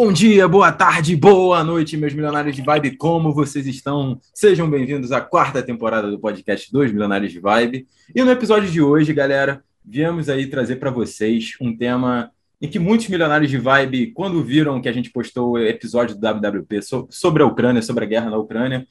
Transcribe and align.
Bom 0.00 0.12
dia, 0.12 0.46
boa 0.46 0.70
tarde, 0.70 1.16
boa 1.16 1.64
noite, 1.64 1.96
meus 1.96 2.14
milionários 2.14 2.54
de 2.54 2.62
vibe. 2.62 2.96
Como 2.96 3.34
vocês 3.34 3.66
estão? 3.66 4.20
Sejam 4.32 4.70
bem-vindos 4.70 5.10
à 5.10 5.20
quarta 5.20 5.60
temporada 5.60 6.08
do 6.08 6.20
podcast 6.20 6.70
dos 6.70 6.92
Milionários 6.92 7.32
de 7.32 7.40
Vibe. 7.40 7.84
E 8.14 8.22
no 8.22 8.30
episódio 8.30 8.70
de 8.70 8.80
hoje, 8.80 9.12
galera, 9.12 9.60
viemos 9.84 10.28
aí 10.28 10.46
trazer 10.46 10.76
para 10.76 10.92
vocês 10.92 11.54
um 11.60 11.76
tema 11.76 12.30
em 12.62 12.68
que 12.68 12.78
muitos 12.78 13.08
milionários 13.08 13.50
de 13.50 13.58
vibe, 13.58 14.12
quando 14.12 14.40
viram 14.40 14.80
que 14.80 14.88
a 14.88 14.92
gente 14.92 15.10
postou 15.10 15.54
o 15.54 15.58
episódio 15.58 16.14
do 16.14 16.20
WWP 16.24 16.78
sobre 17.10 17.42
a 17.42 17.46
Ucrânia, 17.46 17.82
sobre 17.82 18.04
a 18.04 18.08
guerra 18.08 18.30
na 18.30 18.38
Ucrânia, 18.38 18.86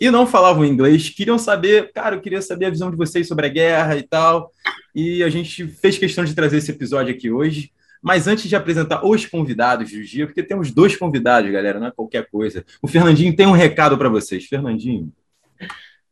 e 0.00 0.10
não 0.10 0.26
falavam 0.26 0.64
inglês, 0.64 1.08
queriam 1.08 1.38
saber, 1.38 1.92
cara, 1.92 2.16
eu 2.16 2.20
queria 2.20 2.42
saber 2.42 2.64
a 2.64 2.70
visão 2.70 2.90
de 2.90 2.96
vocês 2.96 3.28
sobre 3.28 3.46
a 3.46 3.48
guerra 3.48 3.96
e 3.96 4.02
tal. 4.02 4.50
E 4.92 5.22
a 5.22 5.30
gente 5.30 5.68
fez 5.68 5.96
questão 5.98 6.24
de 6.24 6.34
trazer 6.34 6.56
esse 6.56 6.72
episódio 6.72 7.14
aqui 7.14 7.30
hoje. 7.30 7.70
Mas 8.02 8.26
antes 8.26 8.48
de 8.48 8.56
apresentar 8.56 9.04
os 9.04 9.26
convidados 9.26 9.90
do 9.90 10.02
dia, 10.02 10.26
porque 10.26 10.42
temos 10.42 10.70
dois 10.70 10.96
convidados, 10.96 11.50
galera, 11.50 11.80
não 11.80 11.88
é 11.88 11.90
qualquer 11.90 12.28
coisa. 12.30 12.64
O 12.80 12.88
Fernandinho 12.88 13.34
tem 13.34 13.46
um 13.46 13.52
recado 13.52 13.98
para 13.98 14.08
vocês. 14.08 14.46
Fernandinho. 14.46 15.12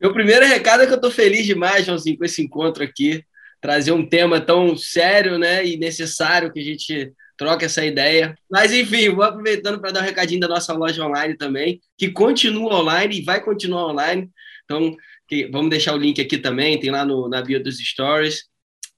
Meu 0.01 0.13
primeiro 0.13 0.45
recado 0.45 0.83
é 0.83 0.87
que 0.87 0.93
eu 0.93 0.97
estou 0.97 1.11
feliz 1.11 1.47
demais, 1.47 1.87
Joãozinho, 1.87 2.19
com 2.19 2.25
esse 2.25 2.43
encontro 2.43 2.83
aqui. 2.83 3.25
Trazer 3.61 3.93
um 3.93 4.07
tema 4.07 4.41
tão 4.41 4.77
sério 4.77 5.39
né, 5.39 5.65
e 5.65 5.77
necessário 5.77 6.53
que 6.53 6.61
a 6.61 6.65
gente 6.65 7.13
troca 7.37 7.67
essa 7.67 7.85
ideia. 7.85 8.37
Mas, 8.51 8.73
enfim, 8.73 9.11
vou 9.11 9.25
aproveitando 9.25 9.81
para 9.81 9.93
dar 9.93 10.01
um 10.01 10.05
recadinho 10.05 10.41
da 10.41 10.49
nossa 10.49 10.73
loja 10.73 11.05
online 11.05 11.37
também, 11.37 11.81
que 11.97 12.11
continua 12.11 12.81
online 12.81 13.19
e 13.19 13.25
vai 13.25 13.43
continuar 13.43 13.87
online. 13.87 14.29
Então, 14.65 14.95
que, 15.29 15.47
vamos 15.47 15.71
deixar 15.71 15.95
o 15.95 15.99
link 15.99 16.21
aqui 16.21 16.39
também, 16.39 16.79
tem 16.79 16.91
lá 16.91 17.05
no, 17.05 17.29
na 17.29 17.41
bio 17.43 17.63
dos 17.63 17.79
stories, 17.79 18.45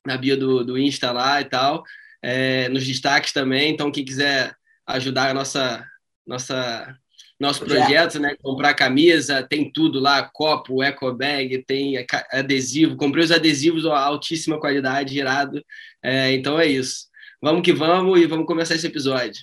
na 0.07 0.17
bio 0.17 0.37
do, 0.37 0.65
do 0.65 0.79
Insta 0.79 1.13
lá 1.13 1.41
e 1.41 1.45
tal 1.45 1.85
é, 2.23 2.69
nos 2.69 2.87
destaques 2.87 3.33
também. 3.33 3.71
Então, 3.73 3.91
quem 3.91 4.05
quiser 4.05 4.55
ajudar 4.87 5.31
a 5.31 5.35
nossa, 5.35 5.85
nossa 6.27 6.97
nosso 7.39 7.65
projeto, 7.65 8.19
né? 8.19 8.35
Comprar 8.43 8.75
camisa, 8.75 9.47
tem 9.49 9.71
tudo 9.71 10.01
lá, 10.01 10.23
copo, 10.25 10.83
eco 10.83 11.13
bag, 11.13 11.65
tem 11.65 11.95
adesivo. 12.33 12.97
Comprei 12.97 13.25
os 13.25 13.31
adesivos 13.31 13.85
ó, 13.85 13.95
altíssima 13.95 14.59
qualidade, 14.59 15.17
irado. 15.17 15.63
É, 16.03 16.33
então 16.33 16.59
é 16.59 16.67
isso. 16.67 17.07
Vamos 17.41 17.63
que 17.63 17.73
vamos 17.73 18.21
e 18.21 18.27
vamos 18.27 18.47
começar 18.47 18.75
esse 18.75 18.87
episódio. 18.87 19.41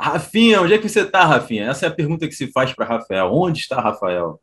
Rafinha, 0.00 0.60
onde 0.60 0.74
é 0.74 0.78
que 0.78 0.88
você 0.88 1.00
está, 1.00 1.24
Rafinha? 1.24 1.68
Essa 1.68 1.86
é 1.86 1.88
a 1.88 1.94
pergunta 1.94 2.28
que 2.28 2.34
se 2.34 2.52
faz 2.52 2.72
para 2.72 2.86
Rafael. 2.86 3.32
Onde 3.32 3.60
está 3.60 3.80
Rafael? 3.80 4.40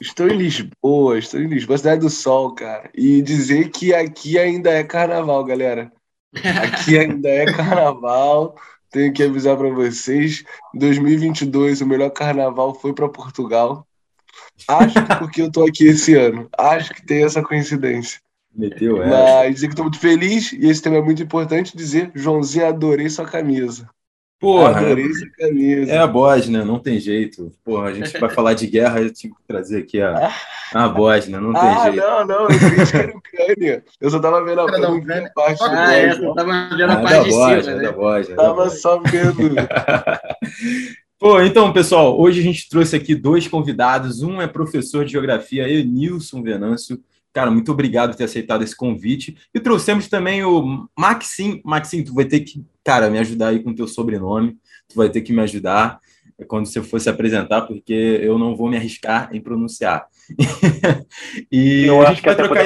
Estou 0.00 0.28
em 0.28 0.36
Lisboa, 0.36 1.18
estou 1.18 1.40
em 1.40 1.48
Lisboa, 1.48 1.78
cidade 1.78 2.00
do 2.00 2.10
sol, 2.10 2.54
cara. 2.54 2.90
E 2.94 3.20
dizer 3.20 3.70
que 3.70 3.92
aqui 3.92 4.38
ainda 4.38 4.70
é 4.70 4.82
carnaval, 4.84 5.44
galera. 5.44 5.92
Aqui 6.34 6.98
ainda 6.98 7.28
é 7.28 7.46
carnaval. 7.52 8.56
Tenho 8.90 9.12
que 9.12 9.22
avisar 9.22 9.56
para 9.56 9.70
vocês, 9.70 10.44
2022 10.74 11.80
o 11.80 11.86
melhor 11.86 12.10
carnaval 12.10 12.74
foi 12.74 12.92
para 12.92 13.08
Portugal. 13.08 13.86
Acho 14.66 15.06
que 15.06 15.16
porque 15.16 15.42
eu 15.42 15.50
tô 15.50 15.64
aqui 15.64 15.86
esse 15.86 16.14
ano. 16.14 16.48
Acho 16.58 16.92
que 16.92 17.06
tem 17.06 17.22
essa 17.22 17.40
coincidência. 17.40 18.20
Meteu 18.52 19.00
essa. 19.00 19.10
Mas 19.10 19.54
dizer 19.54 19.66
que 19.68 19.72
estou 19.74 19.84
muito 19.84 20.00
feliz 20.00 20.52
e 20.52 20.68
esse 20.68 20.82
tema 20.82 20.96
é 20.96 21.02
muito 21.02 21.22
importante 21.22 21.76
dizer, 21.76 22.10
Joãozinho, 22.14 22.66
adorei 22.66 23.08
sua 23.08 23.26
camisa. 23.26 23.88
Porra, 24.40 24.80
Adorei 24.80 25.04
essa 25.04 25.30
camisa. 25.38 25.92
É 25.92 25.98
a 25.98 26.06
Bósnia, 26.06 26.64
não 26.64 26.78
tem 26.78 26.98
jeito. 26.98 27.52
Porra, 27.62 27.88
a 27.88 27.92
gente 27.92 28.18
vai 28.18 28.30
falar 28.30 28.54
de 28.54 28.66
guerra, 28.66 29.02
eu 29.02 29.12
tinha 29.12 29.30
que 29.30 29.38
trazer 29.46 29.80
aqui 29.80 30.00
a, 30.00 30.32
a 30.72 30.88
Bósnia, 30.88 31.38
não 31.38 31.52
tem 31.52 31.62
ah, 31.62 31.82
jeito. 31.82 31.96
não, 31.98 32.26
não, 32.26 32.40
eu 32.44 32.48
queria 32.48 32.86
que 32.86 32.96
era 32.96 33.16
Ucrânia. 33.18 33.84
Eu 34.00 34.10
só 34.10 34.18
tava 34.18 34.42
vendo 34.42 34.62
a, 34.62 34.64
a 34.64 35.30
parte 35.30 35.62
ah, 35.62 35.92
é, 35.92 36.14
só 36.14 36.34
tava 36.34 36.68
vendo 36.74 36.90
a 36.90 36.94
ah, 36.94 37.02
parte 37.02 37.24
de 37.24 37.30
Bósnia, 37.30 37.62
cima, 37.62 37.76
né? 37.76 37.82
da 37.82 37.92
Bósnia, 37.92 38.36
Tava 38.36 38.64
da 38.64 38.70
só 38.70 38.98
vendo. 39.00 39.54
Pô, 41.20 41.38
então, 41.42 41.70
pessoal, 41.70 42.18
hoje 42.18 42.40
a 42.40 42.42
gente 42.42 42.66
trouxe 42.66 42.96
aqui 42.96 43.14
dois 43.14 43.46
convidados. 43.46 44.22
Um 44.22 44.40
é 44.40 44.46
professor 44.46 45.04
de 45.04 45.12
geografia, 45.12 45.68
Enilson 45.68 46.42
Venâncio. 46.42 46.98
Cara, 47.32 47.50
muito 47.50 47.70
obrigado 47.70 48.10
por 48.10 48.16
ter 48.16 48.24
aceitado 48.24 48.62
esse 48.62 48.76
convite. 48.76 49.36
E 49.54 49.60
trouxemos 49.60 50.08
também 50.08 50.42
o 50.44 50.88
Maxim. 50.98 51.60
Maxim, 51.64 52.02
tu 52.02 52.12
vai 52.12 52.24
ter 52.24 52.40
que, 52.40 52.64
cara, 52.84 53.08
me 53.08 53.18
ajudar 53.18 53.48
aí 53.48 53.62
com 53.62 53.70
o 53.70 53.74
teu 53.74 53.86
sobrenome. 53.86 54.58
Tu 54.88 54.96
vai 54.96 55.08
ter 55.08 55.20
que 55.20 55.32
me 55.32 55.40
ajudar 55.42 56.00
quando 56.48 56.66
você 56.66 56.82
for 56.82 57.00
se 57.00 57.08
apresentar, 57.08 57.62
porque 57.62 57.92
eu 57.92 58.38
não 58.38 58.56
vou 58.56 58.68
me 58.68 58.76
arriscar 58.76 59.30
em 59.32 59.40
pronunciar. 59.40 60.06
e 61.52 61.86
eu 61.86 62.00
a 62.02 62.12
gente 62.12 62.22
vai 62.22 62.34
trocar. 62.34 62.64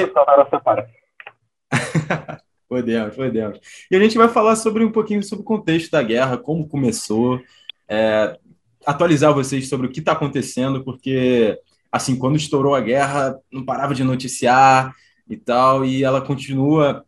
podemos, 2.67 3.15
podemos. 3.15 3.59
E 3.91 3.95
a 3.95 3.99
gente 3.99 4.17
vai 4.17 4.29
falar 4.29 4.55
sobre 4.55 4.83
um 4.83 4.91
pouquinho 4.91 5.21
sobre 5.23 5.43
o 5.43 5.45
contexto 5.45 5.91
da 5.91 6.01
guerra, 6.01 6.37
como 6.37 6.67
começou, 6.67 7.39
é, 7.87 8.37
atualizar 8.85 9.33
vocês 9.33 9.67
sobre 9.67 9.87
o 9.87 9.91
que 9.91 9.99
está 9.99 10.13
acontecendo, 10.13 10.83
porque 10.83 11.59
assim, 11.95 12.17
quando 12.17 12.35
estourou 12.35 12.75
a 12.75 12.81
guerra, 12.81 13.39
não 13.49 13.63
parava 13.63 13.95
de 13.95 14.03
noticiar 14.03 14.93
e 15.29 15.37
tal, 15.37 15.85
e 15.85 16.03
ela 16.03 16.19
continua. 16.19 17.05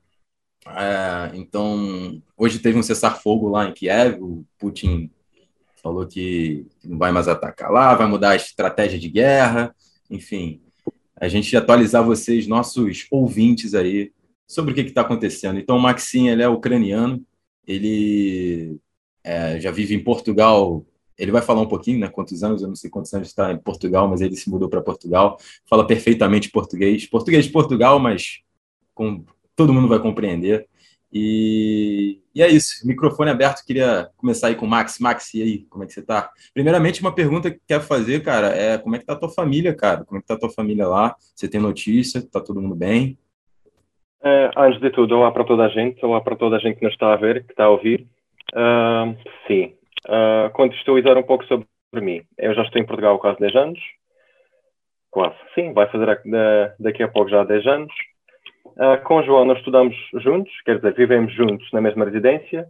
É, 0.65 1.31
então, 1.35 2.21
hoje 2.37 2.59
teve 2.59 2.79
um 2.79 2.83
cessar-fogo 2.83 3.49
lá 3.49 3.67
em 3.67 3.73
Kiev, 3.73 4.21
o 4.21 4.45
Putin 4.57 5.11
falou 5.83 6.07
que 6.07 6.65
não 6.83 6.97
vai 6.97 7.11
mais 7.11 7.27
atacar 7.27 7.69
lá, 7.69 7.95
vai 7.95 8.07
mudar 8.07 8.29
a 8.29 8.35
estratégia 8.37 8.97
de 8.97 9.09
guerra, 9.09 9.75
enfim. 10.09 10.61
A 11.17 11.27
gente 11.27 11.55
atualizar 11.55 12.03
vocês, 12.03 12.47
nossos 12.47 13.07
ouvintes 13.11 13.73
aí, 13.73 14.13
sobre 14.47 14.71
o 14.71 14.75
que 14.75 14.81
está 14.81 15.01
acontecendo. 15.01 15.59
Então, 15.59 15.75
o 15.75 15.81
Maxim, 15.81 16.29
ele 16.29 16.43
é 16.43 16.47
ucraniano, 16.47 17.21
ele 17.67 18.79
é, 19.21 19.59
já 19.59 19.69
vive 19.69 19.93
em 19.93 20.03
Portugal 20.03 20.85
ele 21.17 21.31
vai 21.31 21.41
falar 21.41 21.61
um 21.61 21.67
pouquinho, 21.67 21.99
né? 21.99 22.07
Quantos 22.07 22.43
anos, 22.43 22.61
eu 22.61 22.67
não 22.67 22.75
sei 22.75 22.89
quantos 22.89 23.13
anos 23.13 23.29
está 23.29 23.51
em 23.51 23.57
Portugal, 23.57 24.07
mas 24.07 24.21
ele 24.21 24.35
se 24.35 24.49
mudou 24.49 24.69
para 24.69 24.81
Portugal, 24.81 25.37
fala 25.69 25.85
perfeitamente 25.85 26.49
português, 26.49 27.05
português 27.05 27.45
de 27.45 27.51
Portugal, 27.51 27.99
mas 27.99 28.41
com, 28.93 29.23
todo 29.55 29.73
mundo 29.73 29.87
vai 29.87 29.99
compreender. 29.99 30.67
E, 31.11 32.19
e 32.35 32.43
é 32.43 32.47
isso, 32.47 32.85
microfone 32.85 33.31
aberto, 33.31 33.65
queria 33.65 34.09
começar 34.17 34.47
aí 34.47 34.55
com 34.55 34.65
o 34.65 34.69
Max. 34.69 34.99
Max, 34.99 35.33
e 35.33 35.41
aí, 35.41 35.57
como 35.69 35.83
é 35.83 35.87
que 35.87 35.93
você 35.93 36.01
tá? 36.01 36.29
Primeiramente, 36.53 37.01
uma 37.01 37.13
pergunta 37.13 37.49
que 37.49 37.59
quero 37.67 37.83
fazer, 37.83 38.21
cara, 38.21 38.47
é 38.49 38.77
como 38.77 38.95
é 38.95 38.99
que 38.99 39.05
tá 39.05 39.13
a 39.13 39.17
tua 39.17 39.29
família, 39.29 39.73
cara? 39.73 40.03
Como 40.03 40.17
é 40.17 40.21
que 40.21 40.27
tá 40.27 40.33
a 40.33 40.39
tua 40.39 40.49
família 40.49 40.87
lá? 40.87 41.15
Você 41.33 41.47
tem 41.47 41.61
notícia? 41.61 42.21
Tá 42.21 42.41
todo 42.41 42.61
mundo 42.61 42.75
bem? 42.75 43.17
Uh, 44.21 44.51
antes 44.57 44.81
de 44.81 44.89
tudo, 44.89 45.15
olá 45.15 45.31
para 45.31 45.45
toda 45.45 45.63
a 45.63 45.69
gente, 45.69 46.03
olá 46.05 46.19
para 46.19 46.35
toda 46.35 46.57
a 46.57 46.59
gente 46.59 46.77
que 46.77 46.83
nos 46.83 46.93
está 46.93 47.13
a 47.13 47.15
ver, 47.15 47.45
que 47.45 47.53
está 47.53 47.65
a 47.65 47.69
ouvir. 47.69 48.05
Uh, 48.53 49.15
sim, 49.47 49.73
uh, 50.05 50.49
contextualizar 50.53 51.17
um 51.17 51.23
pouco 51.23 51.45
sobre 51.45 51.65
mim. 51.95 52.21
Eu 52.37 52.53
já 52.53 52.63
estou 52.63 52.81
em 52.81 52.85
Portugal 52.85 53.15
há 53.15 53.19
quase 53.19 53.39
10 53.39 53.55
anos. 53.55 53.79
Quase, 55.09 55.35
sim, 55.55 55.73
vai 55.73 55.89
fazer 55.89 56.21
daqui 56.79 57.01
a 57.03 57.07
pouco 57.07 57.29
já 57.29 57.43
10 57.43 57.65
anos. 57.67 57.93
Uh, 58.65 59.01
com 59.03 59.17
o 59.17 59.23
João 59.23 59.45
nós 59.45 59.57
estudamos 59.59 59.95
juntos, 60.15 60.53
quer 60.63 60.75
dizer, 60.75 60.93
vivemos 60.93 61.33
juntos 61.33 61.67
na 61.71 61.81
mesma 61.81 62.05
residência. 62.05 62.67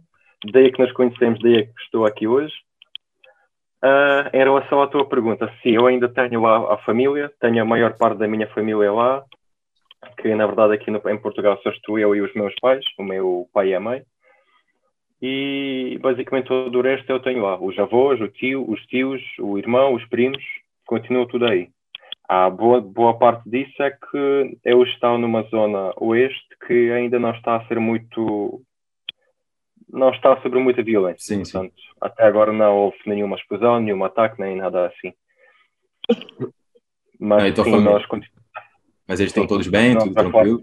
Daí 0.52 0.70
que 0.70 0.80
nos 0.80 0.92
conhecemos, 0.92 1.40
daí 1.40 1.66
que 1.66 1.82
estou 1.82 2.06
aqui 2.06 2.26
hoje. 2.26 2.54
Uh, 3.84 4.26
em 4.32 4.38
relação 4.38 4.82
à 4.82 4.88
tua 4.88 5.08
pergunta, 5.08 5.52
sim, 5.62 5.70
eu 5.70 5.86
ainda 5.86 6.08
tenho 6.08 6.42
lá 6.42 6.74
a 6.74 6.78
família, 6.78 7.30
tenho 7.40 7.62
a 7.62 7.64
maior 7.64 7.96
parte 7.96 8.18
da 8.18 8.26
minha 8.26 8.48
família 8.48 8.92
lá, 8.92 9.22
que 10.20 10.34
na 10.34 10.46
verdade 10.46 10.74
aqui 10.74 10.90
no, 10.90 11.00
em 11.08 11.18
Portugal 11.18 11.60
só 11.62 11.70
estou 11.70 11.96
eu 11.98 12.14
e 12.14 12.20
os 12.20 12.32
meus 12.34 12.54
pais, 12.60 12.84
o 12.98 13.04
meu 13.04 13.48
pai 13.52 13.68
e 13.68 13.74
a 13.74 13.80
mãe 13.80 14.02
e 15.20 15.98
basicamente 16.00 16.46
todo 16.46 16.78
o 16.78 16.82
resto 16.82 17.10
eu 17.10 17.20
tenho 17.20 17.42
lá. 17.42 17.60
Os 17.60 17.78
avós, 17.78 18.20
o 18.20 18.28
tio, 18.28 18.68
os 18.70 18.80
tios, 18.86 19.20
o 19.40 19.58
irmão, 19.58 19.94
os 19.94 20.04
primos, 20.06 20.42
continua 20.86 21.26
tudo 21.26 21.46
aí. 21.46 21.70
A 22.28 22.48
boa, 22.50 22.80
boa 22.80 23.18
parte 23.18 23.48
disso 23.48 23.82
é 23.82 23.90
que 23.90 24.58
eu 24.64 24.82
estou 24.84 25.18
numa 25.18 25.42
zona 25.44 25.92
oeste 25.96 26.46
que 26.66 26.92
ainda 26.92 27.18
não 27.18 27.30
está 27.30 27.56
a 27.56 27.66
ser 27.66 27.80
muito. 27.80 28.62
não 29.90 30.10
está 30.10 30.40
sobre 30.42 30.60
muita 30.60 30.82
violência. 30.82 31.36
Sim, 31.36 31.42
Portanto, 31.42 31.74
sim. 31.74 31.88
até 32.00 32.24
agora 32.24 32.52
não 32.52 32.76
houve 32.76 32.98
nenhuma 33.06 33.36
explosão, 33.36 33.80
nenhum 33.80 34.04
ataque, 34.04 34.40
nem 34.40 34.56
nada 34.56 34.86
assim. 34.86 35.12
Mas, 37.18 37.54
sim, 37.54 37.80
nós 37.80 38.06
continuamos. 38.06 38.48
Mas 39.08 39.20
eles 39.20 39.30
estão 39.32 39.46
todos 39.46 39.66
bem, 39.66 39.98
tudo 39.98 40.14
tranquilo? 40.14 40.62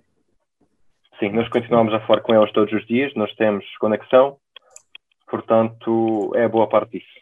Sim, 1.20 1.30
nós 1.30 1.50
continuamos 1.50 1.94
a 1.94 2.00
falar 2.02 2.22
com 2.22 2.36
eles 2.36 2.52
todos 2.54 2.74
os 2.74 2.86
dias, 2.86 3.14
nós 3.16 3.34
temos 3.36 3.66
conexão 3.78 4.38
Portanto, 5.28 6.32
é 6.36 6.48
boa 6.48 6.68
parte 6.68 7.00
disso. 7.00 7.16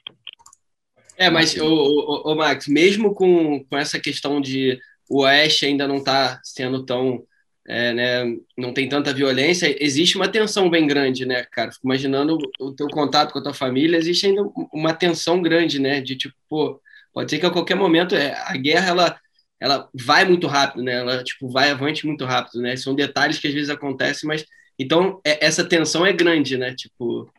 É, 1.17 1.29
mas, 1.29 1.55
o, 1.55 1.65
o, 1.65 2.31
o, 2.31 2.35
Max, 2.35 2.67
mesmo 2.67 3.13
com, 3.13 3.63
com 3.63 3.77
essa 3.77 3.99
questão 3.99 4.41
de 4.41 4.79
o 5.09 5.21
Oeste 5.21 5.65
ainda 5.65 5.87
não 5.87 5.97
está 5.97 6.39
sendo 6.43 6.85
tão. 6.85 7.23
É, 7.65 7.93
né, 7.93 8.37
não 8.57 8.73
tem 8.73 8.89
tanta 8.89 9.13
violência, 9.13 9.73
existe 9.81 10.17
uma 10.17 10.27
tensão 10.27 10.69
bem 10.69 10.85
grande, 10.85 11.25
né, 11.25 11.45
cara? 11.49 11.71
Fico 11.71 11.87
imaginando 11.87 12.37
o 12.59 12.73
teu 12.73 12.87
contato 12.89 13.31
com 13.31 13.39
a 13.39 13.43
tua 13.43 13.53
família, 13.53 13.95
existe 13.95 14.27
ainda 14.27 14.41
uma 14.73 14.93
tensão 14.93 15.41
grande, 15.41 15.79
né? 15.79 16.01
De 16.01 16.17
tipo, 16.17 16.35
pô, 16.49 16.81
pode 17.13 17.31
ser 17.31 17.39
que 17.39 17.45
a 17.45 17.51
qualquer 17.51 17.75
momento 17.75 18.15
é, 18.15 18.33
a 18.33 18.57
guerra 18.57 18.89
ela, 18.89 19.19
ela 19.61 19.89
vai 19.93 20.25
muito 20.25 20.45
rápido, 20.45 20.83
né? 20.83 20.95
Ela 20.95 21.23
tipo 21.23 21.49
vai 21.49 21.71
avante 21.71 22.05
muito 22.05 22.25
rápido, 22.25 22.61
né? 22.61 22.75
São 22.75 22.93
detalhes 22.93 23.39
que 23.39 23.47
às 23.47 23.53
vezes 23.53 23.69
acontecem, 23.69 24.27
mas 24.27 24.45
então 24.77 25.21
é, 25.25 25.45
essa 25.45 25.63
tensão 25.63 26.05
é 26.05 26.11
grande, 26.11 26.57
né? 26.57 26.75
Tipo, 26.75 27.31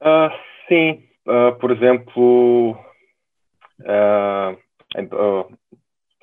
Uh, 0.00 0.30
sim, 0.68 1.04
uh, 1.26 1.58
por 1.58 1.70
exemplo, 1.72 2.72
uh, 3.80 4.56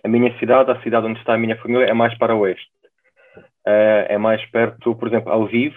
a 0.03 0.07
minha 0.07 0.37
cidade, 0.39 0.71
a 0.71 0.81
cidade 0.81 1.07
onde 1.07 1.19
está 1.19 1.33
a 1.33 1.37
minha 1.37 1.57
família, 1.57 1.85
é 1.85 1.93
mais 1.93 2.17
para 2.17 2.35
o 2.35 2.39
oeste. 2.39 2.69
é 3.65 4.17
mais 4.17 4.43
perto, 4.51 4.95
por 4.95 5.07
exemplo, 5.07 5.35
Lviv, 5.43 5.75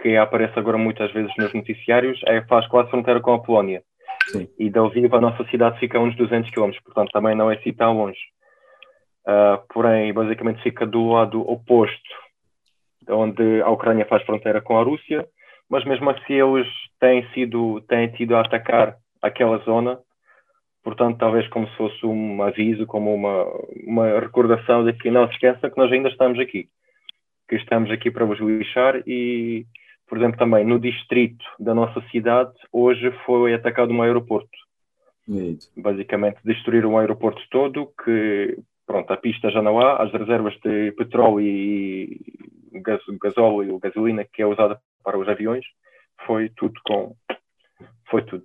que 0.00 0.16
aparece 0.16 0.58
agora 0.58 0.78
muitas 0.78 1.12
vezes 1.12 1.32
nos 1.36 1.52
noticiários, 1.52 2.20
é, 2.26 2.42
faz 2.42 2.66
quase 2.68 2.90
fronteira 2.90 3.20
com 3.20 3.34
a 3.34 3.42
Polónia. 3.42 3.82
Sim. 4.26 4.48
E 4.58 4.70
de 4.70 4.78
Lviv 4.78 5.12
a 5.14 5.20
nossa 5.20 5.44
cidade 5.50 5.78
fica 5.78 5.98
a 5.98 6.00
uns 6.00 6.16
200 6.16 6.50
km, 6.50 6.70
portanto 6.84 7.10
também 7.12 7.34
não 7.34 7.50
é 7.50 7.56
assim 7.56 7.72
tão 7.72 7.96
longe. 7.96 8.20
porém, 9.72 10.12
basicamente 10.12 10.62
fica 10.62 10.86
do 10.86 11.08
lado 11.08 11.40
oposto, 11.40 12.08
onde 13.08 13.60
a 13.60 13.68
Ucrânia 13.68 14.06
faz 14.06 14.22
fronteira 14.22 14.60
com 14.62 14.78
a 14.78 14.82
Rússia, 14.82 15.26
mas 15.68 15.84
mesmo 15.84 16.08
assim 16.10 16.34
eles 16.34 16.68
têm 17.04 17.28
sido 17.34 17.82
têm 17.82 18.08
tido 18.08 18.34
a 18.34 18.40
atacar 18.40 18.96
aquela 19.20 19.58
zona. 19.58 19.98
Portanto 20.82 21.18
talvez 21.18 21.46
como 21.48 21.68
se 21.68 21.76
fosse 21.76 22.06
um 22.06 22.42
aviso 22.42 22.86
como 22.86 23.14
uma 23.14 23.44
uma 23.86 24.20
recordação 24.20 24.84
de 24.84 24.94
que 24.94 25.10
não 25.10 25.26
se 25.26 25.34
esqueça 25.34 25.70
que 25.70 25.76
nós 25.76 25.92
ainda 25.92 26.08
estamos 26.08 26.38
aqui 26.38 26.68
que 27.46 27.56
estamos 27.56 27.90
aqui 27.90 28.10
para 28.10 28.24
vos 28.24 28.40
lixar 28.40 29.02
e 29.06 29.66
por 30.08 30.16
exemplo 30.16 30.38
também 30.38 30.64
no 30.64 30.78
distrito 30.78 31.44
da 31.58 31.74
nossa 31.74 32.00
cidade 32.10 32.54
hoje 32.72 33.10
foi 33.26 33.52
atacado 33.52 33.92
um 33.92 34.02
aeroporto. 34.02 34.64
Eito. 35.26 35.66
basicamente 35.76 36.38
destruíram 36.44 36.92
o 36.92 36.98
aeroporto 36.98 37.42
todo 37.50 37.90
que 38.04 38.58
pronto 38.86 39.10
a 39.10 39.16
pista 39.16 39.50
já 39.50 39.62
não 39.62 39.80
há 39.80 40.02
as 40.02 40.12
reservas 40.12 40.54
de 40.62 40.92
petróleo 40.92 41.40
e 41.40 42.20
gasóleo, 43.22 43.78
gasolina 43.78 44.24
que 44.24 44.42
é 44.42 44.46
usada 44.46 44.78
para 45.02 45.18
os 45.18 45.28
aviões, 45.28 45.64
foi 46.26 46.48
tudo 46.50 46.80
com. 46.84 47.14
Foi 48.08 48.22
tudo. 48.22 48.44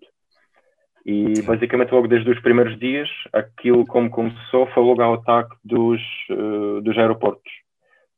E 1.06 1.42
basicamente, 1.42 1.92
logo 1.92 2.08
desde 2.08 2.30
os 2.30 2.40
primeiros 2.42 2.78
dias, 2.80 3.10
aquilo 3.34 3.86
como 3.86 4.10
começou 4.10 4.68
foi 4.68 4.84
logo 4.84 5.02
ao 5.02 5.16
ataque 5.16 5.56
dos, 5.64 6.02
uh, 6.30 6.82
dos 6.82 6.98
aeroportos. 6.98 7.52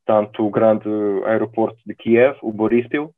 Tanto 0.06 0.46
o 0.46 0.50
grande 0.50 0.90
aeroporto 1.26 1.80
de 1.86 1.94
Kiev, 1.94 2.38
o 2.42 2.52
Borispil, 2.52 3.14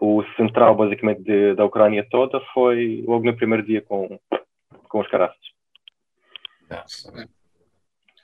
o 0.00 0.24
central, 0.36 0.74
basicamente, 0.74 1.22
de, 1.22 1.54
da 1.54 1.64
Ucrânia 1.64 2.06
toda, 2.10 2.40
foi 2.54 3.04
logo 3.06 3.24
no 3.24 3.36
primeiro 3.36 3.64
dia 3.64 3.82
com, 3.82 4.18
com 4.88 5.00
os 5.00 5.08
caraças. 5.08 5.38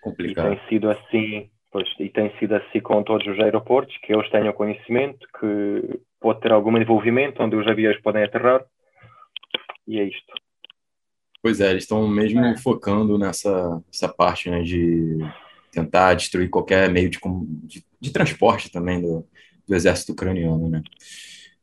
Complicado. 0.02 0.52
E 0.52 0.56
tem 0.56 0.68
sido 0.68 0.90
assim 0.90 1.50
Pois, 1.76 1.88
e 1.98 2.08
tem 2.08 2.34
sido 2.38 2.54
assim 2.54 2.80
com 2.80 3.02
todos 3.02 3.26
os 3.26 3.38
aeroportos, 3.38 3.94
que 3.98 4.10
eles 4.10 4.30
tenham 4.30 4.50
conhecimento, 4.54 5.26
que 5.38 6.00
pode 6.26 6.40
ter 6.40 6.50
algum 6.50 6.76
envolvimento, 6.76 7.40
onde 7.40 7.54
os 7.54 7.68
aviões 7.68 8.00
podem 8.00 8.24
aterrar, 8.24 8.64
e 9.86 10.00
é 10.00 10.04
isto. 10.04 10.32
Pois 11.40 11.60
é, 11.60 11.70
eles 11.70 11.84
estão 11.84 12.08
mesmo 12.08 12.44
é. 12.44 12.56
focando 12.56 13.16
nessa, 13.16 13.80
nessa 13.86 14.08
parte 14.08 14.50
né, 14.50 14.60
de 14.62 15.18
tentar 15.70 16.14
destruir 16.14 16.50
qualquer 16.50 16.90
meio 16.90 17.08
de, 17.08 17.20
de, 17.62 17.84
de 18.00 18.10
transporte 18.10 18.72
também 18.72 19.00
do, 19.00 19.24
do 19.68 19.74
exército 19.76 20.12
ucraniano, 20.12 20.68
né? 20.68 20.82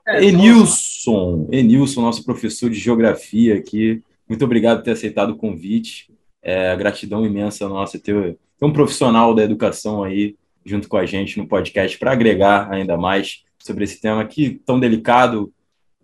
É, 0.07 0.23
Enilson, 0.23 1.49
Enilson, 1.51 2.01
nosso 2.01 2.23
professor 2.23 2.69
de 2.69 2.79
geografia 2.79 3.57
aqui, 3.57 4.01
muito 4.29 4.45
obrigado 4.45 4.77
por 4.77 4.83
ter 4.85 4.91
aceitado 4.91 5.31
o 5.31 5.37
convite. 5.37 6.09
É, 6.41 6.73
gratidão 6.77 7.25
imensa 7.25 7.67
nossa 7.67 7.99
ter 7.99 8.37
ter 8.57 8.65
um 8.65 8.71
profissional 8.71 9.35
da 9.35 9.43
educação 9.43 10.03
aí 10.03 10.37
junto 10.65 10.87
com 10.87 10.95
a 10.95 11.05
gente 11.05 11.37
no 11.37 11.47
podcast 11.47 11.97
para 11.97 12.13
agregar 12.13 12.71
ainda 12.71 12.97
mais 12.97 13.43
sobre 13.63 13.85
esse 13.85 13.99
tema 14.01 14.21
aqui 14.21 14.61
tão 14.65 14.77
delicado, 14.77 15.53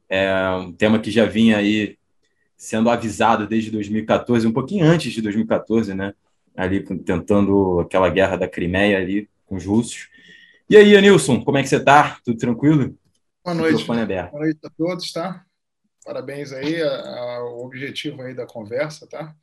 é 0.08 0.50
um 0.52 0.72
tema 0.72 0.98
que 0.98 1.12
já 1.12 1.26
vinha 1.26 1.58
aí 1.58 1.98
sendo 2.56 2.90
avisado 2.90 3.46
desde 3.46 3.70
2014, 3.70 4.48
um 4.48 4.54
pouquinho 4.54 4.86
antes 4.86 5.12
de 5.12 5.22
2014, 5.22 5.94
né? 5.94 6.14
Ali 6.56 6.82
tentando 7.00 7.82
aquela 7.82 8.10
guerra 8.10 8.38
da 8.38 8.48
Crimeia 8.48 8.98
ali 8.98 9.30
com 9.46 9.56
os 9.56 9.66
russos. 9.66 10.08
E 10.70 10.78
aí, 10.78 10.96
Anilson, 10.96 11.44
como 11.44 11.58
é 11.58 11.62
que 11.62 11.68
você 11.68 11.78
está? 11.78 12.18
Tudo 12.24 12.38
tranquilo? 12.38 12.98
Boa 13.44 13.56
noite. 13.56 13.86
Boa 13.86 14.06
noite 14.06 14.60
a 14.64 14.70
todos, 14.70 15.12
tá? 15.12 15.44
Parabéns 16.06 16.54
aí 16.54 16.82
ao 16.82 17.66
objetivo 17.66 18.22
aí 18.22 18.34
da 18.34 18.46
conversa, 18.46 19.06
tá? 19.06 19.36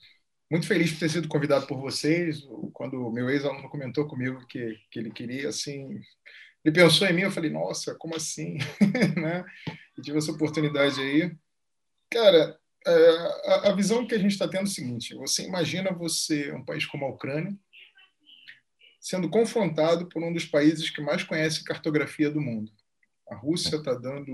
muito 0.50 0.66
feliz 0.66 0.92
por 0.92 1.00
ter 1.00 1.10
sido 1.10 1.28
convidado 1.28 1.66
por 1.66 1.78
vocês. 1.78 2.46
Quando 2.72 3.06
o 3.06 3.12
meu 3.12 3.28
ex-aluno 3.28 3.68
comentou 3.68 4.06
comigo 4.06 4.46
que, 4.46 4.78
que 4.90 4.98
ele 4.98 5.10
queria, 5.10 5.48
assim, 5.48 6.00
ele 6.66 6.74
pensou 6.74 7.06
em 7.06 7.12
mim, 7.12 7.22
eu 7.22 7.30
falei, 7.30 7.48
nossa, 7.48 7.94
como 7.94 8.16
assim? 8.16 8.58
né? 9.16 9.44
E 9.96 10.02
tive 10.02 10.18
essa 10.18 10.32
oportunidade 10.32 11.00
aí. 11.00 11.32
Cara, 12.10 12.58
é, 12.84 13.68
a, 13.68 13.72
visão 13.72 14.04
que 14.04 14.16
a 14.16 14.18
gente 14.18 14.32
está 14.32 14.48
tendo 14.48 14.62
é 14.62 14.64
o 14.64 14.66
seguinte: 14.66 15.14
você 15.14 15.44
imagina 15.44 15.92
você, 15.92 16.52
um 16.52 16.64
país 16.64 16.84
como 16.84 17.04
a 17.04 17.08
Ucrânia, 17.08 17.56
sendo 19.00 19.30
confrontado 19.30 20.08
por 20.08 20.20
um 20.24 20.32
dos 20.32 20.44
países 20.44 20.90
que 20.90 21.00
mais 21.00 21.22
conhece 21.22 21.62
cartografia 21.62 22.32
do 22.32 22.40
mundo. 22.40 22.72
A 23.30 23.36
Rússia 23.36 23.76
está 23.76 23.94
dando 23.94 24.32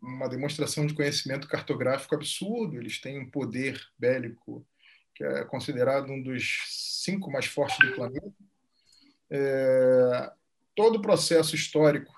uma 0.00 0.26
demonstração 0.26 0.86
de 0.86 0.94
conhecimento 0.94 1.46
cartográfico 1.48 2.14
absurdo, 2.14 2.78
eles 2.78 2.98
têm 2.98 3.20
um 3.20 3.30
poder 3.30 3.78
bélico 3.98 4.66
que 5.14 5.22
é 5.22 5.44
considerado 5.44 6.10
um 6.10 6.22
dos 6.22 6.62
cinco 7.04 7.30
mais 7.30 7.44
fortes 7.44 7.76
do 7.78 7.94
planeta. 7.94 8.32
É, 9.30 10.32
todo 10.80 10.96
o 10.96 11.02
processo 11.02 11.54
histórico, 11.54 12.10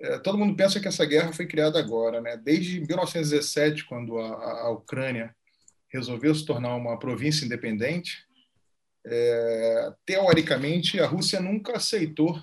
é, 0.00 0.18
todo 0.18 0.36
mundo 0.36 0.56
pensa 0.56 0.80
que 0.80 0.88
essa 0.88 1.06
guerra 1.06 1.32
foi 1.32 1.46
criada 1.46 1.78
agora, 1.78 2.20
né? 2.20 2.36
Desde 2.36 2.80
1917, 2.80 3.84
quando 3.84 4.18
a, 4.18 4.62
a 4.62 4.70
Ucrânia 4.70 5.32
resolveu 5.88 6.34
se 6.34 6.44
tornar 6.44 6.74
uma 6.74 6.98
província 6.98 7.44
independente, 7.44 8.26
é, 9.06 9.92
teoricamente 10.04 10.98
a 10.98 11.06
Rússia 11.06 11.40
nunca 11.40 11.76
aceitou 11.76 12.42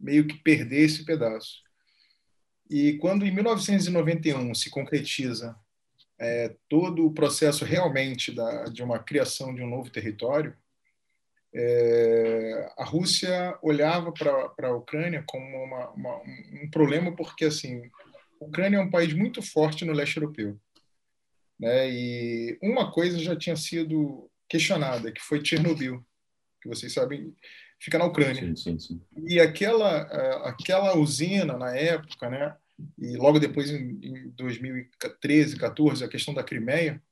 meio 0.00 0.26
que 0.26 0.36
perder 0.38 0.86
esse 0.86 1.04
pedaço. 1.04 1.62
E 2.68 2.94
quando 2.94 3.24
em 3.24 3.32
1991 3.32 4.52
se 4.56 4.68
concretiza 4.68 5.54
é, 6.18 6.56
todo 6.68 7.06
o 7.06 7.14
processo 7.14 7.64
realmente 7.64 8.32
da, 8.32 8.64
de 8.64 8.82
uma 8.82 8.98
criação 8.98 9.54
de 9.54 9.62
um 9.62 9.70
novo 9.70 9.90
território, 9.90 10.56
é, 11.54 12.72
a 12.78 12.84
Rússia 12.84 13.58
olhava 13.62 14.12
para 14.12 14.68
a 14.68 14.76
Ucrânia 14.76 15.24
como 15.26 15.44
uma, 15.64 15.90
uma, 15.90 16.16
um 16.62 16.70
problema 16.70 17.14
porque 17.14 17.46
assim, 17.46 17.82
a 18.40 18.44
Ucrânia 18.44 18.76
é 18.76 18.80
um 18.80 18.90
país 18.90 19.12
muito 19.12 19.42
forte 19.42 19.84
no 19.84 19.92
leste 19.92 20.16
europeu, 20.16 20.58
né? 21.58 21.90
E 21.90 22.58
uma 22.62 22.92
coisa 22.92 23.18
já 23.18 23.34
tinha 23.36 23.56
sido 23.56 24.30
questionada, 24.48 25.10
que 25.10 25.20
foi 25.20 25.44
Chernobyl, 25.44 26.04
que 26.62 26.68
vocês 26.68 26.92
sabem, 26.92 27.34
fica 27.80 27.98
na 27.98 28.04
Ucrânia. 28.04 28.42
Sim, 28.42 28.56
sim, 28.56 28.78
sim. 28.78 29.02
E 29.26 29.40
aquela 29.40 30.02
aquela 30.48 30.96
usina 30.96 31.56
na 31.56 31.74
época, 31.74 32.28
né? 32.28 32.56
e 32.98 33.16
logo 33.16 33.38
depois, 33.38 33.70
em 33.70 34.30
2013, 34.36 35.56
14, 35.56 36.04
a 36.04 36.08
questão 36.08 36.32
da 36.32 36.44
Crimeia, 36.44 37.02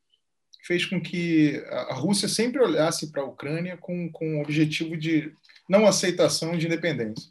fez 0.66 0.84
com 0.84 1.00
que 1.00 1.62
a 1.68 1.94
Rússia 1.94 2.28
sempre 2.28 2.60
olhasse 2.60 3.12
para 3.12 3.22
a 3.22 3.26
Ucrânia 3.26 3.76
com, 3.76 4.10
com 4.10 4.38
o 4.38 4.42
objetivo 4.42 4.96
de 4.96 5.32
não 5.68 5.86
aceitação 5.86 6.56
de 6.56 6.66
independência. 6.66 7.30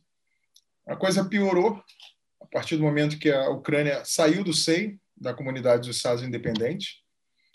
A 0.88 0.96
coisa 0.96 1.26
piorou 1.26 1.84
a 2.42 2.46
partir 2.46 2.78
do 2.78 2.84
momento 2.84 3.20
que 3.20 3.30
a 3.30 3.50
Ucrânia 3.50 4.04
saiu 4.06 4.44
do 4.44 4.54
seio 4.54 4.98
da 5.18 5.34
comunidade 5.34 5.88
dos 5.88 5.98
Estados 5.98 6.24
Independentes 6.24 7.02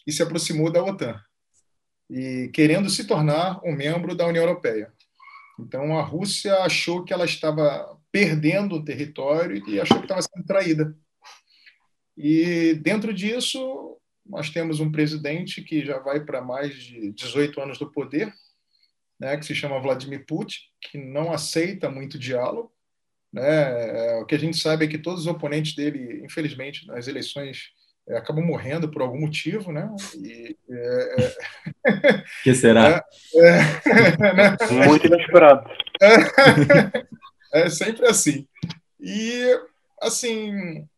e 0.06 0.12
se 0.12 0.22
aproximou 0.22 0.70
da 0.70 0.82
OTAN, 0.82 1.18
e 2.08 2.50
querendo 2.52 2.90
se 2.90 3.04
tornar 3.06 3.60
um 3.64 3.72
membro 3.72 4.14
da 4.14 4.26
União 4.26 4.42
Europeia. 4.42 4.92
Então 5.58 5.98
a 5.98 6.02
Rússia 6.02 6.58
achou 6.58 7.04
que 7.04 7.12
ela 7.12 7.24
estava 7.24 7.96
perdendo 8.10 8.76
o 8.76 8.84
território 8.84 9.62
e 9.68 9.80
achou 9.80 9.98
que 9.98 10.04
estava 10.04 10.22
sendo 10.22 10.44
traída. 10.44 10.94
E 12.16 12.74
dentro 12.82 13.14
disso, 13.14 13.99
nós 14.30 14.48
temos 14.48 14.80
um 14.80 14.90
presidente 14.90 15.60
que 15.62 15.84
já 15.84 15.98
vai 15.98 16.20
para 16.24 16.40
mais 16.40 16.74
de 16.74 17.12
18 17.12 17.60
anos 17.60 17.78
do 17.78 17.90
poder, 17.90 18.32
né, 19.18 19.36
que 19.36 19.44
se 19.44 19.54
chama 19.54 19.80
Vladimir 19.80 20.24
Putin, 20.24 20.58
que 20.80 20.96
não 20.96 21.32
aceita 21.32 21.90
muito 21.90 22.18
diálogo. 22.18 22.72
Né? 23.32 24.14
O 24.16 24.24
que 24.24 24.34
a 24.34 24.38
gente 24.38 24.56
sabe 24.56 24.84
é 24.84 24.88
que 24.88 24.98
todos 24.98 25.22
os 25.22 25.26
oponentes 25.26 25.74
dele, 25.74 26.24
infelizmente, 26.24 26.86
nas 26.86 27.06
eleições 27.06 27.72
é, 28.08 28.16
acabam 28.16 28.44
morrendo 28.44 28.88
por 28.88 29.02
algum 29.02 29.20
motivo, 29.20 29.70
né? 29.72 29.88
E, 30.16 30.56
é, 30.68 31.32
é... 31.86 32.24
que 32.42 32.54
será? 32.54 33.04
É, 33.34 33.58
é 33.88 34.32
né? 34.34 34.56
Muito 34.86 35.06
inesperado. 35.06 35.68
É 37.52 37.68
sempre 37.68 38.06
assim. 38.06 38.46
E, 39.00 39.44
assim, 40.00 40.88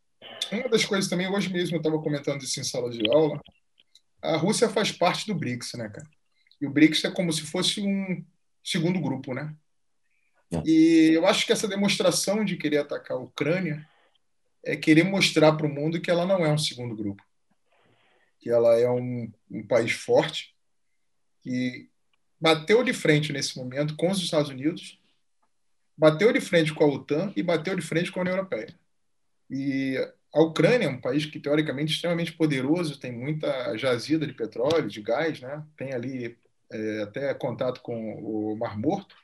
uma 0.50 0.68
das 0.68 0.84
coisas 0.84 1.08
também, 1.08 1.28
hoje 1.28 1.52
mesmo 1.52 1.76
eu 1.76 1.80
estava 1.80 2.00
comentando 2.00 2.42
isso 2.42 2.60
em 2.60 2.64
sala 2.64 2.90
de 2.90 3.08
aula, 3.10 3.40
a 4.20 4.36
Rússia 4.36 4.68
faz 4.68 4.92
parte 4.92 5.26
do 5.26 5.34
BRICS, 5.34 5.74
né, 5.74 5.88
cara? 5.88 6.08
E 6.60 6.66
o 6.66 6.70
BRICS 6.70 7.04
é 7.04 7.10
como 7.10 7.32
se 7.32 7.42
fosse 7.42 7.80
um 7.80 8.24
segundo 8.62 9.00
grupo, 9.00 9.34
né? 9.34 9.54
É. 10.52 10.62
E 10.64 11.12
eu 11.14 11.26
acho 11.26 11.44
que 11.44 11.52
essa 11.52 11.66
demonstração 11.66 12.44
de 12.44 12.56
querer 12.56 12.78
atacar 12.78 13.16
a 13.16 13.20
Ucrânia 13.20 13.88
é 14.64 14.76
querer 14.76 15.02
mostrar 15.02 15.52
para 15.54 15.66
o 15.66 15.70
mundo 15.70 16.00
que 16.00 16.10
ela 16.10 16.24
não 16.24 16.44
é 16.44 16.52
um 16.52 16.58
segundo 16.58 16.94
grupo, 16.94 17.22
que 18.38 18.48
ela 18.48 18.78
é 18.78 18.88
um, 18.88 19.32
um 19.50 19.66
país 19.66 19.92
forte, 19.92 20.54
que 21.40 21.88
bateu 22.40 22.84
de 22.84 22.92
frente 22.92 23.32
nesse 23.32 23.56
momento 23.56 23.96
com 23.96 24.10
os 24.10 24.18
Estados 24.18 24.50
Unidos, 24.50 25.00
bateu 25.96 26.32
de 26.32 26.40
frente 26.40 26.72
com 26.72 26.84
a 26.84 26.86
OTAN 26.86 27.32
e 27.34 27.42
bateu 27.42 27.74
de 27.74 27.82
frente 27.82 28.12
com 28.12 28.20
a 28.20 28.22
União 28.22 28.36
Europeia. 28.36 28.72
E 29.50 29.96
a 30.34 30.40
Ucrânia 30.40 30.86
é 30.86 30.88
um 30.88 31.00
país 31.00 31.26
que, 31.26 31.38
teoricamente, 31.38 31.92
é 31.92 31.94
extremamente 31.94 32.32
poderoso, 32.32 32.98
tem 32.98 33.12
muita 33.12 33.76
jazida 33.76 34.26
de 34.26 34.32
petróleo, 34.32 34.88
de 34.88 35.02
gás, 35.02 35.40
né? 35.40 35.62
tem 35.76 35.92
ali 35.92 36.38
é, 36.70 37.02
até 37.02 37.34
contato 37.34 37.80
com 37.82 38.14
o 38.14 38.56
Mar 38.56 38.78
Morto. 38.78 39.14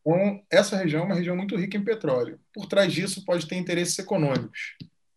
Então, 0.00 0.42
essa 0.50 0.76
região 0.76 1.02
é 1.02 1.06
uma 1.06 1.14
região 1.14 1.36
muito 1.36 1.54
rica 1.54 1.76
em 1.76 1.84
petróleo. 1.84 2.40
Por 2.52 2.66
trás 2.66 2.92
disso, 2.92 3.24
pode 3.24 3.46
ter 3.46 3.56
interesses 3.56 3.98
econômicos, 3.98 4.76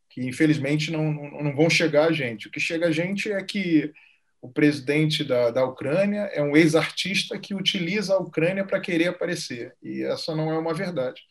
que 0.09 0.21
infelizmente 0.21 0.91
não, 0.91 1.11
não, 1.11 1.43
não 1.43 1.55
vão 1.55 1.69
chegar 1.69 2.09
a 2.09 2.11
gente. 2.11 2.47
O 2.47 2.51
que 2.51 2.59
chega 2.59 2.87
a 2.87 2.91
gente 2.91 3.31
é 3.31 3.41
que 3.41 3.93
o 4.41 4.49
presidente 4.49 5.23
da, 5.23 5.49
da 5.49 5.65
Ucrânia 5.65 6.29
é 6.33 6.41
um 6.41 6.55
ex-artista 6.55 7.39
que 7.39 7.55
utiliza 7.55 8.13
a 8.13 8.19
Ucrânia 8.19 8.63
para 8.63 8.79
querer 8.79 9.07
aparecer. 9.07 9.73
E 9.81 10.03
essa 10.03 10.35
não 10.35 10.51
é 10.51 10.57
uma 10.57 10.73
verdade. 10.73 11.21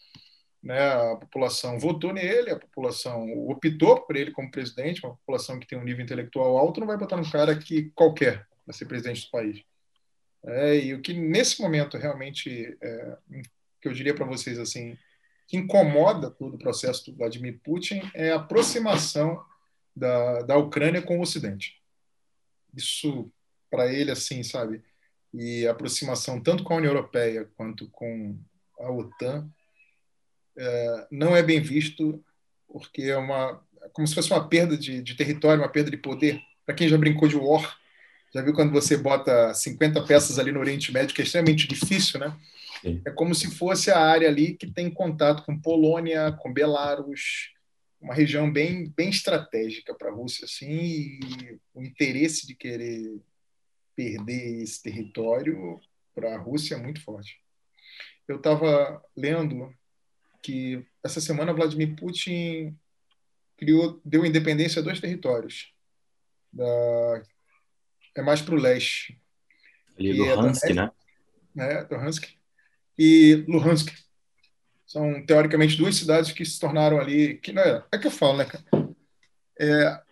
Né? 0.64 0.80
A 0.80 1.16
população 1.16 1.78
votou 1.78 2.14
nele, 2.14 2.50
a 2.50 2.58
população 2.58 3.30
optou 3.50 4.00
por 4.00 4.16
ele 4.16 4.30
como 4.30 4.50
presidente, 4.50 5.04
uma 5.04 5.14
população 5.14 5.60
que 5.60 5.66
tem 5.66 5.78
um 5.78 5.84
nível 5.84 6.02
intelectual 6.02 6.56
alto 6.56 6.80
não 6.80 6.86
vai 6.86 6.96
botar 6.96 7.16
um 7.16 7.30
cara 7.30 7.54
que 7.54 7.92
qualquer 7.94 8.48
para 8.64 8.72
ser 8.72 8.86
presidente 8.86 9.26
do 9.26 9.30
país. 9.30 9.62
É, 10.42 10.76
e 10.78 10.94
o 10.94 11.02
que 11.02 11.12
nesse 11.12 11.60
momento 11.60 11.98
realmente 11.98 12.78
é, 12.80 13.18
que 13.80 13.88
eu 13.88 13.92
diria 13.92 14.14
para 14.14 14.24
vocês 14.24 14.58
assim 14.58 14.96
que 15.46 15.58
incomoda 15.58 16.30
todo 16.30 16.54
o 16.54 16.58
processo 16.58 17.10
do 17.10 17.16
Vladimir 17.18 17.60
Putin 17.62 18.00
é 18.14 18.30
a 18.30 18.36
aproximação 18.36 19.44
da, 19.94 20.40
da 20.40 20.56
Ucrânia 20.56 21.02
com 21.02 21.18
o 21.18 21.22
Ocidente. 21.22 21.78
Isso 22.74 23.30
para 23.70 23.92
ele 23.92 24.10
assim, 24.10 24.42
sabe? 24.42 24.82
E 25.32 25.66
a 25.66 25.72
aproximação 25.72 26.40
tanto 26.40 26.64
com 26.64 26.72
a 26.72 26.78
União 26.78 26.94
Europeia 26.94 27.50
quanto 27.54 27.86
com 27.90 28.38
a 28.78 28.90
OTAN 28.90 29.46
é, 30.56 31.06
não 31.10 31.36
é 31.36 31.42
bem 31.42 31.60
visto 31.60 32.22
porque 32.68 33.02
é 33.02 33.16
uma 33.16 33.62
é 33.84 33.88
como 33.90 34.06
se 34.06 34.14
fosse 34.14 34.30
uma 34.30 34.48
perda 34.48 34.76
de, 34.76 35.02
de 35.02 35.14
território, 35.14 35.62
uma 35.62 35.68
perda 35.68 35.90
de 35.90 35.96
poder. 35.96 36.40
Para 36.64 36.74
quem 36.74 36.88
já 36.88 36.96
brincou 36.96 37.28
de 37.28 37.36
War, 37.36 37.78
já 38.34 38.40
viu 38.40 38.54
quando 38.54 38.72
você 38.72 38.96
bota 38.96 39.52
50 39.52 40.02
peças 40.04 40.38
ali 40.38 40.50
no 40.50 40.60
Oriente 40.60 40.90
Médio, 40.90 41.14
que 41.14 41.20
é 41.20 41.24
extremamente 41.24 41.68
difícil, 41.68 42.18
né? 42.18 42.36
Sim. 42.80 43.00
É 43.04 43.10
como 43.10 43.34
se 43.34 43.50
fosse 43.54 43.90
a 43.90 43.98
área 43.98 44.28
ali 44.28 44.54
que 44.54 44.66
tem 44.66 44.90
contato 44.90 45.44
com 45.44 45.60
Polônia, 45.60 46.32
com 46.32 46.52
Belarus, 46.52 47.52
uma 48.00 48.14
região 48.14 48.52
bem, 48.52 48.92
bem 48.96 49.08
estratégica 49.08 49.94
para 49.94 50.10
a 50.10 50.12
Rússia, 50.12 50.44
assim, 50.44 50.68
e 50.68 51.58
o 51.72 51.82
interesse 51.82 52.46
de 52.46 52.54
querer 52.54 53.20
perder 53.94 54.62
esse 54.62 54.82
território 54.82 55.80
para 56.14 56.34
a 56.34 56.38
Rússia 56.38 56.74
é 56.74 56.78
muito 56.78 57.02
forte. 57.02 57.38
Eu 58.26 58.36
estava 58.36 59.02
lendo 59.16 59.72
que 60.44 60.86
essa 61.02 61.22
semana 61.22 61.54
Vladimir 61.54 61.96
Putin 61.96 62.76
criou, 63.56 63.98
deu 64.04 64.26
independência 64.26 64.80
a 64.80 64.84
dois 64.84 65.00
territórios. 65.00 65.72
Da, 66.52 67.22
é 68.14 68.20
mais 68.20 68.42
para 68.42 68.54
o 68.54 68.58
leste. 68.60 69.18
Ali, 69.98 70.12
Luhansk, 70.12 70.70
é 70.70 70.74
né? 70.74 70.90
É, 71.56 71.86
Luhansk. 71.90 72.28
E 72.98 73.42
Luhansk. 73.48 73.90
São, 74.86 75.24
teoricamente, 75.24 75.78
duas 75.78 75.96
cidades 75.96 76.30
que 76.30 76.44
se 76.44 76.60
tornaram 76.60 77.00
ali... 77.00 77.38
Que, 77.38 77.58
é, 77.58 77.82
é 77.90 77.98
que 77.98 78.06
eu 78.06 78.10
falo, 78.10 78.36
né, 78.36 78.44
cara? 78.44 78.64
É, 79.58 80.02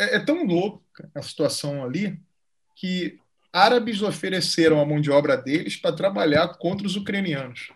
é, 0.00 0.16
é 0.16 0.18
tão 0.18 0.44
louca 0.44 1.08
a 1.14 1.22
situação 1.22 1.84
ali 1.84 2.20
que 2.74 3.16
árabes 3.52 4.02
ofereceram 4.02 4.80
a 4.80 4.84
mão 4.84 5.00
de 5.00 5.10
obra 5.10 5.36
deles 5.36 5.76
para 5.76 5.94
trabalhar 5.94 6.48
contra 6.58 6.84
os 6.84 6.96
ucranianos. 6.96 7.70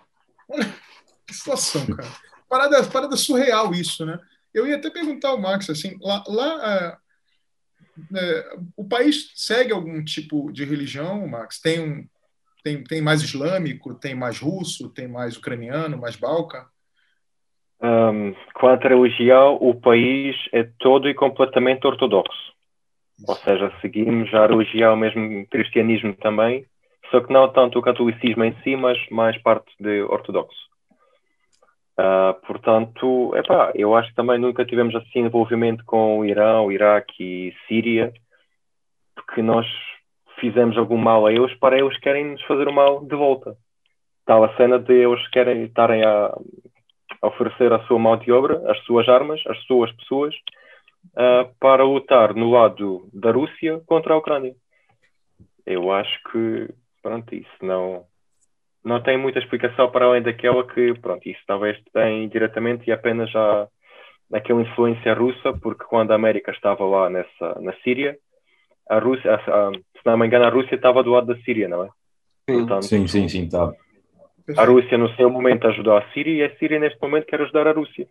Olha, 0.49 0.67
que 1.27 1.35
situação, 1.35 1.87
cara. 1.87 2.09
Parada, 2.49 2.85
parada 2.85 3.17
surreal 3.17 3.75
isso, 3.75 4.07
né? 4.07 4.19
Eu 4.55 4.67
ia 4.67 4.77
até 4.77 4.89
perguntar 4.89 5.31
ao 5.31 5.41
Max, 5.41 5.69
assim, 5.69 5.99
lá, 6.01 6.25
lá 6.27 6.73
é, 6.73 6.97
é, 8.15 8.57
o 8.77 8.85
país 8.87 9.33
segue 9.35 9.73
algum 9.73 10.03
tipo 10.05 10.51
de 10.53 10.65
religião, 10.65 11.27
Max? 11.27 11.61
Tem, 11.61 11.81
um, 11.81 12.07
tem, 12.63 12.83
tem 12.85 13.03
mais 13.03 13.23
islâmico, 13.23 13.95
tem 13.95 14.15
mais 14.15 14.39
russo, 14.39 14.89
tem 14.91 15.09
mais 15.09 15.37
ucraniano, 15.37 15.99
mais 15.99 16.17
balca? 16.17 16.67
Um, 17.83 18.35
quanto 18.55 18.87
à 18.87 18.91
religião, 18.91 19.59
o 19.61 19.75
país 19.75 20.37
é 20.53 20.65
todo 20.79 21.09
e 21.09 21.15
completamente 21.15 21.87
ortodoxo. 21.87 22.55
Isso. 23.19 23.31
Ou 23.31 23.37
seja, 23.37 23.73
seguimos 23.81 24.33
a 24.35 24.47
religião, 24.47 24.97
mesmo 24.97 25.47
cristianismo 25.49 26.15
também, 26.15 26.67
só 27.11 27.21
que 27.21 27.33
não 27.33 27.51
tanto 27.53 27.79
o 27.79 27.83
catolicismo 27.83 28.45
em 28.45 28.55
si, 28.63 28.77
mas 28.77 28.99
mais 29.11 29.37
parte 29.43 29.71
de 29.81 30.03
ortodoxo. 30.03 30.67
Uh, 31.99 32.35
portanto, 32.47 33.35
epá, 33.37 33.73
eu 33.75 33.95
acho 33.97 34.11
que 34.11 34.15
também 34.15 34.39
nunca 34.39 34.67
tivemos 34.67 34.95
assim 34.95 35.21
envolvimento 35.21 35.83
com 35.87 36.19
o 36.19 36.25
Irão, 36.27 36.67
o 36.67 36.73
Iraque 36.73 37.23
e 37.23 37.55
Síria, 37.67 38.13
porque 39.15 39.41
nós 39.41 39.67
fizemos 40.39 40.77
algum 40.77 40.99
mal 40.99 41.27
a 41.27 41.33
eles 41.33 41.55
para 41.59 41.79
eles 41.79 41.99
querem 42.01 42.33
nos 42.33 42.43
fazer 42.43 42.69
o 42.69 42.73
mal 42.73 43.03
de 43.03 43.17
volta. 43.17 43.57
Tal 44.27 44.45
a 44.45 44.55
cena 44.57 44.79
de 44.79 44.93
eles 44.93 45.27
querem 45.29 45.65
estarem 45.65 46.05
a, 46.05 46.37
a 47.23 47.27
oferecer 47.27 47.73
a 47.73 47.83
sua 47.87 47.99
mão 47.99 48.17
de 48.19 48.31
obra, 48.31 48.71
as 48.71 48.79
suas 48.85 49.09
armas, 49.09 49.41
as 49.47 49.59
suas 49.65 49.91
pessoas, 49.93 50.35
uh, 51.15 51.49
para 51.59 51.83
lutar 51.83 52.35
no 52.35 52.51
lado 52.51 53.09
da 53.13 53.31
Rússia 53.31 53.81
contra 53.87 54.13
a 54.13 54.19
Ucrânia. 54.19 54.55
Eu 55.65 55.91
acho 55.91 56.23
que, 56.31 56.69
pronto, 57.03 57.35
isso 57.35 57.57
não, 57.63 58.05
não 58.87 59.03
tem 59.03 59.19
muita 59.19 59.41
explicação 59.41 59.91
para 59.91 60.07
além 60.07 60.23
daquela 60.23 60.65
que, 60.65 60.95
pronto, 61.01 61.29
isso 61.29 61.41
talvez 61.45 61.77
tem 61.93 62.29
diretamente 62.29 62.89
e 62.89 62.93
apenas 62.93 63.29
já 63.33 63.67
naquela 64.31 64.63
influência 64.63 65.13
russa, 65.13 65.53
porque 65.61 65.85
quando 65.85 66.13
a 66.13 66.15
América 66.15 66.53
estava 66.53 66.85
lá 66.85 67.11
nessa, 67.11 67.61
na 67.61 67.73
Síria, 67.83 68.17
a 68.89 69.01
Rússia, 69.01 69.35
a, 69.35 69.35
a, 69.35 69.73
se 69.73 70.07
não 70.07 70.17
me 70.17 70.27
engano, 70.29 70.45
a 70.45 70.51
Rússia 70.51 70.77
estava 70.77 71.03
do 71.03 71.11
lado 71.11 71.27
da 71.27 71.37
Síria, 71.43 71.67
não 71.67 71.83
é? 71.83 71.89
Sim, 72.49 72.59
Portanto, 72.59 72.85
sim, 72.85 73.09
sim, 73.09 73.29
sim, 73.29 73.49
tá. 73.49 73.73
A 74.57 74.65
Rússia 74.65 74.97
no 74.97 75.13
seu 75.17 75.29
momento 75.29 75.67
ajudou 75.67 75.97
a 75.97 76.09
Síria 76.13 76.33
e 76.33 76.45
a 76.45 76.57
Síria 76.57 76.79
neste 76.79 77.03
momento 77.03 77.27
quer 77.27 77.41
ajudar 77.41 77.67
a 77.67 77.73
Rússia. 77.73 78.07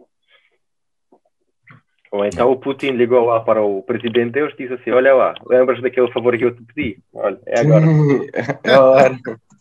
Ou 2.12 2.26
então 2.26 2.52
o 2.52 2.60
Putin 2.60 2.92
ligou 2.92 3.26
lá 3.26 3.40
para 3.40 3.62
o 3.62 3.82
presidente 3.82 4.32
Deus 4.32 4.54
e 4.54 4.58
disse 4.58 4.74
assim: 4.74 4.92
Olha 4.92 5.14
lá, 5.14 5.34
lembras 5.48 5.82
daquele 5.82 6.12
favor 6.12 6.38
que 6.38 6.44
eu 6.44 6.56
te 6.56 6.62
pedi? 6.64 6.98
Olha, 7.14 7.40
é 7.46 7.62
agora. 7.62 7.86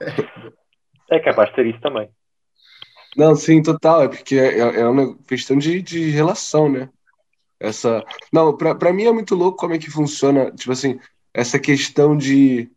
é. 0.00 0.58
É 1.10 1.18
capaz 1.18 1.48
de 1.50 1.54
ser 1.54 1.66
isso 1.66 1.80
também. 1.80 2.08
Não, 3.16 3.34
sim, 3.34 3.62
total. 3.62 4.02
É 4.02 4.08
porque 4.08 4.36
é, 4.36 4.58
é 4.58 4.86
uma 4.86 5.16
questão 5.26 5.56
de, 5.56 5.80
de 5.80 6.10
relação, 6.10 6.68
né? 6.68 6.88
Essa. 7.58 8.04
Não, 8.32 8.56
pra, 8.56 8.74
pra 8.74 8.92
mim 8.92 9.04
é 9.04 9.12
muito 9.12 9.34
louco 9.34 9.58
como 9.58 9.74
é 9.74 9.78
que 9.78 9.90
funciona, 9.90 10.50
tipo 10.52 10.72
assim, 10.72 11.00
essa 11.32 11.58
questão 11.58 12.16
de 12.16 12.70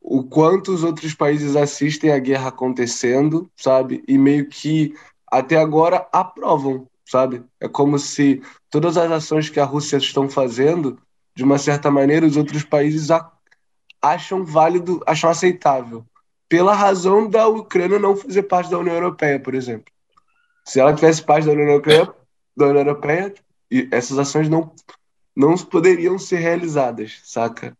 o 0.00 0.24
quanto 0.24 0.72
os 0.72 0.82
outros 0.82 1.14
países 1.14 1.54
assistem 1.54 2.10
a 2.10 2.18
guerra 2.18 2.48
acontecendo, 2.48 3.48
sabe? 3.56 4.02
E 4.08 4.18
meio 4.18 4.48
que 4.48 4.94
até 5.30 5.56
agora 5.56 6.08
aprovam, 6.12 6.88
sabe? 7.04 7.44
É 7.60 7.68
como 7.68 7.98
se 7.98 8.42
todas 8.68 8.96
as 8.96 9.10
ações 9.12 9.48
que 9.48 9.60
a 9.60 9.64
Rússia 9.64 9.98
estão 9.98 10.28
fazendo, 10.28 10.98
de 11.36 11.44
uma 11.44 11.58
certa 11.58 11.90
maneira, 11.90 12.26
os 12.26 12.36
outros 12.36 12.64
países 12.64 13.08
acham 14.02 14.44
válido, 14.44 15.00
acham 15.06 15.30
aceitável 15.30 16.04
pela 16.52 16.74
razão 16.74 17.30
da 17.30 17.48
Ucrânia 17.48 17.98
não 17.98 18.14
fazer 18.14 18.42
parte 18.42 18.70
da 18.70 18.78
União 18.78 18.94
Europeia, 18.94 19.40
por 19.40 19.54
exemplo. 19.54 19.90
Se 20.66 20.78
ela 20.78 20.92
tivesse 20.92 21.22
parte 21.22 21.46
da 21.46 21.52
União 21.52 21.66
Europeia, 21.66 22.12
da 22.54 22.66
União 22.66 22.82
Europeia 22.82 23.32
essas 23.90 24.18
ações 24.18 24.50
não, 24.50 24.70
não 25.34 25.56
poderiam 25.56 26.18
ser 26.18 26.40
realizadas, 26.40 27.20
saca? 27.24 27.74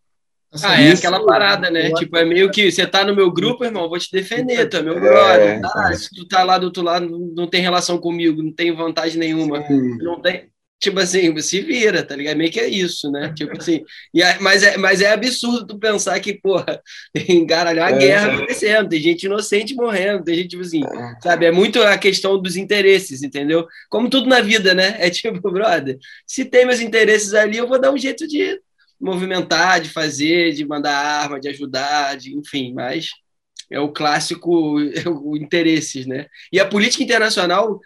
Ah, 0.63 0.81
é 0.81 0.91
aquela 0.91 1.23
parada, 1.23 1.69
né? 1.69 1.91
Tipo, 1.91 2.17
é 2.17 2.25
meio 2.25 2.49
que 2.49 2.71
você 2.71 2.87
tá 2.87 3.05
no 3.05 3.15
meu 3.15 3.29
grupo, 3.29 3.63
irmão, 3.63 3.87
vou 3.87 3.99
te 3.99 4.11
defender, 4.11 4.67
tu 4.67 4.77
é 4.77 4.81
meu 4.81 4.99
brother. 4.99 5.59
É, 5.59 5.61
ah, 5.63 5.93
se 5.93 6.09
tu 6.09 6.27
tá 6.27 6.43
lá 6.43 6.57
do 6.57 6.65
outro 6.65 6.81
lado, 6.81 7.07
não 7.35 7.45
tem 7.45 7.61
relação 7.61 7.99
comigo, 7.99 8.41
não 8.41 8.51
tem 8.51 8.75
vantagem 8.75 9.19
nenhuma. 9.19 9.61
Sim. 9.67 9.97
Não 9.99 10.19
tem 10.19 10.49
tipo 10.83 10.99
assim, 10.99 11.35
se 11.39 11.61
vira, 11.61 12.03
tá 12.03 12.13
ligado? 12.13 12.35
Meio 12.35 12.51
que 12.51 12.59
é 12.59 12.67
isso, 12.67 13.09
né? 13.09 13.31
Tipo 13.37 13.57
assim, 13.57 13.85
e 14.13 14.21
é, 14.21 14.37
mas, 14.39 14.63
é, 14.63 14.75
mas 14.77 15.01
é 15.01 15.13
absurdo 15.13 15.65
tu 15.65 15.79
pensar 15.79 16.19
que, 16.19 16.33
porra, 16.33 16.81
tem 17.13 17.47
caralho, 17.47 17.81
a 17.81 17.89
é, 17.89 17.97
guerra 17.97 18.31
é. 18.31 18.35
acontecendo, 18.35 18.89
tem 18.89 18.99
gente 18.99 19.23
inocente 19.23 19.73
morrendo, 19.73 20.25
tem 20.25 20.35
gente, 20.35 20.49
tipo 20.49 20.61
assim, 20.61 20.83
é. 20.83 21.21
sabe? 21.21 21.45
É 21.45 21.51
muito 21.51 21.81
a 21.81 21.97
questão 21.97 22.41
dos 22.41 22.57
interesses, 22.57 23.23
entendeu? 23.23 23.65
Como 23.89 24.09
tudo 24.09 24.27
na 24.27 24.41
vida, 24.41 24.73
né? 24.73 24.97
É 24.99 25.09
tipo, 25.09 25.39
brother, 25.49 25.97
se 26.27 26.43
tem 26.43 26.65
meus 26.65 26.81
interesses 26.81 27.33
ali, 27.33 27.57
eu 27.57 27.67
vou 27.67 27.79
dar 27.79 27.91
um 27.91 27.97
jeito 27.97 28.27
de 28.27 28.59
movimentar, 28.99 29.79
de 29.79 29.89
fazer, 29.89 30.51
de 30.51 30.65
mandar 30.65 30.97
arma, 30.97 31.39
de 31.39 31.47
ajudar, 31.47 32.17
de, 32.17 32.35
enfim, 32.37 32.73
mas 32.73 33.07
é 33.71 33.79
o 33.79 33.91
clássico 33.91 34.77
o 35.07 35.37
interesses, 35.37 36.05
né? 36.05 36.27
E 36.51 36.59
a 36.59 36.65
política 36.65 37.03
internacional 37.03 37.79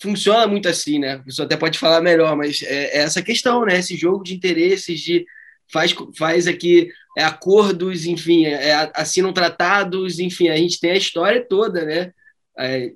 funciona 0.00 0.46
muito 0.46 0.68
assim, 0.68 0.98
né? 0.98 1.22
Você 1.26 1.42
até 1.42 1.56
pode 1.56 1.78
falar 1.78 2.00
melhor, 2.00 2.36
mas 2.36 2.62
é, 2.62 2.96
é, 2.96 2.98
essa 2.98 3.22
questão, 3.22 3.64
né? 3.64 3.78
Esse 3.78 3.96
jogo 3.96 4.22
de 4.22 4.34
interesses, 4.34 5.00
de 5.00 5.26
faz, 5.72 5.94
faz 6.16 6.46
aqui 6.46 6.88
é, 7.16 7.24
acordos, 7.24 8.06
enfim, 8.06 8.46
é, 8.46 8.68
é 8.68 8.90
assinam 8.94 9.32
tratados, 9.32 10.18
enfim, 10.18 10.48
a 10.48 10.56
gente 10.56 10.80
tem 10.80 10.92
a 10.92 10.96
história 10.96 11.44
toda, 11.44 11.84
né? 11.84 12.12
É, 12.58 12.92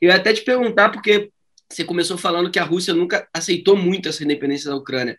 eu 0.00 0.08
ia 0.10 0.16
até 0.16 0.32
te 0.32 0.42
perguntar, 0.42 0.90
porque 0.90 1.30
você 1.68 1.84
começou 1.84 2.16
falando 2.16 2.50
que 2.50 2.58
a 2.58 2.64
Rússia 2.64 2.94
nunca 2.94 3.28
aceitou 3.32 3.76
muito 3.76 4.08
essa 4.08 4.22
independência 4.22 4.70
da 4.70 4.76
Ucrânia, 4.76 5.16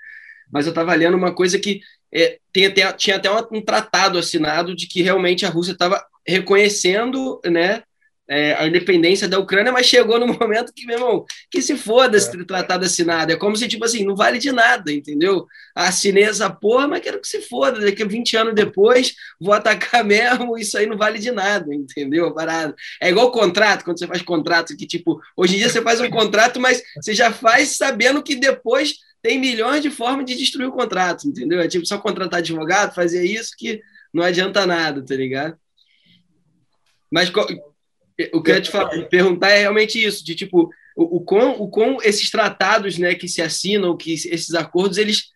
mas 0.51 0.65
eu 0.65 0.71
estava 0.71 0.93
lendo 0.95 1.17
uma 1.17 1.33
coisa 1.33 1.59
que 1.59 1.81
é, 2.13 2.39
tem 2.53 2.67
até, 2.67 2.91
tinha 2.93 3.17
até 3.17 3.29
um 3.29 3.61
tratado 3.61 4.17
assinado 4.17 4.75
de 4.75 4.87
que 4.87 5.01
realmente 5.01 5.45
a 5.45 5.49
Rússia 5.49 5.73
estava 5.73 6.05
reconhecendo 6.25 7.41
né, 7.45 7.83
é, 8.27 8.53
a 8.55 8.67
independência 8.67 9.27
da 9.27 9.39
Ucrânia, 9.39 9.71
mas 9.71 9.85
chegou 9.85 10.19
no 10.19 10.27
momento 10.39 10.73
que, 10.73 10.85
meu 10.85 10.97
irmão, 10.97 11.25
que 11.49 11.61
se 11.61 11.77
foda 11.77 12.17
esse 12.17 12.35
é. 12.35 12.43
tratado 12.43 12.85
assinado. 12.85 13.31
É 13.31 13.35
como 13.35 13.55
se, 13.55 13.67
tipo 13.67 13.85
assim, 13.85 14.03
não 14.03 14.15
vale 14.15 14.39
de 14.39 14.51
nada, 14.51 14.91
entendeu? 14.91 15.45
A 15.75 15.91
chinesa, 15.91 16.49
porra, 16.49 16.87
mas 16.87 17.01
quero 17.01 17.21
que 17.21 17.27
se 17.27 17.41
foda. 17.41 17.79
Daqui 17.79 18.03
a 18.03 18.07
20 18.07 18.37
anos 18.37 18.55
depois, 18.55 19.13
vou 19.39 19.53
atacar 19.53 20.03
mesmo, 20.05 20.57
isso 20.57 20.77
aí 20.77 20.85
não 20.85 20.97
vale 20.97 21.19
de 21.19 21.31
nada, 21.31 21.73
entendeu? 21.73 22.33
Parado. 22.33 22.75
É 23.01 23.09
igual 23.09 23.31
contrato, 23.31 23.83
quando 23.83 23.99
você 23.99 24.07
faz 24.07 24.21
contrato, 24.21 24.75
que, 24.75 24.87
tipo, 24.87 25.19
hoje 25.37 25.55
em 25.55 25.57
dia 25.59 25.69
você 25.69 25.81
faz 25.81 26.01
um 26.01 26.09
contrato, 26.09 26.59
mas 26.59 26.81
você 26.95 27.13
já 27.13 27.31
faz 27.31 27.77
sabendo 27.77 28.23
que 28.23 28.35
depois 28.35 28.95
tem 29.21 29.39
milhões 29.39 29.81
de 29.81 29.89
formas 29.89 30.25
de 30.25 30.35
destruir 30.35 30.67
o 30.67 30.71
contrato, 30.71 31.27
entendeu? 31.27 31.59
É 31.59 31.67
tipo 31.67 31.83
só 31.83 31.97
contratar 31.97 32.39
advogado, 32.39 32.93
fazer 32.93 33.23
isso 33.23 33.55
que 33.57 33.81
não 34.13 34.23
adianta 34.23 34.67
nada, 34.67 35.03
tá 35.03 35.15
ligado? 35.15 35.57
Mas 37.11 37.31
eu 38.17 38.43
ia 38.47 38.61
te 38.61 38.71
falar, 38.71 38.89
perguntar 39.05 39.49
é 39.49 39.59
realmente 39.59 40.03
isso, 40.03 40.23
de 40.23 40.35
tipo, 40.35 40.69
o, 40.95 41.17
o, 41.17 41.21
quão, 41.21 41.51
o 41.61 41.69
quão 41.69 41.97
esses 42.01 42.29
tratados 42.29 42.97
né, 42.97 43.15
que 43.15 43.27
se 43.27 43.41
assinam, 43.41 43.97
que 43.97 44.13
esses 44.13 44.53
acordos, 44.53 44.97
eles 44.97 45.33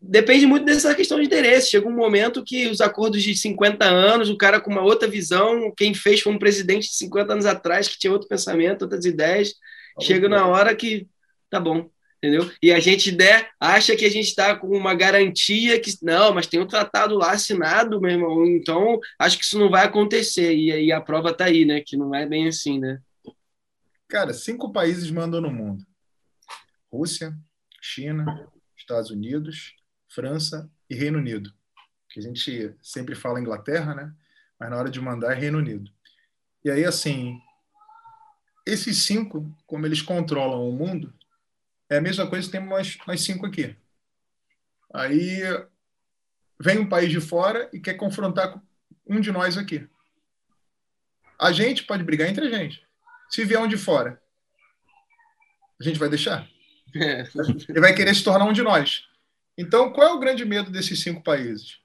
depende 0.00 0.46
muito 0.46 0.64
dessa 0.64 0.94
questão 0.94 1.18
de 1.18 1.26
interesse. 1.26 1.70
Chega 1.70 1.88
um 1.88 1.94
momento 1.94 2.44
que 2.44 2.68
os 2.68 2.80
acordos 2.80 3.22
de 3.22 3.34
50 3.36 3.84
anos, 3.84 4.30
o 4.30 4.36
cara 4.36 4.60
com 4.60 4.70
uma 4.70 4.82
outra 4.82 5.08
visão, 5.08 5.72
quem 5.76 5.94
fez 5.94 6.20
foi 6.20 6.32
um 6.32 6.38
presidente 6.38 6.88
de 6.88 6.94
50 6.94 7.32
anos 7.32 7.46
atrás 7.46 7.88
que 7.88 7.98
tinha 7.98 8.12
outro 8.12 8.28
pensamento, 8.28 8.82
outras 8.82 9.04
ideias. 9.04 9.50
Tá 9.96 10.04
chega 10.04 10.28
na 10.28 10.46
hora 10.46 10.74
que 10.74 11.06
tá 11.50 11.58
bom, 11.58 11.88
entendeu? 12.18 12.50
E 12.62 12.72
a 12.72 12.80
gente 12.80 13.10
der, 13.10 13.50
acha 13.58 13.96
que 13.96 14.04
a 14.04 14.10
gente 14.10 14.26
está 14.26 14.54
com 14.56 14.68
uma 14.68 14.94
garantia 14.94 15.80
que 15.80 15.92
não, 16.02 16.34
mas 16.34 16.46
tem 16.46 16.60
um 16.60 16.66
tratado 16.66 17.16
lá 17.16 17.32
assinado, 17.32 18.00
meu 18.00 18.10
irmão. 18.10 18.46
Então 18.46 19.00
acho 19.18 19.38
que 19.38 19.44
isso 19.44 19.58
não 19.58 19.70
vai 19.70 19.86
acontecer 19.86 20.54
e 20.54 20.70
aí 20.70 20.92
a 20.92 21.00
prova 21.00 21.30
está 21.30 21.46
aí, 21.46 21.64
né? 21.64 21.80
Que 21.80 21.96
não 21.96 22.14
é 22.14 22.26
bem 22.26 22.48
assim, 22.48 22.78
né? 22.78 23.00
Cara, 24.08 24.32
cinco 24.32 24.72
países 24.72 25.10
mandam 25.10 25.40
no 25.40 25.50
mundo: 25.50 25.84
Rússia, 26.92 27.34
China, 27.80 28.48
Estados 28.76 29.10
Unidos, 29.10 29.74
França 30.08 30.70
e 30.90 30.94
Reino 30.94 31.18
Unido. 31.18 31.52
Que 32.10 32.20
a 32.20 32.22
gente 32.22 32.74
sempre 32.82 33.14
fala 33.14 33.40
Inglaterra, 33.40 33.94
né? 33.94 34.12
Mas 34.58 34.70
na 34.70 34.76
hora 34.76 34.90
de 34.90 35.00
mandar 35.00 35.32
é 35.32 35.38
Reino 35.38 35.58
Unido. 35.58 35.90
E 36.64 36.70
aí, 36.70 36.84
assim, 36.84 37.38
esses 38.66 39.04
cinco, 39.04 39.50
como 39.66 39.86
eles 39.86 40.02
controlam 40.02 40.68
o 40.68 40.72
mundo, 40.72 41.14
é 41.90 41.98
a 41.98 42.00
mesma 42.00 42.26
coisa 42.26 42.46
que 42.46 42.52
temos 42.52 42.68
nós, 42.68 42.98
nós 43.06 43.20
cinco 43.20 43.46
aqui. 43.46 43.76
Aí 44.92 45.40
vem 46.60 46.78
um 46.78 46.88
país 46.88 47.10
de 47.10 47.20
fora 47.20 47.68
e 47.72 47.80
quer 47.80 47.94
confrontar 47.94 48.60
um 49.06 49.20
de 49.20 49.30
nós 49.32 49.56
aqui. 49.56 49.88
A 51.40 51.52
gente 51.52 51.84
pode 51.84 52.02
brigar 52.02 52.28
entre 52.28 52.46
a 52.46 52.50
gente. 52.50 52.86
Se 53.30 53.44
vier 53.44 53.60
um 53.60 53.68
de 53.68 53.76
fora, 53.76 54.20
a 55.80 55.84
gente 55.84 55.98
vai 55.98 56.08
deixar? 56.08 56.48
É. 56.94 57.24
Ele 57.68 57.80
vai 57.80 57.94
querer 57.94 58.14
se 58.14 58.24
tornar 58.24 58.44
um 58.44 58.52
de 58.52 58.62
nós. 58.62 59.04
Então, 59.56 59.92
qual 59.92 60.08
é 60.08 60.12
o 60.12 60.18
grande 60.18 60.44
medo 60.44 60.70
desses 60.70 61.00
cinco 61.02 61.22
países? 61.22 61.78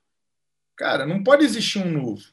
Cara, 0.77 1.05
não 1.05 1.23
pode 1.23 1.43
existir 1.43 1.79
um 1.79 1.91
novo. 1.91 2.23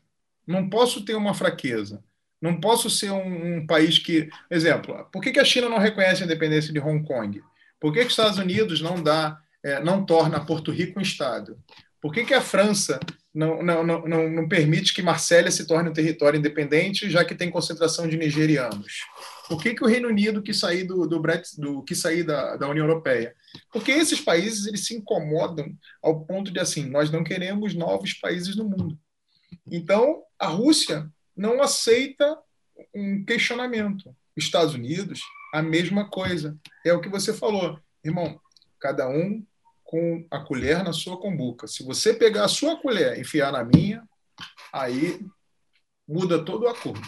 Não 0.47 0.69
posso 0.69 1.05
ter 1.05 1.15
uma 1.15 1.35
fraqueza. 1.35 2.03
Não 2.41 2.59
posso 2.59 2.89
ser 2.89 3.11
um, 3.11 3.57
um 3.57 3.67
país 3.67 3.99
que. 3.99 4.31
Exemplo, 4.51 5.05
por 5.13 5.21
que, 5.23 5.33
que 5.33 5.41
a 5.41 5.45
China 5.45 5.69
não 5.69 5.79
reconhece 5.79 6.23
a 6.23 6.27
independência 6.27 6.73
de 6.73 6.81
Hong 6.81 7.07
Kong? 7.07 7.43
Por 7.81 7.93
que, 7.93 8.01
que 8.01 8.07
os 8.07 8.13
Estados 8.13 8.39
Unidos 8.39 8.81
não 8.81 9.03
dá, 9.03 9.41
é, 9.65 9.83
não 9.83 10.05
torna 10.05 10.45
Porto 10.45 10.71
Rico 10.71 10.99
um 10.99 11.03
estado? 11.03 11.59
Por 12.01 12.13
que, 12.13 12.25
que 12.25 12.35
a 12.35 12.41
França 12.41 13.01
não, 13.33 13.63
não, 13.63 13.85
não, 13.85 14.29
não, 14.29 14.49
permite 14.49 14.93
que 14.93 15.03
Marsella 15.03 15.51
se 15.51 15.67
torne 15.67 15.89
um 15.89 15.93
território 15.93 16.39
independente, 16.39 17.09
já 17.09 17.25
que 17.25 17.35
tem 17.35 17.51
concentração 17.51 18.09
de 18.09 18.17
nigerianos? 18.17 19.01
Por 19.49 19.63
que, 19.63 19.75
que 19.75 19.85
o 19.85 19.87
Reino 19.87 20.09
Unido 20.09 20.43
que 20.43 20.53
sair 20.53 20.85
do, 20.85 21.07
do, 21.07 21.23
do 21.59 21.83
que 21.83 21.95
sair 21.95 22.23
da, 22.23 22.57
da 22.57 22.69
União 22.69 22.87
Europeia? 22.87 23.35
Porque 23.73 23.93
esses 23.93 24.21
países 24.21 24.67
eles 24.67 24.85
se 24.85 24.95
incomodam 24.95 25.73
ao 26.03 26.25
ponto 26.25 26.51
de 26.51 26.59
assim, 26.59 26.89
nós 26.89 27.11
não 27.11 27.23
queremos 27.23 27.75
novos 27.75 28.15
países 28.15 28.57
no 28.57 28.65
mundo. 28.65 28.99
Então, 29.71 30.23
a 30.39 30.47
Rússia 30.47 31.09
não 31.37 31.63
aceita 31.63 32.37
um 32.95 33.25
questionamento. 33.25 34.15
Estados 34.37 34.75
Unidos 34.75 35.21
a 35.53 35.63
mesma 35.63 36.09
coisa. 36.09 36.57
É 36.85 36.93
o 36.93 37.01
que 37.01 37.09
você 37.09 37.33
falou, 37.33 37.79
irmão. 38.05 38.41
Cada 38.79 39.09
um 39.09 39.45
com 39.85 40.25
a 40.31 40.39
colher 40.39 40.85
na 40.85 40.93
sua 40.93 41.19
combuca. 41.19 41.67
Se 41.67 41.83
você 41.83 42.15
pegar 42.15 42.45
a 42.45 42.49
sua 42.49 42.81
colher 42.81 43.17
e 43.17 43.23
enfiar 43.23 43.53
na 43.53 43.65
minha, 43.65 44.09
aí 44.73 45.21
muda 46.07 46.45
todo 46.45 46.65
o 46.65 46.69
acordo. 46.69 47.03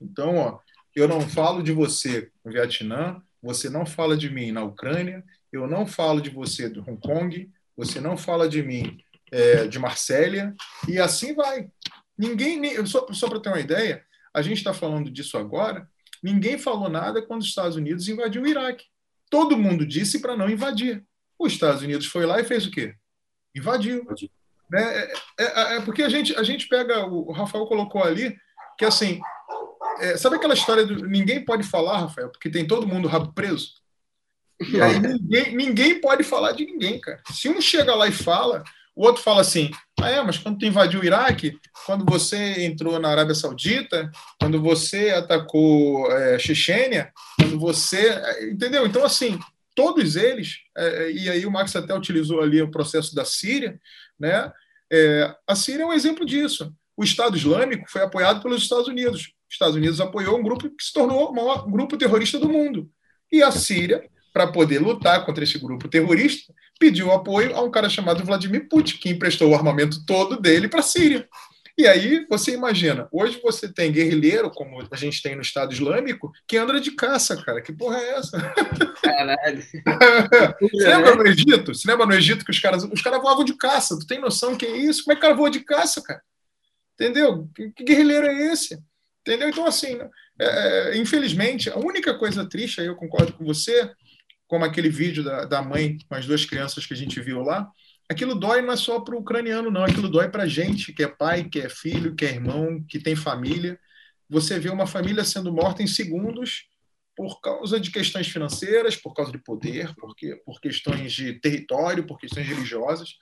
Então, 0.00 0.36
ó, 0.36 0.58
eu 0.94 1.06
não 1.06 1.20
falo 1.20 1.62
de 1.62 1.72
você 1.72 2.30
no 2.44 2.52
Vietnã, 2.52 3.20
você 3.42 3.68
não 3.68 3.84
fala 3.84 4.16
de 4.16 4.30
mim 4.30 4.52
na 4.52 4.62
Ucrânia, 4.62 5.24
eu 5.52 5.66
não 5.66 5.86
falo 5.86 6.20
de 6.20 6.30
você 6.30 6.68
do 6.68 6.80
Hong 6.80 7.00
Kong, 7.00 7.50
você 7.76 8.00
não 8.00 8.16
fala 8.16 8.48
de 8.48 8.62
mim 8.62 8.98
é, 9.30 9.66
de 9.66 9.78
Marsella, 9.78 10.54
e 10.88 10.98
assim 10.98 11.34
vai. 11.34 11.68
Ninguém, 12.16 12.84
só, 12.86 13.06
só 13.12 13.28
para 13.28 13.40
ter 13.40 13.48
uma 13.48 13.60
ideia, 13.60 14.04
a 14.34 14.42
gente 14.42 14.58
está 14.58 14.74
falando 14.74 15.10
disso 15.10 15.38
agora, 15.38 15.88
Ninguém 16.22 16.58
falou 16.58 16.88
nada 16.88 17.22
quando 17.22 17.42
os 17.42 17.48
Estados 17.48 17.76
Unidos 17.76 18.08
invadiu 18.08 18.42
o 18.42 18.46
Iraque. 18.46 18.84
Todo 19.30 19.56
mundo 19.56 19.86
disse 19.86 20.20
para 20.20 20.36
não 20.36 20.50
invadir. 20.50 21.04
Os 21.38 21.52
Estados 21.52 21.82
Unidos 21.82 22.06
foi 22.06 22.26
lá 22.26 22.40
e 22.40 22.44
fez 22.44 22.66
o 22.66 22.70
quê? 22.70 22.94
Invadiu. 23.54 24.06
Né? 24.70 24.82
É, 24.82 25.12
é, 25.38 25.76
é, 25.76 25.80
porque 25.80 26.02
a 26.02 26.08
gente, 26.08 26.34
a 26.36 26.42
gente 26.42 26.68
pega, 26.68 27.06
o 27.06 27.32
Rafael 27.32 27.66
colocou 27.66 28.02
ali, 28.02 28.36
que 28.78 28.84
assim, 28.84 29.20
é, 30.00 30.16
sabe 30.16 30.36
aquela 30.36 30.54
história 30.54 30.84
do 30.84 31.06
ninguém 31.06 31.44
pode 31.44 31.62
falar, 31.62 31.98
Rafael, 31.98 32.30
porque 32.30 32.50
tem 32.50 32.66
todo 32.66 32.86
mundo 32.86 33.08
rabo 33.08 33.32
preso? 33.32 33.72
E 34.60 34.80
aí 34.80 34.98
ninguém, 35.00 35.56
ninguém 35.56 36.00
pode 36.00 36.22
falar 36.22 36.52
de 36.52 36.66
ninguém, 36.66 37.00
cara. 37.00 37.22
Se 37.32 37.48
um 37.48 37.60
chega 37.60 37.94
lá 37.94 38.06
e 38.06 38.12
fala, 38.12 38.62
o 38.94 39.04
outro 39.04 39.22
fala 39.22 39.40
assim: 39.40 39.70
ah, 40.00 40.10
é, 40.10 40.22
mas 40.22 40.38
quando 40.38 40.58
tu 40.58 40.66
invadiu 40.66 41.00
o 41.00 41.04
Iraque, 41.04 41.58
quando 41.86 42.04
você 42.04 42.64
entrou 42.64 42.98
na 42.98 43.08
Arábia 43.08 43.34
Saudita, 43.34 44.10
quando 44.38 44.60
você 44.60 45.10
atacou 45.10 46.10
é, 46.12 46.38
Chechênia, 46.38 47.12
quando 47.36 47.58
você. 47.58 48.08
É, 48.08 48.50
entendeu? 48.50 48.86
Então, 48.86 49.04
assim, 49.04 49.38
todos 49.74 50.16
eles, 50.16 50.58
é, 50.76 51.04
é, 51.04 51.12
e 51.12 51.30
aí 51.30 51.46
o 51.46 51.50
Max 51.50 51.74
até 51.76 51.94
utilizou 51.94 52.40
ali 52.40 52.60
o 52.60 52.70
processo 52.70 53.14
da 53.14 53.24
Síria, 53.24 53.80
né? 54.18 54.52
É, 54.92 55.34
a 55.46 55.54
Síria 55.54 55.84
é 55.84 55.86
um 55.86 55.92
exemplo 55.92 56.26
disso. 56.26 56.72
O 56.96 57.04
Estado 57.04 57.36
Islâmico 57.36 57.90
foi 57.90 58.02
apoiado 58.02 58.42
pelos 58.42 58.62
Estados 58.62 58.88
Unidos. 58.88 59.32
Os 59.48 59.54
Estados 59.54 59.76
Unidos 59.76 60.00
apoiou 60.00 60.38
um 60.38 60.42
grupo 60.42 60.68
que 60.68 60.84
se 60.84 60.92
tornou 60.92 61.30
o 61.30 61.34
maior 61.34 61.66
grupo 61.70 61.96
terrorista 61.96 62.38
do 62.38 62.48
mundo. 62.48 62.90
E 63.32 63.42
a 63.42 63.50
Síria, 63.50 64.04
para 64.32 64.46
poder 64.46 64.80
lutar 64.80 65.24
contra 65.24 65.44
esse 65.44 65.58
grupo 65.58 65.88
terrorista, 65.88 66.52
pediu 66.80 67.12
apoio 67.12 67.54
a 67.54 67.62
um 67.62 67.70
cara 67.70 67.90
chamado 67.90 68.24
Vladimir 68.24 68.66
Putin, 68.66 68.96
que 68.96 69.10
emprestou 69.10 69.50
o 69.50 69.54
armamento 69.54 70.04
todo 70.06 70.40
dele 70.40 70.66
para 70.66 70.80
a 70.80 70.82
Síria. 70.82 71.28
E 71.76 71.86
aí 71.86 72.26
você 72.28 72.52
imagina, 72.52 73.06
hoje 73.12 73.40
você 73.42 73.72
tem 73.72 73.92
guerrilheiro, 73.92 74.50
como 74.50 74.82
a 74.90 74.96
gente 74.96 75.22
tem 75.22 75.36
no 75.36 75.42
Estado 75.42 75.72
Islâmico, 75.72 76.32
que 76.46 76.56
anda 76.56 76.80
de 76.80 76.90
caça, 76.92 77.36
cara. 77.42 77.62
Que 77.62 77.72
porra 77.72 77.98
é 77.98 78.14
essa? 78.14 78.38
Caralho. 79.02 79.62
Você 79.62 80.88
lembra 80.88 81.14
no 81.14 81.26
Egito? 81.26 81.74
Você 81.74 81.88
lembra 81.88 82.06
no 82.06 82.14
Egito 82.14 82.44
que 82.44 82.50
os 82.50 82.58
caras, 82.58 82.82
os 82.84 83.02
caras 83.02 83.20
voavam 83.20 83.44
de 83.44 83.56
caça? 83.56 83.98
Tu 83.98 84.06
tem 84.06 84.20
noção 84.20 84.56
que 84.56 84.66
é 84.66 84.76
isso? 84.76 85.04
Como 85.04 85.12
é 85.12 85.16
que 85.16 85.20
o 85.20 85.22
cara 85.22 85.34
voa 85.34 85.50
de 85.50 85.60
caça, 85.60 86.02
cara? 86.02 86.22
Entendeu? 86.94 87.48
Que, 87.54 87.84
guerrilheiro 87.84 88.26
é 88.26 88.52
esse? 88.52 88.78
Entendeu? 89.20 89.48
Então, 89.48 89.66
assim, 89.66 89.96
né? 89.96 90.08
é, 90.38 90.96
infelizmente, 90.96 91.68
a 91.68 91.76
única 91.76 92.14
coisa 92.14 92.48
triste, 92.48 92.80
aí 92.80 92.86
eu 92.86 92.96
concordo 92.96 93.32
com 93.34 93.44
você, 93.44 93.90
como 94.50 94.64
aquele 94.64 94.88
vídeo 94.88 95.22
da, 95.22 95.44
da 95.44 95.62
mãe 95.62 95.96
com 96.08 96.14
as 96.16 96.26
duas 96.26 96.44
crianças 96.44 96.84
que 96.84 96.92
a 96.92 96.96
gente 96.96 97.20
viu 97.20 97.40
lá, 97.40 97.70
aquilo 98.08 98.34
dói 98.34 98.60
não 98.60 98.72
é 98.72 98.76
só 98.76 98.98
para 98.98 99.14
o 99.14 99.20
ucraniano, 99.20 99.70
não, 99.70 99.84
aquilo 99.84 100.08
dói 100.08 100.28
para 100.28 100.42
a 100.42 100.48
gente, 100.48 100.92
que 100.92 101.04
é 101.04 101.06
pai, 101.06 101.44
que 101.44 101.60
é 101.60 101.68
filho, 101.68 102.16
que 102.16 102.24
é 102.24 102.32
irmão, 102.32 102.84
que 102.88 102.98
tem 102.98 103.14
família. 103.14 103.78
Você 104.28 104.58
vê 104.58 104.68
uma 104.68 104.88
família 104.88 105.22
sendo 105.22 105.52
morta 105.52 105.84
em 105.84 105.86
segundos 105.86 106.64
por 107.16 107.40
causa 107.40 107.78
de 107.78 107.92
questões 107.92 108.26
financeiras, 108.26 108.96
por 108.96 109.14
causa 109.14 109.30
de 109.30 109.38
poder, 109.38 109.94
porque, 109.94 110.34
por 110.44 110.60
questões 110.60 111.12
de 111.12 111.34
território, 111.34 112.04
por 112.04 112.18
questões 112.18 112.48
religiosas. 112.48 113.18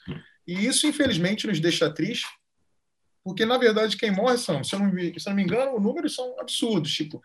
E 0.46 0.64
isso, 0.64 0.86
infelizmente, 0.86 1.46
nos 1.46 1.60
deixa 1.60 1.90
tristes, 1.90 2.30
porque, 3.22 3.44
na 3.44 3.58
verdade, 3.58 3.98
quem 3.98 4.10
morre 4.10 4.38
são, 4.38 4.64
se 4.64 4.74
eu 4.74 4.78
não 4.78 4.90
me, 4.90 5.20
se 5.20 5.28
eu 5.28 5.30
não 5.30 5.36
me 5.36 5.42
engano, 5.42 5.76
os 5.76 5.82
números 5.82 6.14
são 6.14 6.40
absurdos, 6.40 6.90
tipo 6.90 7.20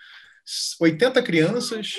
80 0.79 1.23
crianças, 1.23 1.95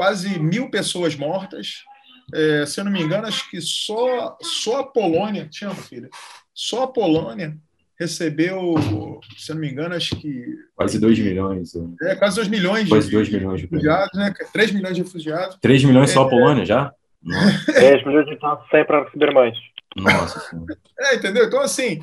quase 0.00 0.38
mil 0.38 0.70
pessoas 0.70 1.14
mortas. 1.14 1.84
É, 2.32 2.64
se 2.64 2.80
eu 2.80 2.84
não 2.84 2.90
me 2.90 3.02
engano, 3.02 3.26
acho 3.26 3.50
que 3.50 3.60
só, 3.60 4.34
só 4.40 4.80
a 4.80 4.86
Polônia, 4.86 5.46
tinha 5.46 5.68
filha, 5.74 6.08
só 6.54 6.84
a 6.84 6.88
Polônia 6.88 7.54
recebeu, 7.98 8.76
se 9.36 9.52
eu 9.52 9.56
não 9.56 9.60
me 9.60 9.70
engano, 9.70 9.94
acho 9.94 10.16
que. 10.16 10.46
Quase 10.74 10.98
2 10.98 11.18
milhões. 11.18 11.74
É, 12.00 12.14
quase 12.14 12.36
2 12.36 12.48
milhões 12.48 12.88
quase 12.88 13.08
de, 13.08 13.12
2 13.14 13.28
milhões 13.28 13.60
de 13.60 13.66
refugiados, 13.66 14.18
né? 14.18 14.32
3 14.50 14.72
milhões 14.72 14.96
de 14.96 15.02
refugiados. 15.02 15.58
3 15.60 15.84
milhões 15.84 16.10
só 16.10 16.22
a 16.22 16.26
é, 16.26 16.30
Polônia 16.30 16.64
já? 16.64 16.94
10 17.68 18.06
milhões 18.06 18.24
de 18.24 18.38
sai 18.70 18.86
para 18.86 19.04
receber 19.04 19.34
mais. 19.34 19.54
Nossa 19.94 20.40
senhora. 20.48 20.78
É, 20.98 21.16
entendeu? 21.16 21.44
Então, 21.44 21.60
assim, 21.60 22.00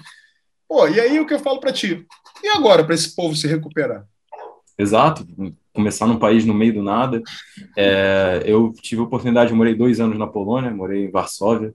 pô, 0.69 0.87
e 0.87 0.99
aí 0.99 1.19
o 1.19 1.25
que 1.25 1.33
eu 1.33 1.39
falo 1.39 1.59
para 1.59 1.73
ti? 1.73 2.05
E 2.43 2.49
agora, 2.49 2.83
para 2.83 2.93
esse 2.93 3.15
povo 3.15 3.35
se 3.35 3.47
recuperar? 3.47 4.05
Exato, 4.77 5.25
começar 5.77 6.07
num 6.07 6.17
país 6.17 6.43
no 6.43 6.55
meio 6.55 6.73
do 6.73 6.83
nada. 6.83 7.21
É, 7.77 8.41
eu 8.45 8.73
tive 8.81 8.99
a 8.99 9.03
oportunidade, 9.03 9.51
eu 9.51 9.55
morei 9.55 9.75
dois 9.75 9.99
anos 9.99 10.17
na 10.17 10.25
Polônia, 10.25 10.71
morei 10.71 11.05
em 11.05 11.11
Varsóvia, 11.11 11.71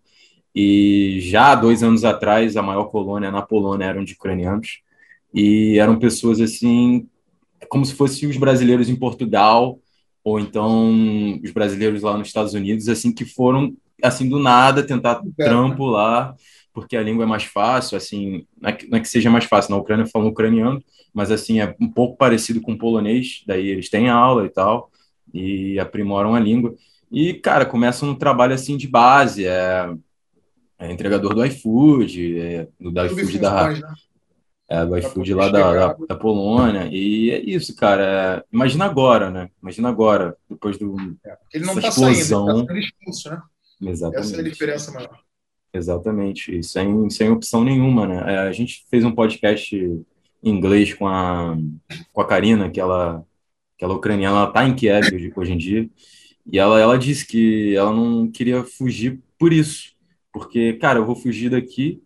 e 0.53 1.19
já 1.21 1.55
dois 1.55 1.85
anos 1.85 2.05
atrás, 2.05 2.57
a 2.57 2.62
maior 2.62 2.87
colônia 2.87 3.31
na 3.31 3.41
Polônia 3.41 3.87
eram 3.87 4.05
de 4.05 4.15
ucranianos, 4.15 4.81
e 5.33 5.79
eram 5.79 5.99
pessoas 5.99 6.41
assim, 6.41 7.07
como 7.69 7.87
se 7.87 7.95
fossem 7.95 8.29
os 8.29 8.37
brasileiros 8.37 8.88
em 8.88 8.97
Portugal, 8.97 9.79
ou 10.25 10.38
então 10.41 11.41
os 11.43 11.53
brasileiros 11.53 12.03
lá 12.03 12.19
nos 12.19 12.27
Estados 12.27 12.55
Unidos, 12.55 12.88
assim, 12.88 13.15
que 13.15 13.25
foram, 13.25 13.73
assim, 14.03 14.29
do 14.29 14.41
nada 14.41 14.83
tentar 14.83 15.23
trampo 15.37 15.87
lá, 15.87 16.35
porque 16.73 16.97
a 16.97 17.03
língua 17.03 17.25
é 17.25 17.27
mais 17.27 17.45
fácil, 17.45 17.97
assim, 17.97 18.47
não 18.61 18.71
é 18.71 18.73
que, 18.73 18.87
não 18.89 18.99
é 18.99 19.01
que 19.01 19.09
seja 19.09 19.31
mais 19.31 19.45
fácil, 19.45 19.73
na 19.73 19.77
Ucrânia 19.77 20.07
falam 20.07 20.29
ucraniano, 20.29 20.83
mas, 21.13 21.31
assim, 21.31 21.61
é 21.61 21.77
um 21.79 21.89
pouco 21.89 22.17
parecido 22.17 22.61
com 22.61 22.77
polonês, 22.77 23.43
daí 23.47 23.69
eles 23.69 23.91
têm 23.91 24.09
aula 24.09 24.47
e 24.47 24.49
tal, 24.49 24.91
e 25.33 25.79
aprimoram 25.79 26.35
a 26.35 26.41
língua. 26.41 26.75
E, 27.11 27.35
cara, 27.35 27.67
começam 27.67 28.09
um 28.09 28.15
trabalho, 28.15 28.55
assim, 28.55 28.77
de 28.77 28.89
base, 28.89 29.47
é, 29.47 29.93
é 30.79 30.91
entregador 30.91 31.35
do 31.35 31.45
iFood, 31.45 32.39
é, 32.41 32.69
do, 32.81 32.91
do 32.91 33.07
iFood 33.07 33.39
da... 33.39 33.69
né? 33.71 33.81
É, 34.69 34.87
do 34.87 34.97
iFood 34.97 35.35
lá 35.35 35.51
da, 35.51 35.73
da, 35.75 35.97
da, 36.09 36.17
Polônia. 36.17 36.89
E 36.91 37.31
é 37.31 37.41
isso, 37.41 37.77
cara. 37.77 38.03
É, 38.03 38.45
imagina 38.51 38.87
agora, 38.87 39.31
né? 39.31 39.51
Imagina 39.61 39.91
agora, 39.91 40.35
depois 40.49 40.79
do. 40.79 40.97
É, 41.27 41.37
ele 41.53 41.67
não 41.67 41.75
está 41.75 41.91
saindo, 41.91 42.71
ele 42.71 42.79
está 42.79 42.79
expulso, 42.79 43.31
né? 43.31 43.43
Exatamente. 43.83 44.33
Essa 44.33 44.37
é 44.37 44.41
a 44.41 44.49
diferença 44.49 44.93
maior. 44.93 45.19
Exatamente, 45.75 46.63
sem, 46.63 47.09
sem 47.09 47.31
opção 47.31 47.65
nenhuma, 47.65 48.07
né? 48.07 48.35
É, 48.35 48.39
a 48.39 48.53
gente 48.53 48.85
fez 48.91 49.05
um 49.05 49.15
podcast 49.15 49.75
em 49.75 50.51
inglês 50.51 50.93
com 50.93 51.07
a, 51.09 51.57
com 52.13 52.21
a 52.21 52.27
Karina, 52.27 52.71
que 52.71 52.81
ela, 52.81 53.25
que 53.79 53.85
ela 53.85 53.95
é 53.95 53.97
ucraniana, 53.97 54.37
ela 54.39 54.49
está 54.49 54.67
em 54.67 54.75
Kiev 54.75 55.15
hoje, 55.15 55.33
hoje 55.35 55.53
em 55.53 55.57
dia, 55.57 55.91
e 56.47 56.59
ela, 56.59 56.79
ela 56.81 56.99
disse 56.99 57.27
que 57.27 57.75
ela 57.75 57.93
não 57.93 58.31
queria 58.31 58.65
fugir 58.65 59.21
por 59.39 59.53
isso, 59.53 59.95
porque, 60.33 60.75
cara, 60.75 60.99
eu 60.99 61.07
vou 61.07 61.17
fugir 61.17 61.51
daqui 61.51 62.03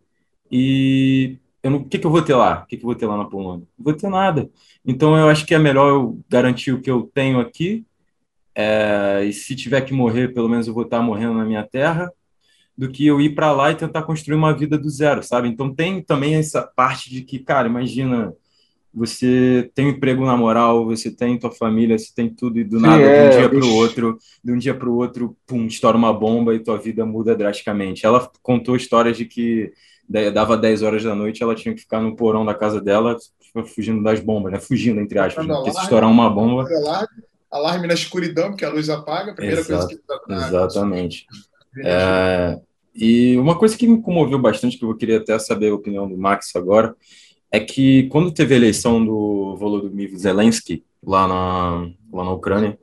e 0.51 1.39
eu 1.63 1.71
não, 1.71 1.79
o 1.81 1.85
que, 1.89 1.99
que 1.99 2.07
eu 2.07 2.11
vou 2.11 2.23
ter 2.23 2.35
lá? 2.35 2.63
O 2.63 2.67
que, 2.67 2.77
que 2.77 2.85
eu 2.85 2.87
vou 2.87 2.95
ter 2.95 3.07
lá 3.07 3.17
na 3.17 3.25
Polônia? 3.25 3.67
Não 3.77 3.85
vou 3.85 3.95
ter 3.95 4.09
nada. 4.09 4.49
Então 4.85 5.17
eu 5.17 5.29
acho 5.29 5.45
que 5.45 5.55
é 5.55 5.59
melhor 5.59 5.89
eu 5.89 6.21
garantir 6.29 6.73
o 6.73 6.81
que 6.81 6.91
eu 6.91 7.11
tenho 7.13 7.41
aqui. 7.41 7.85
É, 8.55 9.25
e 9.25 9.33
se 9.33 9.57
tiver 9.57 9.81
que 9.83 9.93
morrer, 9.93 10.33
pelo 10.33 10.49
menos 10.49 10.69
eu 10.69 10.75
vou 10.75 10.85
estar 10.85 11.03
morrendo 11.03 11.35
na 11.35 11.45
minha 11.45 11.65
terra, 11.67 12.11
do 12.77 12.91
que 12.91 13.07
eu 13.07 13.21
ir 13.21 13.35
para 13.35 13.53
lá 13.53 13.71
e 13.71 13.77
tentar 13.77 14.03
construir 14.03 14.37
uma 14.37 14.53
vida 14.53 14.77
do 14.77 14.91
zero, 14.91 15.23
sabe? 15.23 15.49
Então 15.49 15.75
tem 15.75 16.03
também 16.03 16.35
essa 16.35 16.63
parte 16.63 17.09
de 17.11 17.23
que, 17.23 17.39
cara, 17.39 17.69
imagina, 17.69 18.35
você 18.93 19.71
tem 19.75 19.87
um 19.87 19.91
emprego 19.91 20.25
na 20.25 20.37
moral, 20.37 20.85
você 20.85 21.11
tem 21.11 21.39
tua 21.39 21.51
família, 21.51 21.99
você 21.99 22.11
tem 22.15 22.29
tudo, 22.29 22.59
e 22.59 22.65
do 22.65 22.81
nada, 22.81 23.03
é, 23.03 23.29
de 23.29 23.37
um 23.37 23.39
dia 23.39 23.49
para 23.49 23.65
o 23.65 23.75
outro, 23.75 24.19
de 24.43 24.53
um 24.53 24.59
dia 24.59 24.75
para 24.75 24.89
o 24.89 24.95
outro, 24.95 25.37
pum, 25.47 25.67
estoura 25.67 25.97
uma 25.97 26.13
bomba 26.13 26.55
e 26.55 26.59
tua 26.59 26.79
vida 26.79 27.05
muda 27.05 27.35
drasticamente. 27.35 28.05
Ela 28.05 28.31
contou 28.43 28.77
histórias 28.77 29.17
de 29.17 29.25
que 29.25 29.73
dava 30.33 30.57
10 30.57 30.83
horas 30.83 31.03
da 31.03 31.15
noite, 31.15 31.43
ela 31.43 31.55
tinha 31.55 31.75
que 31.75 31.81
ficar 31.81 32.01
no 32.01 32.15
porão 32.15 32.45
da 32.45 32.55
casa 32.55 32.81
dela, 32.81 33.17
fugindo 33.75 34.03
das 34.03 34.21
bombas, 34.21 34.53
né? 34.53 34.61
Fugindo, 34.61 35.01
entre 35.01 35.19
aspas, 35.19 35.47
né? 35.47 35.55
porque 35.55 35.73
se 35.73 35.81
estourar 35.81 36.11
uma 36.11 36.31
bomba. 36.31 36.67
Alarme, 36.69 37.23
alarme 37.51 37.87
na 37.89 37.95
escuridão, 37.95 38.49
porque 38.51 38.65
a 38.65 38.71
luz 38.71 38.89
apaga, 38.89 39.33
a 39.33 39.35
primeira 39.35 39.61
Exato, 39.61 39.89
coisa 39.89 40.01
que 40.01 40.07
tá 40.07 40.47
Exatamente. 40.47 41.27
É, 41.85 42.61
e 42.95 43.37
uma 43.37 43.59
coisa 43.59 43.77
que 43.77 43.87
me 43.87 44.01
comoveu 44.01 44.39
bastante, 44.39 44.79
que 44.79 44.85
eu 44.85 44.97
queria 44.97 45.19
até 45.19 45.39
saber 45.39 45.71
a 45.71 45.75
opinião 45.75 46.09
do 46.09 46.17
Max 46.17 46.55
agora, 46.57 46.95
é 47.51 47.61
que 47.61 48.05
quando 48.09 48.33
teve 48.33 48.55
a 48.55 48.57
eleição 48.57 49.05
do 49.05 49.57
Volodymyr 49.57 50.17
Zelensky 50.17 50.85
lá 51.03 51.27
na, 51.29 51.91
lá 52.13 52.25
na 52.25 52.33
Ucrânia, 52.33 52.79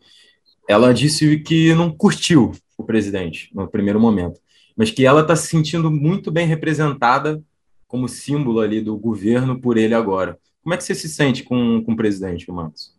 ela 0.68 0.94
disse 0.94 1.40
que 1.40 1.74
não 1.74 1.92
curtiu 1.92 2.54
o 2.78 2.84
presidente 2.84 3.50
no 3.54 3.68
primeiro 3.68 4.00
momento 4.00 4.40
mas 4.76 4.92
que 4.92 5.06
ela 5.06 5.22
está 5.22 5.36
se 5.36 5.48
sentindo 5.48 5.90
muito 5.92 6.32
bem 6.32 6.48
representada 6.48 7.42
como 7.88 8.08
símbolo 8.08 8.60
ali 8.60 8.82
do 8.82 8.98
governo 8.98 9.60
por 9.60 9.78
ele 9.78 9.94
agora. 9.94 10.38
Como 10.64 10.74
é 10.74 10.78
que 10.78 10.84
você 10.84 10.96
se 10.96 11.10
sente 11.10 11.44
com, 11.44 11.84
com 11.84 11.94
o 11.94 11.96
presidente, 11.96 12.50
Marcos? 12.52 12.94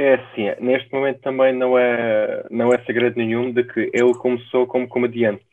É 0.00 0.14
assim, 0.14 0.44
neste 0.60 0.92
momento 0.92 1.20
também 1.22 1.52
não 1.52 1.76
é, 1.76 2.46
não 2.52 2.72
é 2.72 2.78
segredo 2.84 3.16
nenhum 3.16 3.52
de 3.52 3.64
que 3.64 3.90
ele 3.92 4.14
começou 4.14 4.64
como 4.64 4.86
comediante. 4.86 5.44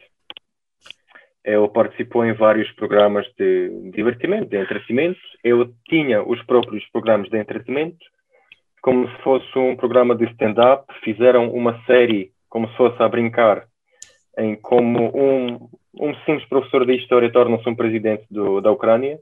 Ele 1.44 1.68
participou 1.68 2.24
em 2.24 2.34
vários 2.34 2.72
programas 2.74 3.26
de 3.40 3.92
divertimento, 3.92 4.50
de 4.50 4.58
entretenimento. 4.58 5.20
Ele 5.44 5.74
tinha 5.90 6.22
os 6.22 6.40
próprios 6.44 6.86
programas 6.92 7.28
de 7.28 7.40
entretenimento, 7.40 7.98
como 8.84 9.10
se 9.10 9.18
fosse 9.24 9.58
um 9.58 9.76
programa 9.76 10.16
de 10.16 10.26
stand-up. 10.26 10.86
Fizeram 11.04 11.50
uma 11.50 11.84
série 11.86 12.32
como 12.48 12.70
se 12.70 12.78
fosse 12.78 13.02
a 13.02 13.10
brincar, 13.10 13.66
em 14.38 14.56
como 14.56 15.12
um, 15.18 15.70
um 16.00 16.14
simples 16.24 16.48
professor 16.48 16.86
de 16.86 16.96
história 16.96 17.32
torna-se 17.32 17.68
um 17.68 17.76
presidente 17.76 18.26
do, 18.30 18.62
da 18.62 18.72
Ucrânia. 18.72 19.20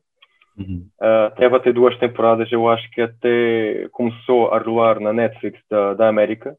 Uhum. 0.57 0.87
Uh, 1.01 1.35
teve 1.35 1.55
até 1.55 1.73
duas 1.73 1.97
temporadas, 1.97 2.51
eu 2.51 2.69
acho 2.69 2.89
que 2.91 3.01
até 3.01 3.87
começou 3.91 4.51
a 4.51 4.59
rolar 4.59 4.99
na 4.99 5.11
Netflix 5.11 5.59
da, 5.69 5.93
da 5.93 6.07
América. 6.07 6.55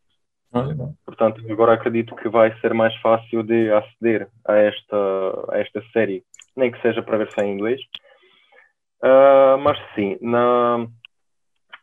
Uhum. 0.53 0.95
Portanto, 1.05 1.41
agora 1.51 1.75
acredito 1.75 2.15
que 2.17 2.29
vai 2.29 2.57
ser 2.61 2.73
mais 2.75 2.95
fácil 2.97 3.43
de 3.43 3.71
aceder 3.73 4.29
a 4.47 4.57
esta, 4.57 4.97
a 5.51 5.59
esta 5.59 5.83
série, 5.93 6.23
nem 6.57 6.71
que 6.71 6.81
seja 6.81 7.03
para 7.03 7.19
ver 7.19 7.29
é 7.37 7.45
em 7.45 7.55
inglês. 7.55 7.81
Uh, 9.03 9.59
mas 9.59 9.79
sim, 9.95 10.17
na, 10.21 10.87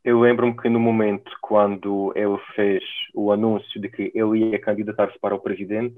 eu 0.04 0.20
lembro-me 0.20 0.56
que 0.58 0.68
no 0.70 0.80
momento 0.80 1.32
quando 1.42 2.12
ele 2.16 2.38
fez 2.56 2.84
o 3.14 3.32
anúncio 3.32 3.80
de 3.80 3.90
que 3.90 4.12
ele 4.16 4.52
ia 4.52 4.60
candidatar-se 4.60 5.20
para 5.20 5.36
o 5.36 5.40
presidente, 5.40 5.98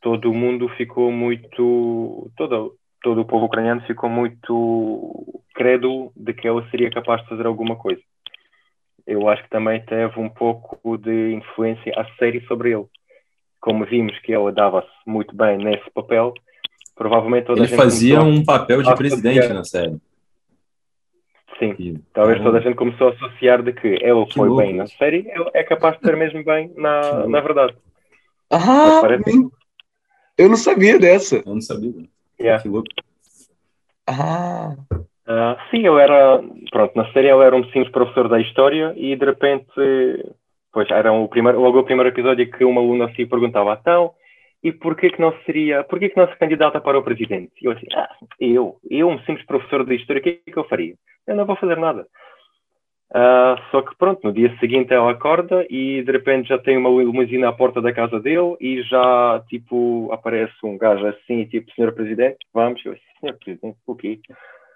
todo 0.00 0.34
mundo 0.34 0.68
ficou 0.70 1.12
muito. 1.12 2.30
Todo, 2.36 2.74
todo 3.02 3.20
o 3.20 3.24
povo 3.24 3.46
ucraniano 3.46 3.82
ficou 3.82 4.08
muito 4.08 5.42
crédulo 5.54 6.12
de 6.16 6.32
que 6.34 6.48
ele 6.48 6.68
seria 6.70 6.90
capaz 6.90 7.22
de 7.22 7.28
fazer 7.28 7.46
alguma 7.46 7.76
coisa. 7.76 8.00
Eu 9.06 9.28
acho 9.28 9.42
que 9.44 9.50
também 9.50 9.80
teve 9.82 10.18
um 10.18 10.28
pouco 10.28 10.98
de 10.98 11.32
influência 11.34 11.92
a 11.96 12.04
série 12.16 12.44
sobre 12.46 12.72
ele. 12.72 12.86
Como 13.60 13.84
vimos 13.84 14.18
que 14.20 14.32
ele 14.32 14.52
dava-se 14.52 14.88
muito 15.06 15.34
bem 15.34 15.56
nesse 15.56 15.88
papel, 15.90 16.34
provavelmente 16.94 17.46
toda 17.46 17.60
ele 17.60 17.66
a 17.66 17.68
gente 17.68 17.76
fazia 17.76 18.20
um 18.20 18.44
papel 18.44 18.82
de 18.82 18.94
presidente 18.94 19.48
na 19.48 19.64
série. 19.64 19.98
Sim, 21.58 21.74
e, 21.78 21.98
talvez 22.12 22.42
toda 22.42 22.58
a 22.58 22.60
gente 22.60 22.74
começou 22.74 23.08
a 23.08 23.10
associar 23.12 23.62
de 23.62 23.72
que 23.72 23.86
ele 23.86 24.26
que 24.26 24.34
foi 24.34 24.48
louco. 24.48 24.62
bem 24.62 24.74
na 24.74 24.86
série, 24.86 25.26
ele 25.28 25.50
é 25.54 25.62
capaz 25.62 25.96
de 25.98 26.04
ser 26.04 26.16
mesmo 26.16 26.44
bem 26.44 26.70
na, 26.76 27.26
na 27.26 27.40
verdade. 27.40 27.74
Ah, 28.50 28.98
parece... 29.00 29.48
eu 30.36 30.48
não 30.48 30.56
sabia 30.56 30.98
dessa. 30.98 31.36
Eu 31.36 31.54
não 31.54 31.60
sabia. 31.60 31.92
Yeah. 32.38 32.62
Ah. 34.06 34.76
Uh, 35.26 35.56
sim, 35.70 35.84
eu 35.84 35.98
era, 35.98 36.40
pronto, 36.70 36.94
na 36.94 37.10
série 37.12 37.28
eu 37.28 37.42
era 37.42 37.56
um 37.56 37.64
simples 37.64 37.90
professor 37.90 38.28
da 38.28 38.40
história 38.40 38.94
e 38.96 39.16
de 39.16 39.24
repente, 39.24 39.66
pois 40.72 40.88
era 40.90 41.12
o 41.12 41.26
primeiro, 41.26 41.60
logo 41.60 41.80
o 41.80 41.84
primeiro 41.84 42.10
episódio 42.10 42.48
que 42.48 42.64
uma 42.64 42.80
aluna 42.80 43.12
se 43.14 43.26
perguntava, 43.26 43.76
então, 43.80 44.12
e 44.62 44.70
porquê 44.70 45.10
que 45.10 45.20
não 45.20 45.34
seria, 45.44 45.82
porquê 45.82 46.10
que 46.10 46.16
não 46.16 46.28
se 46.28 46.38
candidata 46.38 46.80
para 46.80 46.98
o 46.98 47.02
presidente? 47.02 47.52
E 47.60 47.66
eu 47.66 47.72
assim, 47.72 47.86
ah, 47.94 48.08
eu, 48.38 48.76
eu, 48.88 49.08
um 49.08 49.18
simples 49.20 49.44
professor 49.46 49.84
de 49.84 49.96
história, 49.96 50.20
o 50.20 50.22
que 50.22 50.42
é 50.46 50.50
que 50.52 50.56
eu 50.56 50.68
faria? 50.68 50.94
Eu 51.26 51.34
não 51.34 51.44
vou 51.44 51.56
fazer 51.56 51.76
nada. 51.76 52.06
Uh, 53.10 53.54
só 53.70 53.82
que 53.82 53.96
pronto, 53.96 54.20
no 54.24 54.32
dia 54.32 54.54
seguinte 54.58 54.92
ela 54.92 55.12
acorda 55.12 55.64
e 55.70 56.02
de 56.02 56.10
repente 56.10 56.48
já 56.48 56.58
tem 56.58 56.76
uma 56.76 56.90
limusina 56.90 57.48
à 57.48 57.52
porta 57.52 57.80
da 57.80 57.92
casa 57.92 58.18
dele 58.18 58.56
e 58.60 58.82
já 58.82 59.40
tipo 59.48 60.10
aparece 60.12 60.54
um 60.64 60.76
gajo 60.76 61.06
assim, 61.06 61.44
tipo, 61.44 61.70
senhor 61.72 61.92
presidente, 61.92 62.38
vamos, 62.52 62.84
eu 62.84 62.96
senhor 63.20 63.38
presidente, 63.38 63.78
o 63.86 63.94
quê? 63.94 64.18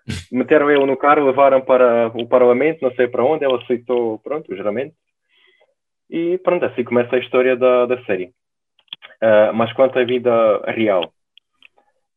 Meteram 0.30 0.70
ele 0.70 0.86
no 0.86 0.96
carro, 0.96 1.26
levaram 1.26 1.60
para 1.60 2.08
o 2.14 2.26
parlamento, 2.26 2.82
não 2.82 2.94
sei 2.94 3.08
para 3.08 3.24
onde, 3.24 3.44
ela 3.44 3.60
aceitou, 3.60 4.18
pronto, 4.20 4.52
o 4.52 4.56
juramento. 4.56 4.94
E 6.08 6.38
pronto, 6.38 6.64
assim 6.64 6.84
começa 6.84 7.16
a 7.16 7.20
história 7.20 7.56
da, 7.56 7.86
da 7.86 8.02
série. 8.04 8.32
Uh, 9.22 9.52
mas 9.54 9.72
quanto 9.72 9.98
à 9.98 10.04
vida 10.04 10.62
real, 10.68 11.12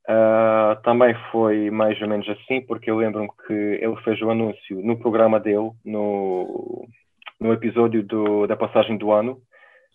uh, 0.10 0.82
também 0.84 1.16
foi 1.32 1.70
mais 1.70 2.02
ou 2.02 2.08
menos 2.08 2.28
assim, 2.30 2.62
porque 2.62 2.90
eu 2.90 2.98
lembro-me 2.98 3.30
que 3.48 3.54
ele 3.54 3.96
fez 4.04 4.22
o 4.22 4.30
anúncio 4.30 4.82
no 4.84 4.98
programa 4.98 5.40
dele, 5.40 5.72
no, 5.86 6.88
no 7.40 7.54
episódio 7.54 8.04
do, 8.04 8.48
da 8.48 8.56
passagem 8.56 8.98
do 8.98 9.12
ano, 9.12 9.40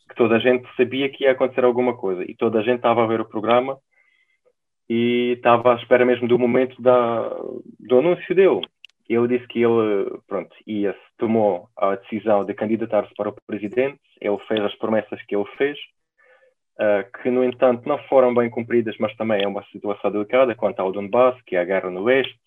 que 0.09 0.14
toda 0.14 0.37
a 0.37 0.38
gente 0.38 0.66
sabia 0.77 1.09
que 1.09 1.25
ia 1.25 1.33
acontecer 1.33 1.64
alguma 1.64 1.97
coisa 1.97 2.25
e 2.29 2.35
toda 2.35 2.61
a 2.61 2.62
gente 2.62 2.77
estava 2.77 3.05
a 3.05 3.07
ver 3.07 3.21
o 3.21 3.29
programa 3.29 3.79
e 4.88 5.35
estava 5.37 5.75
à 5.75 5.77
espera 5.77 6.05
mesmo 6.05 6.27
do 6.27 6.38
momento 6.38 6.81
da, 6.81 7.29
do 7.79 7.99
anúncio 7.99 8.35
dele. 8.35 8.62
Ele 9.09 9.29
disse 9.29 9.47
que 9.49 9.62
ele, 9.62 10.18
pronto, 10.27 10.55
ia, 10.66 10.94
tomou 11.18 11.68
a 11.77 11.97
decisão 11.97 12.44
de 12.44 12.55
candidatar-se 12.55 13.14
para 13.14 13.31
o 13.31 13.37
presidente, 13.47 14.01
ele 14.21 14.38
fez 14.47 14.61
as 14.61 14.75
promessas 14.77 15.21
que 15.27 15.35
ele 15.35 15.47
fez, 15.57 15.79
uh, 16.78 17.22
que, 17.22 17.30
no 17.30 17.44
entanto, 17.44 17.88
não 17.88 17.98
foram 18.04 18.34
bem 18.34 18.48
cumpridas, 18.48 18.96
mas 18.98 19.14
também 19.16 19.42
é 19.42 19.48
uma 19.48 19.64
situação 19.64 20.10
delicada 20.10 20.54
quanto 20.54 20.80
ao 20.80 20.92
Donbass, 20.92 21.40
que 21.42 21.56
é 21.56 21.60
a 21.60 21.64
guerra 21.64 21.90
no 21.90 22.04
Oeste. 22.04 22.38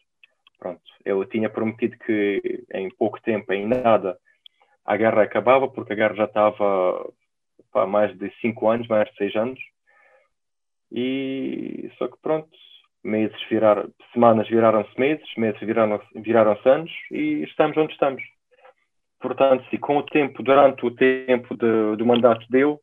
Pronto, 0.57 0.81
ele 1.03 1.25
tinha 1.25 1.49
prometido 1.49 1.97
que 1.97 2.63
em 2.73 2.89
pouco 2.89 3.21
tempo, 3.21 3.51
em 3.51 3.67
nada, 3.67 4.17
a 4.85 4.95
guerra 4.95 5.23
acabava, 5.23 5.67
porque 5.67 5.93
a 5.93 5.95
guerra 5.95 6.15
já 6.15 6.25
estava 6.25 7.11
há 7.73 7.85
mais 7.85 8.15
de 8.17 8.31
cinco 8.41 8.69
anos, 8.69 8.87
mais 8.87 9.09
de 9.09 9.15
seis 9.17 9.35
anos. 9.35 9.59
E 10.91 11.89
só 11.97 12.07
que 12.07 12.17
pronto, 12.21 12.49
meses 13.03 13.37
viraram, 13.49 13.89
semanas 14.13 14.47
viraram-se 14.47 14.99
meses, 14.99 15.25
meses 15.37 15.59
viraram-se 15.61 16.05
viraram 16.19 16.57
anos 16.65 16.91
e 17.11 17.43
estamos 17.43 17.77
onde 17.77 17.93
estamos. 17.93 18.21
Portanto, 19.19 19.63
se 19.69 19.77
com 19.77 19.97
o 19.97 20.03
tempo, 20.03 20.43
durante 20.43 20.85
o 20.85 20.91
tempo 20.91 21.55
de, 21.55 21.95
do 21.95 22.05
mandato 22.05 22.45
dele, 22.49 22.77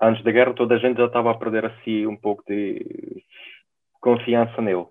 antes 0.00 0.22
da 0.24 0.30
guerra, 0.30 0.54
toda 0.54 0.74
a 0.74 0.78
gente 0.78 0.96
já 0.96 1.06
estava 1.06 1.30
a 1.30 1.38
perder 1.38 1.66
assim 1.66 2.06
um 2.06 2.16
pouco 2.16 2.42
de 2.46 3.22
confiança 4.00 4.60
nele. 4.60 4.86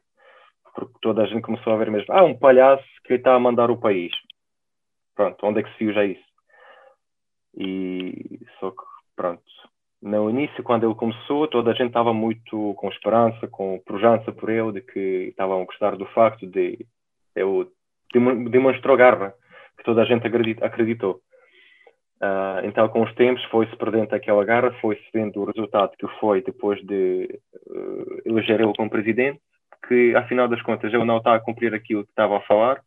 Porque 0.75 0.93
toda 1.01 1.23
a 1.23 1.25
gente 1.27 1.41
começou 1.41 1.73
a 1.73 1.77
ver 1.77 1.91
mesmo, 1.91 2.13
ah, 2.13 2.23
um 2.23 2.37
palhaço 2.37 2.83
que 3.05 3.13
está 3.13 3.35
a 3.35 3.39
mandar 3.39 3.69
o 3.69 3.79
país. 3.79 4.11
Pronto, 5.15 5.45
onde 5.45 5.59
é 5.59 5.63
que 5.63 5.71
se 5.71 5.85
viu 5.85 5.93
já 5.93 6.03
isso? 6.03 6.23
E 7.55 8.39
só 8.59 8.71
que, 8.71 8.83
pronto, 9.15 9.43
no 10.01 10.29
início, 10.29 10.63
quando 10.63 10.85
ele 10.85 10.95
começou, 10.95 11.47
toda 11.47 11.71
a 11.71 11.73
gente 11.73 11.87
estava 11.87 12.13
muito 12.13 12.73
com 12.75 12.89
esperança, 12.89 13.47
com 13.47 13.79
pujança 13.85 14.31
por 14.31 14.49
ele, 14.49 14.73
de 14.73 14.81
que 14.81 15.27
estavam 15.29 15.61
a 15.61 15.65
gostar 15.65 15.95
do 15.95 16.05
facto 16.07 16.45
de 16.45 16.85
ele 17.35 17.67
demonstrou 18.49 18.97
garra, 18.97 19.33
que 19.77 19.83
toda 19.83 20.01
a 20.01 20.05
gente 20.05 20.27
acreditou. 20.61 21.21
Uh, 22.23 22.65
então, 22.65 22.87
com 22.87 23.01
os 23.01 23.13
tempos, 23.15 23.43
foi-se 23.45 23.75
perdendo 23.75 24.13
aquela 24.13 24.45
garra, 24.45 24.71
foi-se 24.79 25.03
vendo 25.13 25.41
o 25.41 25.45
resultado 25.45 25.91
que 25.97 26.07
foi 26.19 26.41
depois 26.41 26.79
de 26.85 27.39
uh, 27.69 28.21
eleger 28.25 28.61
ele 28.61 28.73
como 28.75 28.89
presidente, 28.89 29.41
que, 29.87 30.15
afinal 30.15 30.47
das 30.47 30.61
contas, 30.61 30.93
ele 30.93 31.03
não 31.03 31.17
está 31.17 31.35
a 31.35 31.39
cumprir 31.39 31.73
aquilo 31.73 32.05
que 32.05 32.11
estava 32.11 32.37
a 32.37 32.41
falar, 32.41 32.81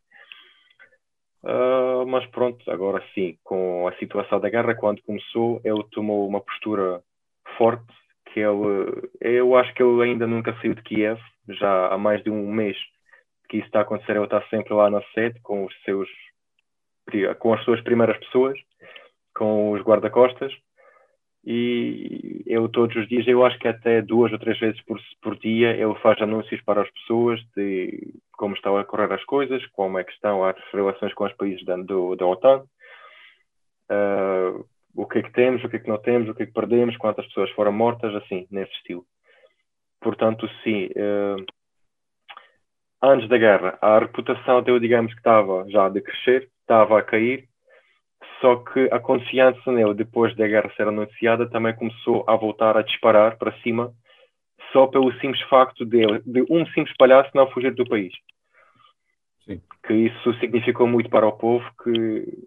Uh, 1.46 2.04
mas 2.06 2.26
pronto, 2.30 2.68
agora 2.68 3.00
sim, 3.14 3.38
com 3.44 3.86
a 3.86 3.92
situação 3.98 4.40
da 4.40 4.48
guerra, 4.48 4.74
quando 4.74 5.00
começou, 5.02 5.60
ele 5.62 5.84
tomou 5.92 6.26
uma 6.26 6.40
postura 6.40 7.00
forte, 7.56 7.86
que 8.32 8.40
ele, 8.40 9.08
eu 9.20 9.56
acho 9.56 9.72
que 9.74 9.80
ele 9.80 10.02
ainda 10.02 10.26
nunca 10.26 10.52
saiu 10.60 10.74
de 10.74 10.82
Kiev, 10.82 11.20
já 11.48 11.94
há 11.94 11.96
mais 11.96 12.20
de 12.24 12.30
um 12.30 12.50
mês 12.50 12.76
que 13.48 13.58
isso 13.58 13.66
está 13.66 13.78
a 13.78 13.82
acontecer, 13.82 14.16
ele 14.16 14.24
está 14.24 14.42
sempre 14.48 14.74
lá 14.74 14.90
na 14.90 15.00
sede 15.14 15.38
com 15.40 15.64
os 15.64 15.74
seus, 15.84 16.08
com 17.38 17.54
as 17.54 17.62
suas 17.62 17.80
primeiras 17.82 18.18
pessoas, 18.18 18.58
com 19.36 19.72
os 19.72 19.82
guarda-costas, 19.82 20.52
e 21.44 22.42
eu 22.44 22.68
todos 22.68 22.96
os 22.96 23.08
dias, 23.08 23.26
eu 23.28 23.46
acho 23.46 23.56
que 23.60 23.68
até 23.68 24.02
duas 24.02 24.32
ou 24.32 24.38
três 24.38 24.58
vezes 24.58 24.82
por, 24.84 24.98
por 25.22 25.38
dia, 25.38 25.70
ele 25.70 25.94
faz 25.96 26.20
anúncios 26.20 26.60
para 26.62 26.82
as 26.82 26.90
pessoas 26.90 27.40
de 27.54 28.14
como 28.32 28.54
estão 28.56 28.76
a 28.76 28.84
correr 28.84 29.12
as 29.12 29.24
coisas, 29.24 29.64
como 29.68 29.96
é 29.96 30.02
que 30.02 30.10
estão 30.12 30.42
as 30.44 30.56
relações 30.72 31.14
com 31.14 31.24
os 31.24 31.32
países 31.34 31.64
da, 31.64 31.76
do, 31.76 32.16
da 32.16 32.26
OTAN, 32.26 32.64
uh, 33.92 34.66
o 34.94 35.06
que 35.06 35.18
é 35.18 35.22
que 35.22 35.32
temos, 35.32 35.62
o 35.62 35.68
que 35.68 35.76
é 35.76 35.78
que 35.78 35.88
não 35.88 35.98
temos, 35.98 36.28
o 36.28 36.34
que 36.34 36.42
é 36.42 36.46
que 36.46 36.52
perdemos, 36.52 36.96
quantas 36.96 37.24
pessoas 37.26 37.50
foram 37.52 37.70
mortas, 37.70 38.12
assim, 38.16 38.46
nesse 38.50 38.72
estilo. 38.72 39.04
Portanto, 40.00 40.48
sim, 40.64 40.86
uh, 40.86 41.44
antes 43.00 43.28
da 43.28 43.38
guerra, 43.38 43.78
a 43.80 44.00
reputação 44.00 44.62
dele, 44.62 44.80
digamos 44.80 45.12
que 45.12 45.20
estava 45.20 45.64
já 45.68 45.86
a 45.86 45.90
decrescer, 45.90 46.48
estava 46.62 46.98
a 46.98 47.02
cair, 47.02 47.48
só 48.40 48.56
que 48.56 48.88
a 48.92 48.98
confiança 48.98 49.72
nele, 49.72 49.94
depois 49.94 50.34
da 50.36 50.46
guerra 50.46 50.72
ser 50.76 50.88
anunciada, 50.88 51.48
também 51.48 51.74
começou 51.74 52.24
a 52.26 52.36
voltar 52.36 52.76
a 52.76 52.82
disparar 52.82 53.36
para 53.38 53.56
cima, 53.60 53.92
só 54.72 54.86
pelo 54.86 55.12
simples 55.20 55.40
facto 55.48 55.84
de, 55.84 56.04
de 56.24 56.42
um 56.50 56.66
simples 56.66 56.94
palhaço 56.96 57.30
não 57.34 57.50
fugir 57.50 57.74
do 57.74 57.88
país. 57.88 58.12
Sim. 59.44 59.60
Que 59.86 59.94
isso 59.94 60.34
significou 60.40 60.86
muito 60.86 61.08
para 61.08 61.26
o 61.26 61.32
povo 61.32 61.64
que 61.82 62.46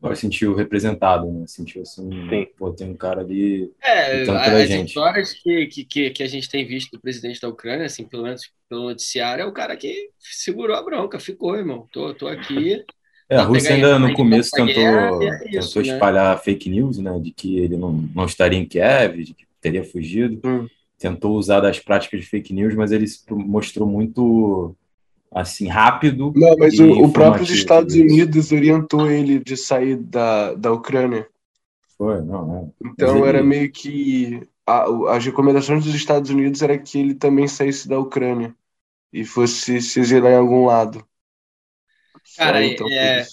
agora 0.00 0.14
sentiu 0.14 0.54
representado, 0.54 1.30
né? 1.30 1.44
Sentiu 1.46 1.82
assim, 1.82 2.08
Sim. 2.28 2.46
pô, 2.56 2.72
tem 2.72 2.88
um 2.88 2.96
cara 2.96 3.20
ali 3.20 3.72
é, 3.82 4.22
as 4.22 4.68
gente. 4.68 4.88
histórias 4.88 5.32
que, 5.32 5.66
que, 5.66 6.10
que 6.10 6.22
a 6.22 6.28
gente 6.28 6.48
tem 6.48 6.64
visto 6.64 6.92
do 6.92 7.00
presidente 7.00 7.40
da 7.40 7.48
Ucrânia, 7.48 7.86
assim, 7.86 8.04
pelo 8.04 8.22
menos 8.22 8.42
pelo 8.68 8.84
noticiário, 8.84 9.42
é 9.42 9.46
o 9.46 9.52
cara 9.52 9.76
que 9.76 10.10
segurou 10.18 10.76
a 10.76 10.82
bronca, 10.82 11.18
ficou, 11.18 11.56
irmão. 11.56 11.88
Tô, 11.90 12.14
tô 12.14 12.28
aqui, 12.28 12.84
é, 13.28 13.36
a 13.36 13.42
Rússia 13.42 13.74
ainda 13.74 13.98
no 13.98 14.14
começo 14.14 14.50
tentou, 14.52 15.22
é 15.22 15.50
isso, 15.50 15.74
tentou 15.74 15.82
né? 15.82 15.94
espalhar 15.94 16.42
fake 16.42 16.70
news, 16.70 16.98
né, 16.98 17.18
de 17.20 17.30
que 17.30 17.58
ele 17.58 17.76
não, 17.76 17.92
não 18.14 18.24
estaria 18.24 18.58
em 18.58 18.64
Kiev, 18.64 19.22
de 19.22 19.34
que 19.34 19.44
teria 19.60 19.84
fugido. 19.84 20.40
Hum. 20.44 20.66
Tentou 20.98 21.36
usar 21.36 21.60
das 21.60 21.78
práticas 21.78 22.20
de 22.20 22.26
fake 22.26 22.52
news, 22.52 22.74
mas 22.74 22.90
ele 22.90 23.06
se 23.06 23.22
mostrou 23.30 23.86
muito 23.86 24.74
assim 25.30 25.68
rápido. 25.68 26.32
Não, 26.34 26.56
mas 26.56 26.78
o, 26.78 26.90
o 26.90 27.12
próprio 27.12 27.44
Estados 27.44 27.94
Unidos 27.94 28.50
orientou 28.50 29.10
ele 29.10 29.38
de 29.38 29.56
sair 29.56 29.96
da, 29.96 30.54
da 30.54 30.72
Ucrânia. 30.72 31.28
Foi, 31.96 32.20
não, 32.22 32.72
é. 32.82 32.88
Então 32.88 33.18
ele... 33.18 33.28
era 33.28 33.42
meio 33.42 33.70
que 33.70 34.40
a, 34.66 35.14
as 35.14 35.24
recomendações 35.24 35.84
dos 35.84 35.94
Estados 35.94 36.30
Unidos 36.30 36.62
era 36.62 36.78
que 36.78 36.98
ele 36.98 37.14
também 37.14 37.46
saísse 37.46 37.88
da 37.88 37.98
Ucrânia 37.98 38.54
e 39.12 39.24
fosse 39.24 39.80
se 39.80 40.00
exilar 40.00 40.32
em 40.32 40.36
algum 40.36 40.66
lado. 40.66 41.04
Cara, 42.36 42.64
então, 42.64 42.88
é, 42.90 43.26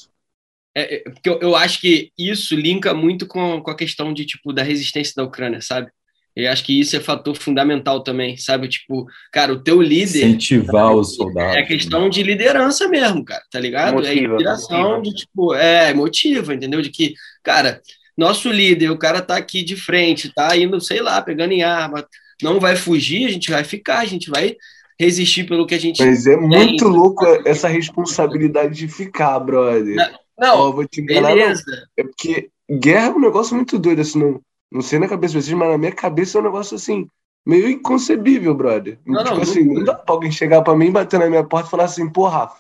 é, 0.75 0.95
é, 0.95 0.99
porque 0.99 1.29
eu, 1.29 1.39
eu 1.39 1.55
acho 1.55 1.79
que 1.79 2.11
isso 2.17 2.55
linka 2.55 2.93
muito 2.93 3.25
com, 3.27 3.61
com 3.61 3.71
a 3.71 3.77
questão 3.77 4.13
de 4.13 4.25
tipo 4.25 4.51
da 4.51 4.63
resistência 4.63 5.13
da 5.15 5.23
Ucrânia, 5.23 5.61
sabe? 5.61 5.89
Eu 6.35 6.51
acho 6.51 6.65
que 6.65 6.77
isso 6.77 6.97
é 6.97 6.99
fator 6.99 7.33
fundamental 7.37 8.03
também, 8.03 8.35
sabe? 8.35 8.67
Tipo, 8.67 9.07
cara, 9.31 9.53
o 9.53 9.63
teu 9.63 9.81
líder. 9.81 10.25
Incentivar 10.25 10.93
os 10.93 11.15
soldados. 11.15 11.55
É 11.55 11.63
questão 11.63 12.03
né? 12.03 12.09
de 12.09 12.23
liderança 12.23 12.89
mesmo, 12.89 13.23
cara, 13.23 13.41
tá 13.49 13.57
ligado? 13.57 13.93
Motiva, 13.93 14.11
é 14.11 14.17
inspiração 14.17 14.97
motiva. 14.97 15.01
de, 15.01 15.13
tipo, 15.13 15.53
é, 15.55 15.93
motiva, 15.93 16.53
entendeu? 16.53 16.81
De 16.81 16.89
que, 16.89 17.13
cara, 17.41 17.81
nosso 18.17 18.51
líder, 18.51 18.89
o 18.89 18.97
cara 18.97 19.21
tá 19.21 19.37
aqui 19.37 19.63
de 19.63 19.77
frente, 19.77 20.33
tá 20.33 20.57
indo, 20.57 20.81
sei 20.81 21.01
lá, 21.01 21.21
pegando 21.21 21.53
em 21.53 21.63
arma, 21.63 22.05
não 22.41 22.59
vai 22.59 22.75
fugir, 22.75 23.25
a 23.27 23.31
gente 23.31 23.49
vai 23.49 23.63
ficar, 23.63 23.99
a 23.99 24.05
gente 24.05 24.29
vai 24.29 24.57
resistir 24.99 25.45
pelo 25.45 25.65
que 25.65 25.75
a 25.75 25.79
gente. 25.79 26.03
Mas 26.03 26.25
é 26.25 26.37
muito 26.37 26.87
louco 26.87 27.25
essa 27.45 27.67
responsabilidade 27.67 28.75
de 28.75 28.87
ficar, 28.87 29.39
brother. 29.39 29.95
Não, 29.95 30.09
não 30.39 30.59
Ó, 30.59 30.71
vou 30.71 30.87
te 30.87 31.01
enganar, 31.01 31.33
beleza. 31.33 31.63
Não. 31.67 31.83
É 31.97 32.03
porque 32.03 32.49
guerra 32.69 33.07
é 33.07 33.11
um 33.11 33.19
negócio 33.19 33.55
muito 33.55 33.77
doido, 33.77 34.01
assim, 34.01 34.19
não, 34.19 34.41
não 34.71 34.81
sei 34.81 34.99
na 34.99 35.07
cabeça 35.07 35.33
de 35.33 35.43
vocês, 35.43 35.57
mas 35.57 35.69
na 35.69 35.77
minha 35.77 35.91
cabeça 35.91 36.37
é 36.37 36.41
um 36.41 36.45
negócio 36.45 36.75
assim, 36.75 37.07
meio 37.45 37.69
inconcebível, 37.69 38.53
brother. 38.55 38.99
Não, 39.05 39.23
tipo 39.23 39.35
não, 39.35 39.43
assim, 39.43 39.63
não, 39.63 39.73
não 39.75 39.83
dá 39.83 39.95
pra 39.95 40.15
alguém 40.15 40.31
chegar 40.31 40.61
pra 40.61 40.75
mim, 40.75 40.91
bater 40.91 41.19
na 41.19 41.29
minha 41.29 41.43
porta 41.43 41.67
e 41.67 41.71
falar 41.71 41.85
assim, 41.85 42.09
pô, 42.09 42.27
Rafa, 42.27 42.59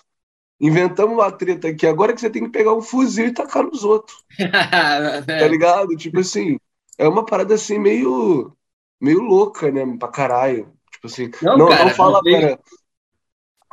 inventamos 0.59 1.15
uma 1.15 1.31
treta 1.31 1.67
aqui, 1.67 1.87
agora 1.87 2.13
que 2.13 2.21
você 2.21 2.29
tem 2.29 2.43
que 2.43 2.49
pegar 2.49 2.73
um 2.73 2.81
fuzil 2.81 3.27
e 3.27 3.33
tacar 3.33 3.63
nos 3.63 3.83
outros. 3.83 4.23
tá 5.25 5.47
ligado? 5.47 5.95
Tipo 5.95 6.19
assim, 6.19 6.57
é 6.97 7.07
uma 7.07 7.25
parada 7.25 7.55
assim 7.55 7.79
meio, 7.79 8.53
meio 9.01 9.21
louca, 9.21 9.71
né, 9.71 9.85
pra 9.97 10.07
caralho. 10.07 10.74
Tipo 11.05 11.07
assim, 11.07 11.31
não, 11.41 11.57
não, 11.57 11.67
cara, 11.69 11.85
não 11.85 11.91
fala, 11.91 12.21
não 12.23 12.31
cara. 12.31 12.59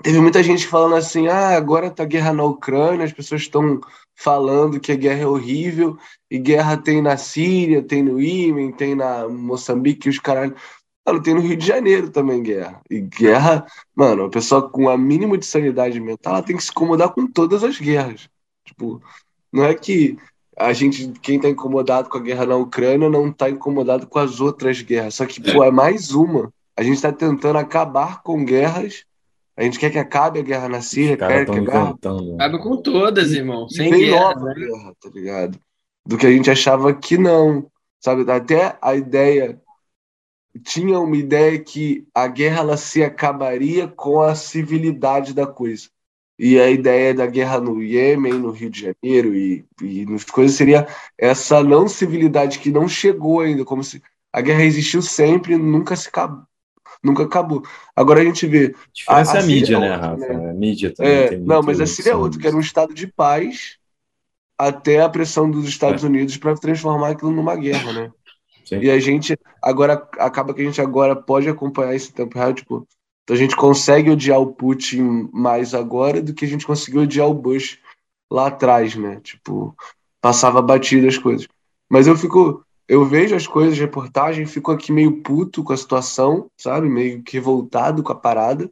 Teve 0.02 0.20
muita 0.20 0.42
gente 0.42 0.66
falando 0.66 0.96
assim, 0.96 1.28
ah, 1.28 1.56
agora 1.56 1.90
tá 1.90 2.04
guerra 2.04 2.32
na 2.32 2.42
Ucrânia, 2.44 3.04
as 3.04 3.12
pessoas 3.12 3.42
estão 3.42 3.80
falando 4.16 4.80
que 4.80 4.90
a 4.90 4.96
guerra 4.96 5.22
é 5.22 5.26
horrível, 5.26 5.96
e 6.30 6.38
guerra 6.38 6.76
tem 6.76 7.00
na 7.00 7.16
Síria, 7.16 7.82
tem 7.82 8.02
no 8.02 8.20
Iêmen, 8.20 8.72
tem 8.72 8.94
na 8.94 9.28
Moçambique, 9.28 10.08
os 10.08 10.18
caras. 10.18 10.52
Mano, 11.06 11.22
tem 11.22 11.34
no 11.34 11.40
Rio 11.40 11.56
de 11.56 11.66
Janeiro 11.66 12.10
também 12.10 12.42
guerra. 12.42 12.80
E 12.88 13.00
guerra, 13.00 13.66
mano, 13.94 14.24
a 14.24 14.30
pessoa 14.30 14.68
com 14.68 14.88
a 14.88 14.96
mínima 14.96 15.36
de 15.36 15.46
sanidade 15.46 15.98
mental, 16.00 16.34
ela 16.34 16.42
tem 16.42 16.56
que 16.56 16.62
se 16.62 16.70
incomodar 16.70 17.12
com 17.12 17.26
todas 17.26 17.64
as 17.64 17.78
guerras. 17.78 18.28
Tipo, 18.64 19.02
não 19.52 19.64
é 19.64 19.74
que 19.74 20.16
a 20.56 20.72
gente, 20.72 21.08
quem 21.20 21.40
tá 21.40 21.48
incomodado 21.48 22.08
com 22.08 22.18
a 22.18 22.20
guerra 22.20 22.46
na 22.46 22.56
Ucrânia, 22.56 23.08
não 23.08 23.32
tá 23.32 23.50
incomodado 23.50 24.06
com 24.06 24.18
as 24.18 24.40
outras 24.40 24.80
guerras. 24.80 25.14
Só 25.14 25.26
que, 25.26 25.40
pô, 25.40 25.64
é 25.64 25.70
mais 25.70 26.12
uma. 26.12 26.52
A 26.76 26.82
gente 26.82 26.96
está 26.96 27.12
tentando 27.12 27.58
acabar 27.58 28.22
com 28.22 28.44
guerras. 28.44 29.04
A 29.56 29.62
gente 29.62 29.78
quer 29.78 29.90
que 29.90 29.98
acabe 29.98 30.40
a 30.40 30.42
guerra 30.42 30.68
na 30.68 30.80
Síria, 30.80 31.16
quer 31.16 31.44
que 31.44 31.58
acabe. 31.58 31.98
Acabe 32.34 32.58
com 32.62 32.76
todas, 32.80 33.32
irmão. 33.32 33.68
Sem 33.68 33.90
Bem 33.90 34.06
guerra, 34.06 34.34
nova 34.34 34.46
né? 34.46 34.54
guerra, 34.54 34.94
tá 35.00 35.10
ligado? 35.10 35.60
Do 36.06 36.16
que 36.16 36.26
a 36.26 36.32
gente 36.32 36.50
achava 36.50 36.94
que 36.94 37.18
não. 37.18 37.70
Sabe? 38.00 38.30
Até 38.30 38.76
a 38.80 38.94
ideia. 38.96 39.60
Tinha 40.64 40.98
uma 40.98 41.16
ideia 41.16 41.58
que 41.58 42.06
a 42.14 42.26
guerra 42.26 42.60
ela 42.60 42.76
se 42.76 43.02
acabaria 43.02 43.88
com 43.88 44.20
a 44.20 44.34
civilidade 44.34 45.32
da 45.32 45.46
coisa. 45.46 45.88
e 46.38 46.58
a 46.58 46.70
ideia 46.70 47.14
da 47.14 47.26
guerra 47.26 47.60
no 47.60 47.82
Iêmen, 47.82 48.34
no 48.34 48.50
Rio 48.50 48.68
de 48.68 48.80
Janeiro 48.80 49.34
e, 49.34 49.64
e 49.80 50.04
nas 50.06 50.24
coisas 50.24 50.56
seria 50.56 50.86
essa 51.16 51.62
não 51.62 51.86
civilidade 51.86 52.58
que 52.58 52.70
não 52.70 52.88
chegou 52.88 53.40
ainda, 53.40 53.64
como 53.64 53.84
se 53.84 54.02
a 54.32 54.40
guerra 54.40 54.64
existiu 54.64 55.02
sempre, 55.02 55.56
nunca 55.56 55.94
se 55.94 56.08
acabou. 56.08 56.44
Nunca 57.02 57.24
acabou. 57.24 57.62
Agora 57.96 58.20
a 58.20 58.24
gente 58.24 58.46
vê. 58.46 58.74
A 59.08 59.16
a, 59.16 59.18
a 59.18 59.36
é 59.36 59.40
a 59.40 59.42
mídia, 59.42 59.76
é 59.76 59.80
né, 59.80 59.94
Rafa? 59.96 60.16
Né? 60.16 60.50
A 60.50 60.54
mídia 60.54 60.94
também. 60.94 61.12
É, 61.12 61.36
não, 61.36 61.62
mas 61.62 61.80
a 61.80 61.86
Síria 61.86 62.12
é 62.12 62.16
outro, 62.16 62.38
que 62.38 62.46
era 62.46 62.56
um 62.56 62.60
estado 62.60 62.94
de 62.94 63.06
paz 63.06 63.78
até 64.56 65.00
a 65.00 65.08
pressão 65.08 65.50
dos 65.50 65.66
Estados 65.66 66.04
é. 66.04 66.06
Unidos 66.06 66.36
para 66.36 66.54
transformar 66.54 67.10
aquilo 67.10 67.32
numa 67.32 67.56
guerra, 67.56 67.92
né? 67.92 68.12
Sim. 68.64 68.78
E 68.78 68.90
a 68.90 68.98
gente 69.00 69.36
agora 69.60 69.94
acaba 70.18 70.54
que 70.54 70.62
a 70.62 70.64
gente 70.64 70.80
agora 70.80 71.16
pode 71.16 71.48
acompanhar 71.48 71.94
esse 71.94 72.12
tempo 72.12 72.38
real, 72.38 72.54
tipo, 72.54 72.86
então 73.24 73.36
a 73.36 73.38
gente 73.38 73.56
consegue 73.56 74.10
odiar 74.10 74.40
o 74.40 74.52
Putin 74.52 75.28
mais 75.32 75.74
agora 75.74 76.20
do 76.20 76.34
que 76.34 76.44
a 76.44 76.48
gente 76.48 76.66
conseguiu 76.66 77.02
odiar 77.02 77.28
o 77.28 77.34
Bush 77.34 77.78
lá 78.30 78.48
atrás, 78.48 78.94
né? 78.96 79.20
Tipo, 79.22 79.76
passava 80.20 80.62
batido 80.62 81.06
as 81.06 81.18
coisas. 81.18 81.46
Mas 81.88 82.06
eu 82.06 82.16
fico, 82.16 82.64
eu 82.88 83.04
vejo 83.04 83.34
as 83.34 83.46
coisas, 83.46 83.78
reportagem, 83.78 84.46
fico 84.46 84.70
aqui 84.70 84.92
meio 84.92 85.22
puto 85.22 85.62
com 85.62 85.72
a 85.72 85.76
situação, 85.76 86.50
sabe? 86.56 86.88
Meio 86.88 87.22
que 87.22 87.34
revoltado 87.34 88.02
com 88.02 88.12
a 88.12 88.16
parada. 88.16 88.70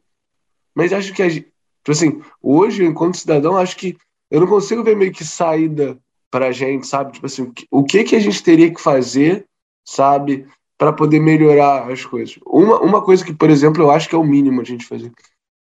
Mas 0.75 0.93
acho 0.93 1.13
que, 1.13 1.29
tipo 1.29 1.51
assim, 1.89 2.21
hoje, 2.41 2.85
enquanto 2.85 3.17
cidadão, 3.17 3.57
acho 3.57 3.75
que 3.77 3.97
eu 4.29 4.39
não 4.39 4.47
consigo 4.47 4.83
ver 4.83 4.95
meio 4.95 5.11
que 5.11 5.25
saída 5.25 5.97
pra 6.29 6.51
gente, 6.51 6.87
sabe? 6.87 7.13
Tipo 7.13 7.25
assim, 7.25 7.51
o 7.69 7.83
que 7.83 8.03
que 8.03 8.15
a 8.15 8.19
gente 8.19 8.41
teria 8.43 8.73
que 8.73 8.81
fazer, 8.81 9.45
sabe? 9.85 10.47
para 10.81 10.91
poder 10.91 11.19
melhorar 11.19 11.91
as 11.91 12.03
coisas. 12.03 12.39
Uma, 12.43 12.81
uma 12.81 13.03
coisa 13.03 13.23
que, 13.23 13.31
por 13.31 13.51
exemplo, 13.51 13.83
eu 13.83 13.91
acho 13.91 14.09
que 14.09 14.15
é 14.15 14.17
o 14.17 14.23
mínimo 14.23 14.61
a 14.61 14.63
gente 14.63 14.83
fazer, 14.83 15.11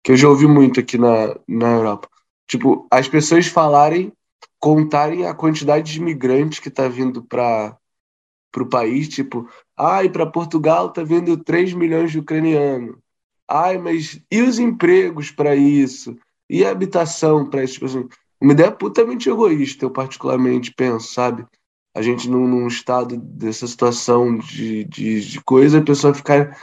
que 0.03 0.11
eu 0.11 0.15
já 0.15 0.29
ouvi 0.29 0.45
muito 0.45 0.79
aqui 0.79 0.95
na, 0.95 1.35
na 1.47 1.71
Europa. 1.71 2.07
Tipo, 2.47 2.85
as 2.91 3.07
pessoas 3.07 3.47
falarem, 3.47 4.13
contarem 4.59 5.25
a 5.25 5.33
quantidade 5.33 5.91
de 5.91 5.97
imigrantes 5.97 6.59
que 6.59 6.67
está 6.67 6.87
vindo 6.87 7.23
para 7.23 7.75
o 8.63 8.69
país, 8.69 9.07
tipo, 9.07 9.47
ai, 9.77 10.09
para 10.09 10.25
Portugal 10.25 10.91
tá 10.91 11.03
vindo 11.03 11.37
3 11.37 11.73
milhões 11.73 12.11
de 12.11 12.19
ucranianos. 12.19 12.95
Ai, 13.49 13.77
mas 13.77 14.21
e 14.31 14.41
os 14.41 14.59
empregos 14.59 15.31
para 15.31 15.55
isso? 15.55 16.17
E 16.49 16.65
a 16.65 16.71
habitação 16.71 17.49
para 17.49 17.63
isso? 17.63 17.75
Tipo 17.75 17.85
assim, 17.85 18.07
uma 18.41 18.53
ideia 18.53 18.71
putamente 18.71 19.29
egoísta, 19.29 19.85
eu 19.85 19.91
particularmente 19.91 20.73
penso, 20.73 21.13
sabe? 21.13 21.45
a 21.97 22.01
gente 22.03 22.29
num, 22.29 22.47
num 22.47 22.67
estado 22.67 23.17
dessa 23.17 23.65
situação 23.65 24.37
de, 24.37 24.83
de, 24.83 25.19
de, 25.19 25.41
coisa, 25.41 25.79
a 25.79 25.83
pessoa 25.83 26.13
ficar, 26.13 26.55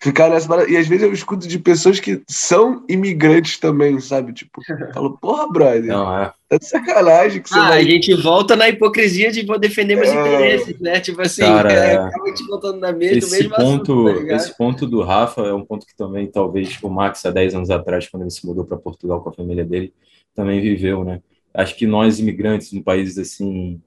ficar 0.00 0.30
nessa 0.30 0.48
parada. 0.48 0.70
E 0.70 0.76
às 0.76 0.86
vezes 0.86 1.04
eu 1.04 1.12
escuto 1.12 1.46
de 1.46 1.58
pessoas 1.58 1.98
que 1.98 2.22
são 2.28 2.84
imigrantes 2.88 3.58
também, 3.58 3.98
sabe? 4.00 4.32
Tipo, 4.32 4.60
falo, 4.94 5.18
porra, 5.18 5.50
brother, 5.50 5.86
Não, 5.86 6.22
é. 6.22 6.32
tá 6.48 6.56
de 6.56 6.66
sacanagem 6.66 7.42
que 7.42 7.48
você 7.48 7.58
ah, 7.58 7.68
vai... 7.68 7.80
a 7.80 7.84
gente 7.84 8.14
volta 8.14 8.54
na 8.54 8.68
hipocrisia 8.68 9.30
de 9.30 9.42
defender 9.58 9.96
meus 9.96 10.08
é... 10.08 10.12
interesses, 10.12 10.80
né? 10.80 11.00
Tipo 11.00 11.22
assim, 11.22 11.42
Cara, 11.42 11.72
é, 11.72 11.96
acaba 11.96 12.32
te 12.32 12.46
botando 12.46 12.78
na 12.78 12.92
mesa 12.92 13.18
esse 13.18 13.30
mesmo 13.30 13.54
ponto, 13.54 14.08
assunto, 14.08 14.26
tá 14.26 14.34
Esse 14.34 14.56
ponto 14.56 14.86
do 14.86 15.02
Rafa 15.02 15.42
é 15.42 15.52
um 15.52 15.64
ponto 15.64 15.86
que 15.86 15.96
também, 15.96 16.26
talvez, 16.26 16.78
o 16.82 16.88
Max, 16.88 17.24
há 17.26 17.30
10 17.30 17.56
anos 17.56 17.70
atrás, 17.70 18.08
quando 18.08 18.22
ele 18.22 18.30
se 18.30 18.46
mudou 18.46 18.64
para 18.64 18.76
Portugal 18.76 19.20
com 19.20 19.30
a 19.30 19.32
família 19.32 19.64
dele, 19.64 19.92
também 20.34 20.60
viveu, 20.60 21.04
né? 21.04 21.20
Acho 21.52 21.74
que 21.74 21.86
nós, 21.86 22.20
imigrantes, 22.20 22.72
em 22.72 22.80
países 22.80 23.18
assim 23.18 23.80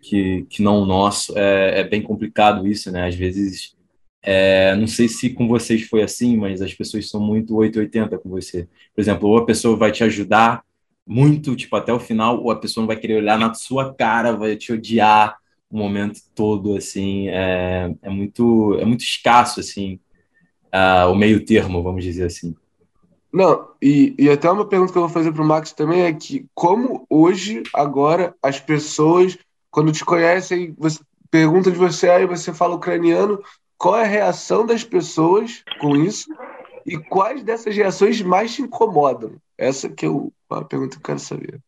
que, 0.00 0.46
que 0.48 0.62
não 0.62 0.82
o 0.82 0.86
nosso. 0.86 1.36
É, 1.36 1.80
é 1.80 1.84
bem 1.84 2.02
complicado 2.02 2.66
isso, 2.66 2.92
né? 2.92 3.08
Às 3.08 3.14
vezes, 3.14 3.74
é, 4.24 4.74
não 4.76 4.86
sei 4.86 5.06
se 5.06 5.30
com 5.30 5.46
vocês 5.46 5.82
foi 5.82 6.02
assim, 6.02 6.36
mas 6.36 6.62
as 6.62 6.72
pessoas 6.72 7.10
são 7.10 7.20
muito 7.20 7.54
880 7.54 8.18
com 8.18 8.30
você. 8.30 8.66
Por 8.94 9.00
exemplo, 9.00 9.28
ou 9.28 9.36
a 9.36 9.44
pessoa 9.44 9.76
vai 9.76 9.92
te 9.92 10.02
ajudar 10.02 10.64
muito, 11.06 11.54
tipo, 11.54 11.76
até 11.76 11.92
o 11.92 12.00
final, 12.00 12.42
ou 12.42 12.50
a 12.50 12.56
pessoa 12.56 12.82
não 12.82 12.86
vai 12.86 12.96
querer 12.96 13.16
olhar 13.16 13.38
na 13.38 13.52
sua 13.52 13.92
cara, 13.92 14.32
vai 14.32 14.56
te 14.56 14.72
odiar 14.72 15.36
o 15.70 15.76
momento 15.76 16.20
todo, 16.34 16.74
assim. 16.74 17.28
É, 17.28 17.94
é, 18.00 18.08
muito, 18.08 18.78
é 18.80 18.84
muito 18.86 19.04
escasso, 19.04 19.60
assim, 19.60 20.00
uh, 20.72 21.10
o 21.10 21.14
meio 21.14 21.44
termo, 21.44 21.82
vamos 21.82 22.02
dizer 22.02 22.24
assim. 22.24 22.56
Não, 23.30 23.68
e, 23.82 24.14
e 24.18 24.30
até 24.30 24.50
uma 24.50 24.64
pergunta 24.64 24.92
que 24.92 24.98
eu 24.98 25.02
vou 25.02 25.10
fazer 25.10 25.32
para 25.32 25.42
o 25.42 25.46
Max 25.46 25.72
também 25.72 26.02
é 26.02 26.12
que 26.12 26.46
como 26.54 27.04
hoje, 27.10 27.62
agora, 27.74 28.34
as 28.42 28.58
pessoas 28.58 29.36
quando 29.74 29.90
te 29.90 30.04
conhecem, 30.04 30.72
você 30.78 31.00
pergunta 31.28 31.68
de 31.68 31.76
você, 31.76 32.08
aí 32.08 32.26
você 32.26 32.54
fala 32.54 32.76
ucraniano, 32.76 33.42
qual 33.78 33.96
é 33.98 34.02
a 34.02 34.08
reação 34.08 34.64
das 34.64 34.84
pessoas 34.84 35.64
com 35.80 35.96
isso 35.96 36.28
e 36.86 36.98
quais 36.98 37.42
dessas 37.42 37.76
reações 37.76 38.20
mais 38.22 38.54
te 38.54 38.62
incomodam? 38.62 39.36
Essa 39.56 39.88
que 39.88 40.06
é 40.06 40.08
a 40.08 40.64
pergunta 40.64 40.96
que 40.96 41.02
eu 41.02 41.06
quero 41.06 41.18
saber. 41.18 41.60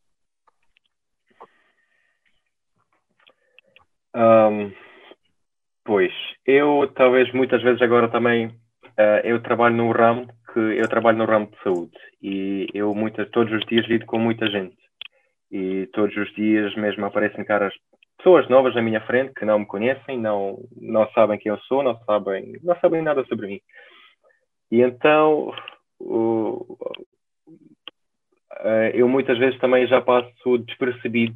Um, 4.15 4.73
pois, 5.85 6.13
eu 6.45 6.91
talvez 6.95 7.31
muitas 7.33 7.61
vezes 7.61 7.81
agora 7.81 8.09
também 8.09 8.47
uh, 8.47 9.21
eu 9.23 9.41
trabalho 9.41 9.75
no 9.75 9.91
ramo 9.91 10.27
que 10.51 10.59
eu 10.59 10.87
trabalho 10.89 11.19
no 11.19 11.25
ramo 11.25 11.47
de 11.47 11.61
saúde 11.61 11.97
e 12.21 12.67
eu 12.73 12.95
muitas, 12.95 13.29
todos 13.29 13.53
os 13.53 13.63
dias 13.67 13.85
lido 13.87 14.05
com 14.07 14.17
muita 14.17 14.47
gente 14.49 14.77
e 15.51 15.87
todos 15.93 16.15
os 16.17 16.33
dias 16.33 16.75
mesmo 16.75 17.05
aparecem 17.05 17.45
caras 17.45 17.73
pessoas 18.17 18.47
novas 18.49 18.75
na 18.75 18.81
minha 18.81 19.01
frente 19.01 19.33
que 19.33 19.45
não 19.45 19.59
me 19.59 19.65
conhecem, 19.65 20.19
não, 20.19 20.57
não 20.75 21.09
sabem 21.11 21.37
quem 21.37 21.51
eu 21.51 21.57
sou, 21.59 21.83
não 21.83 21.97
sabem, 22.05 22.59
não 22.63 22.75
sabem 22.79 23.01
nada 23.01 23.23
sobre 23.25 23.47
mim. 23.47 23.61
E 24.71 24.81
então 24.81 25.53
eh, 28.59 28.91
eu 28.93 29.07
muitas 29.07 29.37
vezes 29.37 29.59
também 29.59 29.87
já 29.87 30.01
passo 30.01 30.57
despercebido 30.59 31.35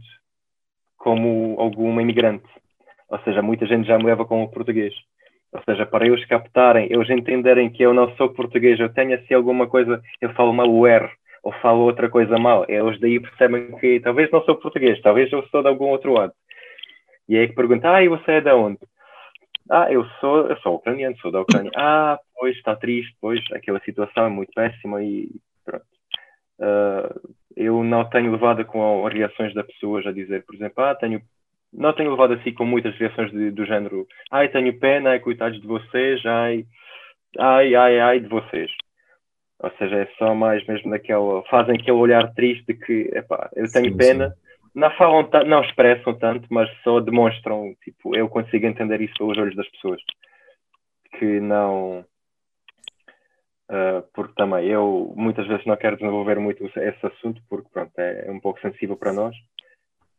como 0.97 1.55
algum 1.59 1.99
imigrante. 1.99 2.47
Ou 3.09 3.19
seja, 3.19 3.41
muita 3.41 3.65
gente 3.65 3.87
já 3.87 3.97
me 3.97 4.05
leva 4.05 4.25
como 4.25 4.49
português. 4.49 4.93
Ou 5.51 5.61
seja, 5.63 5.85
para 5.85 6.05
eles 6.05 6.25
captarem, 6.25 6.87
eles 6.91 7.09
entenderem 7.09 7.69
que 7.69 7.83
eu 7.83 7.93
não 7.93 8.15
sou 8.15 8.29
português, 8.29 8.79
eu 8.79 8.93
tenho 8.93 9.15
assim 9.15 9.33
alguma 9.33 9.67
coisa, 9.67 10.01
eu 10.21 10.33
falo 10.33 10.53
mal 10.53 10.69
o 10.69 10.87
R 10.87 11.09
ou 11.43 11.51
falo 11.53 11.81
outra 11.81 12.09
coisa 12.09 12.37
mal, 12.37 12.65
eles 12.69 12.99
daí 12.99 13.19
percebem 13.19 13.75
que 13.79 13.99
talvez 13.99 14.29
não 14.31 14.43
sou 14.43 14.55
português, 14.55 15.01
talvez 15.01 15.31
eu 15.31 15.43
sou 15.47 15.61
de 15.61 15.67
algum 15.67 15.87
outro 15.87 16.13
lado. 16.13 16.33
E 17.31 17.37
aí 17.37 17.47
que 17.47 17.55
pergunta, 17.55 17.89
ah, 17.89 18.03
e 18.03 18.09
você 18.09 18.29
é 18.29 18.41
de 18.41 18.51
onde? 18.51 18.77
Ah, 19.69 19.89
eu 19.89 20.03
sou, 20.19 20.49
eu 20.49 20.57
sou 20.57 20.75
ucraniano, 20.75 21.15
sou 21.19 21.31
da 21.31 21.39
Ucrânia. 21.39 21.71
Ah, 21.79 22.19
pois, 22.37 22.57
está 22.57 22.75
triste, 22.75 23.15
pois, 23.21 23.39
aquela 23.53 23.79
situação 23.85 24.25
é 24.25 24.29
muito 24.29 24.51
péssima 24.53 25.01
e 25.01 25.29
pronto. 25.63 25.85
Uh, 26.59 27.33
eu 27.55 27.81
não 27.85 28.03
tenho 28.09 28.33
levado 28.33 28.65
com 28.65 29.07
as 29.07 29.13
reações 29.13 29.53
das 29.53 29.65
pessoas 29.65 30.05
a 30.05 30.11
dizer, 30.11 30.43
por 30.43 30.55
exemplo, 30.55 30.83
ah, 30.83 30.93
tenho, 30.93 31.21
não 31.71 31.93
tenho 31.93 32.11
levado 32.11 32.33
assim 32.33 32.53
com 32.53 32.65
muitas 32.65 32.97
reações 32.97 33.31
de, 33.31 33.49
do 33.49 33.65
género, 33.65 34.05
ai, 34.29 34.49
tenho 34.49 34.77
pena, 34.77 35.11
ai, 35.11 35.21
coitados 35.21 35.61
de 35.61 35.65
vocês, 35.65 36.25
ai, 36.25 36.65
ai, 37.39 37.73
ai, 37.75 37.99
ai 38.01 38.19
de 38.19 38.27
vocês. 38.27 38.69
Ou 39.57 39.71
seja, 39.77 39.95
é 39.95 40.07
só 40.17 40.35
mais 40.35 40.67
mesmo 40.67 40.89
naquela, 40.89 41.43
fazem 41.43 41.75
aquele 41.75 41.91
olhar 41.91 42.33
triste 42.33 42.65
de 42.67 42.73
que, 42.73 43.09
epá, 43.13 43.49
eu 43.55 43.71
tenho 43.71 43.91
sim, 43.91 43.97
pena, 43.97 44.31
sim 44.31 44.50
não 44.73 44.91
falam 44.91 45.29
não 45.45 45.61
expressam 45.63 46.17
tanto, 46.17 46.47
mas 46.49 46.69
só 46.83 46.99
demonstram, 46.99 47.75
tipo, 47.83 48.15
eu 48.15 48.29
consigo 48.29 48.65
entender 48.65 49.01
isso 49.01 49.13
pelos 49.17 49.37
olhos 49.37 49.55
das 49.55 49.67
pessoas. 49.69 50.01
Que 51.17 51.39
não. 51.39 52.05
Uh, 53.69 54.03
porque 54.13 54.33
também 54.35 54.67
eu 54.67 55.13
muitas 55.15 55.47
vezes 55.47 55.65
não 55.65 55.77
quero 55.77 55.95
desenvolver 55.95 56.39
muito 56.39 56.65
esse 56.65 57.05
assunto, 57.05 57.41
porque 57.49 57.69
pronto, 57.71 57.91
é, 57.97 58.27
é 58.27 58.31
um 58.31 58.39
pouco 58.39 58.59
sensível 58.59 58.97
para 58.97 59.13
nós. 59.13 59.35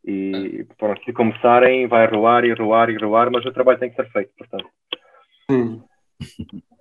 E 0.05 0.65
pronto, 0.77 1.03
se 1.03 1.13
começarem, 1.13 1.87
vai 1.87 2.05
rolar 2.07 2.43
e 2.43 2.53
rolar 2.53 2.89
e 2.89 2.97
rolar, 2.97 3.31
mas 3.31 3.45
o 3.45 3.53
trabalho 3.53 3.79
tem 3.79 3.89
que 3.89 3.95
ser 3.95 4.11
feito, 4.11 4.31
portanto. 4.37 4.69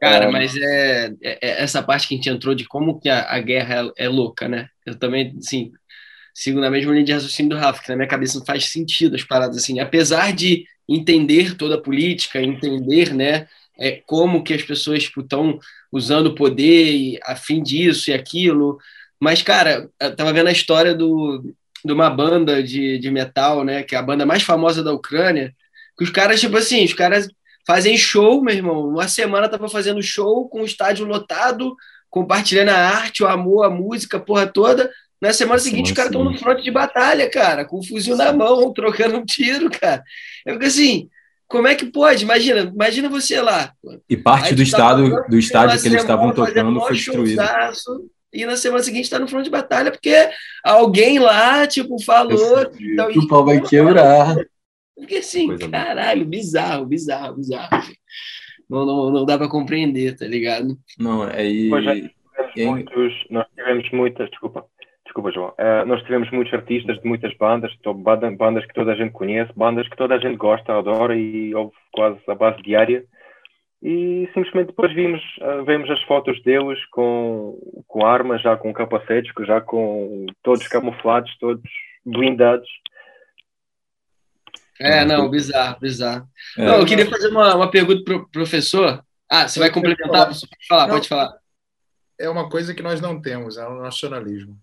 Cara, 0.01 0.30
mas 0.30 0.57
é, 0.57 1.07
é, 1.07 1.38
é, 1.40 1.62
essa 1.62 1.82
parte 1.82 2.09
que 2.09 2.14
a 2.14 2.16
gente 2.16 2.28
entrou 2.28 2.55
de 2.55 2.66
como 2.66 2.99
que 2.99 3.09
a, 3.09 3.32
a 3.32 3.38
guerra 3.40 3.92
é, 3.96 4.07
é 4.07 4.09
louca, 4.09 4.49
né? 4.49 4.68
Eu 4.84 4.99
também, 4.99 5.34
assim, 5.38 5.72
sigo 6.35 6.61
na 6.61 6.70
mesma 6.70 6.93
linha 6.93 7.05
de 7.05 7.12
raciocínio 7.12 7.51
do 7.51 7.57
Rafa, 7.57 7.83
que 7.83 7.89
na 7.89 7.97
minha 7.97 8.09
cabeça 8.09 8.39
não 8.39 8.45
faz 8.45 8.66
sentido 8.66 9.16
as 9.16 9.24
paradas 9.24 9.57
assim. 9.57 9.80
Apesar 9.80 10.33
de 10.33 10.64
entender 10.89 11.57
toda 11.57 11.76
a 11.76 11.80
política, 11.80 12.43
entender, 12.43 13.14
né, 13.14 13.47
é, 13.78 14.03
como 14.07 14.43
que 14.43 14.55
as 14.55 14.62
pessoas 14.62 15.03
estão 15.03 15.53
tipo, 15.53 15.61
usando 15.91 16.28
o 16.28 16.35
poder 16.35 17.18
a 17.24 17.37
fim 17.37 17.62
disso 17.62 18.11
e 18.11 18.14
aquilo. 18.14 18.78
Mas, 19.20 19.43
cara, 19.43 19.89
eu 20.01 20.16
tava 20.16 20.33
vendo 20.33 20.49
a 20.49 20.53
história 20.53 20.95
do, 20.95 21.55
de 21.85 21.93
uma 21.93 22.11
banda 22.11 22.62
de, 22.62 22.99
de 22.99 23.11
metal, 23.11 23.64
né, 23.64 23.83
que 23.83 23.95
é 23.95 23.99
a 23.99 24.03
banda 24.03 24.26
mais 24.26 24.43
famosa 24.43 24.83
da 24.83 24.93
Ucrânia, 24.93 25.55
que 25.97 26.05
os 26.05 26.11
caras, 26.11 26.41
tipo 26.41 26.57
assim, 26.57 26.85
os 26.85 26.95
caras 26.95 27.28
fazem 27.66 27.97
show, 27.97 28.43
meu 28.43 28.55
irmão. 28.55 28.89
Uma 28.89 29.09
semana 29.09 29.49
tava 29.49 29.68
fazendo 29.68 30.03
show 30.03 30.49
com 30.49 30.62
o 30.62 30.66
estádio 30.66 31.07
lotado, 31.07 31.76
compartilhando 32.11 32.70
a 32.70 32.76
arte, 32.76 33.22
o 33.22 33.28
amor, 33.28 33.64
a 33.64 33.70
música, 33.70 34.16
a 34.16 34.20
porra 34.20 34.47
toda. 34.47 34.91
Na 35.22 35.32
semana 35.32 35.60
seguinte, 35.60 35.92
os 35.92 35.92
caras 35.92 36.10
estão 36.10 36.24
no 36.24 36.36
fronte 36.36 36.64
de 36.64 36.70
batalha, 36.72 37.30
cara, 37.30 37.64
com 37.64 37.78
o 37.78 37.86
fuzil 37.86 38.16
na 38.16 38.32
mão, 38.32 38.72
trocando 38.74 39.16
um 39.16 39.24
tiro, 39.24 39.70
cara. 39.70 40.02
Eu 40.44 40.54
fico 40.54 40.66
assim, 40.66 41.08
como 41.46 41.68
é 41.68 41.76
que 41.76 41.86
pode? 41.86 42.24
Imagina, 42.24 42.62
imagina 42.62 43.08
você 43.08 43.40
lá. 43.40 43.72
E 44.10 44.16
parte 44.16 44.52
do 44.52 44.56
tá 44.56 44.62
estado, 44.64 45.24
do 45.28 45.38
estádio 45.38 45.80
que 45.80 45.86
eles 45.86 46.00
estavam 46.00 46.32
tocando 46.32 46.80
foi 46.80 46.96
destruído. 46.96 47.40
e 48.32 48.44
na 48.44 48.56
semana 48.56 48.82
seguinte 48.82 49.04
está 49.04 49.20
no 49.20 49.28
front 49.28 49.44
de 49.44 49.50
batalha 49.50 49.92
porque 49.92 50.28
alguém 50.64 51.20
lá, 51.20 51.68
tipo, 51.68 52.02
falou. 52.02 52.68
Então, 52.80 53.08
o 53.10 53.28
pau 53.28 53.44
vai 53.44 53.60
quebrar. 53.60 54.34
Porque 54.96 55.16
assim, 55.16 55.46
Coisa 55.46 55.68
caralho, 55.68 56.26
bizarro, 56.26 56.84
bizarro, 56.84 57.36
bizarro. 57.36 57.80
Não, 58.68 58.84
não, 58.84 59.10
não 59.10 59.24
dá 59.24 59.38
para 59.38 59.48
compreender, 59.48 60.16
tá 60.16 60.26
ligado? 60.26 60.76
Não, 60.98 61.22
aí. 61.22 61.70
É, 62.56 62.66
muitos, 62.66 63.12
nós 63.30 63.46
tivemos 63.54 63.88
muitas, 63.92 64.28
desculpa, 64.28 64.66
desculpa, 65.12 65.30
João. 65.30 65.50
Uh, 65.50 65.86
nós 65.86 66.02
tivemos 66.02 66.30
muitos 66.30 66.52
artistas 66.54 66.98
de 66.98 67.06
muitas 67.06 67.36
bandas, 67.36 67.72
bandas 68.38 68.64
que 68.66 68.74
toda 68.74 68.92
a 68.92 68.96
gente 68.96 69.12
conhece, 69.12 69.52
bandas 69.54 69.88
que 69.88 69.96
toda 69.96 70.14
a 70.14 70.18
gente 70.18 70.36
gosta, 70.36 70.72
adora 70.72 71.14
e 71.16 71.54
ouve 71.54 71.74
quase 71.92 72.18
a 72.26 72.34
base 72.34 72.62
diária 72.62 73.04
e 73.82 74.30
simplesmente 74.32 74.68
depois 74.68 74.94
vimos, 74.94 75.20
uh, 75.40 75.64
vemos 75.64 75.90
as 75.90 76.00
fotos 76.04 76.40
deles 76.44 76.78
com, 76.92 77.58
com 77.88 78.06
armas, 78.06 78.40
já 78.40 78.56
com 78.56 78.72
capacetes, 78.72 79.32
já 79.44 79.60
com 79.60 80.24
todos 80.40 80.68
camuflados, 80.68 81.36
todos 81.38 81.68
blindados. 82.06 82.68
É, 84.80 85.04
não, 85.04 85.28
bizarro, 85.28 85.80
bizarro. 85.80 86.28
É. 86.56 86.64
Não, 86.64 86.78
eu 86.78 86.86
queria 86.86 87.10
fazer 87.10 87.28
uma, 87.28 87.56
uma 87.56 87.70
pergunta 87.70 88.04
para 88.04 88.16
o 88.16 88.28
professor. 88.28 89.04
Ah, 89.28 89.48
você 89.48 89.58
vai 89.58 89.70
complementar? 89.70 90.26
Pode 90.26 90.66
falar, 90.68 90.86
não, 90.86 90.94
pode 90.94 91.08
falar. 91.08 91.32
É 92.20 92.28
uma 92.28 92.48
coisa 92.48 92.72
que 92.74 92.82
nós 92.82 93.00
não 93.00 93.20
temos, 93.20 93.56
é 93.56 93.66
o 93.66 93.82
nacionalismo. 93.82 94.56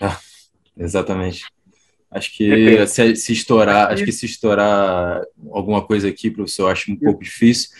Ah, 0.00 0.18
exatamente. 0.76 1.44
Acho 2.10 2.32
que 2.32 2.86
se, 2.86 3.16
se, 3.16 3.32
estourar, 3.32 3.92
acho 3.92 4.04
que 4.04 4.12
se 4.12 4.24
estourar 4.24 5.22
alguma 5.50 5.84
coisa 5.84 6.08
aqui, 6.08 6.30
professor, 6.30 6.64
eu 6.64 6.68
acho 6.68 6.92
um 6.92 6.96
pouco 6.96 7.24
difícil. 7.24 7.70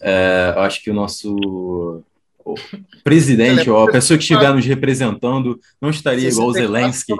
É, 0.00 0.52
eu 0.54 0.60
acho 0.60 0.82
que 0.82 0.90
o 0.90 0.94
nosso 0.94 2.04
o 2.44 2.54
presidente 3.04 3.68
ou 3.68 3.88
a 3.88 3.92
pessoa 3.92 4.16
que 4.16 4.24
estiver 4.24 4.52
nos 4.54 4.64
representando 4.64 5.60
não 5.80 5.90
estaria 5.90 6.28
igual 6.28 6.48
o 6.48 6.52
Zelensky. 6.52 7.14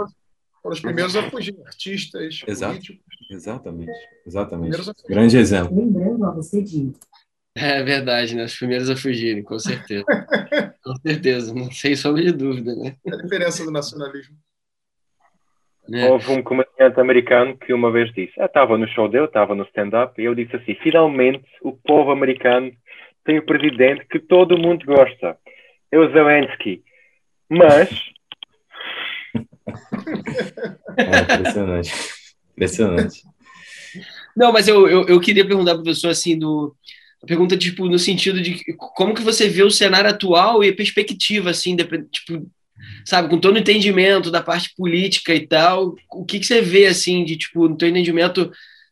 Foram 0.62 0.74
os 0.74 0.80
primeiros 0.80 1.16
a 1.16 1.30
fugir, 1.30 1.56
artistas, 1.66 2.42
Exato. 2.46 2.74
políticos. 2.74 3.04
Exatamente, 3.30 3.92
exatamente. 4.26 4.78
Grande 5.06 5.36
exemplo. 5.36 5.76
É 7.62 7.82
verdade, 7.82 8.36
né? 8.36 8.44
Os 8.44 8.56
primeiros 8.56 8.88
a 8.88 8.96
fugirem, 8.96 9.42
com 9.42 9.58
certeza. 9.58 10.04
com 10.84 10.96
certeza, 10.96 11.54
não 11.54 11.70
sei 11.70 11.96
sombra 11.96 12.22
de 12.22 12.32
dúvida, 12.32 12.74
né? 12.74 12.96
É 13.06 13.14
a 13.14 13.16
diferença 13.16 13.64
do 13.64 13.70
nacionalismo. 13.70 14.36
É. 15.92 16.08
Houve 16.10 16.30
um 16.32 16.42
comediante 16.42 17.00
americano 17.00 17.56
que 17.56 17.72
uma 17.72 17.90
vez 17.90 18.12
disse: 18.12 18.34
ah, 18.38 18.44
estava 18.44 18.76
no 18.76 18.86
show 18.88 19.08
dele, 19.08 19.24
estava 19.24 19.54
no 19.54 19.64
stand-up, 19.64 20.20
e 20.20 20.24
eu 20.24 20.34
disse 20.34 20.54
assim: 20.56 20.74
finalmente 20.82 21.46
o 21.62 21.72
povo 21.72 22.10
americano 22.10 22.70
tem 23.24 23.38
o 23.38 23.46
presidente 23.46 24.06
que 24.06 24.18
todo 24.18 24.58
mundo 24.58 24.84
gosta, 24.84 25.36
é 25.90 25.98
o 25.98 26.12
Zelensky. 26.12 26.82
Mas. 27.48 27.88
é 30.96 31.34
impressionante. 31.34 31.92
Impressionante. 32.52 33.22
Não, 34.36 34.52
mas 34.52 34.68
eu, 34.68 34.86
eu, 34.88 35.08
eu 35.08 35.20
queria 35.20 35.46
perguntar 35.46 35.72
para 35.72 35.80
o 35.80 35.84
professor 35.84 36.10
assim, 36.10 36.38
do, 36.38 36.76
pergunta 37.26 37.56
tipo 37.56 37.88
no 37.88 37.98
sentido 37.98 38.40
de 38.40 38.62
como 38.76 39.14
que 39.14 39.22
você 39.22 39.48
vê 39.48 39.62
o 39.62 39.70
cenário 39.70 40.08
atual 40.08 40.62
e 40.62 40.68
a 40.68 40.74
perspectiva 40.74 41.50
assim 41.50 41.76
tipo 42.10 42.48
sabe, 43.04 43.28
com 43.28 43.38
todo 43.40 43.56
o 43.56 43.58
entendimento 43.58 44.30
da 44.30 44.42
parte 44.42 44.74
política 44.76 45.34
e 45.34 45.46
tal, 45.46 45.94
o 46.10 46.24
que, 46.24 46.38
que 46.38 46.46
você 46.46 46.60
vê, 46.60 46.86
assim, 46.86 47.24
de, 47.24 47.36
tipo, 47.36 47.68
no 47.68 47.76
teu 47.76 47.88
entendimento, 47.88 48.50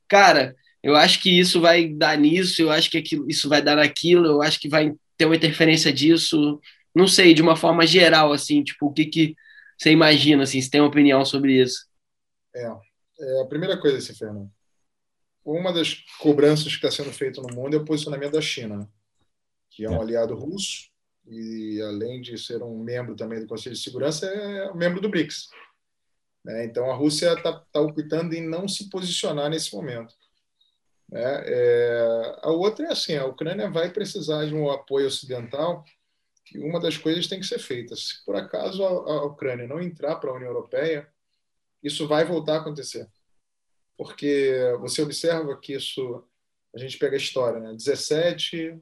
cara, 0.09 0.55
eu 0.83 0.97
acho 0.97 1.21
que 1.21 1.39
isso 1.39 1.61
vai 1.61 1.89
dar 1.89 2.17
nisso, 2.17 2.63
eu 2.63 2.71
acho 2.71 2.91
que 2.91 2.99
aquilo, 2.99 3.29
isso 3.29 3.49
vai 3.49 3.63
dar 3.63 3.77
naquilo, 3.77 4.27
eu 4.27 4.43
acho 4.43 4.59
que 4.61 4.69
vai 4.69 4.93
ter 5.17 5.27
uma 5.27 5.37
interferência 5.37 5.93
disso, 5.93 6.61
não 6.95 7.07
sei, 7.07 7.35
de 7.35 7.43
uma 7.43 7.57
forma 7.57 7.87
geral, 7.87 8.33
assim, 8.33 8.63
tipo, 8.63 8.87
o 8.87 8.93
que 8.93 9.07
que 9.07 9.37
você 9.77 9.91
imagina, 9.91 10.45
assim, 10.45 10.61
se 10.61 10.71
tem 10.71 10.81
uma 10.81 10.89
opinião 10.89 11.25
sobre 11.25 11.61
isso? 11.61 11.87
É, 12.55 12.65
é 12.65 13.43
a 13.43 13.47
primeira 13.47 13.77
coisa, 13.77 13.99
assim, 13.99 14.15
Fernando, 14.15 14.51
uma 15.47 15.73
das 15.73 15.95
cobranças 16.19 16.77
que 16.77 16.85
está 16.85 16.91
sendo 16.91 17.13
feita 17.13 17.41
no 17.41 17.55
mundo 17.55 17.77
é 17.77 17.79
o 17.79 17.85
posicionamento 17.85 18.33
da 18.33 18.41
China, 18.41 18.91
que 19.71 19.85
é 19.85 19.91
um 19.91 19.95
é. 19.95 20.01
aliado 20.01 20.35
russo, 20.35 20.91
e 21.25 21.81
além 21.83 22.21
de 22.21 22.37
ser 22.37 22.63
um 22.63 22.83
membro 22.83 23.15
também 23.15 23.41
do 23.41 23.47
Conselho 23.47 23.75
de 23.75 23.81
Segurança, 23.81 24.27
é 24.27 24.71
um 24.71 24.77
membro 24.77 25.01
do 25.01 25.09
BRICS. 25.09 25.49
Né? 26.45 26.65
Então, 26.65 26.91
a 26.91 26.95
Rússia 26.95 27.33
está 27.33 27.53
tá 27.53 27.81
optando 27.81 28.35
em 28.35 28.47
não 28.47 28.67
se 28.67 28.91
posicionar 28.91 29.49
nesse 29.49 29.75
momento. 29.75 30.15
Né? 31.09 31.43
É, 31.45 32.39
a 32.43 32.51
outra 32.51 32.87
é 32.87 32.93
assim, 32.93 33.17
a 33.17 33.27
Ucrânia 33.27 33.71
vai 33.71 33.93
precisar 33.93 34.47
de 34.47 34.55
um 34.55 34.71
apoio 34.71 35.07
ocidental 35.07 35.85
e 36.53 36.59
uma 36.59 36.81
das 36.81 36.97
coisas 36.97 37.27
tem 37.29 37.41
que 37.41 37.47
ser 37.47 37.59
feita. 37.59 37.95
Se 37.95 38.25
por 38.25 38.37
acaso 38.37 38.85
a, 38.85 38.89
a 38.89 39.25
Ucrânia 39.25 39.67
não 39.67 39.81
entrar 39.81 40.17
para 40.17 40.31
a 40.31 40.35
União 40.35 40.51
Europeia, 40.51 41.09
isso 41.83 42.07
vai 42.09 42.25
voltar 42.25 42.55
a 42.55 42.61
acontecer. 42.61 43.09
Porque 43.97 44.55
você 44.81 45.03
observa 45.03 45.59
que 45.59 45.75
isso, 45.75 46.25
a 46.75 46.79
gente 46.79 46.99
pega 46.99 47.15
a 47.15 47.19
história, 47.19 47.61
né? 47.61 47.73
17, 47.73 48.79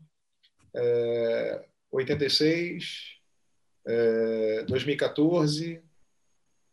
é, 0.74 1.64
86, 1.90 3.18
é, 3.86 4.64
2014, 4.64 5.80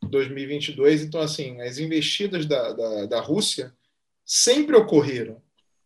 2022. 0.03 1.03
Então, 1.03 1.21
assim, 1.21 1.61
as 1.61 1.77
investidas 1.77 2.45
da, 2.45 2.73
da, 2.73 3.05
da 3.05 3.21
Rússia 3.21 3.73
sempre 4.25 4.75
ocorreram. 4.75 5.41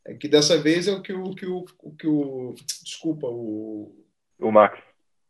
É 0.07 0.13
que 0.13 0.27
dessa 0.27 0.57
vez 0.57 0.87
é 0.87 0.91
o 0.91 1.01
que 1.01 1.11
o, 1.11 1.33
que 1.33 1.47
o, 1.47 1.65
que 1.97 2.07
o 2.07 2.53
desculpa 2.83 3.27
o 3.27 4.05
o 4.37 4.51
Max 4.51 4.79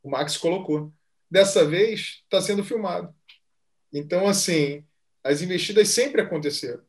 o 0.05 0.09
Max 0.09 0.37
colocou. 0.37 0.93
Dessa 1.29 1.65
vez 1.65 2.21
está 2.23 2.39
sendo 2.39 2.63
filmado. 2.63 3.13
Então, 3.91 4.27
assim, 4.27 4.85
as 5.23 5.41
investidas 5.41 5.89
sempre 5.89 6.21
aconteceram, 6.21 6.83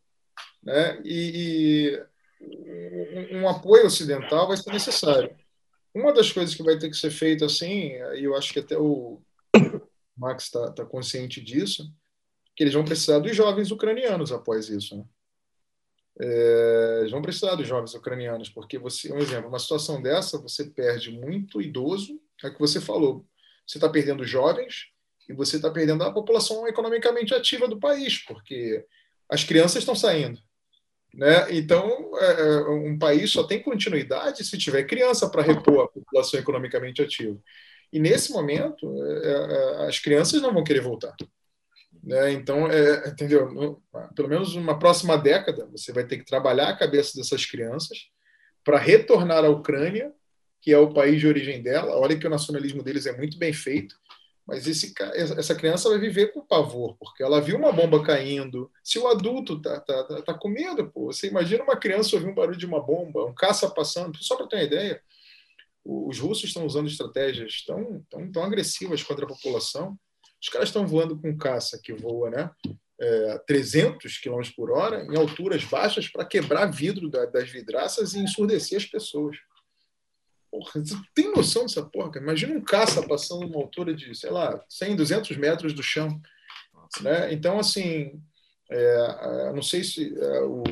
né? 0.63 1.01
E, 1.05 1.99
e 2.41 3.37
um, 3.37 3.49
apoio 3.49 3.87
ocidental 3.87 4.49
vai 4.49 4.57
ser 4.57 4.73
necessário. 4.73 5.35
Uma 5.95 6.13
das 6.13 6.31
coisas 6.31 6.55
que 6.55 6.63
vai 6.63 6.79
ter 6.79 6.91
que 6.91 6.97
ser 6.97 7.11
feita 7.11 7.47
assim, 7.47 7.93
e 8.15 8.25
eu 8.25 8.37
acho 8.37 8.53
que 8.53 8.59
até 8.59 8.77
o 8.77 9.21
Max 10.17 10.45
está 10.45 10.71
tá 10.73 10.85
consciente 10.85 11.41
disso, 11.41 11.91
que 12.55 12.63
eles 12.63 12.75
vão 12.75 12.85
precisar 12.85 13.19
dos 13.19 13.35
jovens 13.35 13.71
ucranianos 13.71 14.33
após 14.33 14.69
isso. 14.69 14.97
Né? 14.97 15.05
É, 16.19 16.99
eles 17.01 17.11
vão 17.11 17.21
precisar 17.21 17.55
dos 17.55 17.69
jovens 17.69 17.95
ucranianos, 17.95 18.49
porque 18.49 18.79
você, 18.79 19.13
um 19.13 19.19
exemplo, 19.19 19.49
uma 19.49 19.59
situação 19.59 20.01
dessa, 20.01 20.39
você 20.39 20.65
perde 20.65 21.11
muito 21.11 21.61
idoso, 21.61 22.19
é 22.43 22.49
o 22.49 22.53
que 22.53 22.61
você 22.61 22.81
falou. 22.81 23.27
Você 23.67 23.79
está 23.79 23.89
perdendo 23.89 24.25
jovens 24.25 24.89
e 25.29 25.35
você 25.35 25.57
está 25.57 25.71
perdendo 25.71 26.05
a 26.05 26.13
população 26.13 26.67
economicamente 26.67 27.35
ativa 27.35 27.69
do 27.69 27.79
país, 27.79 28.25
porque 28.25 28.87
as 29.29 29.45
crianças 29.45 29.79
estão 29.79 29.95
saindo. 29.95 30.41
Né? 31.15 31.55
Então, 31.57 32.11
é, 32.19 32.41
é, 32.41 32.69
um 32.69 32.99
país 32.99 33.31
só 33.31 33.45
tem 33.45 33.63
continuidade 33.63 34.45
se 34.45 34.59
tiver 34.59 34.85
criança 34.85 35.29
para 35.29 35.43
repor 35.43 35.85
a 35.85 35.89
população 35.89 36.39
economicamente 36.39 37.01
ativa. 37.01 37.39
E 37.93 37.99
nesse 37.99 38.33
momento, 38.33 38.87
é, 39.03 39.29
é, 39.29 39.89
as 39.89 39.99
crianças 39.99 40.43
não 40.43 40.53
vão 40.53 40.65
querer 40.65 40.81
voltar. 40.81 41.15
Né? 42.03 42.33
Então, 42.33 42.71
é, 42.71 43.09
entendeu? 43.09 43.81
Pelo 44.15 44.29
menos 44.29 44.55
uma 44.55 44.79
próxima 44.79 45.17
década, 45.17 45.67
você 45.67 45.93
vai 45.93 46.05
ter 46.07 46.19
que 46.19 46.25
trabalhar 46.25 46.69
a 46.69 46.77
cabeça 46.77 47.17
dessas 47.17 47.47
crianças 47.47 48.11
para 48.63 48.79
retornar 48.79 49.45
à 49.45 49.49
Ucrânia, 49.49 50.13
que 50.61 50.73
é 50.73 50.79
o 50.79 50.93
país 50.93 51.21
de 51.21 51.27
origem 51.27 51.63
dela. 51.63 51.97
Olha 51.99 52.19
que 52.19 52.27
o 52.27 52.31
nacionalismo 52.31 52.83
deles 52.83 53.07
é 53.07 53.17
muito 53.17 53.39
bem 53.39 53.53
feito 53.53 53.97
mas 54.47 54.67
esse, 54.69 54.95
essa 55.15 55.55
criança 55.57 55.89
vai 55.89 55.99
viver 55.99 56.33
com 56.33 56.47
pavor, 56.47 56.97
porque 56.99 57.23
ela 57.23 57.41
viu 57.41 57.57
uma 57.57 57.73
bomba 57.73 58.03
caindo. 58.05 58.71
Se 58.83 58.97
o 58.97 59.09
adulto 59.09 59.61
tá, 59.61 59.81
tá, 59.81 60.05
tá, 60.05 60.23
tá 60.23 60.35
com 60.35 60.49
medo, 60.49 60.89
pô, 60.89 61.07
você 61.07 61.27
imagina 61.27 61.65
uma 61.65 61.77
criança 61.77 62.15
ouvir 62.15 62.29
um 62.29 62.35
barulho 62.35 62.57
de 62.57 62.65
uma 62.65 62.81
bomba, 62.81 63.25
um 63.25 63.35
caça 63.35 63.69
passando. 63.69 64.17
Só 64.23 64.37
para 64.37 64.47
ter 64.47 64.57
uma 64.57 64.63
ideia, 64.63 65.03
os 65.85 66.21
russos 66.21 66.45
estão 66.45 66.65
usando 66.65 66.87
estratégias 66.87 67.65
tão, 67.67 68.05
tão, 68.09 68.31
tão 68.31 68.45
agressivas 68.45 69.03
contra 69.03 69.25
a 69.25 69.29
população. 69.29 69.99
Os 70.41 70.49
caras 70.49 70.69
estão 70.69 70.87
voando 70.87 71.21
com 71.21 71.37
caça 71.37 71.81
que 71.83 71.93
voa, 71.93 72.31
né? 72.31 72.51
É, 72.99 73.39
300 73.47 74.19
km 74.19 74.41
por 74.57 74.71
hora 74.71 75.05
em 75.05 75.17
alturas 75.17 75.65
baixas 75.65 76.09
para 76.09 76.25
quebrar 76.25 76.67
vidro 76.67 77.11
da, 77.11 77.27
das 77.27 77.51
vidraças 77.51 78.15
e 78.15 78.21
ensurdecer 78.21 78.79
as 78.79 78.87
pessoas. 78.87 79.37
Porra, 80.57 80.83
você 80.83 80.97
tem 81.15 81.31
noção 81.33 81.63
dessa 81.63 81.83
porra, 81.83 82.13
cara? 82.13 82.25
Imagina 82.25 82.55
um 82.55 82.63
caça 82.63 83.07
passando 83.07 83.47
uma 83.47 83.59
altura 83.59 83.95
de, 83.95 84.15
sei 84.15 84.31
lá, 84.31 84.59
100, 84.71 84.97
200 84.97 85.37
metros 85.37 85.75
do 85.75 85.83
chão. 85.83 86.19
Né? 87.03 87.31
Então, 87.35 87.59
assim, 87.59 88.19
é, 88.71 89.53
não 89.55 89.61
sei 89.61 89.85
se 89.85 90.19
é, 90.19 90.41
o, 90.41 90.63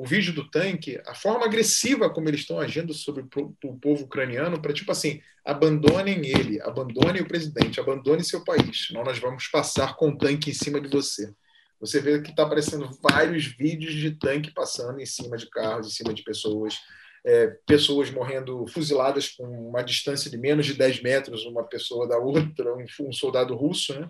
o, 0.00 0.04
vídeo 0.06 0.32
do 0.32 0.48
tanque, 0.50 0.98
a 1.04 1.14
forma 1.14 1.44
agressiva 1.44 2.08
como 2.08 2.28
eles 2.30 2.40
estão 2.40 2.58
agindo 2.58 2.94
sobre 2.94 3.22
o, 3.22 3.54
o 3.64 3.78
povo 3.78 4.04
ucraniano, 4.04 4.60
para 4.62 4.72
tipo 4.72 4.90
assim, 4.90 5.20
abandonem 5.44 6.26
ele, 6.26 6.58
abandonem 6.62 7.20
o 7.20 7.28
presidente, 7.28 7.78
abandonem 7.78 8.24
seu 8.24 8.42
país, 8.42 8.86
senão 8.86 9.04
nós 9.04 9.18
vamos 9.18 9.48
passar 9.48 9.96
com 9.96 10.08
o 10.08 10.16
tanque 10.16 10.50
em 10.50 10.54
cima 10.54 10.80
de 10.80 10.88
você. 10.88 11.30
Você 11.78 12.00
vê 12.00 12.22
que 12.22 12.30
está 12.30 12.44
aparecendo 12.44 12.88
vários 13.02 13.44
vídeos 13.44 13.92
de 13.92 14.12
tanque 14.12 14.50
passando 14.50 14.98
em 14.98 15.04
cima 15.04 15.36
de 15.36 15.46
carros, 15.50 15.88
em 15.88 15.90
cima 15.90 16.14
de 16.14 16.22
pessoas 16.22 16.78
é, 17.26 17.48
pessoas 17.66 18.08
morrendo 18.08 18.64
fuziladas 18.68 19.30
com 19.30 19.44
uma 19.68 19.82
distância 19.82 20.30
de 20.30 20.38
menos 20.38 20.64
de 20.64 20.74
10 20.74 21.02
metros, 21.02 21.44
uma 21.44 21.64
pessoa 21.64 22.06
da 22.06 22.16
outra, 22.16 22.72
um, 22.72 22.86
um 23.00 23.12
soldado 23.12 23.56
russo. 23.56 23.98
Né? 23.98 24.08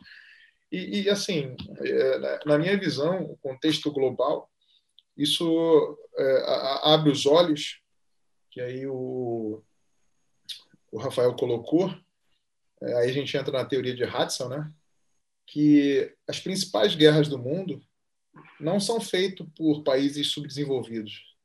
E, 0.70 1.00
e 1.00 1.10
assim, 1.10 1.56
é, 1.80 2.44
na 2.44 2.58
minha 2.58 2.78
visão, 2.78 3.22
o 3.24 3.36
contexto 3.38 3.90
global, 3.90 4.50
isso 5.16 5.98
é, 6.18 6.42
abre 6.82 7.10
os 7.10 7.24
olhos, 7.24 7.80
que 8.50 8.60
aí 8.60 8.86
o, 8.86 9.62
o 10.92 10.98
Rafael 10.98 11.34
colocou, 11.34 11.88
é, 12.82 12.94
aí 12.98 13.08
a 13.08 13.12
gente 13.12 13.34
entra 13.34 13.50
na 13.50 13.64
teoria 13.64 13.94
de 13.94 14.04
Hudson, 14.04 14.50
né? 14.50 14.70
que 15.46 16.14
as 16.28 16.38
principais 16.38 16.94
guerras 16.94 17.28
do 17.28 17.38
mundo 17.38 17.80
não 18.60 18.78
são 18.78 19.00
feitas 19.00 19.46
por 19.56 19.82
países 19.82 20.26
subdesenvolvidos. 20.32 21.35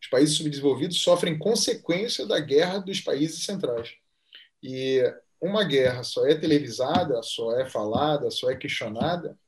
Os 0.00 0.08
países 0.08 0.36
subdesenvolvidos 0.36 1.02
sofrem 1.02 1.38
consequência 1.38 2.26
da 2.26 2.40
guerra 2.40 2.78
dos 2.78 3.00
países 3.00 3.44
centrais. 3.44 3.94
E 4.62 5.02
uma 5.40 5.64
guerra 5.64 6.02
só 6.02 6.26
é 6.26 6.34
televisada, 6.34 7.22
só 7.22 7.58
é 7.58 7.68
falada, 7.68 8.30
só 8.30 8.50
é 8.50 8.56
questionada 8.56 9.38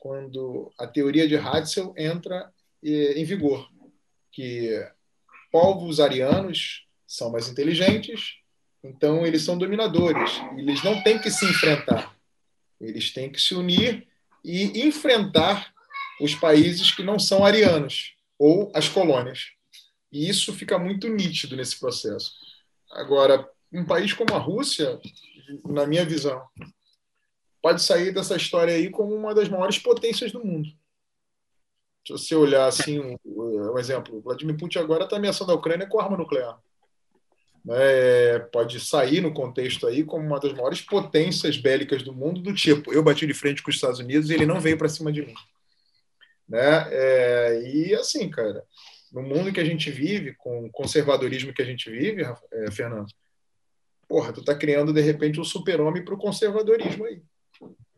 quando 0.00 0.72
a 0.78 0.86
teoria 0.86 1.28
de 1.28 1.36
Hatzel 1.36 1.94
entra 1.96 2.50
em 2.82 3.22
vigor, 3.24 3.68
que 4.32 4.70
povos 5.52 6.00
arianos 6.00 6.86
são 7.06 7.30
mais 7.30 7.48
inteligentes, 7.48 8.36
então 8.82 9.26
eles 9.26 9.42
são 9.42 9.58
dominadores. 9.58 10.40
Eles 10.56 10.82
não 10.82 11.02
têm 11.02 11.18
que 11.18 11.30
se 11.30 11.44
enfrentar, 11.44 12.16
eles 12.80 13.12
têm 13.12 13.30
que 13.30 13.40
se 13.40 13.54
unir 13.54 14.08
e 14.42 14.86
enfrentar 14.86 15.70
os 16.18 16.34
países 16.34 16.90
que 16.90 17.02
não 17.02 17.18
são 17.18 17.44
arianos 17.44 18.14
ou 18.38 18.72
as 18.74 18.88
colônias. 18.88 19.50
E 20.12 20.28
isso 20.28 20.52
fica 20.52 20.78
muito 20.78 21.08
nítido 21.08 21.56
nesse 21.56 21.78
processo. 21.78 22.34
Agora, 22.90 23.48
um 23.72 23.84
país 23.84 24.12
como 24.12 24.34
a 24.34 24.38
Rússia, 24.38 25.00
na 25.64 25.86
minha 25.86 26.04
visão, 26.04 26.42
pode 27.62 27.82
sair 27.82 28.12
dessa 28.12 28.36
história 28.36 28.74
aí 28.74 28.90
como 28.90 29.14
uma 29.14 29.34
das 29.34 29.48
maiores 29.48 29.78
potências 29.78 30.32
do 30.32 30.44
mundo. 30.44 30.68
Se 32.06 32.12
você 32.12 32.34
olhar 32.34 32.66
assim, 32.66 32.98
um, 32.98 33.16
um 33.24 33.78
exemplo, 33.78 34.20
Vladimir 34.20 34.56
Putin 34.56 34.78
agora 34.78 35.04
está 35.04 35.16
ameaçando 35.16 35.52
a 35.52 35.54
Ucrânia 35.54 35.86
com 35.86 36.00
arma 36.00 36.16
nuclear. 36.16 36.58
É, 37.68 38.38
pode 38.38 38.80
sair 38.80 39.20
no 39.20 39.34
contexto 39.34 39.86
aí 39.86 40.02
como 40.02 40.26
uma 40.26 40.40
das 40.40 40.52
maiores 40.54 40.80
potências 40.80 41.58
bélicas 41.58 42.02
do 42.02 42.12
mundo, 42.12 42.40
do 42.40 42.54
tipo, 42.54 42.92
eu 42.92 43.02
bati 43.02 43.26
de 43.26 43.34
frente 43.34 43.62
com 43.62 43.70
os 43.70 43.76
Estados 43.76 44.00
Unidos 44.00 44.30
e 44.30 44.34
ele 44.34 44.46
não 44.46 44.58
veio 44.58 44.78
para 44.78 44.88
cima 44.88 45.12
de 45.12 45.26
mim. 45.26 45.34
Né? 46.48 46.88
É, 46.90 47.62
e 47.70 47.94
assim, 47.94 48.30
cara, 48.30 48.64
no 49.12 49.22
mundo 49.22 49.52
que 49.52 49.60
a 49.60 49.64
gente 49.64 49.90
vive, 49.90 50.34
com 50.34 50.66
o 50.66 50.70
conservadorismo 50.70 51.52
que 51.52 51.62
a 51.62 51.64
gente 51.64 51.90
vive, 51.90 52.22
é, 52.22 52.70
Fernando, 52.70 53.08
porra, 54.08 54.32
tu 54.32 54.42
tá 54.42 54.54
criando 54.54 54.92
de 54.92 55.00
repente 55.00 55.40
um 55.40 55.44
super-homem 55.44 56.04
para 56.04 56.14
o 56.14 56.18
conservadorismo 56.18 57.04
aí. 57.04 57.20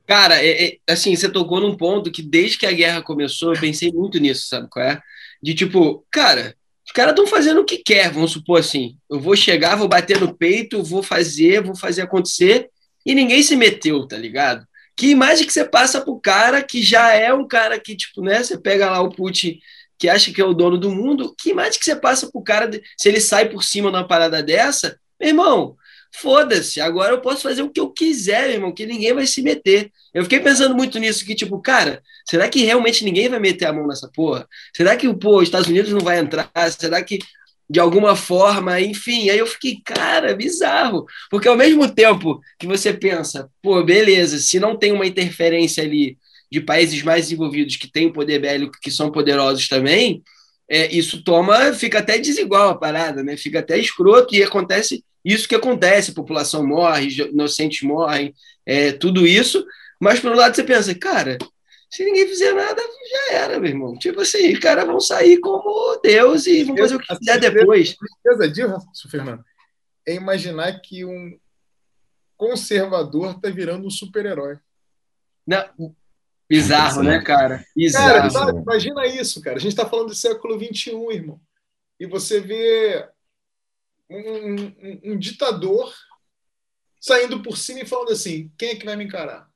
Cara, 0.06 0.44
é, 0.44 0.64
é, 0.64 0.78
assim, 0.88 1.14
você 1.14 1.30
tocou 1.30 1.60
num 1.60 1.76
ponto 1.76 2.10
que 2.10 2.22
desde 2.22 2.58
que 2.58 2.66
a 2.66 2.72
guerra 2.72 3.02
começou, 3.02 3.54
eu 3.54 3.60
pensei 3.60 3.90
muito 3.92 4.18
nisso, 4.18 4.48
sabe 4.48 4.68
qual 4.68 4.84
é? 4.84 5.00
De 5.42 5.54
tipo, 5.54 6.04
cara, 6.10 6.54
os 6.84 6.92
caras 6.92 7.12
estão 7.12 7.26
fazendo 7.26 7.60
o 7.60 7.64
que 7.64 7.78
quer, 7.78 8.10
vamos 8.10 8.32
supor 8.32 8.60
assim. 8.60 8.96
Eu 9.08 9.20
vou 9.20 9.36
chegar, 9.36 9.76
vou 9.76 9.88
bater 9.88 10.20
no 10.20 10.36
peito, 10.36 10.82
vou 10.82 11.02
fazer, 11.02 11.62
vou 11.62 11.76
fazer 11.76 12.02
acontecer, 12.02 12.68
e 13.06 13.14
ninguém 13.14 13.42
se 13.42 13.56
meteu, 13.56 14.06
tá 14.06 14.16
ligado? 14.16 14.66
Que 14.96 15.08
imagem 15.08 15.46
que 15.46 15.52
você 15.52 15.64
passa 15.64 16.00
pro 16.00 16.20
cara 16.20 16.62
que 16.62 16.82
já 16.82 17.14
é 17.14 17.32
um 17.32 17.46
cara 17.46 17.80
que, 17.80 17.96
tipo, 17.96 18.20
né? 18.20 18.42
Você 18.42 18.58
pega 18.58 18.90
lá 18.90 19.00
o 19.00 19.10
Putin, 19.10 19.58
que 20.02 20.08
acha 20.08 20.32
que 20.32 20.40
é 20.40 20.44
o 20.44 20.52
dono 20.52 20.76
do 20.76 20.90
mundo, 20.90 21.32
que 21.38 21.50
imagem 21.50 21.78
que 21.78 21.84
você 21.84 21.94
passa 21.94 22.28
pro 22.28 22.42
cara, 22.42 22.68
se 22.98 23.08
ele 23.08 23.20
sai 23.20 23.48
por 23.48 23.62
cima 23.62 23.88
numa 23.88 24.04
parada 24.04 24.42
dessa, 24.42 24.98
meu 25.20 25.28
irmão, 25.28 25.76
foda-se, 26.12 26.80
agora 26.80 27.12
eu 27.12 27.20
posso 27.20 27.42
fazer 27.42 27.62
o 27.62 27.70
que 27.70 27.78
eu 27.78 27.88
quiser, 27.88 28.46
meu 28.46 28.54
irmão, 28.54 28.74
que 28.74 28.84
ninguém 28.84 29.14
vai 29.14 29.28
se 29.28 29.40
meter. 29.40 29.92
Eu 30.12 30.24
fiquei 30.24 30.40
pensando 30.40 30.74
muito 30.74 30.98
nisso, 30.98 31.24
que 31.24 31.36
tipo, 31.36 31.56
cara, 31.62 32.02
será 32.28 32.48
que 32.48 32.64
realmente 32.64 33.04
ninguém 33.04 33.28
vai 33.28 33.38
meter 33.38 33.66
a 33.66 33.72
mão 33.72 33.86
nessa 33.86 34.10
porra? 34.12 34.44
Será 34.76 34.96
que 34.96 35.06
pô, 35.14 35.36
os 35.36 35.44
Estados 35.44 35.68
Unidos 35.68 35.92
não 35.92 36.00
vai 36.00 36.18
entrar? 36.18 36.50
Será 36.76 37.00
que 37.00 37.20
de 37.70 37.78
alguma 37.78 38.16
forma, 38.16 38.80
enfim, 38.80 39.30
aí 39.30 39.38
eu 39.38 39.46
fiquei, 39.46 39.78
cara, 39.84 40.34
bizarro, 40.34 41.06
porque 41.30 41.46
ao 41.46 41.56
mesmo 41.56 41.88
tempo 41.88 42.40
que 42.58 42.66
você 42.66 42.92
pensa, 42.92 43.48
pô, 43.62 43.80
beleza, 43.84 44.40
se 44.40 44.58
não 44.58 44.76
tem 44.76 44.90
uma 44.90 45.06
interferência 45.06 45.84
ali 45.84 46.18
de 46.52 46.60
países 46.60 47.02
mais 47.02 47.24
desenvolvidos 47.24 47.76
que 47.76 47.90
têm 47.90 48.12
poder 48.12 48.38
bélico, 48.38 48.78
que 48.78 48.90
são 48.90 49.10
poderosos 49.10 49.68
também, 49.68 50.22
é, 50.68 50.94
isso 50.94 51.24
toma, 51.24 51.72
fica 51.72 52.00
até 52.00 52.18
desigual 52.18 52.68
a 52.68 52.78
parada, 52.78 53.22
né? 53.22 53.38
Fica 53.38 53.60
até 53.60 53.78
escroto 53.78 54.34
e 54.34 54.42
acontece 54.42 55.02
isso 55.24 55.48
que 55.48 55.54
acontece, 55.54 56.10
a 56.10 56.14
população 56.14 56.66
morre, 56.66 57.08
inocentes 57.08 57.82
morrem, 57.82 58.34
é, 58.66 58.92
tudo 58.92 59.26
isso. 59.26 59.64
Mas, 59.98 60.20
por 60.20 60.30
um 60.30 60.36
lado, 60.36 60.54
você 60.54 60.62
pensa, 60.62 60.94
cara, 60.94 61.38
se 61.90 62.04
ninguém 62.04 62.28
fizer 62.28 62.52
nada, 62.52 62.82
já 63.10 63.38
era, 63.38 63.58
meu 63.58 63.70
irmão. 63.70 63.96
Tipo 63.96 64.20
assim, 64.20 64.52
os 64.52 64.58
caras 64.58 64.84
vão 64.84 65.00
sair 65.00 65.38
como 65.40 65.98
Deus 66.02 66.46
e 66.46 66.64
vão 66.64 66.76
fazer 66.76 66.96
o 66.96 66.98
que 66.98 67.16
quiser 67.16 67.40
depois. 67.40 67.96
A 67.98 68.28
certeza 68.28 68.52
disso, 68.52 69.08
Fernando, 69.10 69.42
é 70.06 70.14
imaginar 70.14 70.80
que 70.80 71.02
um 71.02 71.38
conservador 72.36 73.40
tá 73.40 73.48
virando 73.48 73.86
um 73.86 73.90
super-herói. 73.90 74.58
Bizarro, 76.52 77.02
né, 77.02 77.22
cara? 77.22 77.66
Bizarro. 77.74 78.30
Cara, 78.30 78.50
imagina 78.60 79.06
isso, 79.06 79.40
cara. 79.40 79.56
A 79.56 79.58
gente 79.58 79.72
está 79.72 79.88
falando 79.88 80.08
do 80.08 80.14
século 80.14 80.58
XXI, 80.58 80.90
irmão. 81.10 81.40
E 81.98 82.06
você 82.06 82.40
vê 82.40 83.08
um, 84.10 84.18
um, 84.18 85.00
um, 85.04 85.18
ditador 85.18 85.94
saindo 87.00 87.42
por 87.42 87.56
cima 87.56 87.80
e 87.80 87.86
falando 87.86 88.12
assim: 88.12 88.52
quem 88.58 88.70
é 88.70 88.76
que 88.76 88.84
vai 88.84 88.96
me 88.96 89.04
encarar? 89.04 89.50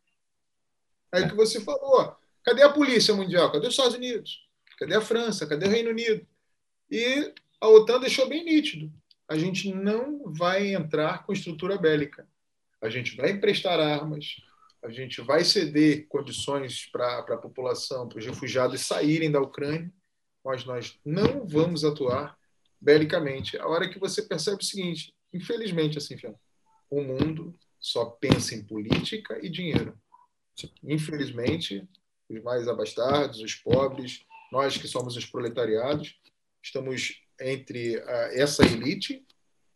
Aí 1.12 1.24
é. 1.24 1.28
que 1.28 1.34
você 1.34 1.60
falou: 1.60 2.16
cadê 2.42 2.62
a 2.62 2.72
polícia 2.72 3.12
mundial? 3.12 3.52
Cadê 3.52 3.66
os 3.66 3.74
Estados 3.74 3.94
Unidos? 3.94 4.48
Cadê 4.78 4.94
a 4.94 5.02
França? 5.02 5.46
Cadê 5.46 5.66
o 5.66 5.70
Reino 5.70 5.90
Unido? 5.90 6.26
E 6.90 7.30
a 7.60 7.68
OTAN 7.68 8.00
deixou 8.00 8.26
bem 8.26 8.42
nítido: 8.42 8.90
a 9.28 9.36
gente 9.36 9.70
não 9.70 10.32
vai 10.32 10.74
entrar 10.74 11.26
com 11.26 11.32
estrutura 11.34 11.76
bélica. 11.76 12.26
A 12.80 12.88
gente 12.88 13.14
vai 13.16 13.32
emprestar 13.32 13.78
armas, 13.78 14.36
a 14.86 14.90
gente 14.92 15.20
vai 15.20 15.42
ceder 15.42 16.06
condições 16.06 16.86
para 16.92 17.18
a 17.18 17.36
população, 17.36 18.08
para 18.08 18.18
os 18.18 18.26
refugiados 18.26 18.82
saírem 18.82 19.30
da 19.30 19.40
Ucrânia, 19.40 19.92
mas 20.44 20.64
nós 20.64 20.96
não 21.04 21.44
vamos 21.44 21.84
atuar 21.84 22.38
belicamente. 22.80 23.58
A 23.58 23.66
hora 23.66 23.88
que 23.88 23.98
você 23.98 24.22
percebe 24.22 24.62
o 24.62 24.64
seguinte, 24.64 25.12
infelizmente, 25.32 25.98
assim, 25.98 26.16
o 26.88 27.02
mundo 27.02 27.58
só 27.80 28.04
pensa 28.04 28.54
em 28.54 28.62
política 28.62 29.38
e 29.44 29.48
dinheiro. 29.48 29.98
Infelizmente, 30.84 31.86
os 32.28 32.40
mais 32.42 32.68
abastados, 32.68 33.40
os 33.40 33.56
pobres, 33.56 34.24
nós 34.52 34.76
que 34.76 34.86
somos 34.86 35.16
os 35.16 35.26
proletariados, 35.26 36.16
estamos 36.62 37.20
entre 37.40 37.96
essa 38.32 38.64
elite 38.64 39.26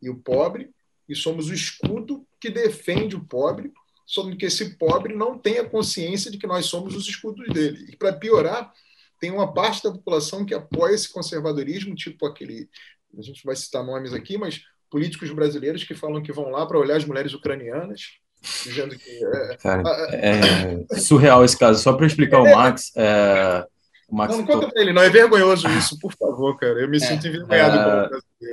e 0.00 0.08
o 0.08 0.16
pobre, 0.16 0.70
e 1.08 1.16
somos 1.16 1.48
o 1.48 1.54
escudo 1.54 2.24
que 2.40 2.48
defende 2.48 3.16
o 3.16 3.24
pobre, 3.24 3.72
sobre 4.10 4.34
que 4.34 4.46
esse 4.46 4.70
pobre 4.70 5.14
não 5.14 5.38
tenha 5.38 5.64
consciência 5.64 6.32
de 6.32 6.36
que 6.36 6.46
nós 6.46 6.66
somos 6.66 6.96
os 6.96 7.06
escudos 7.06 7.46
dele. 7.54 7.86
E 7.92 7.96
para 7.96 8.12
piorar, 8.12 8.72
tem 9.20 9.30
uma 9.30 9.54
parte 9.54 9.84
da 9.84 9.92
população 9.92 10.44
que 10.44 10.52
apoia 10.52 10.96
esse 10.96 11.12
conservadorismo, 11.12 11.94
tipo 11.94 12.26
aquele, 12.26 12.68
a 13.16 13.22
gente 13.22 13.44
vai 13.44 13.54
citar 13.54 13.84
nomes 13.84 14.12
aqui, 14.12 14.36
mas 14.36 14.62
políticos 14.90 15.30
brasileiros 15.30 15.84
que 15.84 15.94
falam 15.94 16.20
que 16.20 16.32
vão 16.32 16.50
lá 16.50 16.66
para 16.66 16.76
olhar 16.76 16.96
as 16.96 17.04
mulheres 17.04 17.32
ucranianas, 17.34 18.18
dizendo 18.64 18.98
que. 18.98 19.24
É, 19.24 19.56
Cara, 19.58 19.82
é 20.10 20.96
surreal 20.98 21.44
esse 21.44 21.56
caso. 21.56 21.80
Só 21.80 21.92
para 21.92 22.06
explicar 22.06 22.38
é, 22.38 22.40
o 22.40 22.56
Max. 22.56 22.90
É, 22.96 23.64
o 23.64 23.79
Max 24.10 24.32
não, 24.32 24.38
não 24.40 24.46
conta 24.46 24.68
para 24.68 24.82
ele, 24.82 24.92
não. 24.92 25.02
É 25.02 25.08
vergonhoso 25.08 25.68
isso, 25.68 25.98
por 25.98 26.12
favor, 26.14 26.56
cara. 26.56 26.80
Eu 26.80 26.88
me 26.88 26.96
é, 26.96 27.00
sinto 27.00 27.26
envergonhado 27.26 28.14
é. 28.14 28.50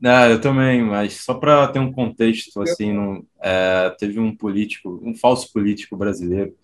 Não, 0.00 0.30
eu 0.30 0.40
também, 0.40 0.82
mas 0.82 1.14
só 1.24 1.34
para 1.34 1.68
ter 1.68 1.78
um 1.78 1.92
contexto, 1.92 2.60
assim, 2.60 2.92
não, 2.92 3.24
é, 3.40 3.94
teve 3.98 4.18
um 4.18 4.34
político, 4.34 5.00
um 5.02 5.14
falso 5.14 5.52
político 5.52 5.96
brasileiro 5.96 6.54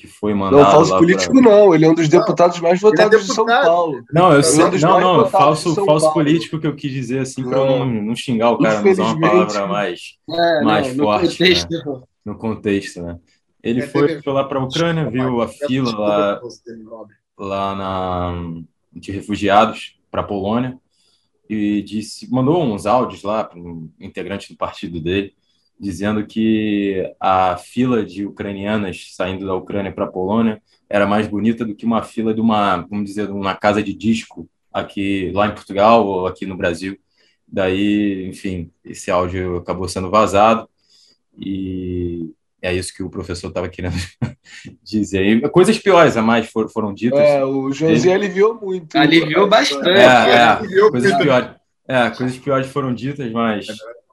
que 0.00 0.06
foi 0.06 0.32
mandado. 0.32 0.62
Não, 0.62 0.70
falso 0.70 0.96
político 0.96 1.32
pra... 1.34 1.42
não, 1.42 1.74
ele 1.74 1.84
é 1.84 1.88
um 1.88 1.94
dos 1.94 2.08
deputados 2.08 2.56
não, 2.56 2.68
mais 2.68 2.80
votados 2.80 3.20
é 3.20 3.22
de 3.22 3.34
São 3.34 3.44
Paulo. 3.44 4.02
Não, 4.10 4.32
eu 4.32 4.42
sei, 4.42 4.64
é 4.64 4.66
um 4.66 4.78
não, 4.78 5.16
não, 5.18 5.26
falso, 5.28 5.74
falso 5.84 6.10
político 6.14 6.58
que 6.58 6.66
eu 6.66 6.74
quis 6.74 6.90
dizer 6.90 7.20
assim 7.20 7.44
para 7.44 7.58
não, 7.58 7.84
não 7.84 8.16
xingar 8.16 8.52
o 8.52 8.58
cara, 8.58 8.80
não 8.80 8.90
usar 8.90 9.02
uma 9.04 9.20
palavra 9.20 9.66
mais, 9.66 10.16
é, 10.28 10.60
mais 10.62 10.96
não, 10.96 11.04
forte. 11.04 11.24
No 11.24 11.30
contexto, 11.30 11.70
né? 11.70 12.02
no 12.24 12.38
contexto, 12.38 13.02
né? 13.02 13.18
Ele 13.62 13.82
é, 13.82 13.86
foi, 13.86 14.22
foi 14.22 14.32
lá 14.32 14.44
para 14.44 14.58
a 14.58 14.64
Ucrânia, 14.64 15.10
viu 15.10 15.42
a 15.42 15.48
fila 15.48 15.98
lá, 15.98 16.40
lá 17.40 17.74
na, 17.74 18.62
de 18.92 19.10
refugiados 19.10 19.98
para 20.10 20.20
a 20.20 20.24
Polônia 20.24 20.78
e 21.48 21.82
disse, 21.82 22.30
mandou 22.30 22.62
uns 22.62 22.86
áudios 22.86 23.22
lá 23.22 23.42
para 23.42 23.58
um 23.58 23.90
integrante 23.98 24.52
do 24.52 24.56
partido 24.56 25.00
dele 25.00 25.34
dizendo 25.78 26.26
que 26.26 27.10
a 27.18 27.56
fila 27.56 28.04
de 28.04 28.26
ucranianas 28.26 29.14
saindo 29.14 29.46
da 29.46 29.54
Ucrânia 29.54 29.90
para 29.90 30.04
a 30.04 30.12
Polônia 30.12 30.62
era 30.88 31.06
mais 31.06 31.26
bonita 31.26 31.64
do 31.64 31.74
que 31.74 31.86
uma 31.86 32.02
fila 32.02 32.34
de 32.34 32.40
uma, 32.40 32.82
vamos 32.82 33.06
dizer, 33.06 33.30
uma 33.30 33.54
casa 33.54 33.82
de 33.82 33.94
disco 33.94 34.46
aqui 34.70 35.32
lá 35.32 35.46
em 35.46 35.54
Portugal 35.54 36.06
ou 36.06 36.26
aqui 36.26 36.44
no 36.44 36.56
Brasil. 36.56 36.98
Daí, 37.48 38.28
enfim, 38.28 38.70
esse 38.84 39.10
áudio 39.10 39.56
acabou 39.56 39.88
sendo 39.88 40.10
vazado 40.10 40.68
e 41.38 42.30
é 42.62 42.74
isso 42.74 42.94
que 42.94 43.02
o 43.02 43.10
professor 43.10 43.48
estava 43.48 43.68
querendo 43.68 43.94
dizer. 44.82 45.40
Coisas 45.50 45.78
piores 45.78 46.16
a 46.16 46.22
mais 46.22 46.50
foram, 46.50 46.68
foram 46.68 46.94
ditas. 46.94 47.18
É, 47.18 47.44
o 47.44 47.72
José 47.72 48.12
aliviou 48.12 48.54
muito. 48.60 48.96
Aliviou 48.96 49.48
bastante. 49.48 49.88
É, 49.88 50.04
é, 50.04 50.90
coisas, 50.90 51.16
piores, 51.16 51.50
é, 51.88 52.10
coisas 52.10 52.38
piores 52.38 52.66
foram 52.68 52.94
ditas, 52.94 53.30
mas, 53.32 53.66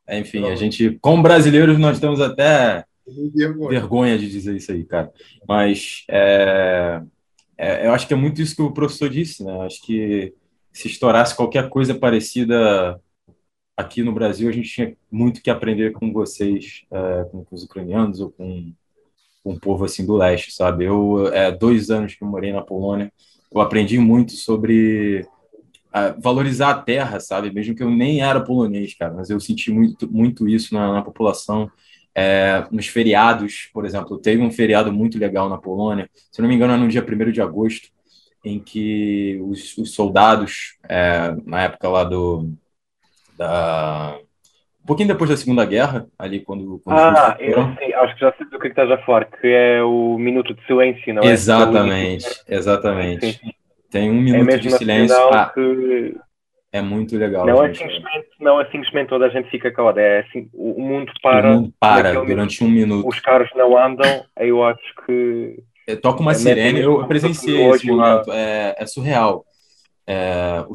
enfim, 0.10 0.48
a 0.50 0.56
gente, 0.56 0.98
como 1.02 1.22
brasileiros, 1.22 1.78
nós 1.78 2.00
temos 2.00 2.22
até 2.22 2.86
vergonha, 3.36 3.70
vergonha 3.70 4.18
de 4.18 4.30
dizer 4.30 4.56
isso 4.56 4.72
aí, 4.72 4.84
cara. 4.84 5.12
Mas 5.48 6.04
é, 6.10 7.02
é, 7.58 7.88
eu 7.88 7.94
acho 7.94 8.08
que 8.08 8.14
é 8.14 8.18
muito 8.18 8.42
isso 8.42 8.56
que 8.56 8.62
o 8.62 8.72
professor 8.72 9.10
disse, 9.10 9.44
né? 9.44 9.66
Acho 9.66 9.82
que 9.86 10.34
se 10.72 10.88
estourasse 10.88 11.36
qualquer 11.36 11.70
coisa 11.70 11.96
parecida 11.96 13.00
aqui 13.78 14.04
no 14.04 14.12
Brasil, 14.12 14.50
a 14.50 14.52
gente 14.52 14.70
tinha 14.70 14.98
muito 15.10 15.42
que 15.42 15.50
aprender 15.50 15.94
com 15.94 16.12
vocês, 16.12 16.84
é, 16.92 17.24
com, 17.32 17.46
os 17.52 17.64
ucranianos 17.64 18.20
ou 18.20 18.32
com, 18.32 18.74
com 19.44 19.54
o 19.54 19.60
povo 19.60 19.86
assim 19.86 20.06
do 20.06 20.18
leste, 20.18 20.52
sabe? 20.52 20.86
Eu, 20.86 21.28
é, 21.32 21.52
dois 21.52 21.90
anos 21.90 22.16
que 22.16 22.24
eu 22.24 22.28
morei 22.28 22.52
na 22.52 22.62
Polônia, 22.62 23.12
eu 23.54 23.62
aprendi 23.62 23.98
muito 24.00 24.34
sobre 24.34 25.26
valorizar 26.20 26.70
a 26.72 26.82
terra, 26.82 27.20
sabe? 27.20 27.52
Mesmo 27.52 27.76
que 27.76 27.84
eu 27.84 27.90
nem 27.90 28.22
era 28.22 28.44
polonês, 28.44 28.94
cara, 28.94 29.14
mas 29.14 29.30
eu 29.30 29.40
senti 29.40 29.72
muito, 29.72 30.12
muito 30.12 30.48
isso 30.48 30.74
na, 30.74 30.94
na 30.94 31.02
população. 31.02 31.72
É, 32.14 32.66
nos 32.72 32.88
feriados, 32.88 33.70
por 33.74 33.86
exemplo, 33.86 34.18
teve 34.18 34.42
um 34.42 34.52
feriado 34.52 34.92
muito 34.92 35.20
legal 35.20 35.48
na 35.48 35.58
Polônia, 35.58 36.10
se 36.32 36.42
não 36.42 36.50
me 36.50 36.56
engano, 36.56 36.74
era 36.74 36.82
no 36.82 36.90
dia 36.90 37.06
1 37.06 37.32
de 37.32 37.42
agosto, 37.42 37.90
em 38.44 38.60
que 38.60 39.40
os, 39.44 39.78
os 39.78 39.92
soldados, 39.92 40.78
é, 40.90 41.36
na 41.46 41.64
época 41.64 41.90
lá 41.90 42.04
do. 42.04 42.52
Da, 43.38 44.18
um 44.84 44.88
pouquinho 44.88 45.10
depois 45.10 45.30
da 45.30 45.38
Segunda 45.38 45.66
Guerra, 45.66 46.08
ali 46.18 46.40
quando. 46.40 46.80
quando 46.84 46.98
ah, 46.98 47.36
eu 47.40 47.76
sei, 47.78 47.94
acho 47.94 48.14
que 48.16 48.22
já 48.22 48.34
sei 48.34 48.48
do 48.48 48.58
que 48.58 48.70
estás 48.70 48.90
a 48.90 48.98
falar, 49.00 49.26
que 49.26 49.48
é 49.48 49.84
o 49.84 50.18
minuto 50.18 50.54
de 50.54 50.66
silêncio, 50.66 51.14
não 51.14 51.24
é? 51.24 51.28
Exatamente, 51.28 52.26
exatamente. 52.48 53.34
Sim, 53.34 53.34
sim. 53.34 53.52
Tem 53.92 54.10
um 54.10 54.22
minuto 54.22 54.50
é 54.50 54.58
de 54.58 54.72
silêncio. 54.72 55.16
Ah, 55.34 55.52
que... 55.54 56.16
É 56.72 56.82
muito 56.82 57.18
legal. 57.18 57.46
Não 57.46 57.64
é, 57.64 57.74
simplesmente, 57.74 58.28
não 58.40 58.62
é 58.62 58.66
simplesmente 58.66 59.10
toda 59.10 59.26
a 59.26 59.30
gente 59.30 59.50
fica 59.50 59.72
calada, 59.72 60.02
é 60.02 60.20
assim, 60.20 60.50
o 60.54 60.82
mundo 60.82 61.12
para. 61.22 61.50
O 61.50 61.54
mundo 61.54 61.74
para 61.80 62.14
durante 62.22 62.64
um 62.64 62.70
minuto. 62.70 63.08
Os 63.08 63.20
carros 63.20 63.50
não 63.56 63.78
andam, 63.78 64.26
eu 64.40 64.64
acho 64.64 64.96
que. 65.06 65.64
Toca 66.02 66.22
uma 66.22 66.32
é 66.32 66.36
sirene, 66.36 66.80
eu 66.82 67.06
presenciei 67.08 67.70
esse 67.72 67.88
momento, 67.88 68.32
é, 68.32 68.76
é 68.78 68.86
surreal. 68.86 69.46
É, 70.08 70.66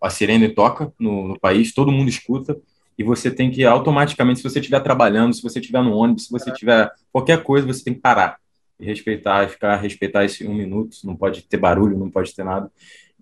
a 0.00 0.10
sirene 0.10 0.48
toca 0.48 0.92
no, 0.98 1.28
no, 1.28 1.38
país, 1.38 1.74
todo 1.74 1.92
mundo 1.92 2.08
escuta, 2.08 2.58
e 2.96 3.04
você 3.04 3.30
tem 3.30 3.50
que 3.50 3.64
automaticamente, 3.64 4.40
se 4.40 4.48
você 4.48 4.60
estiver 4.60 4.80
trabalhando, 4.80 5.34
se 5.34 5.42
você 5.42 5.60
estiver 5.60 5.82
no 5.82 5.94
ônibus, 5.94 6.24
se 6.24 6.30
você 6.30 6.50
tiver 6.50 6.90
qualquer 7.12 7.42
coisa, 7.42 7.66
você 7.66 7.84
tem 7.84 7.94
que 7.94 8.00
parar 8.00 8.38
e 8.80 8.86
respeitar, 8.86 9.48
ficar, 9.48 9.76
respeitar 9.76 10.24
esse 10.24 10.46
um 10.46 10.54
minuto, 10.54 10.96
não 11.04 11.14
pode 11.14 11.42
ter 11.42 11.56
barulho, 11.56 11.98
não 11.98 12.10
pode 12.10 12.34
ter 12.34 12.44
nada. 12.44 12.70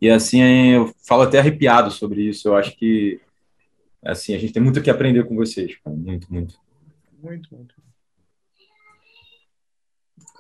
E 0.01 0.09
assim, 0.09 0.41
eu 0.41 0.95
falo 1.07 1.23
até 1.23 1.39
arrepiado 1.39 1.91
sobre 1.91 2.23
isso. 2.23 2.49
Eu 2.49 2.57
acho 2.57 2.75
que 2.77 3.21
assim, 4.03 4.35
a 4.35 4.39
gente 4.39 4.53
tem 4.53 4.63
muito 4.63 4.83
que 4.83 4.91
aprender 4.91 5.25
com 5.27 5.37
vocês, 5.37 5.77
cara. 5.77 5.95
muito, 5.95 6.33
muito. 6.33 6.59
Muito, 7.23 7.55
muito. 7.55 7.75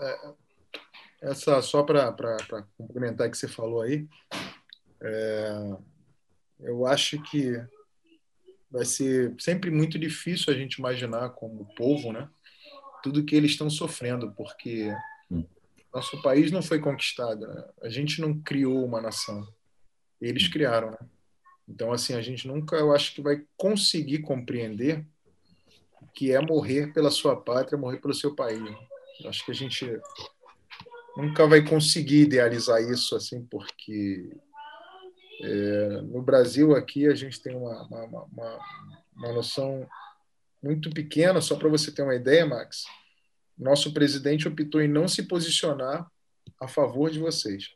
É, 0.00 0.32
essa 1.20 1.60
só 1.60 1.82
para 1.82 2.14
complementar 2.78 3.28
o 3.28 3.30
que 3.30 3.36
você 3.36 3.46
falou 3.46 3.82
aí, 3.82 4.08
é, 5.02 5.76
eu 6.60 6.86
acho 6.86 7.20
que 7.22 7.52
vai 8.70 8.84
ser 8.84 9.34
sempre 9.38 9.70
muito 9.70 9.98
difícil 9.98 10.52
a 10.52 10.56
gente 10.56 10.74
imaginar 10.74 11.30
como 11.30 11.74
povo, 11.74 12.12
né? 12.12 12.28
Tudo 13.02 13.24
que 13.24 13.34
eles 13.34 13.52
estão 13.52 13.70
sofrendo, 13.70 14.32
porque 14.32 14.94
hum. 15.30 15.44
Nosso 15.92 16.22
país 16.22 16.52
não 16.52 16.62
foi 16.62 16.78
conquistado, 16.78 17.46
né? 17.48 17.64
A 17.82 17.88
gente 17.88 18.20
não 18.20 18.40
criou 18.40 18.84
uma 18.84 19.00
nação. 19.00 19.46
Eles 20.20 20.46
criaram, 20.46 20.90
né? 20.92 20.98
Então, 21.68 21.92
assim, 21.92 22.14
a 22.14 22.22
gente 22.22 22.46
nunca, 22.46 22.76
eu 22.76 22.94
acho 22.94 23.14
que 23.14 23.20
vai 23.20 23.42
conseguir 23.56 24.20
compreender 24.20 25.04
o 26.00 26.06
que 26.06 26.32
é 26.32 26.40
morrer 26.40 26.92
pela 26.92 27.10
sua 27.10 27.36
pátria, 27.36 27.78
morrer 27.78 27.98
pelo 27.98 28.14
seu 28.14 28.34
país. 28.34 28.62
Eu 29.20 29.28
acho 29.28 29.44
que 29.44 29.50
a 29.50 29.54
gente 29.54 29.86
nunca 31.16 31.46
vai 31.46 31.64
conseguir 31.64 32.22
idealizar 32.22 32.80
isso, 32.82 33.16
assim, 33.16 33.44
porque 33.44 34.30
é, 35.42 35.88
no 36.02 36.22
Brasil 36.22 36.74
aqui 36.74 37.06
a 37.06 37.14
gente 37.14 37.40
tem 37.40 37.56
uma, 37.56 37.82
uma, 37.86 38.24
uma, 38.24 38.58
uma 39.16 39.32
noção 39.32 39.88
muito 40.62 40.90
pequena, 40.90 41.40
só 41.40 41.56
para 41.56 41.68
você 41.68 41.90
ter 41.90 42.02
uma 42.02 42.14
ideia, 42.14 42.46
Max 42.46 42.84
nosso 43.60 43.92
presidente 43.92 44.48
optou 44.48 44.80
em 44.80 44.88
não 44.88 45.06
se 45.06 45.24
posicionar 45.24 46.10
a 46.58 46.66
favor 46.66 47.10
de 47.10 47.18
vocês. 47.18 47.70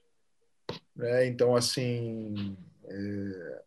Né? 0.97 1.27
Então, 1.27 1.55
assim, 1.55 2.57
é, 2.85 3.63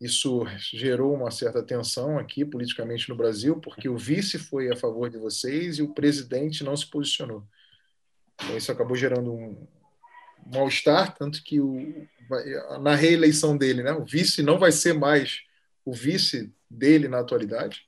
isso 0.00 0.44
gerou 0.72 1.14
uma 1.14 1.30
certa 1.30 1.62
tensão 1.62 2.18
aqui 2.18 2.44
politicamente 2.44 3.08
no 3.08 3.16
Brasil, 3.16 3.58
porque 3.60 3.88
o 3.88 3.96
vice 3.96 4.38
foi 4.38 4.70
a 4.70 4.76
favor 4.76 5.08
de 5.08 5.16
vocês 5.16 5.78
e 5.78 5.82
o 5.82 5.94
presidente 5.94 6.62
não 6.62 6.76
se 6.76 6.86
posicionou. 6.86 7.42
Então, 8.34 8.56
isso 8.56 8.70
acabou 8.70 8.94
gerando 8.94 9.32
um 9.32 9.66
mal-estar, 10.46 11.14
tanto 11.14 11.42
que 11.42 11.60
o, 11.60 12.06
na 12.80 12.94
reeleição 12.94 13.56
dele, 13.56 13.82
né, 13.82 13.92
o 13.92 14.04
vice 14.04 14.42
não 14.42 14.58
vai 14.58 14.72
ser 14.72 14.94
mais 14.94 15.42
o 15.84 15.92
vice 15.92 16.52
dele 16.70 17.08
na 17.08 17.20
atualidade. 17.20 17.86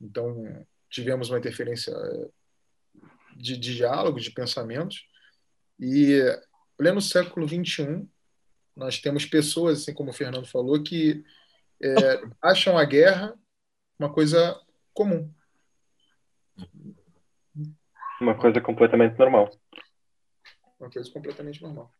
Então, 0.00 0.66
tivemos 0.90 1.30
uma 1.30 1.38
interferência 1.38 1.94
de, 3.36 3.56
de 3.56 3.76
diálogo, 3.76 4.20
de 4.20 4.30
pensamentos. 4.30 5.06
E, 5.78 6.20
pleno 6.76 7.00
século 7.00 7.46
XXI, 7.46 8.08
nós 8.74 8.98
temos 8.98 9.26
pessoas, 9.26 9.82
assim 9.82 9.94
como 9.94 10.10
o 10.10 10.14
Fernando 10.14 10.46
falou, 10.46 10.82
que 10.82 11.24
é, 11.82 12.22
acham 12.40 12.78
a 12.78 12.84
guerra 12.84 13.34
uma 13.98 14.12
coisa 14.12 14.58
comum. 14.92 15.32
Uma 18.20 18.36
coisa 18.36 18.60
completamente 18.60 19.18
normal. 19.18 19.50
Uma 20.82 20.90
coisa 20.90 21.08
completamente 21.12 21.62
normal. 21.62 21.94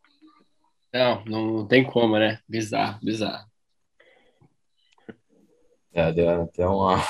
Não, 0.92 1.24
não 1.24 1.66
tem 1.68 1.84
como, 1.84 2.18
né? 2.18 2.40
Bizarro, 2.48 2.98
bizarro. 3.00 3.46
É, 5.92 6.12
deu 6.12 6.42
até 6.42 6.66
uma, 6.66 7.00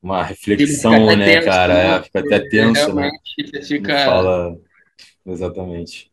uma 0.00 0.22
reflexão, 0.22 1.16
né, 1.16 1.24
tenso, 1.24 1.48
cara? 1.48 1.74
Né? 1.74 1.96
É, 1.96 2.02
fica 2.04 2.20
até 2.20 2.48
tenso, 2.48 2.94
né? 2.94 3.10
Fica... 3.66 4.04
Fala 4.04 4.56
exatamente. 5.26 6.12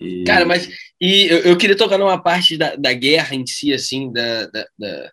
E... 0.00 0.22
Cara, 0.22 0.44
mas 0.44 0.68
e 1.00 1.26
eu, 1.26 1.38
eu, 1.38 1.58
queria 1.58 1.76
tocar 1.76 1.98
numa 1.98 2.22
parte 2.22 2.56
da, 2.56 2.76
da 2.76 2.92
guerra 2.92 3.34
em 3.34 3.44
si, 3.44 3.72
assim, 3.72 4.12
da, 4.12 4.46
da, 4.46 4.68
da... 4.78 5.12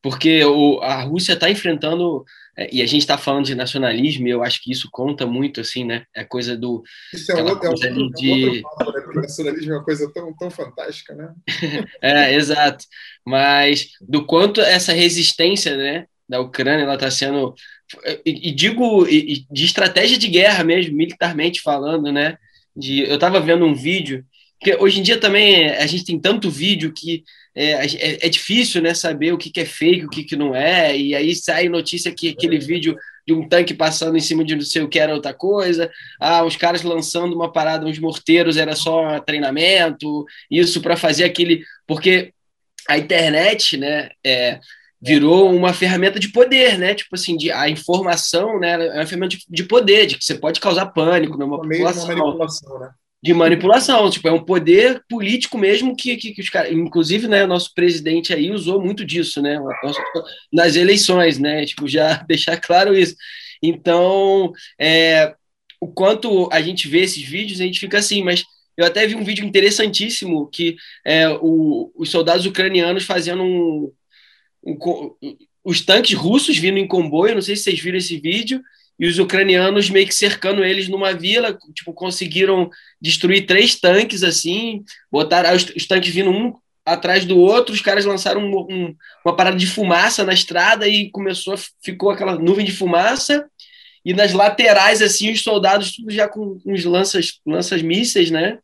porque 0.00 0.44
o, 0.44 0.78
a 0.80 1.02
Rússia 1.02 1.32
está 1.32 1.50
enfrentando 1.50 2.24
e 2.72 2.82
a 2.82 2.86
gente 2.86 3.02
está 3.02 3.16
falando 3.16 3.46
de 3.46 3.54
nacionalismo, 3.54 4.26
e 4.26 4.30
eu 4.30 4.42
acho 4.42 4.60
que 4.62 4.72
isso 4.72 4.88
conta 4.90 5.26
muito, 5.26 5.60
assim, 5.60 5.84
né? 5.84 6.04
É 6.14 6.24
coisa 6.24 6.56
do. 6.56 6.82
Isso 7.14 7.30
é, 7.30 7.42
outro, 7.42 7.66
é 7.66 7.70
outro, 7.70 8.10
de... 8.10 8.64
outro 8.64 8.92
né? 8.92 9.00
Porque 9.04 9.20
nacionalismo 9.20 9.72
é 9.72 9.76
uma 9.76 9.84
coisa 9.84 10.12
tão, 10.12 10.34
tão 10.36 10.50
fantástica, 10.50 11.14
né? 11.14 11.32
é, 12.02 12.34
exato. 12.34 12.84
Mas 13.24 13.90
do 14.00 14.26
quanto 14.26 14.60
essa 14.60 14.92
resistência, 14.92 15.76
né? 15.76 16.06
da 16.28 16.40
Ucrânia 16.40 16.82
ela 16.82 16.94
está 16.94 17.10
sendo 17.10 17.54
e, 18.24 18.50
e 18.50 18.52
digo 18.52 19.06
e, 19.08 19.46
de 19.50 19.64
estratégia 19.64 20.18
de 20.18 20.28
guerra 20.28 20.62
mesmo 20.62 20.94
militarmente 20.94 21.62
falando 21.62 22.12
né 22.12 22.36
de 22.76 23.00
eu 23.08 23.14
estava 23.14 23.40
vendo 23.40 23.64
um 23.64 23.74
vídeo 23.74 24.24
que 24.60 24.74
hoje 24.76 25.00
em 25.00 25.02
dia 25.02 25.18
também 25.18 25.70
a 25.70 25.86
gente 25.86 26.04
tem 26.04 26.20
tanto 26.20 26.50
vídeo 26.50 26.92
que 26.92 27.24
é, 27.58 27.86
é, 27.86 28.26
é 28.26 28.28
difícil 28.28 28.80
né 28.80 28.94
saber 28.94 29.32
o 29.32 29.38
que, 29.38 29.50
que 29.50 29.60
é 29.60 29.64
fake 29.64 30.06
o 30.06 30.08
que, 30.08 30.24
que 30.24 30.36
não 30.36 30.54
é 30.54 30.96
e 30.96 31.14
aí 31.14 31.34
sai 31.34 31.68
notícia 31.68 32.12
que 32.12 32.28
aquele 32.28 32.58
vídeo 32.58 32.96
de 33.26 33.34
um 33.34 33.48
tanque 33.48 33.74
passando 33.74 34.16
em 34.16 34.20
cima 34.20 34.44
de 34.44 34.54
não 34.54 34.62
sei 34.62 34.82
o 34.82 34.88
que 34.88 34.98
era 34.98 35.14
outra 35.14 35.34
coisa 35.34 35.90
ah 36.20 36.44
os 36.44 36.56
caras 36.56 36.82
lançando 36.82 37.34
uma 37.34 37.52
parada 37.52 37.86
uns 37.86 37.98
morteiros 37.98 38.56
era 38.56 38.76
só 38.76 39.18
treinamento 39.20 40.24
isso 40.50 40.80
para 40.80 40.96
fazer 40.96 41.24
aquele 41.24 41.64
porque 41.86 42.32
a 42.88 42.96
internet 42.96 43.76
né 43.76 44.10
é, 44.24 44.60
virou 45.00 45.54
uma 45.54 45.72
ferramenta 45.72 46.18
de 46.18 46.28
poder, 46.28 46.76
né? 46.76 46.94
Tipo 46.94 47.14
assim, 47.14 47.36
de, 47.36 47.52
a 47.52 47.68
informação, 47.68 48.58
né? 48.58 48.72
É 48.72 48.94
uma 48.94 49.06
ferramenta 49.06 49.36
de, 49.36 49.44
de 49.48 49.62
poder, 49.62 50.06
de 50.06 50.18
que 50.18 50.24
você 50.24 50.34
pode 50.34 50.58
causar 50.58 50.86
pânico 50.86 51.38
numa 51.38 51.56
população. 51.56 52.08
manipulação, 52.08 52.80
né? 52.80 52.90
De 53.20 53.34
manipulação, 53.34 54.08
tipo, 54.10 54.28
é 54.28 54.32
um 54.32 54.44
poder 54.44 55.02
político 55.08 55.58
mesmo 55.58 55.96
que, 55.96 56.16
que, 56.16 56.32
que 56.32 56.40
os 56.40 56.48
caras, 56.48 56.72
inclusive, 56.72 57.26
né, 57.26 57.44
nosso 57.46 57.74
presidente 57.74 58.32
aí 58.32 58.52
usou 58.52 58.80
muito 58.80 59.04
disso, 59.04 59.42
né, 59.42 59.58
nas 60.52 60.76
eleições, 60.76 61.36
né, 61.36 61.64
tipo, 61.66 61.88
já 61.88 62.22
deixar 62.28 62.56
claro 62.58 62.96
isso. 62.96 63.16
Então, 63.60 64.52
é, 64.80 65.34
o 65.80 65.88
quanto 65.88 66.48
a 66.52 66.60
gente 66.60 66.86
vê 66.86 67.00
esses 67.00 67.22
vídeos, 67.22 67.60
a 67.60 67.64
gente 67.64 67.80
fica 67.80 67.98
assim, 67.98 68.22
mas 68.22 68.44
eu 68.76 68.86
até 68.86 69.04
vi 69.06 69.16
um 69.16 69.24
vídeo 69.24 69.44
interessantíssimo 69.44 70.48
que 70.48 70.76
é, 71.04 71.28
o, 71.28 71.90
os 71.96 72.10
soldados 72.10 72.46
ucranianos 72.46 73.04
fazendo 73.04 73.42
um, 73.42 73.92
um, 74.64 74.78
os 75.64 75.80
tanques 75.80 76.14
russos 76.14 76.56
vindo 76.56 76.78
em 76.78 76.86
comboio, 76.86 77.34
não 77.34 77.42
sei 77.42 77.56
se 77.56 77.64
vocês 77.64 77.80
viram 77.80 77.98
esse 77.98 78.18
vídeo, 78.18 78.62
e 78.98 79.06
os 79.06 79.18
ucranianos 79.18 79.88
meio 79.90 80.06
que 80.06 80.14
cercando 80.14 80.64
eles 80.64 80.88
numa 80.88 81.12
vila, 81.12 81.56
tipo, 81.74 81.92
conseguiram 81.92 82.70
destruir 83.00 83.46
três 83.46 83.76
tanques 83.76 84.22
assim, 84.22 84.82
botaram 85.10 85.54
os, 85.54 85.64
os 85.76 85.86
tanques 85.86 86.12
vindo 86.12 86.30
um 86.30 86.54
atrás 86.84 87.24
do 87.24 87.38
outro, 87.38 87.74
os 87.74 87.82
caras 87.82 88.04
lançaram 88.04 88.40
um, 88.40 88.58
um, 88.70 88.96
uma 89.24 89.36
parada 89.36 89.56
de 89.56 89.66
fumaça 89.66 90.24
na 90.24 90.32
estrada 90.32 90.88
e 90.88 91.10
começou, 91.10 91.54
ficou 91.82 92.10
aquela 92.10 92.36
nuvem 92.36 92.64
de 92.64 92.72
fumaça, 92.72 93.48
e 94.04 94.14
nas 94.14 94.32
laterais, 94.32 95.02
assim, 95.02 95.30
os 95.30 95.42
soldados 95.42 95.94
tudo 95.94 96.10
já 96.10 96.26
com 96.26 96.58
uns 96.64 96.84
lanças, 96.84 97.40
lanças 97.46 97.82
mísseis, 97.82 98.30
né? 98.30 98.58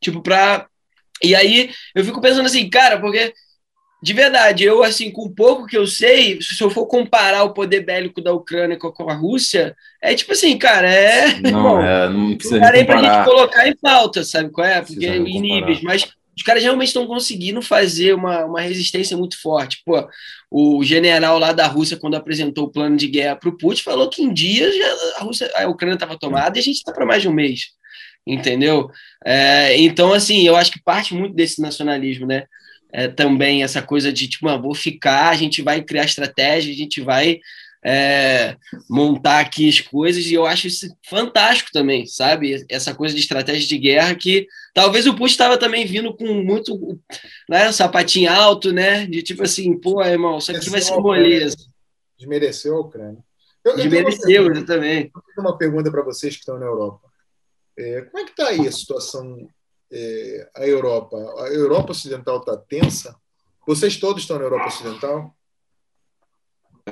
Tipo, 0.00 0.20
pra... 0.22 0.66
E 1.22 1.34
aí 1.34 1.70
eu 1.94 2.04
fico 2.04 2.20
pensando 2.20 2.46
assim, 2.46 2.68
cara, 2.68 3.00
porque 3.00 3.32
de 4.02 4.12
verdade, 4.14 4.64
eu, 4.64 4.82
assim, 4.82 5.10
com 5.10 5.28
pouco 5.28 5.66
que 5.66 5.76
eu 5.76 5.86
sei, 5.86 6.40
se 6.40 6.62
eu 6.62 6.70
for 6.70 6.86
comparar 6.86 7.44
o 7.44 7.52
poder 7.52 7.80
bélico 7.80 8.22
da 8.22 8.32
Ucrânia 8.32 8.78
com 8.78 9.10
a 9.10 9.14
Rússia, 9.14 9.76
é 10.00 10.14
tipo 10.14 10.32
assim, 10.32 10.56
cara, 10.56 10.90
é. 10.90 11.40
Não, 11.40 11.62
bom, 11.62 11.80
é, 11.80 12.08
não 12.08 12.36
precisa 12.36 12.60
não 12.60 12.72
nem 12.72 12.86
pra 12.86 13.02
gente 13.02 13.24
colocar 13.24 13.68
em 13.68 13.76
pauta, 13.76 14.24
sabe 14.24 14.50
qual 14.50 14.66
é? 14.66 14.80
Porque 14.80 15.06
em 15.06 15.40
níveis, 15.40 15.82
mas 15.82 16.08
os 16.40 16.42
caras 16.42 16.62
realmente 16.62 16.88
estão 16.88 17.06
conseguindo 17.06 17.60
fazer 17.60 18.14
uma, 18.14 18.46
uma 18.46 18.60
resistência 18.62 19.14
muito 19.14 19.38
forte. 19.38 19.82
Pô, 19.84 20.08
o 20.50 20.82
general 20.82 21.38
lá 21.38 21.52
da 21.52 21.66
Rússia, 21.66 21.98
quando 21.98 22.14
apresentou 22.14 22.64
o 22.64 22.70
plano 22.70 22.96
de 22.96 23.06
guerra 23.06 23.36
para 23.36 23.50
o 23.50 23.58
Putin, 23.58 23.82
falou 23.82 24.08
que 24.08 24.22
em 24.22 24.32
dias 24.32 24.74
a, 25.18 25.24
Rússia, 25.24 25.50
a 25.54 25.68
Ucrânia 25.68 25.94
estava 25.94 26.18
tomada 26.18 26.56
e 26.56 26.60
a 26.60 26.62
gente 26.62 26.76
está 26.76 26.92
para 26.92 27.04
mais 27.04 27.20
de 27.20 27.28
um 27.28 27.32
mês. 27.34 27.66
Entendeu? 28.26 28.90
É, 29.22 29.78
então, 29.78 30.14
assim, 30.14 30.46
eu 30.46 30.56
acho 30.56 30.72
que 30.72 30.82
parte 30.82 31.12
muito 31.12 31.34
desse 31.34 31.60
nacionalismo, 31.60 32.26
né? 32.26 32.44
É, 32.92 33.08
também 33.08 33.62
essa 33.62 33.82
coisa 33.82 34.12
de 34.12 34.28
tipo, 34.28 34.48
ah, 34.48 34.56
vou 34.56 34.74
ficar, 34.74 35.30
a 35.30 35.36
gente 35.36 35.62
vai 35.62 35.82
criar 35.82 36.04
estratégia, 36.04 36.72
a 36.72 36.76
gente 36.76 37.00
vai 37.00 37.40
é, 37.84 38.56
montar 38.88 39.40
aqui 39.40 39.68
as 39.68 39.80
coisas, 39.80 40.26
e 40.26 40.34
eu 40.34 40.46
acho 40.46 40.66
isso 40.66 40.86
fantástico 41.08 41.70
também, 41.72 42.06
sabe? 42.06 42.64
Essa 42.68 42.94
coisa 42.94 43.14
de 43.14 43.20
estratégia 43.20 43.66
de 43.66 43.78
guerra 43.78 44.14
que 44.14 44.46
talvez 44.74 45.06
o 45.06 45.14
Putin 45.14 45.32
estava 45.32 45.56
também 45.56 45.86
vindo 45.86 46.14
com 46.14 46.26
muito 46.42 46.98
né, 47.48 47.72
sapatinho 47.72 48.30
alto, 48.30 48.72
né? 48.72 49.06
De 49.06 49.22
tipo 49.22 49.42
assim, 49.42 49.78
pô, 49.78 50.02
irmão, 50.04 50.38
isso 50.38 50.52
aqui 50.52 50.68
vai 50.68 50.80
ser 50.80 50.96
moleza. 50.96 51.56
Desmereceu 52.18 52.76
a 52.76 52.80
Ucrânia. 52.80 53.24
Eu, 53.64 53.76
Desmereceu, 53.76 54.54
eu 54.54 54.66
também. 54.66 55.10
Eu 55.14 55.22
tenho 55.34 55.46
uma 55.48 55.56
pergunta 55.56 55.90
para 55.90 56.02
vocês 56.02 56.34
que 56.34 56.40
estão 56.40 56.58
na 56.58 56.66
Europa. 56.66 57.08
É, 57.78 58.02
como 58.02 58.18
é 58.18 58.24
que 58.24 58.30
está 58.30 58.48
aí 58.48 58.66
a 58.66 58.72
situação 58.72 59.48
é, 59.92 60.50
a 60.56 60.66
Europa. 60.66 61.16
A 61.38 61.48
Europa 61.48 61.92
Ocidental 61.92 62.38
está 62.38 62.56
tensa. 62.56 63.16
Vocês 63.66 63.96
todos 63.98 64.22
estão 64.22 64.38
na 64.38 64.44
Europa 64.44 64.66
Ocidental? 64.66 65.34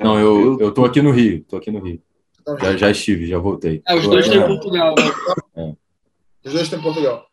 Não, 0.01 0.19
eu 0.19 0.59
eu 0.59 0.73
tô 0.73 0.85
aqui 0.85 1.01
no 1.01 1.11
Rio, 1.11 1.43
tô 1.43 1.57
aqui 1.57 1.71
no 1.71 1.79
Rio. 1.79 2.01
Então, 2.41 2.57
já, 2.57 2.77
já 2.77 2.91
estive, 2.91 3.27
já 3.27 3.37
voltei. 3.37 3.81
É, 3.87 3.95
os 3.95 4.07
dois 4.07 4.25
estão 4.25 4.43
em 4.43 4.47
Portugal. 4.47 4.95
Né? 4.95 5.11
É. 5.63 6.47
Os 6.47 6.53
dois 6.53 6.63
estão 6.63 6.79
em 6.79 6.83
Portugal. 6.83 7.29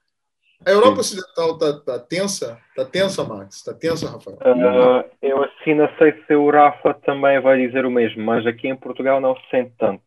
A 0.65 0.71
Europa. 0.71 1.01
Ocidental 1.01 1.53
está 1.53 1.73
tá 1.81 1.99
tensa? 1.99 2.59
Está 2.71 2.85
tensa, 2.85 3.25
Max? 3.25 3.57
Está 3.57 3.75
tensa, 3.75 4.11
Rafael? 4.11 4.37
Uh, 4.39 5.05
eu 5.23 5.45
assim 5.45 5.75
não 5.75 5.89
sei 5.99 6.13
se 6.27 6.35
o 6.35 6.51
Rafa 6.51 6.95
também 6.95 7.41
vai 7.41 7.65
dizer 7.65 7.85
o 7.85 7.91
mesmo, 7.91 8.25
mas 8.25 8.47
aqui 8.47 8.69
em 8.69 8.77
Portugal 8.77 9.21
não 9.21 9.37
se 9.37 9.43
sente 9.51 9.73
tanto. 9.79 10.03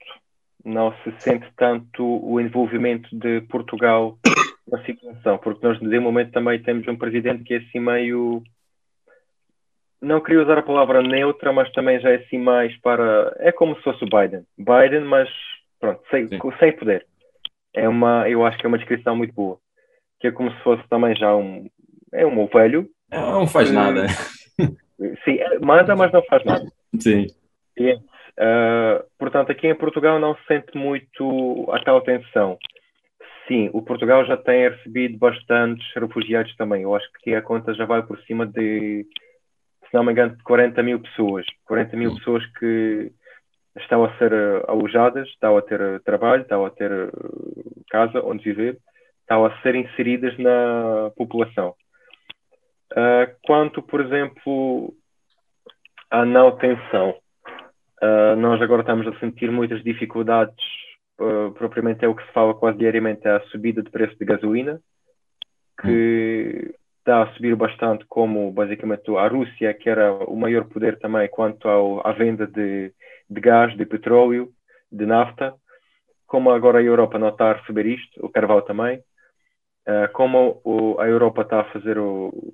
Não 0.65 0.93
se 1.03 1.13
sente 1.19 1.47
tanto 1.55 2.03
o 2.03 2.41
envolvimento 2.41 3.07
de 3.15 3.41
Portugal 3.41 4.17
uma 4.71 4.83
situação, 4.85 5.37
porque 5.37 5.65
nós, 5.65 5.79
de 5.79 5.99
momento, 5.99 6.31
também 6.31 6.61
temos 6.61 6.87
um 6.87 6.95
presidente 6.95 7.43
que 7.43 7.55
é 7.55 7.57
assim 7.57 7.79
meio. 7.79 8.43
Não 10.01 10.21
queria 10.21 10.41
usar 10.41 10.57
a 10.57 10.63
palavra 10.63 11.01
neutra, 11.01 11.51
mas 11.51 11.71
também 11.71 11.99
já 11.99 12.11
é 12.11 12.15
assim 12.15 12.37
mais 12.37 12.75
para. 12.81 13.35
É 13.39 13.51
como 13.51 13.75
se 13.75 13.81
fosse 13.81 14.03
o 14.03 14.07
Biden. 14.07 14.45
Biden, 14.57 15.01
mas 15.01 15.29
pronto, 15.79 16.01
sem, 16.09 16.27
sem 16.27 16.71
poder. 16.73 17.05
É 17.73 17.87
uma, 17.87 18.29
eu 18.29 18.45
acho 18.45 18.57
que 18.57 18.65
é 18.65 18.69
uma 18.69 18.77
descrição 18.77 19.15
muito 19.15 19.33
boa. 19.33 19.57
Que 20.19 20.27
é 20.27 20.31
como 20.31 20.51
se 20.51 20.59
fosse 20.63 20.87
também 20.89 21.15
já 21.15 21.35
um. 21.35 21.69
É 22.13 22.25
um 22.25 22.45
velho. 22.47 22.89
É, 23.11 23.19
não 23.19 23.47
faz 23.47 23.71
nada. 23.71 24.07
Sim, 25.23 25.39
é, 25.39 25.59
manda, 25.59 25.95
mas 25.95 26.11
não 26.11 26.21
faz 26.23 26.43
nada. 26.43 26.65
Sim. 26.99 27.27
E, 27.77 27.93
uh, 27.93 29.03
portanto, 29.17 29.51
aqui 29.51 29.67
em 29.67 29.75
Portugal 29.75 30.19
não 30.19 30.35
se 30.35 30.45
sente 30.47 30.77
muito 30.77 31.69
aquela 31.71 32.01
tensão. 32.01 32.57
Sim, 33.49 33.71
o 33.73 33.81
Portugal 33.81 34.23
já 34.25 34.37
tem 34.37 34.69
recebido 34.69 35.17
bastantes 35.17 35.83
refugiados 35.95 36.55
também. 36.55 36.83
Eu 36.83 36.95
acho 36.95 37.11
que 37.23 37.33
a 37.33 37.41
conta 37.41 37.73
já 37.73 37.83
vai 37.83 38.03
por 38.03 38.19
cima 38.21 38.45
de, 38.45 39.07
se 39.89 39.93
não 39.93 40.03
me 40.03 40.11
engano, 40.11 40.35
de 40.35 40.43
40 40.43 40.83
mil 40.83 40.99
pessoas. 40.99 41.47
40 41.65 41.97
mil 41.97 42.15
pessoas 42.15 42.45
que 42.59 43.11
estão 43.75 44.05
a 44.05 44.15
ser 44.19 44.31
eh, 44.31 44.63
alojadas, 44.67 45.27
estão 45.29 45.57
a 45.57 45.63
ter 45.63 45.81
eh, 45.81 45.99
trabalho, 46.05 46.43
estão 46.43 46.63
a 46.63 46.69
ter 46.69 46.91
eh, 46.91 47.09
casa 47.89 48.21
onde 48.23 48.43
viver, 48.43 48.77
estão 49.21 49.43
a 49.43 49.61
ser 49.61 49.73
inseridas 49.73 50.37
na 50.37 51.09
população. 51.17 51.73
Uh, 52.91 53.29
quanto, 53.43 53.81
por 53.83 54.01
exemplo, 54.01 54.93
à 56.09 56.25
não 56.25 56.55
tensão, 56.57 57.15
uh, 58.01 58.35
nós 58.35 58.61
agora 58.61 58.81
estamos 58.81 59.07
a 59.07 59.19
sentir 59.19 59.51
muitas 59.51 59.83
dificuldades 59.83 60.55
uh, 61.19 61.51
propriamente 61.53 62.03
é 62.03 62.07
o 62.07 62.15
que 62.15 62.25
se 62.25 62.31
fala 62.31 62.53
quase 62.53 62.77
diariamente, 62.77 63.27
é 63.27 63.31
a 63.31 63.41
subida 63.47 63.81
de 63.81 63.89
preço 63.89 64.17
de 64.17 64.25
gasolina, 64.25 64.81
que 65.81 66.75
está 66.99 67.23
a 67.23 67.33
subir 67.33 67.55
bastante, 67.55 68.05
como 68.07 68.51
basicamente 68.51 69.09
a 69.15 69.27
Rússia, 69.27 69.73
que 69.73 69.89
era 69.89 70.13
o 70.13 70.35
maior 70.35 70.65
poder 70.65 70.99
também 70.99 71.27
quanto 71.29 71.67
ao, 71.67 72.05
à 72.05 72.11
venda 72.11 72.45
de, 72.45 72.93
de 73.29 73.41
gás, 73.41 73.75
de 73.75 73.85
petróleo, 73.85 74.49
de 74.91 75.05
nafta, 75.05 75.53
como 76.27 76.51
agora 76.51 76.79
a 76.79 76.83
Europa 76.83 77.17
não 77.17 77.29
está 77.29 77.49
a 77.49 77.53
receber 77.53 77.87
isto, 77.87 78.23
o 78.23 78.29
carvão 78.29 78.61
também, 78.61 78.99
uh, 79.87 80.11
como 80.13 80.61
o, 80.63 80.99
a 80.99 81.07
Europa 81.07 81.41
está 81.41 81.61
a 81.61 81.71
fazer 81.71 81.97
o. 81.97 82.53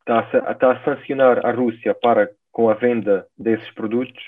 Está 0.00 0.18
a, 0.18 0.52
está 0.52 0.72
a 0.72 0.84
sancionar 0.84 1.46
a 1.46 1.52
Rússia 1.52 1.94
para 1.94 2.30
com 2.50 2.68
a 2.68 2.74
venda 2.74 3.26
desses 3.38 3.70
produtos, 3.74 4.22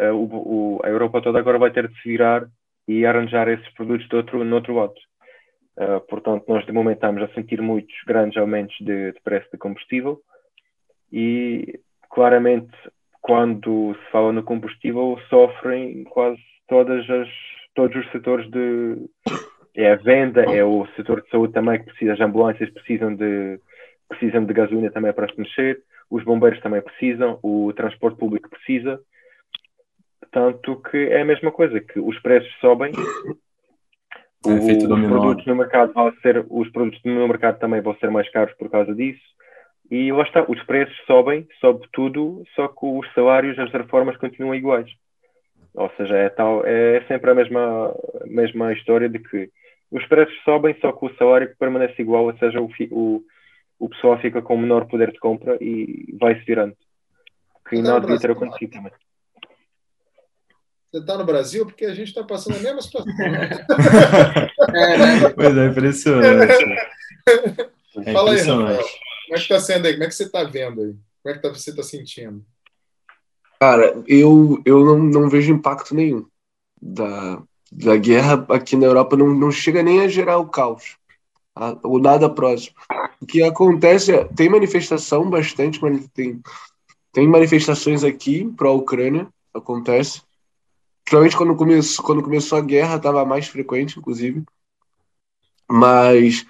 uh, 0.00 0.12
o, 0.12 0.78
o, 0.78 0.80
a 0.84 0.88
Europa 0.88 1.22
toda 1.22 1.38
agora 1.38 1.58
vai 1.58 1.70
ter 1.70 1.86
de 1.86 1.94
se 2.00 2.08
virar 2.08 2.46
e 2.86 3.04
arranjar 3.04 3.48
esses 3.48 3.68
produtos 3.74 4.08
de 4.08 4.16
outro, 4.16 4.44
no 4.44 4.56
outro 4.56 4.74
lado. 4.74 4.94
Uh, 5.76 6.00
portanto, 6.08 6.44
nós 6.48 6.64
de 6.64 6.72
momento 6.72 6.96
estamos 6.96 7.22
a 7.22 7.34
sentir 7.34 7.60
muitos 7.60 7.94
grandes 8.06 8.36
aumentos 8.38 8.74
de, 8.80 9.12
de, 9.12 9.20
preço 9.22 9.48
de 9.52 9.58
combustível 9.58 10.20
e 11.12 11.78
claramente 12.10 12.72
quando 13.20 13.94
se 13.94 14.10
fala 14.10 14.32
no 14.32 14.42
combustível 14.42 15.18
sofrem 15.28 16.04
quase 16.04 16.40
todas 16.66 17.08
as, 17.10 17.28
todos 17.74 17.94
os 17.96 18.10
setores 18.10 18.50
de 18.50 18.96
é 19.74 19.92
a 19.92 19.96
venda, 19.96 20.42
é 20.44 20.64
o 20.64 20.86
setor 20.96 21.20
de 21.20 21.28
saúde 21.28 21.52
também 21.52 21.78
que 21.78 21.84
precisa, 21.84 22.14
as 22.14 22.20
ambulâncias 22.20 22.70
precisam 22.70 23.14
de 23.14 23.60
precisam 24.08 24.44
de 24.44 24.54
gasolina 24.54 24.90
também 24.90 25.12
para 25.12 25.30
se 25.30 25.38
mexer, 25.38 25.82
os 26.08 26.24
bombeiros 26.24 26.60
também 26.60 26.80
precisam, 26.80 27.38
o 27.42 27.72
transporte 27.74 28.18
público 28.18 28.48
precisa, 28.48 28.98
tanto 30.36 30.76
que 30.82 30.98
é 30.98 31.22
a 31.22 31.24
mesma 31.24 31.50
coisa, 31.50 31.80
que 31.80 31.98
os 31.98 32.20
preços 32.20 32.52
sobem, 32.60 32.92
é 34.46 34.50
os 34.50 35.08
produtos 35.08 35.46
no 35.46 35.56
mercado 35.56 35.94
vão 35.94 36.12
ser, 36.20 36.44
os 36.50 36.68
produtos 36.68 37.00
no 37.06 37.26
mercado 37.26 37.58
também 37.58 37.80
vão 37.80 37.96
ser 37.96 38.10
mais 38.10 38.30
caros 38.30 38.54
por 38.58 38.68
causa 38.68 38.94
disso. 38.94 39.22
E 39.90 40.12
lá 40.12 40.24
está, 40.24 40.44
os 40.46 40.62
preços 40.64 40.94
sobem, 41.06 41.48
sobe 41.58 41.88
tudo, 41.90 42.44
só 42.54 42.68
que 42.68 42.84
os 42.84 43.10
salários, 43.14 43.58
as 43.58 43.72
reformas 43.72 44.18
continuam 44.18 44.54
iguais. 44.54 44.90
Ou 45.72 45.90
seja, 45.96 46.14
é, 46.14 46.28
tal, 46.28 46.62
é 46.66 47.02
sempre 47.08 47.30
a 47.30 47.34
mesma, 47.34 47.96
mesma 48.26 48.74
história 48.74 49.08
de 49.08 49.20
que 49.20 49.48
os 49.90 50.04
preços 50.06 50.36
sobem, 50.44 50.76
só 50.82 50.92
que 50.92 51.06
o 51.06 51.16
salário 51.16 51.56
permanece 51.58 52.02
igual, 52.02 52.24
ou 52.26 52.36
seja, 52.36 52.60
o, 52.60 52.68
o, 52.90 53.22
o 53.78 53.88
pessoal 53.88 54.18
fica 54.18 54.42
com 54.42 54.58
menor 54.58 54.84
poder 54.86 55.12
de 55.12 55.18
compra 55.18 55.56
e 55.62 56.14
vai-se 56.20 56.44
virando. 56.44 56.76
Que 57.66 57.80
não 57.80 57.98
devia 58.00 58.18
ter 58.18 58.32
acontecido 58.32 58.72
também. 58.72 58.92
Você 60.90 60.98
está 61.00 61.18
no 61.18 61.24
Brasil 61.24 61.66
porque 61.66 61.84
a 61.84 61.94
gente 61.94 62.08
está 62.08 62.22
passando 62.22 62.56
a 62.56 62.60
mesma 62.60 62.80
situação. 62.80 63.12
é, 64.74 64.98
né? 64.98 65.28
Pois 65.30 65.56
é, 65.56 65.66
impressionante. 65.66 66.64
É 67.28 68.12
Fala 68.12 68.32
aí, 68.32 68.40
Rafael. 68.40 68.84
Como 69.26 69.32
é 69.32 69.34
que 69.34 69.42
está 69.42 69.60
sendo 69.60 69.86
aí? 69.86 69.92
Como 69.92 70.04
é 70.04 70.06
que 70.06 70.14
você 70.14 70.24
está 70.24 70.44
vendo 70.44 70.80
aí? 70.80 70.94
Como 71.22 71.34
é 71.34 71.34
que 71.34 71.42
tá, 71.42 71.48
você 71.48 71.70
está 71.70 71.82
sentindo? 71.82 72.44
Cara, 73.58 74.02
eu, 74.06 74.62
eu 74.64 74.84
não, 74.84 74.98
não 74.98 75.28
vejo 75.28 75.52
impacto 75.52 75.94
nenhum 75.94 76.26
da, 76.80 77.42
da 77.72 77.96
guerra 77.96 78.46
aqui 78.50 78.76
na 78.76 78.86
Europa. 78.86 79.16
Não, 79.16 79.34
não 79.34 79.50
chega 79.50 79.82
nem 79.82 80.02
a 80.02 80.08
gerar 80.08 80.38
o 80.38 80.48
caos. 80.48 80.96
Tá? 81.54 81.76
Ou 81.82 81.98
nada 81.98 82.30
próximo. 82.30 82.76
O 83.20 83.26
que 83.26 83.42
acontece 83.42 84.12
é, 84.12 84.24
tem 84.24 84.48
manifestação 84.48 85.28
bastante, 85.28 85.80
tem, 86.14 86.40
tem 87.12 87.26
manifestações 87.26 88.04
aqui 88.04 88.44
para 88.56 88.68
a 88.68 88.72
Ucrânia, 88.72 89.26
acontece. 89.54 90.22
Principalmente 91.06 91.36
quando 91.36 91.54
começou, 91.54 92.04
quando 92.04 92.22
começou 92.22 92.58
a 92.58 92.60
guerra, 92.60 92.96
estava 92.96 93.24
mais 93.24 93.46
frequente, 93.46 93.96
inclusive. 93.96 94.42
Mas, 95.70 96.44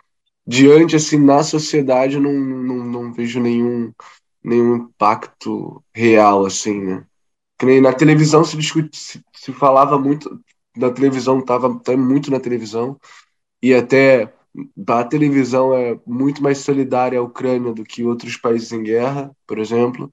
diante, 0.46 0.96
assim, 0.96 1.18
na 1.18 1.42
sociedade, 1.42 2.18
não, 2.18 2.32
não, 2.32 2.76
não 2.76 3.12
vejo 3.12 3.38
nenhum, 3.38 3.92
nenhum 4.42 4.76
impacto 4.76 5.84
real, 5.94 6.46
assim, 6.46 6.82
né? 6.82 7.07
Que 7.59 7.66
nem 7.66 7.82
na 7.82 7.92
televisão 7.92 8.44
se 8.44 8.57
discute, 8.57 8.96
se, 8.96 9.22
se 9.34 9.52
falava 9.52 9.98
muito, 9.98 10.40
na 10.74 10.90
televisão, 10.90 11.38
estava 11.38 11.78
tá 11.80 11.94
muito 11.94 12.30
na 12.30 12.40
televisão, 12.40 12.98
e 13.62 13.74
até 13.74 14.32
a 14.88 15.04
televisão 15.04 15.74
é 15.74 15.98
muito 16.07 16.42
mais 16.42 16.59
solidária 16.59 17.18
à 17.18 17.22
Ucrânia 17.22 17.74
do 17.74 17.84
que 17.84 18.04
outros 18.04 18.38
países 18.38 18.72
em 18.72 18.82
guerra, 18.82 19.30
por 19.46 19.59
exemplo, 19.59 20.11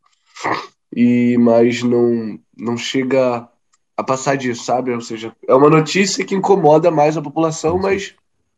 e 0.94 1.38
mas 1.38 1.82
não, 1.82 2.38
não 2.58 2.76
chega 2.78 3.50
a 3.96 4.04
passar 4.04 4.36
disso, 4.36 4.64
sabe? 4.64 4.92
Ou 4.92 5.02
seja, 5.02 5.36
é 5.48 5.54
uma 5.54 5.70
notícia 5.70 6.26
que 6.26 6.36
incomoda 6.36 6.90
mais 6.92 7.16
a 7.16 7.22
população, 7.22 7.78
mas 7.78 8.16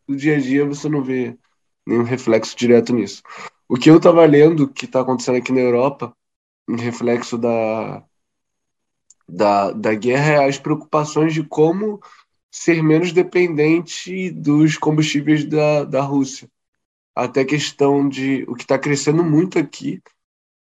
no 0.07 0.15
dia 0.15 0.37
a 0.37 0.39
dia 0.39 0.65
você 0.65 0.87
não 0.87 1.03
vê 1.03 1.37
nenhum 1.85 2.03
reflexo 2.03 2.55
direto 2.55 2.93
nisso. 2.93 3.21
O 3.67 3.75
que 3.75 3.89
eu 3.89 3.97
estava 3.97 4.25
lendo 4.25 4.67
que 4.67 4.85
está 4.85 5.01
acontecendo 5.01 5.37
aqui 5.37 5.51
na 5.51 5.59
Europa, 5.59 6.15
em 6.69 6.79
reflexo 6.79 7.37
da, 7.37 8.03
da, 9.27 9.71
da 9.71 9.93
guerra, 9.93 10.43
é 10.43 10.47
as 10.47 10.57
preocupações 10.57 11.33
de 11.33 11.43
como 11.43 11.99
ser 12.51 12.81
menos 12.81 13.11
dependente 13.11 14.31
dos 14.31 14.77
combustíveis 14.77 15.45
da, 15.45 15.83
da 15.83 16.01
Rússia. 16.01 16.49
Até 17.13 17.43
questão 17.43 18.07
de 18.07 18.45
o 18.47 18.55
que 18.55 18.63
está 18.63 18.77
crescendo 18.77 19.23
muito 19.23 19.59
aqui 19.59 20.01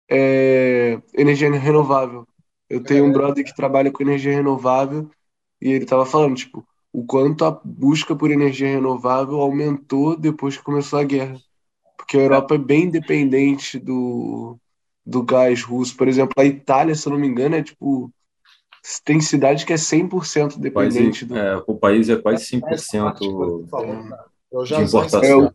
é 0.09 0.99
energia 1.13 1.51
renovável. 1.51 2.27
Eu 2.69 2.83
tenho 2.83 3.05
um 3.05 3.11
brother 3.11 3.43
que 3.43 3.55
trabalha 3.55 3.91
com 3.91 4.03
energia 4.03 4.33
renovável 4.33 5.09
e 5.61 5.69
ele 5.69 5.83
estava 5.83 6.05
falando, 6.05 6.35
tipo, 6.35 6.65
o 6.93 7.03
quanto 7.03 7.45
a 7.45 7.51
busca 7.63 8.15
por 8.15 8.31
energia 8.31 8.67
renovável 8.67 9.39
aumentou 9.39 10.15
depois 10.15 10.57
que 10.57 10.63
começou 10.63 10.99
a 10.99 11.03
guerra. 11.03 11.39
Porque 11.97 12.17
a 12.17 12.21
Europa 12.21 12.55
é 12.55 12.57
bem 12.57 12.89
dependente 12.89 13.77
do, 13.77 14.57
do 15.05 15.21
gás 15.23 15.63
russo. 15.63 15.95
Por 15.95 16.07
exemplo, 16.07 16.33
a 16.37 16.45
Itália, 16.45 16.95
se 16.95 17.07
eu 17.07 17.11
não 17.11 17.19
me 17.19 17.27
engano, 17.27 17.55
é 17.55 17.63
tipo. 17.63 18.11
Tem 19.03 19.19
cidade 19.19 19.65
que 19.65 19.73
é 19.73 19.75
100% 19.75 20.57
dependente 20.57 21.25
do. 21.25 21.37
É, 21.37 21.61
o 21.67 21.75
país 21.75 22.07
é 22.07 22.15
quase 22.15 22.45
5% 22.45 23.19
de 23.19 23.27
importação. 24.81 25.21
É, 25.21 25.35
o, 25.35 25.53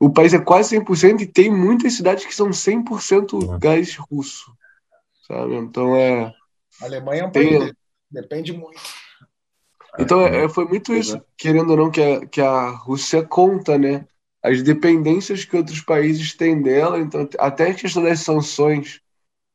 o 0.00 0.10
país 0.10 0.34
é 0.34 0.38
quase 0.40 0.76
100% 0.76 1.20
e 1.20 1.26
tem 1.26 1.48
muitas 1.48 1.94
cidades 1.94 2.24
que 2.24 2.34
são 2.34 2.50
100% 2.50 3.54
é. 3.54 3.58
gás 3.58 3.96
russo. 3.96 4.52
Sabe? 5.26 5.56
Então 5.56 5.96
é. 5.96 6.34
A 6.80 6.84
Alemanha 6.84 7.22
é 7.22 7.26
um 7.26 7.32
país. 7.32 7.58
Tem... 7.58 7.72
Depende 8.10 8.52
muito. 8.52 8.80
Então 9.98 10.20
é, 10.22 10.48
foi 10.48 10.64
muito 10.66 10.92
isso, 10.92 11.20
querendo 11.36 11.70
ou 11.70 11.76
não, 11.76 11.90
que 11.90 12.02
a, 12.02 12.26
que 12.26 12.40
a 12.40 12.70
Rússia 12.70 13.22
conta, 13.24 13.78
né? 13.78 14.06
As 14.42 14.62
dependências 14.62 15.44
que 15.44 15.56
outros 15.56 15.80
países 15.80 16.34
têm 16.36 16.60
dela, 16.60 16.98
então 16.98 17.28
até 17.38 17.70
a 17.70 17.74
questão 17.74 18.02
das 18.02 18.20
sanções, 18.20 19.00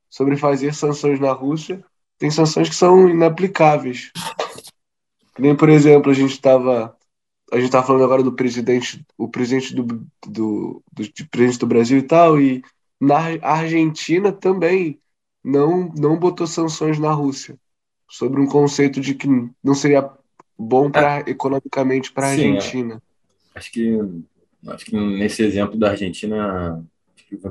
sobre 0.10 0.36
fazer 0.38 0.74
sanções 0.74 1.20
na 1.20 1.32
Rússia, 1.32 1.84
tem 2.18 2.32
sanções 2.32 2.70
que 2.70 2.76
são 2.76 3.08
inaplicáveis. 3.10 4.12
Nem, 5.38 5.56
por 5.56 5.70
exemplo, 5.70 6.12
a 6.12 6.16
gente 6.16 6.32
estava 6.32 6.96
a 7.52 7.56
gente 7.56 7.66
estava 7.66 7.86
falando 7.86 8.04
agora 8.04 8.22
do 8.22 8.34
presidente, 8.34 9.04
o 9.18 9.28
presidente 9.28 9.74
do, 9.74 9.84
do, 9.84 10.08
do, 10.28 10.84
do 10.94 11.30
presidente 11.32 11.60
do 11.60 11.68
Brasil 11.68 11.98
e 11.98 12.04
tal, 12.04 12.40
e 12.40 12.62
na 13.00 13.18
Argentina 13.42 14.32
também 14.32 15.00
não 15.44 15.90
não 15.98 16.18
botou 16.18 16.48
sanções 16.48 17.00
na 17.00 17.12
Rússia 17.12 17.58
sobre 18.10 18.42
um 18.42 18.48
conceito 18.48 19.00
de 19.00 19.14
que 19.14 19.28
não 19.64 19.76
seria 19.76 20.10
bom 20.58 20.90
para 20.92 21.20
é. 21.20 21.24
economicamente 21.28 22.12
para 22.12 22.28
a 22.28 22.30
é. 22.30 22.32
Argentina. 22.34 23.02
É. 23.56 23.60
Acho 23.60 23.72
que 23.72 23.98
acho 24.68 24.86
que 24.86 24.96
nesse 24.96 25.44
exemplo 25.44 25.78
da 25.78 25.92
Argentina 25.92 26.84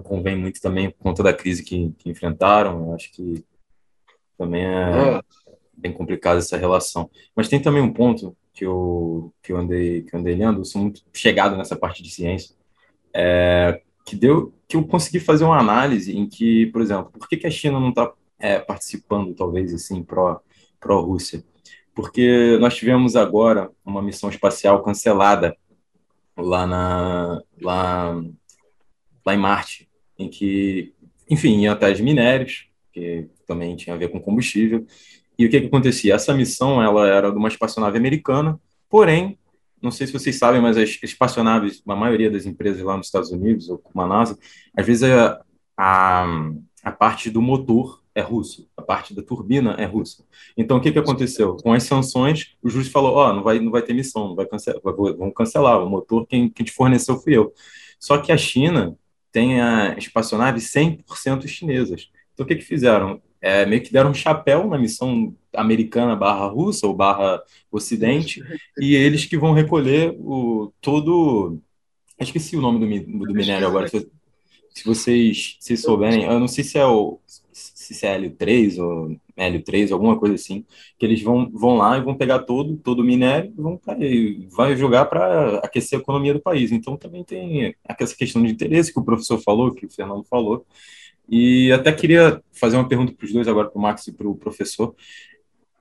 convém 0.02 0.36
muito 0.36 0.60
também 0.60 0.90
por 0.90 0.98
conta 0.98 1.22
da 1.22 1.32
crise 1.32 1.62
que, 1.62 1.94
que 1.98 2.10
enfrentaram. 2.10 2.94
Acho 2.94 3.12
que 3.12 3.44
também 4.36 4.64
é, 4.64 5.18
é, 5.18 5.22
bem 5.76 5.92
complicada 5.92 6.38
essa 6.38 6.56
relação. 6.56 7.10
Mas 7.34 7.48
tem 7.48 7.60
também 7.60 7.82
um 7.82 7.92
ponto 7.92 8.36
que 8.52 8.64
eu 8.64 9.32
que 9.42 9.52
eu 9.52 9.56
andei 9.56 10.02
que 10.02 10.14
eu 10.14 10.20
andei 10.20 10.34
lendo. 10.34 10.60
Eu 10.60 10.64
sou 10.64 10.82
muito 10.82 11.02
chegado 11.12 11.56
nessa 11.56 11.76
parte 11.76 12.02
de 12.02 12.10
ciência. 12.10 12.54
É, 13.14 13.80
que 14.08 14.16
deu 14.16 14.54
que 14.66 14.76
eu 14.76 14.86
consegui 14.86 15.20
fazer 15.20 15.44
uma 15.44 15.58
análise 15.58 16.16
em 16.16 16.28
que, 16.28 16.66
por 16.66 16.82
exemplo, 16.82 17.10
por 17.12 17.28
que, 17.28 17.36
que 17.36 17.46
a 17.46 17.50
China 17.50 17.80
não 17.80 17.90
está 17.90 18.12
é, 18.38 18.58
participando, 18.58 19.34
talvez 19.34 19.72
assim, 19.72 20.02
pró 20.02 20.40
pró 20.80 21.00
Rússia? 21.00 21.42
porque 21.98 22.56
nós 22.60 22.76
tivemos 22.76 23.16
agora 23.16 23.72
uma 23.84 24.00
missão 24.00 24.30
espacial 24.30 24.84
cancelada 24.84 25.56
lá 26.36 26.64
na 26.64 27.42
lá, 27.60 28.22
lá 29.26 29.34
em 29.34 29.36
Marte, 29.36 29.88
em 30.16 30.28
que, 30.28 30.94
enfim, 31.28 31.58
ia 31.58 31.72
atrás 31.72 31.96
de 31.96 32.04
minérios, 32.04 32.68
que 32.92 33.26
também 33.48 33.74
tinha 33.74 33.96
a 33.96 33.98
ver 33.98 34.10
com 34.10 34.20
combustível. 34.20 34.86
E 35.36 35.44
o 35.44 35.50
que, 35.50 35.60
que 35.60 35.66
acontecia? 35.66 36.14
Essa 36.14 36.32
missão 36.32 36.80
ela 36.80 37.08
era 37.08 37.32
de 37.32 37.36
uma 37.36 37.48
espaçonave 37.48 37.98
americana, 37.98 38.60
porém, 38.88 39.36
não 39.82 39.90
sei 39.90 40.06
se 40.06 40.12
vocês 40.12 40.38
sabem, 40.38 40.60
mas 40.60 40.76
as 40.76 40.98
espaçonaves, 41.02 41.82
a 41.86 41.96
maioria 41.96 42.30
das 42.30 42.46
empresas 42.46 42.82
lá 42.82 42.96
nos 42.96 43.06
Estados 43.06 43.30
Unidos, 43.30 43.68
ou 43.68 43.78
como 43.78 44.02
a 44.02 44.06
NASA, 44.06 44.38
às 44.76 44.86
vezes 44.86 45.04
a, 45.04 45.40
a, 45.76 46.26
a 46.82 46.92
parte 46.92 47.30
do 47.30 47.40
motor 47.40 48.02
é 48.14 48.20
russo, 48.20 48.68
a 48.76 48.82
parte 48.82 49.14
da 49.14 49.22
turbina 49.22 49.72
é 49.78 49.84
russa. 49.84 50.24
Então, 50.56 50.78
o 50.78 50.80
que, 50.80 50.90
que 50.90 50.98
aconteceu? 50.98 51.56
Com 51.56 51.72
as 51.72 51.84
sanções, 51.84 52.56
o 52.60 52.68
juiz 52.68 52.88
falou, 52.88 53.14
ó, 53.14 53.30
oh, 53.30 53.32
não, 53.32 53.42
vai, 53.44 53.60
não 53.60 53.70
vai 53.70 53.82
ter 53.82 53.94
missão, 53.94 54.28
não 54.28 54.34
vai 54.34 54.46
cancelar, 54.46 54.80
vamos 54.82 55.34
cancelar, 55.34 55.82
o 55.82 55.88
motor 55.88 56.26
quem, 56.26 56.48
quem 56.48 56.66
te 56.66 56.72
forneceu 56.72 57.16
fui 57.20 57.36
eu. 57.36 57.52
Só 58.00 58.18
que 58.18 58.32
a 58.32 58.36
China 58.36 58.96
tem 59.30 59.60
a 59.60 59.96
espaçonave 59.96 60.58
100% 60.58 61.46
chinesas. 61.46 62.10
Então, 62.34 62.44
o 62.44 62.48
que, 62.48 62.56
que 62.56 62.64
fizeram? 62.64 63.22
É, 63.40 63.64
meio 63.64 63.82
que 63.82 63.92
deram 63.92 64.10
um 64.10 64.14
chapéu 64.14 64.66
na 64.66 64.78
missão 64.78 65.34
americana 65.54 66.16
barra 66.16 66.46
russa 66.46 66.86
ou 66.86 66.94
barra 66.94 67.42
ocidente, 67.70 68.42
e 68.78 68.94
eles 68.94 69.24
que 69.24 69.38
vão 69.38 69.52
recolher 69.52 70.14
o 70.18 70.72
todo... 70.80 71.58
Esqueci 72.18 72.56
o 72.56 72.60
nome 72.60 72.78
do, 72.78 73.26
do 73.26 73.34
minério 73.34 73.68
agora, 73.68 73.88
se 73.88 74.84
vocês 74.84 75.56
se 75.60 75.76
souberem, 75.76 76.24
eu 76.24 76.40
não 76.40 76.48
sei 76.48 76.64
se 76.64 76.78
é 76.78 76.86
o 76.86 77.20
se 77.94 78.06
é 78.06 78.18
L3 78.18 78.78
ou 78.78 79.16
L3, 79.36 79.92
alguma 79.92 80.18
coisa 80.18 80.34
assim, 80.34 80.64
que 80.98 81.06
eles 81.06 81.22
vão, 81.22 81.50
vão 81.50 81.76
lá 81.76 81.96
e 81.96 82.02
vão 82.02 82.14
pegar 82.14 82.40
todo, 82.40 82.76
todo 82.76 83.00
o 83.00 83.04
minério 83.04 83.52
e 83.56 83.60
vão 83.60 83.80
vai 84.50 84.76
jogar 84.76 85.06
para 85.06 85.58
aquecer 85.58 85.98
a 85.98 86.02
economia 86.02 86.34
do 86.34 86.40
país. 86.40 86.70
Então 86.70 86.96
também 86.96 87.24
tem 87.24 87.74
essa 87.84 88.14
questão 88.14 88.42
de 88.42 88.52
interesse 88.52 88.92
que 88.92 89.00
o 89.00 89.04
professor 89.04 89.38
falou, 89.38 89.72
que 89.72 89.86
o 89.86 89.90
Fernando 89.90 90.24
falou. 90.24 90.66
E 91.28 91.70
até 91.72 91.92
queria 91.92 92.42
fazer 92.52 92.76
uma 92.76 92.88
pergunta 92.88 93.12
para 93.12 93.24
os 93.24 93.32
dois 93.32 93.46
agora, 93.46 93.68
para 93.68 93.78
o 93.78 93.82
Max 93.82 94.06
e 94.06 94.12
para 94.12 94.28
o 94.28 94.34
professor. 94.34 94.94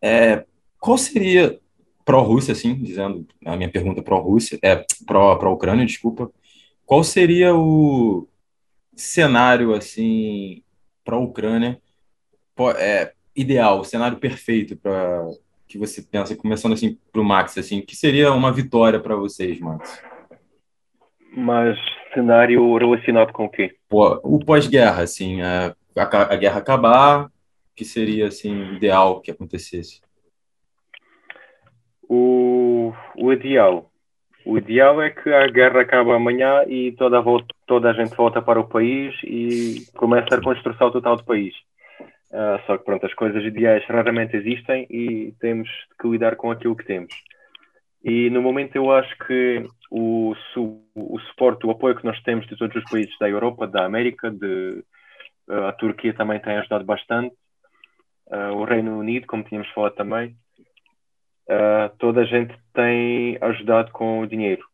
É, 0.02 0.46
qual 0.80 0.98
seria 0.98 1.60
pró-Rússia, 2.04 2.54
assim, 2.54 2.76
dizendo 2.76 3.28
a 3.46 3.56
minha 3.56 3.70
pergunta 3.70 4.02
pró-Rússia, 4.02 4.60
é 4.62 4.86
pró-Ucrânia, 5.06 5.86
desculpa, 5.86 6.32
qual 6.86 7.04
seria 7.04 7.56
o 7.56 8.28
cenário, 8.96 9.74
assim, 9.74 10.64
para 11.04 11.16
a 11.16 11.20
Ucrânia 11.20 11.82
é, 12.78 13.14
ideal, 13.36 13.82
o 13.82 13.86
cenário 13.86 14.18
perfeito 14.18 14.76
para 14.76 15.26
que 15.68 15.78
você 15.78 16.02
pensa, 16.02 16.36
começando 16.36 16.74
assim 16.74 16.98
para 17.12 17.22
o 17.22 17.26
Max, 17.26 17.58
assim, 17.58 17.82
que 17.82 17.96
seria 17.96 18.32
uma 18.32 18.52
vitória 18.52 19.00
para 19.00 19.16
vocês, 19.16 19.60
Max? 19.60 20.02
Mas 21.40 21.78
cenário 22.16 22.76
relacionado 22.78 23.32
com 23.32 23.46
o 23.46 23.50
quê? 23.50 23.76
O 23.92 24.40
pós-guerra, 24.44 25.04
assim, 25.04 25.40
a, 25.44 25.76
a, 25.96 26.34
a, 26.34 26.36
guerra 26.36 26.58
acabar, 26.58 27.30
que 27.76 27.86
seria 27.86 28.28
assim 28.28 28.74
ideal 28.74 29.22
que 29.22 29.30
acontecesse? 29.30 30.02
O, 32.10 32.92
o 33.16 33.32
ideal, 33.32 33.92
o 34.44 34.58
ideal 34.58 35.00
é 35.00 35.12
que 35.12 35.30
a 35.30 35.46
guerra 35.46 35.82
acabe 35.82 36.10
amanhã 36.10 36.64
e 36.68 36.94
toda 36.94 37.20
a, 37.20 37.22
volta, 37.22 37.54
toda 37.68 37.92
a 37.92 37.94
gente 37.94 38.16
volta 38.16 38.42
para 38.42 38.60
o 38.60 38.68
país 38.68 39.14
e 39.24 39.86
começa 39.96 40.34
a 40.34 40.38
reconstrução 40.38 40.90
total 40.90 41.18
do 41.18 41.24
país. 41.24 41.54
Uh, 42.32 42.60
só 42.66 42.80
que 42.80 42.84
pronto, 42.84 43.06
as 43.06 43.14
coisas 43.14 43.44
ideais 43.44 43.86
raramente 43.86 44.36
existem 44.36 44.88
e 44.90 45.36
temos 45.40 45.70
que 46.02 46.08
lidar 46.08 46.36
com 46.36 46.50
aquilo 46.50 46.76
que 46.76 46.86
temos. 46.86 47.14
E 48.04 48.30
no 48.30 48.42
momento 48.42 48.76
eu 48.76 48.92
acho 48.92 49.18
que 49.26 49.66
o, 49.92 50.34
o 50.96 51.20
suporte, 51.20 51.66
o 51.66 51.72
apoio 51.72 51.96
que 51.96 52.06
nós 52.06 52.22
temos 52.24 52.46
de 52.48 52.56
todos 52.58 52.76
os 52.76 52.90
países 52.90 53.18
da 53.20 53.30
Europa, 53.30 53.68
da 53.68 53.86
América, 53.86 54.30
de, 54.30 54.84
uh, 55.50 55.66
a 55.68 55.74
Turquia 55.74 56.14
também 56.14 56.40
tem 56.40 56.58
ajudado 56.58 56.86
bastante, 56.86 57.36
uh, 58.28 58.54
o 58.56 58.64
Reino 58.64 58.98
Unido, 58.98 59.26
como 59.28 59.44
tínhamos 59.44 59.70
falado 59.72 59.96
também, 59.96 60.36
toda 61.98 62.22
a 62.22 62.26
gente 62.26 62.54
tem 62.74 63.38
ajudado 63.40 63.92
com 63.92 64.20
o 64.20 64.28
dinheiro. 64.28 64.66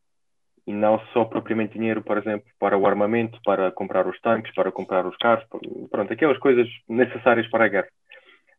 E 0.65 0.73
não 0.73 0.99
só 1.13 1.25
propriamente 1.25 1.77
dinheiro, 1.77 2.01
por 2.01 2.17
exemplo, 2.17 2.47
para 2.57 2.77
o 2.77 2.87
armamento, 2.87 3.39
para 3.43 3.71
comprar 3.71 4.07
os 4.07 4.19
tanques, 4.21 4.53
para 4.55 4.71
comprar 4.71 5.05
os 5.05 5.15
carros, 5.17 5.45
pronto, 5.91 6.11
aquelas 6.11 6.37
coisas 6.39 6.67
necessárias 6.87 7.47
para 7.49 7.65
a 7.65 7.67
guerra. 7.67 7.87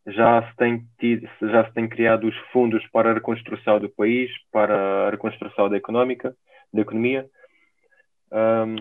Já 0.06 0.46
se 0.50 0.56
tem, 0.56 0.86
tido, 0.98 1.28
já 1.40 1.64
se 1.66 1.72
tem 1.72 1.88
criado 1.88 2.26
os 2.26 2.36
fundos 2.52 2.86
para 2.88 3.10
a 3.10 3.14
reconstrução 3.14 3.80
do 3.80 3.88
país, 3.88 4.30
para 4.52 5.06
a 5.06 5.10
reconstrução 5.10 5.68
da 5.68 5.76
económica, 5.76 6.36
da 6.72 6.82
economia. 6.82 7.26
Um, 8.30 8.76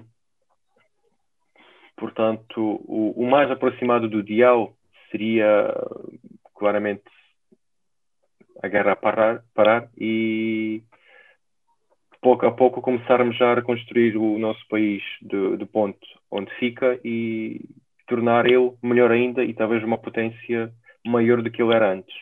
portanto, 1.95 2.81
o, 2.85 3.13
o 3.15 3.29
mais 3.29 3.49
aproximado 3.49 4.09
do 4.09 4.19
ideal 4.19 4.75
seria 5.09 5.73
claramente 6.55 7.03
a 8.61 8.67
guerra 8.67 8.95
parar, 8.95 9.43
parar 9.53 9.89
e 9.97 10.81
pouco 12.21 12.45
a 12.45 12.51
pouco 12.51 12.81
começarmos 12.81 13.37
já 13.37 13.51
a 13.51 13.55
reconstruir 13.55 14.17
o 14.17 14.39
nosso 14.39 14.65
país 14.69 15.03
do, 15.21 15.57
do 15.57 15.67
ponto 15.67 15.99
onde 16.31 16.49
fica 16.55 16.99
e 17.03 17.61
tornar 18.07 18.45
ele 18.45 18.71
melhor 18.81 19.11
ainda 19.11 19.43
e 19.43 19.53
talvez 19.53 19.83
uma 19.83 19.97
potência 19.97 20.73
maior 21.05 21.41
do 21.41 21.51
que 21.51 21.61
ele 21.61 21.73
era 21.73 21.91
antes. 21.91 22.15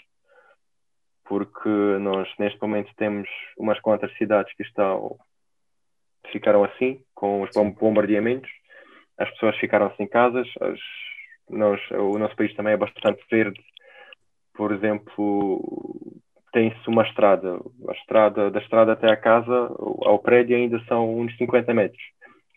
Porque 1.25 1.69
nós 1.99 2.27
neste 2.37 2.61
momento 2.61 2.91
temos 2.97 3.29
umas 3.57 3.79
quantas 3.79 4.11
cidades 4.17 4.53
que 4.55 4.63
estão 4.63 5.17
ficaram 6.31 6.63
assim, 6.63 7.03
com 7.15 7.41
os 7.41 7.49
bombardeamentos, 7.79 8.49
as 9.17 9.29
pessoas 9.31 9.57
ficaram 9.57 9.93
sem 9.95 10.07
casas, 10.07 10.47
as, 10.61 10.79
nós, 11.49 11.79
o 11.91 12.17
nosso 12.17 12.35
país 12.35 12.53
também 12.55 12.73
é 12.73 12.77
bastante 12.77 13.23
verde. 13.29 13.59
Por 14.53 14.71
exemplo, 14.71 15.61
tem-se 16.51 16.87
uma 16.87 17.03
estrada. 17.03 17.59
A 17.87 17.91
estrada, 17.93 18.51
da 18.51 18.59
estrada 18.59 18.93
até 18.93 19.09
a 19.09 19.17
casa, 19.17 19.71
ao 20.05 20.19
prédio, 20.19 20.55
ainda 20.55 20.79
são 20.85 21.19
uns 21.19 21.35
50 21.37 21.73
metros. 21.73 22.01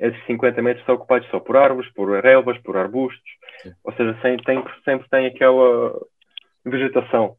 Esses 0.00 0.24
50 0.26 0.60
metros 0.60 0.84
são 0.84 0.96
ocupados 0.96 1.28
só 1.28 1.38
por 1.38 1.56
árvores, 1.56 1.90
por 1.92 2.10
relvas, 2.20 2.58
por 2.58 2.76
arbustos. 2.76 3.30
Sim. 3.62 3.72
Ou 3.84 3.92
seja, 3.94 4.18
sempre 4.20 5.08
tem 5.08 5.26
aquela 5.26 5.94
vegetação 6.64 7.36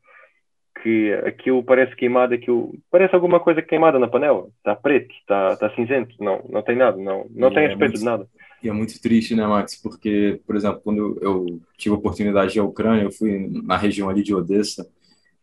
que 0.82 1.14
aquilo 1.26 1.64
parece 1.64 1.96
queimado, 1.96 2.34
aquilo 2.34 2.74
parece 2.92 3.16
alguma 3.16 3.40
coisa 3.40 3.62
queimada 3.62 3.98
na 3.98 4.08
panela. 4.08 4.48
Está 4.58 4.76
preto, 4.76 5.14
está, 5.16 5.54
está 5.54 5.70
cinzento, 5.76 6.16
não, 6.20 6.44
não 6.50 6.62
tem 6.62 6.76
nada, 6.76 6.98
não, 6.98 7.26
não 7.32 7.52
tem 7.52 7.64
é 7.64 7.68
aspecto 7.68 7.94
muito, 7.94 8.00
de 8.00 8.06
nada. 8.06 8.28
E 8.62 8.70
é 8.70 8.72
muito 8.72 9.02
triste, 9.02 9.36
né, 9.36 9.48
Max? 9.48 9.82
Porque, 9.82 10.40
por 10.46 10.56
exemplo, 10.56 10.82
quando 10.84 11.18
eu 11.22 11.60
tive 11.78 11.96
a 11.96 11.98
oportunidade 11.98 12.54
de 12.54 12.60
ir 12.60 12.62
à 12.62 12.64
Ucrânia, 12.64 13.04
eu 13.04 13.12
fui 13.12 13.50
na 13.64 13.78
região 13.78 14.10
ali 14.10 14.22
de 14.22 14.36
Odessa 14.36 14.88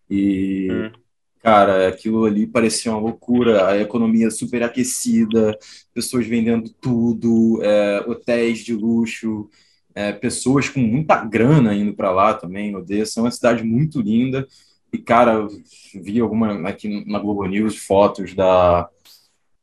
e 0.08 0.68
hum. 0.70 1.02
Cara, 1.42 1.88
aquilo 1.88 2.24
ali 2.24 2.46
parecia 2.46 2.92
uma 2.92 3.00
loucura, 3.00 3.66
a 3.66 3.76
economia 3.76 4.30
super 4.30 4.62
aquecida, 4.62 5.58
pessoas 5.92 6.24
vendendo 6.24 6.70
tudo, 6.80 7.58
é, 7.64 7.98
hotéis 8.06 8.60
de 8.60 8.72
luxo, 8.72 9.50
é, 9.94 10.12
pessoas 10.12 10.68
com 10.68 10.80
muita 10.80 11.24
grana 11.24 11.74
indo 11.74 11.94
para 11.94 12.10
lá 12.10 12.34
também. 12.34 12.74
Odessa 12.74 13.20
é 13.20 13.22
uma 13.22 13.30
cidade 13.30 13.62
muito 13.62 14.00
linda. 14.00 14.46
E, 14.92 14.98
cara, 14.98 15.46
vi 15.94 16.20
alguma 16.20 16.68
aqui 16.68 17.04
na 17.06 17.18
Globo 17.18 17.46
News 17.46 17.76
fotos 17.78 18.34
da, 18.34 18.88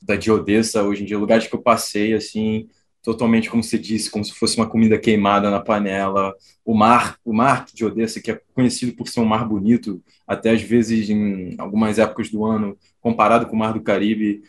da 0.02 0.16
de 0.16 0.32
Odessa, 0.32 0.84
hoje 0.84 1.04
em 1.04 1.06
dia, 1.06 1.18
lugares 1.18 1.48
que 1.48 1.54
eu 1.54 1.62
passei, 1.62 2.14
assim, 2.14 2.68
totalmente 3.04 3.50
como 3.50 3.64
você 3.64 3.78
disse, 3.78 4.10
como 4.10 4.26
se 4.26 4.34
fosse 4.34 4.58
uma 4.58 4.68
comida 4.68 4.98
queimada 4.98 5.52
na 5.52 5.60
panela. 5.60 6.34
O 6.66 6.74
mar, 6.74 7.18
o 7.24 7.34
mar 7.34 7.66
de 7.72 7.86
Odessa, 7.86 8.20
que 8.20 8.32
é 8.32 8.42
conhecido 8.54 8.94
por 8.94 9.08
ser 9.08 9.20
um 9.20 9.26
mar 9.26 9.48
bonito, 9.48 10.02
até 10.28 10.52
às 10.52 10.62
vezes 10.62 11.10
em 11.10 11.56
algumas 11.58 12.00
épocas 12.00 12.30
do 12.30 12.44
ano, 12.44 12.78
comparado 13.00 13.46
com 13.46 13.56
o 13.56 13.60
mar 13.60 13.74
do 13.74 13.82
Caribe, 13.82 14.44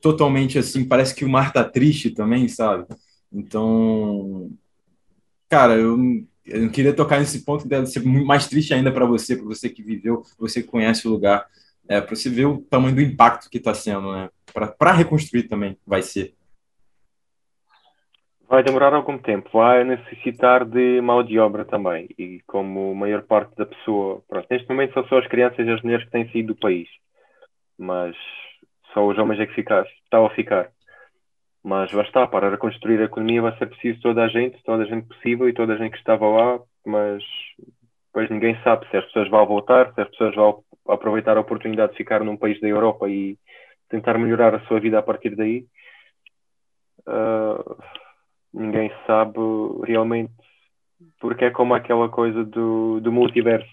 totalmente 0.00 0.58
assim, 0.58 0.84
parece 0.84 1.14
que 1.14 1.24
o 1.24 1.28
mar 1.28 1.52
tá 1.52 1.64
triste 1.64 2.10
também, 2.10 2.46
sabe? 2.48 2.86
Então, 3.32 4.50
cara, 5.48 5.74
eu, 5.74 5.96
eu 6.46 6.62
não 6.62 6.68
queria 6.68 6.94
tocar 6.94 7.18
nesse 7.18 7.44
ponto 7.44 7.66
deve 7.68 7.86
ser 7.86 8.04
mais 8.04 8.46
triste 8.46 8.74
ainda 8.74 8.92
para 8.92 9.06
você, 9.06 9.36
para 9.36 9.46
você 9.46 9.68
que 9.68 9.82
viveu, 9.82 10.22
você 10.38 10.62
que 10.62 10.68
conhece 10.68 11.06
o 11.06 11.10
lugar, 11.10 11.46
é, 11.88 12.00
para 12.00 12.14
você 12.14 12.28
ver 12.30 12.46
o 12.46 12.62
tamanho 12.62 12.94
do 12.94 13.02
impacto 13.02 13.50
que 13.50 13.58
está 13.58 13.74
sendo, 13.74 14.12
né? 14.12 14.28
Para 14.78 14.92
reconstruir 14.92 15.44
também 15.44 15.76
vai 15.86 16.02
ser 16.02 16.34
vai 18.54 18.62
demorar 18.62 18.94
algum 18.94 19.18
tempo, 19.18 19.50
vai 19.52 19.82
necessitar 19.82 20.64
de 20.64 21.00
mão 21.00 21.24
de 21.24 21.38
obra 21.38 21.64
também. 21.64 22.08
E 22.16 22.40
como 22.46 22.92
a 22.92 22.94
maior 22.94 23.22
parte 23.22 23.54
da 23.56 23.66
pessoa, 23.66 24.22
pronto, 24.28 24.46
neste 24.48 24.68
momento 24.68 24.94
são 24.94 25.04
só 25.08 25.18
as 25.18 25.26
crianças 25.26 25.66
e 25.66 25.70
as 25.70 25.82
mulheres 25.82 26.04
que 26.04 26.12
têm 26.12 26.30
saído 26.30 26.54
do 26.54 26.60
país, 26.60 26.88
mas 27.76 28.14
só 28.92 29.06
os 29.06 29.18
homens 29.18 29.40
é 29.40 29.46
que 29.46 29.54
ficar, 29.54 29.84
estão 30.04 30.24
a 30.24 30.30
ficar. 30.30 30.70
Mas 31.64 31.90
vai 31.90 32.04
estar, 32.04 32.26
para 32.26 32.50
reconstruir 32.50 33.00
a 33.00 33.04
economia 33.04 33.40
vai 33.40 33.56
ser 33.56 33.66
preciso 33.66 34.00
toda 34.02 34.22
a 34.22 34.28
gente, 34.28 34.62
toda 34.64 34.82
a 34.82 34.86
gente 34.86 35.08
possível 35.08 35.48
e 35.48 35.54
toda 35.54 35.72
a 35.72 35.76
gente 35.76 35.92
que 35.92 35.98
estava 35.98 36.26
lá, 36.26 36.60
mas 36.84 37.24
depois 38.06 38.30
ninguém 38.30 38.56
sabe 38.62 38.88
se 38.90 38.96
as 38.96 39.04
pessoas 39.06 39.30
vão 39.30 39.46
voltar, 39.46 39.92
se 39.94 40.00
as 40.00 40.08
pessoas 40.10 40.34
vão 40.34 40.62
aproveitar 40.86 41.36
a 41.36 41.40
oportunidade 41.40 41.92
de 41.92 41.98
ficar 41.98 42.22
num 42.22 42.36
país 42.36 42.60
da 42.60 42.68
Europa 42.68 43.08
e 43.08 43.38
tentar 43.88 44.18
melhorar 44.18 44.54
a 44.54 44.60
sua 44.66 44.78
vida 44.78 44.98
a 44.98 45.02
partir 45.02 45.34
daí. 45.34 45.64
Uh, 47.06 47.76
ninguém 48.52 48.92
sabe 49.06 49.38
realmente 49.86 50.32
porque 51.20 51.46
é 51.46 51.50
como 51.50 51.74
aquela 51.74 52.08
coisa 52.08 52.44
do, 52.44 53.00
do 53.00 53.10
multiverso. 53.12 53.68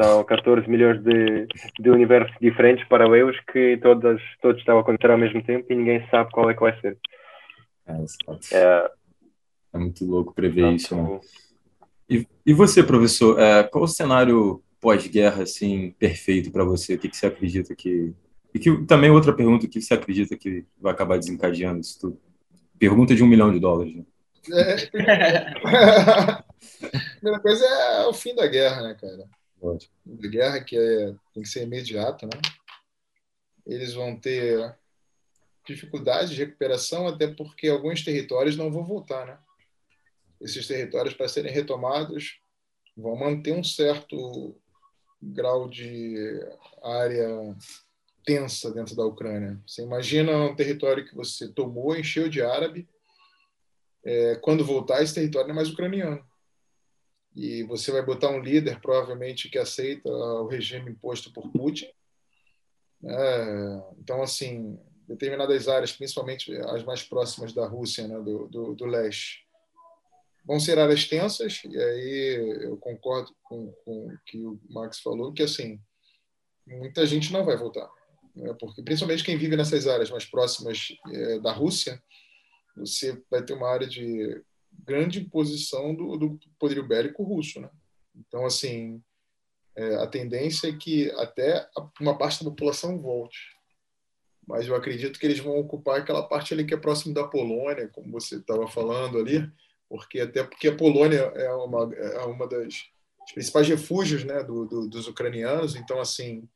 São 0.00 0.22
14 0.24 0.68
milhões 0.68 1.02
de, 1.02 1.46
de 1.80 1.90
universos 1.90 2.36
diferentes, 2.40 2.86
paralelos, 2.86 3.38
que 3.52 3.78
todas, 3.78 4.20
todos 4.40 4.60
estão 4.60 4.78
a 4.78 4.80
acontecer 4.80 5.10
ao 5.10 5.18
mesmo 5.18 5.42
tempo 5.42 5.66
e 5.70 5.74
ninguém 5.74 6.06
sabe 6.08 6.30
qual 6.30 6.50
é 6.50 6.54
que 6.54 6.60
vai 6.60 6.78
ser. 6.80 6.96
É, 7.86 8.56
é, 8.56 8.90
é 9.72 9.78
muito 9.78 10.04
louco 10.04 10.34
prever 10.34 10.72
isso. 10.72 10.94
Né? 10.94 11.20
E, 12.08 12.26
e 12.44 12.52
você, 12.52 12.82
professor, 12.82 13.38
é, 13.38 13.62
qual 13.64 13.84
o 13.84 13.88
cenário 13.88 14.62
pós-guerra 14.80 15.44
assim, 15.44 15.94
perfeito 15.98 16.50
para 16.50 16.64
você? 16.64 16.94
O 16.94 16.98
que, 16.98 17.08
que 17.08 17.16
você 17.16 17.26
acredita 17.26 17.74
que. 17.74 18.12
E 18.54 18.58
que, 18.58 18.84
também 18.84 19.10
outra 19.10 19.32
pergunta: 19.32 19.66
o 19.66 19.68
que 19.68 19.80
você 19.80 19.94
acredita 19.94 20.36
que 20.36 20.64
vai 20.80 20.92
acabar 20.92 21.18
desencadeando 21.18 21.80
isso 21.80 21.98
tudo? 22.00 22.20
Pergunta 22.78 23.14
de 23.14 23.22
um 23.22 23.28
milhão 23.28 23.52
de 23.52 23.60
dólares. 23.60 23.94
Né? 23.94 24.04
É. 24.50 25.52
A 26.82 27.14
primeira 27.14 27.40
coisa 27.40 27.64
é 27.64 28.06
o 28.06 28.12
fim 28.12 28.34
da 28.34 28.46
guerra, 28.46 28.82
né, 28.82 28.96
cara? 29.00 29.28
Ótimo. 29.60 29.92
Da 30.04 30.28
guerra 30.28 30.60
que 30.60 30.76
é, 30.76 31.14
tem 31.32 31.42
que 31.42 31.48
ser 31.48 31.62
imediata, 31.62 32.26
né? 32.26 32.40
Eles 33.64 33.94
vão 33.94 34.16
ter 34.16 34.74
dificuldades 35.66 36.30
de 36.30 36.36
recuperação, 36.36 37.06
até 37.06 37.26
porque 37.26 37.68
alguns 37.68 38.04
territórios 38.04 38.56
não 38.56 38.70
vão 38.70 38.84
voltar, 38.84 39.26
né? 39.26 39.38
Esses 40.40 40.66
territórios, 40.66 41.14
para 41.14 41.28
serem 41.28 41.52
retomados, 41.52 42.40
vão 42.96 43.16
manter 43.16 43.52
um 43.52 43.62
certo 43.62 44.56
grau 45.22 45.68
de 45.68 46.16
área 46.82 47.56
tensa 48.24 48.72
dentro 48.72 48.96
da 48.96 49.04
Ucrânia. 49.04 49.60
Você 49.66 49.82
imagina 49.82 50.36
um 50.36 50.54
território 50.54 51.06
que 51.06 51.14
você 51.14 51.48
tomou, 51.48 51.96
encheu 51.96 52.28
de 52.28 52.42
árabe, 52.42 52.88
é, 54.04 54.36
quando 54.36 54.64
voltar, 54.64 55.02
esse 55.02 55.14
território 55.14 55.48
não 55.48 55.54
é 55.54 55.56
mais 55.56 55.70
ucraniano. 55.70 56.24
E 57.34 57.62
você 57.62 57.90
vai 57.90 58.04
botar 58.04 58.28
um 58.30 58.40
líder, 58.40 58.80
provavelmente, 58.80 59.48
que 59.48 59.58
aceita 59.58 60.08
o 60.10 60.48
regime 60.48 60.90
imposto 60.90 61.32
por 61.32 61.50
Putin. 61.50 61.88
É, 63.04 63.82
então, 63.98 64.22
assim, 64.22 64.78
determinadas 65.12 65.68
áreas, 65.68 65.92
principalmente 65.92 66.54
as 66.56 66.84
mais 66.84 67.02
próximas 67.02 67.52
da 67.52 67.66
Rússia, 67.66 68.06
né, 68.06 68.18
do, 68.20 68.48
do, 68.48 68.74
do, 68.74 68.86
leste, 68.86 69.46
vão 70.44 70.58
ser 70.58 70.78
áreas 70.78 71.06
tensas. 71.06 71.62
E 71.64 71.76
aí 71.76 72.64
eu 72.64 72.76
concordo 72.76 73.34
com, 73.42 73.72
com 73.84 74.06
o 74.06 74.18
que 74.26 74.38
o 74.38 74.58
Max 74.68 75.00
falou, 75.00 75.32
que, 75.32 75.42
assim, 75.42 75.80
muita 76.66 77.06
gente 77.06 77.32
não 77.32 77.44
vai 77.44 77.56
voltar. 77.56 77.88
Né, 78.34 78.54
porque, 78.58 78.82
principalmente 78.82 79.24
quem 79.24 79.36
vive 79.36 79.56
nessas 79.56 79.86
áreas 79.86 80.10
mais 80.10 80.24
próximas 80.24 80.88
é, 81.12 81.38
da 81.40 81.52
Rússia, 81.52 82.02
você 82.76 83.22
vai 83.30 83.42
ter 83.42 83.52
uma 83.52 83.68
área 83.68 83.86
de 83.86 84.42
grande 84.84 85.20
imposição 85.20 85.94
do, 85.94 86.16
do 86.16 86.40
poderio 86.58 86.86
bélico 86.86 87.22
russo, 87.22 87.60
né? 87.60 87.68
Então, 88.16 88.44
assim, 88.46 89.02
é, 89.76 89.96
a 89.96 90.06
tendência 90.06 90.68
é 90.68 90.76
que 90.76 91.10
até 91.12 91.68
uma 92.00 92.16
parte 92.16 92.42
da 92.42 92.50
população 92.50 93.00
volte. 93.00 93.51
Mas 94.46 94.66
eu 94.66 94.74
acredito 94.74 95.18
que 95.18 95.26
eles 95.26 95.38
vão 95.38 95.58
ocupar 95.58 96.00
aquela 96.00 96.22
parte 96.22 96.52
ali 96.52 96.64
que 96.64 96.74
é 96.74 96.76
próximo 96.76 97.14
da 97.14 97.26
Polônia, 97.26 97.88
como 97.88 98.10
você 98.10 98.36
estava 98.36 98.66
falando 98.66 99.18
ali, 99.18 99.48
porque 99.88 100.20
até 100.20 100.42
porque 100.42 100.68
a 100.68 100.76
Polônia 100.76 101.20
é 101.20 101.52
uma, 101.52 101.94
é 101.94 102.24
uma 102.24 102.48
das 102.48 102.84
principais 103.34 103.68
refúgios 103.68 104.24
né, 104.24 104.42
do, 104.42 104.66
do, 104.66 104.88
dos 104.88 105.06
ucranianos. 105.06 105.76
Então, 105.76 106.00
assim, 106.00 106.48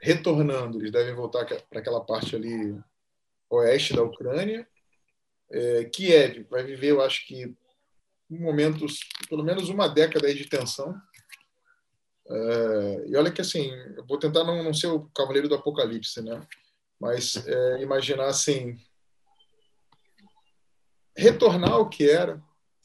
retornando, 0.00 0.78
eles 0.78 0.92
devem 0.92 1.14
voltar 1.14 1.46
para 1.46 1.80
aquela 1.80 2.00
parte 2.00 2.36
ali 2.36 2.76
oeste 3.50 3.94
da 3.94 4.02
Ucrânia 4.02 4.66
é, 5.52 5.84
Kiev 5.84 6.46
vai 6.50 6.64
viver, 6.64 6.90
eu 6.90 7.02
acho 7.02 7.26
que, 7.26 7.54
momentos, 8.28 9.00
pelo 9.28 9.44
menos 9.44 9.68
uma 9.68 9.86
década 9.86 10.34
de 10.34 10.48
tensão. 10.48 10.98
É, 12.28 13.04
e 13.08 13.16
olha 13.16 13.30
que 13.30 13.42
assim, 13.42 13.70
eu 13.96 14.06
vou 14.06 14.18
tentar 14.18 14.44
não, 14.44 14.62
não 14.62 14.72
ser 14.72 14.86
o 14.86 15.10
cavaleiro 15.14 15.48
do 15.48 15.54
apocalipse, 15.54 16.22
né? 16.22 16.40
Mas 17.02 17.44
é, 17.48 17.82
imaginar 17.82 18.26
assim, 18.26 18.78
retornar 21.16 21.72
ao 21.72 21.88
que 21.88 22.08
era, 22.08 22.40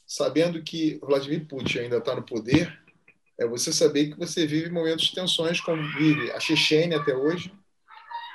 sabendo 0.08 0.64
que 0.64 1.00
Vladimir 1.04 1.46
Putin 1.46 1.78
ainda 1.82 1.98
está 1.98 2.16
no 2.16 2.24
poder, 2.24 2.76
é 3.38 3.46
você 3.46 3.72
saber 3.72 4.08
que 4.08 4.18
você 4.18 4.48
vive 4.48 4.72
momentos 4.72 5.06
de 5.06 5.14
tensões, 5.14 5.62
como 5.62 5.88
vive 5.96 6.32
a 6.32 6.40
Chechênia 6.40 6.98
até 6.98 7.16
hoje, 7.16 7.54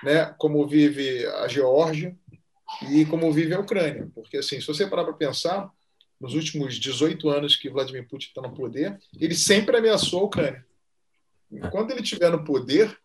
né? 0.05 0.26
como 0.39 0.64
vive 0.68 1.26
a 1.26 1.49
Geórgia, 1.49 2.16
e 2.89 3.05
como 3.05 3.33
vive 3.33 3.53
a 3.53 3.59
Ucrânia. 3.59 4.09
Porque, 4.14 4.37
assim, 4.37 4.61
se 4.61 4.66
você 4.68 4.87
parar 4.87 5.03
para 5.03 5.14
pensar, 5.14 5.68
nos 6.20 6.35
últimos 6.35 6.76
18 6.76 7.28
anos 7.28 7.57
que 7.57 7.68
Vladimir 7.68 8.07
Putin 8.07 8.28
está 8.28 8.41
no 8.41 8.55
poder, 8.55 9.01
ele 9.18 9.35
sempre 9.35 9.76
ameaçou 9.76 10.20
a 10.20 10.24
Ucrânia. 10.26 10.64
Enquanto 11.51 11.91
ele 11.91 12.03
estiver 12.03 12.30
no 12.30 12.45
poder, 12.45 12.97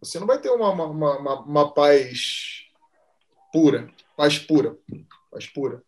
você 0.00 0.18
não 0.18 0.26
vai 0.26 0.40
ter 0.40 0.50
uma, 0.50 0.70
uma, 0.70 0.86
uma, 1.18 1.40
uma 1.40 1.74
paz 1.74 2.66
pura, 3.52 3.90
paz 4.16 4.38
pura, 4.38 4.76
paz 5.30 5.46
pura. 5.46 5.82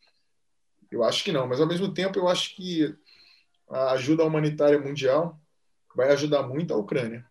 Eu 0.91 1.05
acho 1.05 1.23
que 1.23 1.33
não, 1.33 1.47
mas 1.47 1.61
ao 1.61 1.67
mesmo 1.67 1.93
tempo 1.93 2.19
eu 2.19 2.29
acho 2.29 2.57
que 2.57 2.97
a 3.69 3.93
ajuda 3.93 4.25
humanitária 4.25 4.79
mundial 4.79 5.39
vai 5.95 6.11
ajudar 6.11 6.43
muito 6.43 6.73
a 6.73 6.77
Ucrânia. 6.77 7.27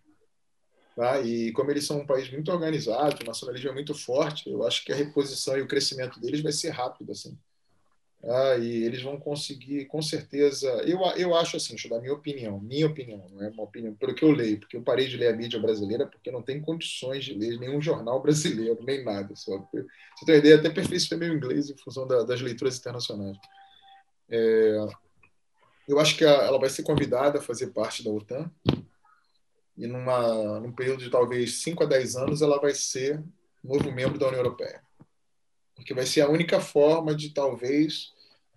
Tá? 0.96 1.20
E 1.22 1.52
como 1.52 1.70
eles 1.70 1.86
são 1.86 2.00
um 2.00 2.06
país 2.06 2.30
muito 2.32 2.52
organizado, 2.52 3.22
o 3.22 3.26
nacionalismo 3.26 3.70
é 3.70 3.74
muito 3.74 3.94
forte, 3.94 4.50
eu 4.50 4.66
acho 4.66 4.84
que 4.84 4.92
a 4.92 4.96
reposição 4.96 5.58
e 5.58 5.62
o 5.62 5.68
crescimento 5.68 6.20
deles 6.20 6.42
vai 6.42 6.52
ser 6.52 6.70
rápido. 6.70 7.12
Assim. 7.12 7.38
Ah, 8.24 8.58
e 8.58 8.84
eles 8.84 9.02
vão 9.04 9.18
conseguir, 9.20 9.86
com 9.86 10.02
certeza. 10.02 10.68
Eu, 10.86 11.00
eu 11.18 11.36
acho 11.36 11.56
assim, 11.56 11.70
deixa 11.70 11.88
eu 11.88 11.92
dar 11.92 12.02
minha 12.02 12.14
opinião, 12.14 12.60
minha 12.60 12.88
opinião, 12.88 13.26
não 13.32 13.44
é 13.46 13.50
uma 13.50 13.64
opinião, 13.64 13.94
pelo 13.94 14.16
que 14.16 14.24
eu 14.24 14.32
leio, 14.32 14.60
porque 14.60 14.76
eu 14.76 14.82
parei 14.82 15.08
de 15.08 15.18
ler 15.18 15.28
a 15.28 15.36
mídia 15.36 15.60
brasileira 15.60 16.08
porque 16.08 16.32
não 16.32 16.42
tem 16.42 16.60
condições 16.60 17.24
de 17.24 17.34
ler 17.34 17.60
nenhum 17.60 17.80
jornal 17.80 18.20
brasileiro, 18.22 18.84
nem 18.84 19.04
nada. 19.04 19.36
Só. 19.36 19.58
Você 19.72 20.26
tem 20.26 20.36
ideia, 20.38 20.56
até 20.56 20.68
aperfeiçoei 20.68 21.20
meu 21.20 21.34
inglês 21.34 21.70
em 21.70 21.78
função 21.78 22.08
da, 22.08 22.24
das 22.24 22.42
leituras 22.42 22.78
internacionais. 22.78 23.38
É, 24.30 24.88
eu 25.88 26.00
acho 26.00 26.18
que 26.18 26.26
a, 26.26 26.32
ela 26.32 26.60
vai 26.60 26.70
ser 26.70 26.84
convidada 26.84 27.40
a 27.40 27.42
fazer 27.42 27.68
parte 27.68 28.04
da 28.04 28.10
OTAN, 28.12 28.52
e 29.78 29.86
numa, 29.86 30.60
num 30.60 30.72
período 30.72 31.04
de 31.04 31.10
talvez 31.12 31.62
5 31.62 31.84
a 31.84 31.86
10 31.86 32.16
anos 32.16 32.42
ela 32.42 32.60
vai 32.60 32.74
ser 32.74 33.24
novo 33.64 33.92
membro 33.92 34.18
da 34.18 34.28
União 34.28 34.40
Europeia 34.40 34.87
porque 35.78 35.94
vai 35.94 36.06
ser 36.06 36.22
a 36.22 36.30
única 36.30 36.60
forma 36.60 37.16
de 37.16 37.30
talvez 37.30 38.12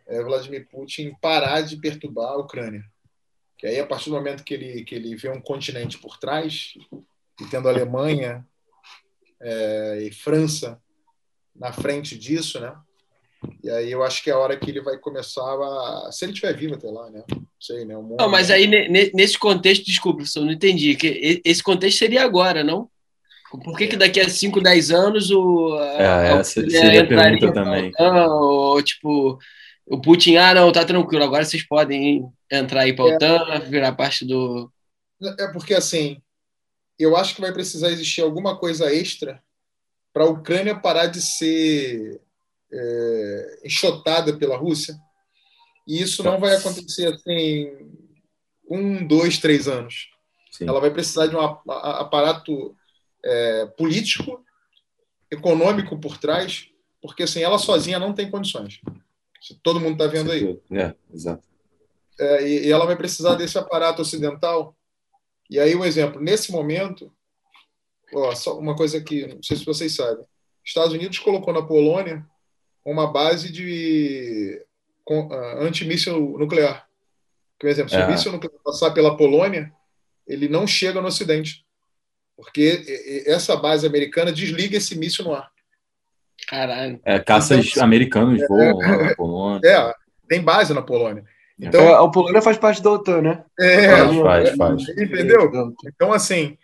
é, 0.08 0.20
Vladimir 0.22 0.66
Putin 0.68 1.14
parar 1.20 1.60
de 1.60 1.76
perturbar 1.76 2.32
a 2.32 2.38
Ucrânia. 2.38 2.84
Que 3.56 3.66
aí, 3.66 3.78
a 3.78 3.86
partir 3.86 4.08
do 4.08 4.16
momento 4.16 4.42
que 4.42 4.54
ele, 4.54 4.82
que 4.84 4.94
ele 4.94 5.14
vê 5.14 5.28
um 5.28 5.40
continente 5.40 5.98
por 5.98 6.18
trás, 6.18 6.72
e 7.40 7.44
tendo 7.50 7.68
a 7.68 7.70
Alemanha 7.70 8.44
é, 9.40 10.02
e 10.02 10.12
França 10.12 10.80
na 11.54 11.72
frente 11.72 12.18
disso, 12.18 12.58
né? 12.58 12.74
E 13.62 13.70
aí 13.70 13.92
eu 13.92 14.02
acho 14.02 14.22
que 14.22 14.30
é 14.30 14.32
a 14.32 14.38
hora 14.38 14.56
que 14.56 14.70
ele 14.70 14.80
vai 14.80 14.98
começar 14.98 15.42
a. 15.42 16.10
Se 16.10 16.24
ele 16.24 16.32
estiver 16.32 16.54
vivo 16.56 16.74
até 16.74 16.90
lá, 16.90 17.10
né? 17.10 17.22
Não 17.30 17.46
sei, 17.58 17.84
né? 17.84 17.96
Mundo, 17.96 18.16
não, 18.18 18.28
mas 18.28 18.50
aí 18.50 18.66
nesse 19.14 19.38
contexto, 19.38 19.84
desculpa, 19.84 20.22
eu 20.36 20.44
não 20.44 20.52
entendi. 20.52 20.94
que 20.94 21.42
Esse 21.44 21.62
contexto 21.62 21.98
seria 21.98 22.22
agora, 22.22 22.64
não? 22.64 22.90
Por 23.50 23.76
que, 23.76 23.88
que 23.88 23.96
daqui 23.96 24.20
a 24.20 24.28
5, 24.28 24.60
10 24.60 24.90
anos 24.92 25.30
o. 25.30 25.76
É, 25.80 26.38
essa 26.38 26.60
seria 26.60 27.02
a 27.02 27.06
pergunta 27.06 27.52
também. 27.52 27.92
ou, 27.98 28.80
tipo, 28.82 29.38
o 29.86 30.00
Putin, 30.00 30.36
ah, 30.36 30.54
não, 30.54 30.70
tá 30.70 30.84
tranquilo, 30.84 31.24
agora 31.24 31.44
vocês 31.44 31.66
podem 31.66 32.30
entrar 32.50 32.82
aí 32.82 32.94
para 32.94 33.04
o 33.04 33.14
OTAN, 33.14 33.60
virar 33.68 33.92
parte 33.92 34.24
do. 34.24 34.70
É 35.38 35.48
porque, 35.48 35.74
assim, 35.74 36.22
eu 36.98 37.16
acho 37.16 37.34
que 37.34 37.40
vai 37.40 37.52
precisar 37.52 37.90
existir 37.90 38.20
alguma 38.20 38.56
coisa 38.56 38.94
extra 38.94 39.42
para 40.12 40.24
a 40.24 40.28
Ucrânia 40.28 40.78
parar 40.78 41.06
de 41.06 41.20
ser 41.20 42.20
é, 42.72 43.60
enxotada 43.64 44.36
pela 44.36 44.56
Rússia. 44.56 44.94
E 45.86 46.00
isso 46.00 46.22
não 46.22 46.38
vai 46.38 46.54
acontecer 46.54 47.12
assim 47.12 47.68
um, 48.68 49.04
dois, 49.04 49.38
três 49.38 49.66
anos. 49.66 50.08
Sim. 50.52 50.68
Ela 50.68 50.80
vai 50.80 50.90
precisar 50.90 51.26
de 51.26 51.34
um 51.34 51.40
aparato 51.40 52.76
é, 53.24 53.66
político, 53.66 54.44
econômico 55.30 55.98
por 55.98 56.18
trás, 56.18 56.68
porque 57.00 57.22
assim, 57.22 57.42
ela 57.42 57.58
sozinha 57.58 57.98
não 57.98 58.12
tem 58.12 58.30
condições. 58.30 58.80
Todo 59.62 59.80
mundo 59.80 59.92
está 59.92 60.06
vendo 60.06 60.30
aí. 60.30 60.60
É, 60.70 60.94
exato. 61.12 61.42
É, 62.18 62.46
e, 62.46 62.66
e 62.66 62.70
ela 62.70 62.84
vai 62.84 62.96
precisar 62.96 63.34
desse 63.34 63.58
aparato 63.58 64.02
ocidental. 64.02 64.76
E 65.48 65.58
aí, 65.58 65.74
um 65.74 65.84
exemplo, 65.84 66.20
nesse 66.20 66.52
momento, 66.52 67.12
ó, 68.14 68.34
só 68.34 68.58
uma 68.58 68.76
coisa 68.76 69.00
que 69.00 69.26
não 69.26 69.42
sei 69.42 69.56
se 69.56 69.64
vocês 69.64 69.94
sabem: 69.94 70.24
Estados 70.64 70.92
Unidos 70.92 71.18
colocou 71.18 71.54
na 71.54 71.62
Polônia 71.62 72.26
uma 72.84 73.10
base 73.10 73.50
de 73.50 74.62
uh, 75.08 75.32
antimíssil 75.60 76.36
nuclear. 76.38 76.88
Por 77.58 77.68
exemplo, 77.68 77.90
se 77.90 77.96
é. 77.96 78.06
o 78.06 78.10
míssil 78.10 78.32
nuclear 78.32 78.58
passar 78.64 78.90
pela 78.92 79.16
Polônia, 79.16 79.72
ele 80.26 80.48
não 80.48 80.66
chega 80.66 81.00
no 81.00 81.08
Ocidente 81.08 81.64
porque 82.40 83.22
essa 83.26 83.54
base 83.54 83.86
americana 83.86 84.32
desliga 84.32 84.78
esse 84.78 84.98
míssil 84.98 85.26
no 85.26 85.34
ar. 85.34 85.50
Caralho. 86.48 86.98
É, 87.04 87.18
caças 87.18 87.66
então, 87.66 87.84
americanos 87.84 88.40
é, 88.40 88.46
voam 88.48 88.78
lá 88.78 88.96
na 88.96 89.14
Polônia. 89.14 89.68
É, 89.68 89.94
tem 90.26 90.40
base 90.40 90.72
na 90.72 90.80
Polônia. 90.80 91.22
Então, 91.60 91.82
é, 91.82 91.92
a 91.92 92.08
Polônia 92.08 92.40
faz 92.40 92.56
parte 92.56 92.82
da 92.82 92.92
OTAN, 92.92 93.20
né? 93.20 93.44
É, 93.58 93.88
faz, 93.88 94.16
faz, 94.16 94.48
é, 94.48 94.56
faz. 94.56 94.88
Entendeu? 94.88 95.52
Então, 95.86 96.14
assim, 96.14 96.56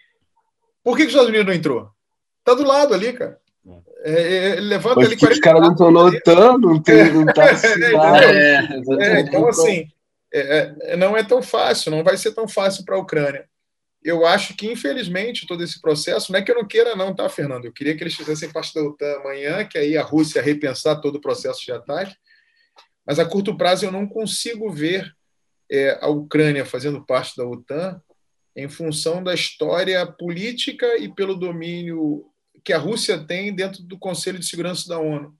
por 0.82 0.96
que, 0.96 1.02
que 1.02 1.08
os 1.08 1.12
Estados 1.12 1.28
Unidos 1.28 1.46
não 1.46 1.52
entrou? 1.52 1.90
Tá 2.42 2.54
do 2.54 2.66
lado 2.66 2.94
ali, 2.94 3.12
cara. 3.12 3.38
É, 4.02 4.12
é 4.12 4.52
ele 4.52 4.68
levanta 4.68 5.00
Mas 5.00 5.08
ali 5.08 5.16
40 5.18 5.34
Os 5.34 5.40
caras 5.40 5.60
não 5.60 5.72
estão 5.72 5.94
OTAN, 5.94 6.58
não, 6.58 6.82
tem, 6.82 7.12
não 7.12 7.26
tá 7.26 7.48
é, 8.98 9.20
Então, 9.20 9.46
assim, 9.46 9.86
não 10.96 11.14
é 11.14 11.22
tão 11.22 11.42
fácil, 11.42 11.90
não 11.90 12.02
vai 12.02 12.16
ser 12.16 12.32
tão 12.32 12.48
fácil 12.48 12.82
para 12.82 12.96
a 12.96 12.98
Ucrânia 12.98 13.44
eu 14.06 14.24
acho 14.24 14.54
que, 14.54 14.70
infelizmente, 14.70 15.48
todo 15.48 15.64
esse 15.64 15.80
processo, 15.80 16.30
não 16.30 16.38
é 16.38 16.42
que 16.42 16.50
eu 16.50 16.54
não 16.54 16.66
queira, 16.66 16.94
não, 16.94 17.12
tá, 17.12 17.28
Fernando? 17.28 17.64
Eu 17.64 17.72
queria 17.72 17.96
que 17.96 18.04
eles 18.04 18.14
fizessem 18.14 18.52
parte 18.52 18.72
da 18.72 18.80
OTAN 18.80 19.16
amanhã, 19.16 19.64
que 19.64 19.76
aí 19.76 19.96
a 19.96 20.02
Rússia 20.02 20.40
repensar 20.40 21.00
todo 21.00 21.16
o 21.16 21.20
processo 21.20 21.64
de 21.64 21.72
ataque, 21.72 22.14
mas 23.04 23.18
a 23.18 23.24
curto 23.24 23.56
prazo 23.56 23.84
eu 23.84 23.90
não 23.90 24.06
consigo 24.06 24.70
ver 24.70 25.12
é, 25.68 25.98
a 26.00 26.06
Ucrânia 26.06 26.64
fazendo 26.64 27.04
parte 27.04 27.36
da 27.36 27.44
OTAN 27.44 28.00
em 28.54 28.68
função 28.68 29.24
da 29.24 29.34
história 29.34 30.06
política 30.06 30.96
e 30.98 31.12
pelo 31.12 31.34
domínio 31.34 32.24
que 32.64 32.72
a 32.72 32.78
Rússia 32.78 33.18
tem 33.18 33.54
dentro 33.54 33.82
do 33.82 33.98
Conselho 33.98 34.38
de 34.38 34.46
Segurança 34.46 34.88
da 34.88 34.98
ONU, 34.98 35.36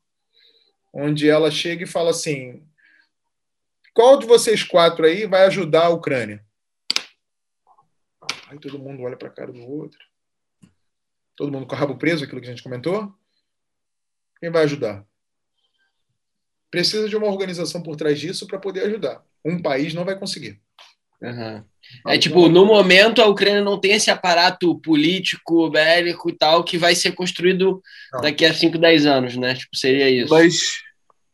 onde 0.93 1.29
ela 1.29 1.51
chega 1.51 1.85
e 1.85 1.89
fala 1.89 2.11
assim: 2.11 2.64
qual 3.95 4.19
de 4.19 4.27
vocês 4.27 4.62
quatro 4.62 5.07
aí 5.07 5.25
vai 5.25 5.45
ajudar 5.47 5.87
a 5.87 5.91
Ucrânia? 5.91 6.45
Aí 8.49 8.59
todo 8.59 8.78
mundo 8.78 9.03
olha 9.03 9.16
para 9.16 9.28
a 9.28 9.32
cara 9.32 9.53
do 9.53 9.62
outro. 9.62 9.99
Todo 11.34 11.53
mundo 11.53 11.66
com 11.66 11.74
o 11.74 11.78
rabo 11.78 11.97
preso, 11.97 12.24
aquilo 12.24 12.40
que 12.40 12.47
a 12.47 12.51
gente 12.51 12.62
comentou. 12.62 13.12
Quem 14.40 14.51
vai 14.51 14.64
ajudar? 14.64 15.05
Precisa 16.71 17.08
de 17.08 17.16
uma 17.16 17.26
organização 17.26 17.83
por 17.83 17.96
trás 17.96 18.18
disso 18.18 18.46
para 18.46 18.58
poder 18.58 18.84
ajudar. 18.84 19.25
Um 19.45 19.61
país 19.61 19.95
não 19.95 20.04
vai 20.04 20.18
conseguir. 20.18 20.61
Uhum. 21.21 21.64
É 22.07 22.18
tipo, 22.18 22.49
no 22.49 22.66
momento 22.66 23.22
a 23.22 23.26
Ucrânia 23.26 23.62
não 23.62 23.79
tem 23.79 23.92
esse 23.92 24.11
aparato 24.11 24.79
político, 24.80 25.71
bélico 25.71 26.29
e 26.29 26.37
tal, 26.37 26.64
que 26.64 26.76
vai 26.76 26.95
ser 26.95 27.12
construído 27.12 27.83
não. 28.12 28.21
daqui 28.21 28.45
a 28.45 28.53
5, 28.53 28.76
10 28.76 29.07
anos, 29.07 29.37
né? 29.37 29.54
Tipo, 29.54 29.75
seria 29.76 30.11
isso. 30.11 30.33
Mas, 30.33 30.83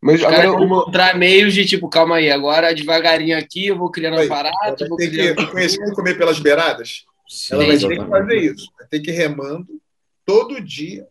mas 0.03 0.20
agora 0.24 0.53
uma... 0.53 0.81
encontrar 0.81 1.16
meios 1.16 1.55
de 1.55 1.65
tipo, 1.65 1.89
calma 1.89 2.16
aí, 2.16 2.29
agora 2.29 2.74
devagarinho 2.74 3.39
aqui 3.39 3.69
eu 3.69 3.79
vou 3.79 3.89
criando 3.89 4.16
um 4.16 4.24
aparato. 4.24 4.89
Vou 4.89 4.99
ter 4.99 5.11
criando... 5.11 5.37
que 5.37 5.47
conhecer 5.47 5.81
e 5.81 5.95
comer 5.95 6.19
pelas 6.19 6.41
beiradas. 6.41 7.05
Sim, 7.29 7.55
ela 7.55 7.66
vai 7.66 7.74
exatamente. 7.77 7.99
ter 7.99 8.05
que 8.05 8.11
fazer 8.11 8.53
isso, 8.53 8.73
vai 8.77 8.89
ter 8.89 9.01
que 9.01 9.11
ir 9.12 9.15
remando 9.15 9.81
todo 10.27 10.61
dia 10.61 11.07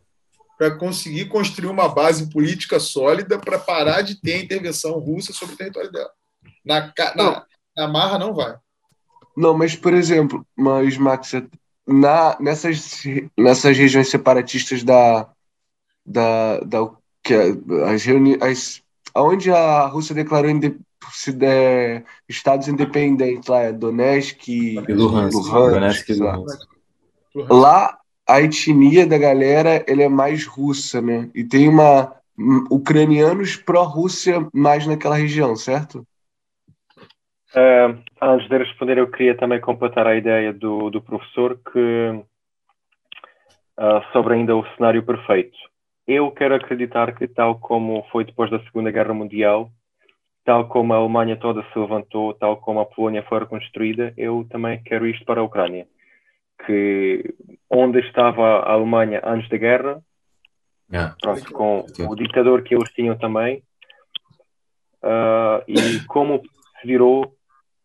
para 0.57 0.75
conseguir 0.77 1.25
construir 1.25 1.69
uma 1.69 1.87
base 1.87 2.29
política 2.29 2.81
sólida 2.81 3.39
para 3.39 3.57
parar 3.57 4.01
de 4.01 4.19
ter 4.19 4.33
a 4.33 4.43
intervenção 4.43 4.99
russa 4.99 5.31
sobre 5.31 5.55
o 5.55 5.57
território 5.57 5.91
dela. 5.91 6.11
Na, 6.63 6.93
na, 7.15 7.45
na 7.75 7.87
marra 7.87 8.19
não 8.19 8.33
vai. 8.33 8.55
Não, 9.35 9.57
mas 9.57 9.73
por 9.73 9.93
exemplo, 9.93 10.45
mas 10.55 10.97
Max, 10.97 11.31
na, 11.87 12.37
nessas, 12.41 13.03
nessas 13.37 13.77
regiões 13.77 14.09
separatistas 14.09 14.83
da, 14.83 15.29
da, 16.05 16.59
da 16.59 16.91
que 17.23 17.33
as 17.85 18.03
reuniões, 18.03 18.83
onde 19.15 19.51
a 19.51 19.85
Rússia 19.85 20.15
declarou 20.15 20.51
se 21.11 21.31
der 21.31 22.03
estados 22.29 22.67
independentes 22.67 23.47
lá, 23.47 23.61
é 23.61 23.73
Donetsk 23.73 24.47
e 24.47 24.79
Luhansk. 24.87 25.51
Luhansk, 25.51 26.09
e 26.09 26.13
Luhansk. 26.13 26.67
Lá 27.49 27.97
a 28.27 28.41
etnia 28.41 29.05
da 29.05 29.17
galera 29.17 29.83
ele 29.87 30.03
é 30.03 30.09
mais 30.09 30.45
russa, 30.45 31.01
né? 31.01 31.29
E 31.33 31.43
tem 31.43 31.67
uma 31.67 32.13
ucranianos 32.69 33.55
pró-Rússia 33.55 34.47
mais 34.53 34.87
naquela 34.87 35.15
região, 35.15 35.55
certo? 35.55 36.05
Uh, 37.53 38.01
antes 38.21 38.47
de 38.47 38.57
responder, 38.57 38.97
eu 38.97 39.11
queria 39.11 39.35
também 39.35 39.59
completar 39.59 40.07
a 40.07 40.15
ideia 40.15 40.53
do, 40.53 40.89
do 40.89 41.01
professor 41.01 41.59
que 41.71 42.23
uh, 43.77 44.01
sobre 44.13 44.35
ainda 44.35 44.55
o 44.55 44.65
cenário 44.75 45.03
perfeito. 45.03 45.57
Eu 46.13 46.29
quero 46.29 46.53
acreditar 46.53 47.15
que, 47.15 47.25
tal 47.25 47.57
como 47.57 48.05
foi 48.11 48.25
depois 48.25 48.51
da 48.51 48.59
Segunda 48.65 48.91
Guerra 48.91 49.13
Mundial, 49.13 49.71
tal 50.43 50.67
como 50.67 50.91
a 50.91 50.97
Alemanha 50.97 51.37
toda 51.37 51.63
se 51.63 51.79
levantou, 51.79 52.33
tal 52.33 52.57
como 52.57 52.81
a 52.81 52.85
Polónia 52.85 53.23
foi 53.23 53.39
reconstruída, 53.39 54.13
eu 54.17 54.45
também 54.49 54.83
quero 54.83 55.07
isto 55.07 55.23
para 55.23 55.39
a 55.39 55.43
Ucrânia. 55.43 55.87
Que 56.65 57.33
onde 57.69 57.99
estava 57.99 58.59
a 58.59 58.73
Alemanha 58.73 59.21
antes 59.23 59.47
da 59.47 59.55
guerra, 59.55 60.03
yeah. 60.91 61.15
pronto, 61.21 61.49
com 61.53 61.85
o 61.97 62.13
ditador 62.13 62.61
que 62.61 62.75
eles 62.75 62.91
tinham 62.91 63.17
também, 63.17 63.63
uh, 65.01 65.63
e 65.65 66.05
como 66.07 66.41
se 66.41 66.87
virou 66.87 67.33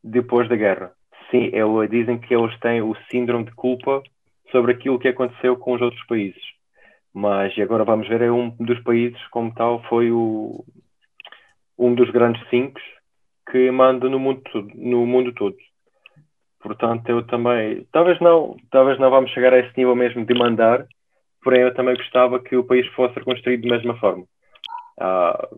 depois 0.03 0.48
da 0.48 0.57
guerra. 0.57 0.90
Sim, 1.31 1.48
eles 1.53 1.90
dizem 1.90 2.19
que 2.19 2.35
eles 2.35 2.59
têm 2.59 2.82
o 2.82 2.97
síndrome 3.09 3.44
de 3.44 3.53
culpa 3.53 4.03
sobre 4.51 4.73
aquilo 4.73 4.98
que 4.98 5.07
aconteceu 5.07 5.57
com 5.57 5.74
os 5.74 5.81
outros 5.81 6.05
países. 6.07 6.56
Mas 7.19 7.59
agora 7.59 7.83
vamos 7.83 8.07
ver, 8.09 8.21
é 8.21 8.31
um 8.31 8.51
dos 8.61 8.79
países, 8.81 9.19
como 9.29 9.51
tal, 9.55 9.83
foi 9.85 10.13
o, 10.13 10.63
um 11.79 11.95
dos 11.95 12.11
grandes 12.11 12.47
cinco 12.51 12.79
que 13.51 13.71
manda 13.71 14.07
no 14.07 14.19
mundo, 14.19 14.43
no 14.75 15.07
mundo 15.07 15.33
todo. 15.33 15.57
Portanto, 16.61 17.09
eu 17.09 17.27
também, 17.27 17.87
talvez 17.91 18.21
não, 18.21 18.55
talvez 18.71 18.99
não 18.99 19.09
vamos 19.09 19.31
chegar 19.31 19.55
a 19.55 19.59
esse 19.61 19.73
nível 19.79 19.97
mesmo 19.97 20.27
de 20.27 20.35
mandar, 20.35 20.87
porém 21.43 21.63
eu 21.63 21.73
também 21.73 21.97
gostava 21.97 22.39
que 22.39 22.55
o 22.55 22.65
país 22.65 22.87
fosse 22.89 23.15
reconstruído 23.15 23.67
da 23.67 23.77
mesma 23.77 23.97
forma. 23.97 24.25
Ah, 25.01 25.49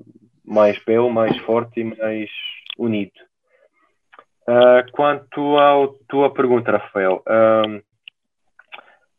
mais 0.44 0.78
belo, 0.84 1.10
mais 1.10 1.36
forte 1.38 1.80
e 1.80 1.84
mais 1.84 2.30
unido. 2.78 3.18
Uh, 4.48 4.86
quanto 4.92 5.58
à 5.58 5.74
tua 6.08 6.32
pergunta, 6.32 6.70
Rafael, 6.70 7.20
uh, 7.26 7.82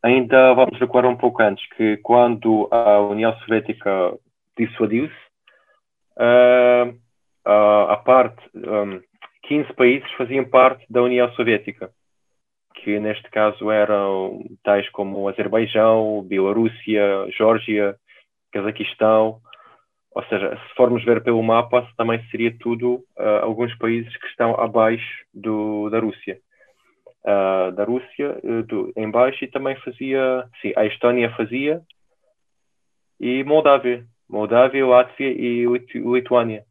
ainda 0.02 0.54
vamos 0.54 0.78
recuar 0.78 1.06
um 1.06 1.16
pouco 1.16 1.42
antes, 1.42 1.66
que 1.76 1.96
quando 1.98 2.68
a 2.70 3.00
União 3.00 3.36
Soviética 3.40 4.14
dissuadiu-se, 4.58 5.14
uh, 6.16 6.98
a 7.44 7.96
parte, 7.96 8.42
um, 8.54 9.00
15 9.44 9.72
países 9.74 10.10
faziam 10.12 10.44
parte 10.44 10.84
da 10.88 11.02
União 11.02 11.30
Soviética, 11.32 11.90
que 12.74 12.98
neste 12.98 13.28
caso 13.30 13.70
eram 13.70 14.44
tais 14.62 14.88
como 14.90 15.28
Azerbaijão, 15.28 16.22
Bielorrússia, 16.22 17.26
Geórgia, 17.36 17.96
Cazaquistão, 18.52 19.40
ou 20.12 20.24
seja, 20.24 20.56
se 20.56 20.74
formos 20.74 21.04
ver 21.04 21.22
pelo 21.22 21.42
mapa, 21.42 21.86
também 21.96 22.22
seria 22.30 22.56
tudo 22.58 23.04
uh, 23.16 23.42
alguns 23.42 23.76
países 23.78 24.14
que 24.16 24.26
estão 24.26 24.54
abaixo 24.60 25.24
do, 25.32 25.88
da 25.88 26.00
Rússia. 26.00 26.38
Uh, 27.22 27.72
da 27.72 27.84
Rússia, 27.84 28.38
uh, 28.42 28.62
do, 28.62 28.92
em 28.96 29.10
baixo, 29.10 29.44
e 29.44 29.48
também 29.48 29.76
fazia, 29.76 30.44
sim, 30.62 30.72
a 30.74 30.86
Estónia 30.86 31.30
fazia, 31.36 31.82
e 33.20 33.44
Moldávia, 33.44 34.06
Moldávia, 34.28 34.86
Látvia 34.86 35.28
e 35.28 35.66
Lituânia. 35.94 36.64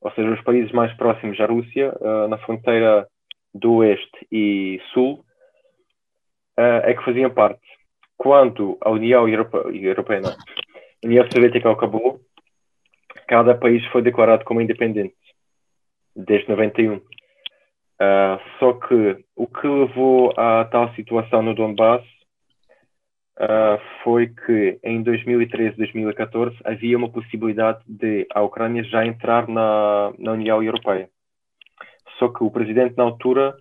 Ou 0.00 0.10
seja, 0.12 0.30
os 0.30 0.42
países 0.42 0.72
mais 0.72 0.92
próximos 0.96 1.38
à 1.40 1.46
Rússia, 1.46 1.96
uh, 2.00 2.26
na 2.26 2.36
fronteira 2.38 3.06
do 3.54 3.76
oeste 3.76 4.26
e 4.32 4.80
sul, 4.92 5.24
é 6.56 6.92
que 6.94 7.04
faziam 7.04 7.30
parte. 7.30 7.62
Quando 8.16 8.76
a 8.80 8.90
União 8.90 9.26
Europeia 9.28 10.20
não, 10.20 10.30
a 10.30 11.06
União 11.06 11.26
Soviética 11.30 11.70
acabou, 11.70 12.20
cada 13.26 13.54
país 13.54 13.84
foi 13.86 14.02
declarado 14.02 14.44
como 14.44 14.60
independente 14.60 15.14
desde 16.14 16.48
91. 16.48 17.00
Uh, 18.02 18.34
ah, 18.34 18.40
só 18.58 18.72
que 18.72 19.24
o 19.36 19.46
que 19.46 19.66
levou 19.68 20.32
a 20.36 20.64
tal 20.64 20.92
situação 20.94 21.40
no 21.40 21.54
Donbass 21.54 22.02
uh, 23.38 23.78
foi 24.02 24.26
que 24.28 24.80
em 24.82 25.02
2013, 25.02 25.76
2014 25.76 26.56
havia 26.64 26.98
uma 26.98 27.08
possibilidade 27.10 27.80
de 27.86 28.26
a 28.34 28.42
Ucrânia 28.42 28.82
já 28.82 29.06
entrar 29.06 29.46
na, 29.46 30.12
na 30.18 30.32
União 30.32 30.60
Europeia. 30.60 31.08
Só 32.18 32.28
que 32.28 32.42
o 32.42 32.50
presidente 32.50 32.96
na 32.96 33.04
altura 33.04 33.56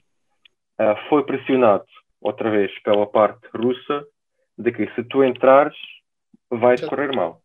uh, 0.80 1.10
foi 1.10 1.24
pressionado 1.24 1.86
outra 2.20 2.50
vez 2.50 2.72
pela 2.82 3.06
parte 3.06 3.48
russa 3.56 4.06
de 4.58 4.72
que 4.72 4.90
se 4.96 5.04
tu 5.04 5.24
entrares 5.24 5.78
vai 6.50 6.78
correr 6.80 7.16
mal. 7.16 7.42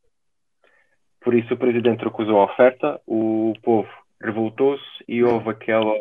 Por 1.21 1.35
isso 1.35 1.53
o 1.53 1.59
presidente 1.59 2.05
recusou 2.05 2.41
a 2.41 2.45
oferta, 2.45 3.01
o 3.07 3.53
povo 3.63 3.89
revoltou-se 4.21 4.85
e 5.07 5.23
houve 5.23 5.51
aquela, 5.51 5.93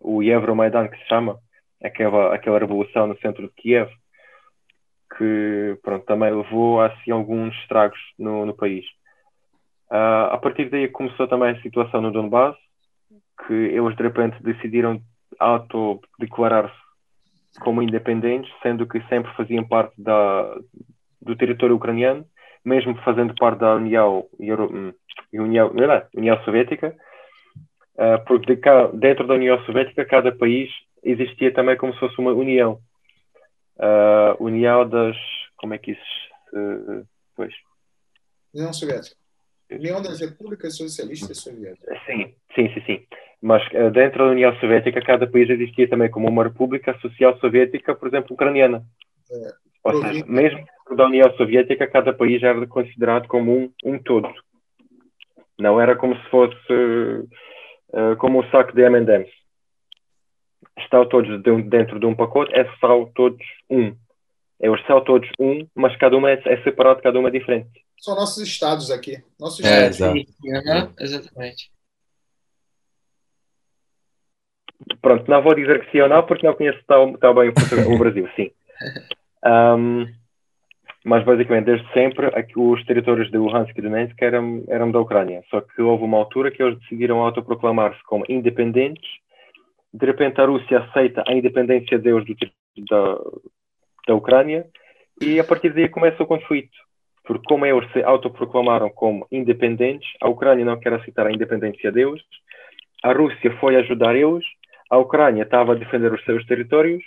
o 0.00 0.22
Euromaidan 0.22 0.88
que 0.88 0.98
se 0.98 1.08
chama, 1.08 1.38
aquela, 1.82 2.34
aquela 2.34 2.58
revolução 2.58 3.06
no 3.06 3.18
centro 3.18 3.42
de 3.46 3.52
Kiev, 3.54 3.90
que 5.16 5.78
pronto, 5.82 6.04
também 6.06 6.34
levou 6.34 6.80
assim, 6.80 7.10
alguns 7.10 7.54
estragos 7.62 7.98
no, 8.18 8.44
no 8.46 8.54
país. 8.54 8.84
Uh, 9.90 10.32
a 10.32 10.38
partir 10.38 10.68
daí 10.70 10.88
começou 10.88 11.28
também 11.28 11.50
a 11.50 11.62
situação 11.62 12.00
no 12.00 12.10
Donbass, 12.10 12.56
que 13.46 13.52
eles 13.52 13.96
de 13.96 14.02
repente 14.02 14.42
decidiram 14.42 15.00
autodeclarar-se 15.38 16.74
como 17.60 17.82
independentes, 17.82 18.52
sendo 18.62 18.86
que 18.86 19.00
sempre 19.08 19.32
faziam 19.34 19.62
parte 19.66 19.94
da, 20.00 20.56
do 21.22 21.36
território 21.36 21.76
ucraniano 21.76 22.26
mesmo 22.64 22.96
fazendo 23.04 23.34
parte 23.34 23.58
da 23.58 23.74
União, 23.74 24.24
Euro, 24.40 24.70
hum, 24.72 24.92
União, 25.32 25.72
não, 25.72 26.02
União 26.16 26.42
Soviética, 26.44 26.96
porque 28.26 28.54
de 28.54 28.60
cá, 28.60 28.88
dentro 28.88 29.26
da 29.26 29.34
União 29.34 29.62
Soviética 29.64 30.04
cada 30.04 30.32
país 30.32 30.70
existia 31.04 31.52
também 31.52 31.76
como 31.76 31.92
se 31.92 32.00
fosse 32.00 32.18
uma 32.18 32.32
união. 32.32 32.80
Uh, 33.76 34.42
união 34.42 34.88
das. 34.88 35.16
Como 35.56 35.74
é 35.74 35.78
que 35.78 35.92
isso. 35.92 36.02
Uh, 36.52 37.06
pois. 37.36 37.52
União 38.54 38.72
Soviética. 38.72 39.16
União 39.70 40.00
das 40.00 40.20
Repúblicas 40.20 40.76
Socialistas 40.76 41.38
Soviéticas. 41.38 41.98
Sim, 42.06 42.34
sim, 42.54 42.74
sim, 42.74 42.82
sim. 42.86 43.06
Mas 43.42 43.62
uh, 43.72 43.90
dentro 43.90 44.24
da 44.24 44.30
União 44.30 44.54
Soviética, 44.60 45.02
cada 45.02 45.26
país 45.26 45.50
existia 45.50 45.88
também 45.88 46.10
como 46.10 46.28
uma 46.28 46.44
república 46.44 46.96
social 47.00 47.38
soviética, 47.38 47.94
por 47.94 48.08
exemplo, 48.08 48.34
ucraniana. 48.34 48.84
É, 49.30 49.52
Ou 49.84 50.02
seja, 50.02 50.24
mesmo 50.26 50.64
da 50.96 51.06
União 51.06 51.34
Soviética, 51.36 51.86
cada 51.86 52.12
país 52.12 52.42
era 52.42 52.66
considerado 52.66 53.26
como 53.26 53.52
um, 53.52 53.72
um 53.84 53.98
todo. 53.98 54.32
Não 55.58 55.80
era 55.80 55.96
como 55.96 56.16
se 56.16 56.30
fosse 56.30 57.26
uh, 57.94 58.16
como 58.18 58.40
um 58.40 58.50
saco 58.50 58.74
de 58.74 58.82
M&M's. 58.82 59.30
Estão 60.78 61.08
todos 61.08 61.42
dentro 61.68 61.98
de 62.00 62.06
um 62.06 62.14
pacote, 62.14 62.52
é 62.54 62.64
só 62.78 63.04
todos 63.14 63.44
um. 63.70 63.96
É 64.60 64.68
são 64.86 65.02
todos 65.04 65.28
um, 65.38 65.66
mas 65.74 65.96
cada 65.96 66.16
uma 66.16 66.30
é, 66.30 66.40
é 66.46 66.62
separado, 66.62 67.02
cada 67.02 67.18
uma 67.18 67.28
é 67.28 67.32
diferente. 67.32 67.84
São 67.98 68.14
nossos 68.14 68.42
estados 68.42 68.90
aqui. 68.90 69.22
Nossos 69.38 69.64
é, 69.64 69.88
estados. 69.88 70.24
Exato. 70.44 70.94
exatamente. 70.98 71.70
Pronto, 75.00 75.30
não 75.30 75.42
vou 75.42 75.54
dizer 75.54 75.84
que 75.84 75.90
sim 75.90 76.00
ou 76.00 76.08
não, 76.08 76.24
porque 76.26 76.46
não 76.46 76.54
conheço 76.54 76.80
tão, 76.86 77.12
tão 77.14 77.34
bem 77.34 77.50
o, 77.50 77.98
Brasil, 77.98 78.28
sim. 78.36 78.50
Um, 79.46 80.06
mas 81.04 81.22
basicamente 81.22 81.66
desde 81.66 81.92
sempre 81.92 82.30
os 82.56 82.84
territórios 82.86 83.30
de 83.30 83.36
Luhansk 83.36 83.76
e 83.76 83.82
Donetsk 83.82 84.20
eram, 84.22 84.64
eram 84.68 84.90
da 84.90 85.00
Ucrânia. 85.00 85.42
Só 85.50 85.60
que 85.60 85.82
houve 85.82 86.02
uma 86.02 86.16
altura 86.16 86.50
que 86.50 86.62
eles 86.62 86.78
decidiram 86.80 87.20
autoproclamar-se 87.20 88.02
como 88.04 88.24
independentes. 88.26 89.06
De 89.92 90.06
repente 90.06 90.40
a 90.40 90.46
Rússia 90.46 90.78
aceita 90.78 91.22
a 91.28 91.34
independência 91.34 91.98
deles 91.98 92.24
do, 92.24 92.34
da, 92.88 93.18
da 94.08 94.14
Ucrânia 94.14 94.66
e 95.20 95.38
a 95.38 95.44
partir 95.44 95.74
daí 95.74 95.90
começa 95.90 96.22
o 96.22 96.26
conflito. 96.26 96.76
Porque 97.22 97.44
como 97.46 97.66
eles 97.66 97.90
se 97.92 98.02
autoproclamaram 98.02 98.88
como 98.88 99.26
independentes, 99.30 100.08
a 100.22 100.28
Ucrânia 100.28 100.64
não 100.64 100.80
quer 100.80 100.94
aceitar 100.94 101.26
a 101.26 101.32
independência 101.32 101.92
deles, 101.92 102.22
a 103.02 103.12
Rússia 103.12 103.54
foi 103.60 103.76
ajudar 103.76 104.16
eles, 104.16 104.44
a 104.90 104.96
Ucrânia 104.96 105.42
estava 105.42 105.72
a 105.72 105.76
defender 105.76 106.12
os 106.12 106.24
seus 106.24 106.44
territórios 106.46 107.02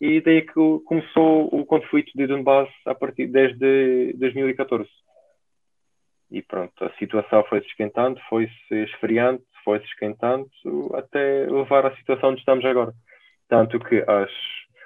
e 0.00 0.20
daí 0.20 0.42
que 0.42 0.52
começou 0.84 1.48
o 1.52 1.64
conflito 1.64 2.10
de 2.14 2.26
Donbass 2.26 2.68
a 2.86 2.94
partir 2.94 3.26
desde 3.26 4.12
2014. 4.14 4.88
E 6.30 6.42
pronto, 6.42 6.84
a 6.84 6.90
situação 6.94 7.44
foi-se 7.44 7.66
esquentando, 7.68 8.20
foi-se 8.28 8.74
esfriando, 8.74 9.40
foi-se 9.64 9.86
esquentando 9.86 10.48
até 10.94 11.46
levar 11.46 11.86
à 11.86 11.96
situação 11.96 12.30
onde 12.30 12.40
estamos 12.40 12.64
agora. 12.64 12.92
Tanto 13.48 13.78
que 13.78 14.04
as, 14.06 14.30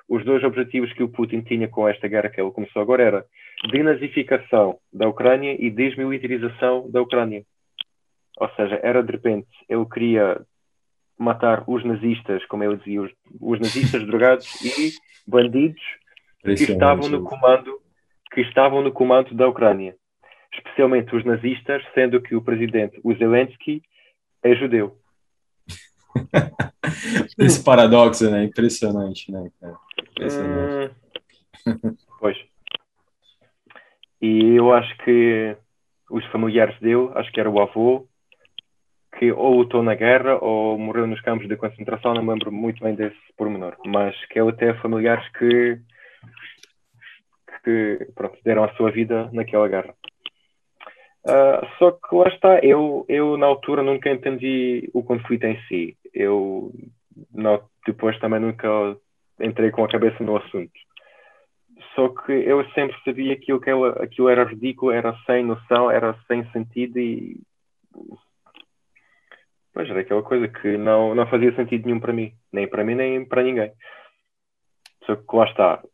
os 0.09 0.25
dois 0.25 0.45
objetivos 0.45 0.93
que 0.93 1.03
o 1.03 1.09
Putin 1.09 1.41
tinha 1.41 1.69
com 1.69 1.89
esta 1.89 2.07
guerra 2.07 2.29
que 2.29 2.41
ele 2.41 2.51
começou 2.51 2.83
agora 2.83 3.03
era 3.03 3.25
denazificação 3.71 4.79
da 4.93 5.09
Ucrânia 5.09 5.57
e 5.59 5.71
desmilitarização 5.71 6.91
da 6.91 7.01
Ucrânia. 7.01 7.43
Ou 8.39 8.49
seja, 8.51 8.79
era 8.83 9.03
de 9.03 9.13
repente, 9.13 9.49
ele 9.69 9.87
queria 9.87 10.41
matar 11.19 11.65
os 11.67 11.85
nazistas, 11.85 12.45
como 12.47 12.65
ele 12.65 12.77
dizia, 12.77 13.03
os, 13.03 13.11
os 13.41 13.59
nazistas 13.59 14.07
drogados 14.07 14.47
e 14.63 14.93
bandidos 15.27 15.81
que 16.43 16.53
estavam 16.53 17.09
no 17.09 17.25
comando 17.25 17.81
que 18.33 18.43
estavam 18.43 18.83
no 18.83 18.93
comando 18.93 19.35
da 19.35 19.49
Ucrânia, 19.49 19.97
especialmente 20.53 21.17
os 21.17 21.25
nazistas, 21.25 21.83
sendo 21.95 22.21
que 22.21 22.37
o 22.37 22.43
presidente 22.43 23.01
o 23.03 23.15
Zelensky 23.15 23.83
é 24.43 24.55
judeu. 24.55 24.97
Esse 27.39 27.63
paradoxo, 27.65 28.31
né? 28.31 28.45
Impressionante, 28.45 29.31
né, 29.33 29.51
Impressionante. 30.11 30.95
Hum, 31.67 31.97
pois. 32.21 32.37
E 34.21 34.55
eu 34.57 34.73
acho 34.73 34.97
que 34.99 35.57
os 36.11 36.25
familiares 36.27 36.79
dele, 36.81 37.11
acho 37.15 37.31
que 37.33 37.41
era 37.41 37.51
o 37.51 37.61
avô, 37.61 38.08
que 39.19 39.33
ou 39.33 39.57
lutou 39.57 39.83
na 39.83 39.95
guerra 39.95 40.39
ou 40.43 40.79
morreu 40.79 41.07
nos 41.07 41.21
campos 41.21 41.49
de 41.49 41.57
concentração, 41.57 42.15
não 42.15 42.23
me 42.23 42.33
lembro 42.33 42.53
muito 42.53 42.83
bem 42.83 42.95
desse 42.95 43.17
pormenor, 43.37 43.77
mas 43.85 44.15
que 44.27 44.39
ele 44.39 44.53
tem 44.53 44.73
familiares 44.75 45.27
que, 45.33 45.79
que 47.65 48.07
pronto, 48.15 48.39
deram 48.45 48.65
a 48.65 48.73
sua 48.75 48.91
vida 48.91 49.29
naquela 49.33 49.69
guerra. 49.69 49.95
Uh, 51.25 51.67
só 51.79 51.91
que 51.91 52.15
lá 52.15 52.29
está, 52.29 52.59
eu, 52.61 53.05
eu 53.09 53.37
na 53.37 53.47
altura 53.47 53.83
nunca 53.83 54.11
entendi 54.11 54.89
o 54.95 55.03
conflito 55.03 55.45
em 55.45 55.61
si. 55.67 55.97
Eu 56.15 56.73
não, 57.35 57.61
depois 57.85 58.19
também 58.21 58.41
nunca 58.41 58.69
entrei 59.41 59.71
com 59.71 59.85
a 59.85 59.89
cabeça 59.89 60.23
no 60.23 60.37
assunto. 60.37 60.73
Só 61.95 62.09
que 62.09 62.33
eu 62.33 62.65
sempre 62.71 62.97
sabia 63.05 63.37
que 63.37 63.53
aquilo, 63.53 63.87
aquilo 63.87 64.29
era 64.29 64.45
ridículo, 64.45 64.93
era 64.93 65.15
sem 65.27 65.45
noção, 65.45 65.91
era 65.91 66.17
sem 66.27 66.49
sentido 66.53 66.99
e. 66.99 67.41
Pois 69.79 69.89
era 69.89 70.01
aquela 70.01 70.25
coisa 70.25 70.49
que 70.49 70.77
não, 70.77 71.15
não 71.15 71.25
fazia 71.29 71.55
sentido 71.55 71.87
nenhum 71.87 72.01
para 72.01 72.13
mim, 72.13 72.33
nem 72.53 72.67
para 72.67 72.83
mim, 72.83 72.97
nem 72.97 73.25
para 73.25 73.45
ninguém. 73.45 73.73
Só 75.07 75.15
que 75.15 75.37
lá 75.37 75.45
está. 75.45 75.85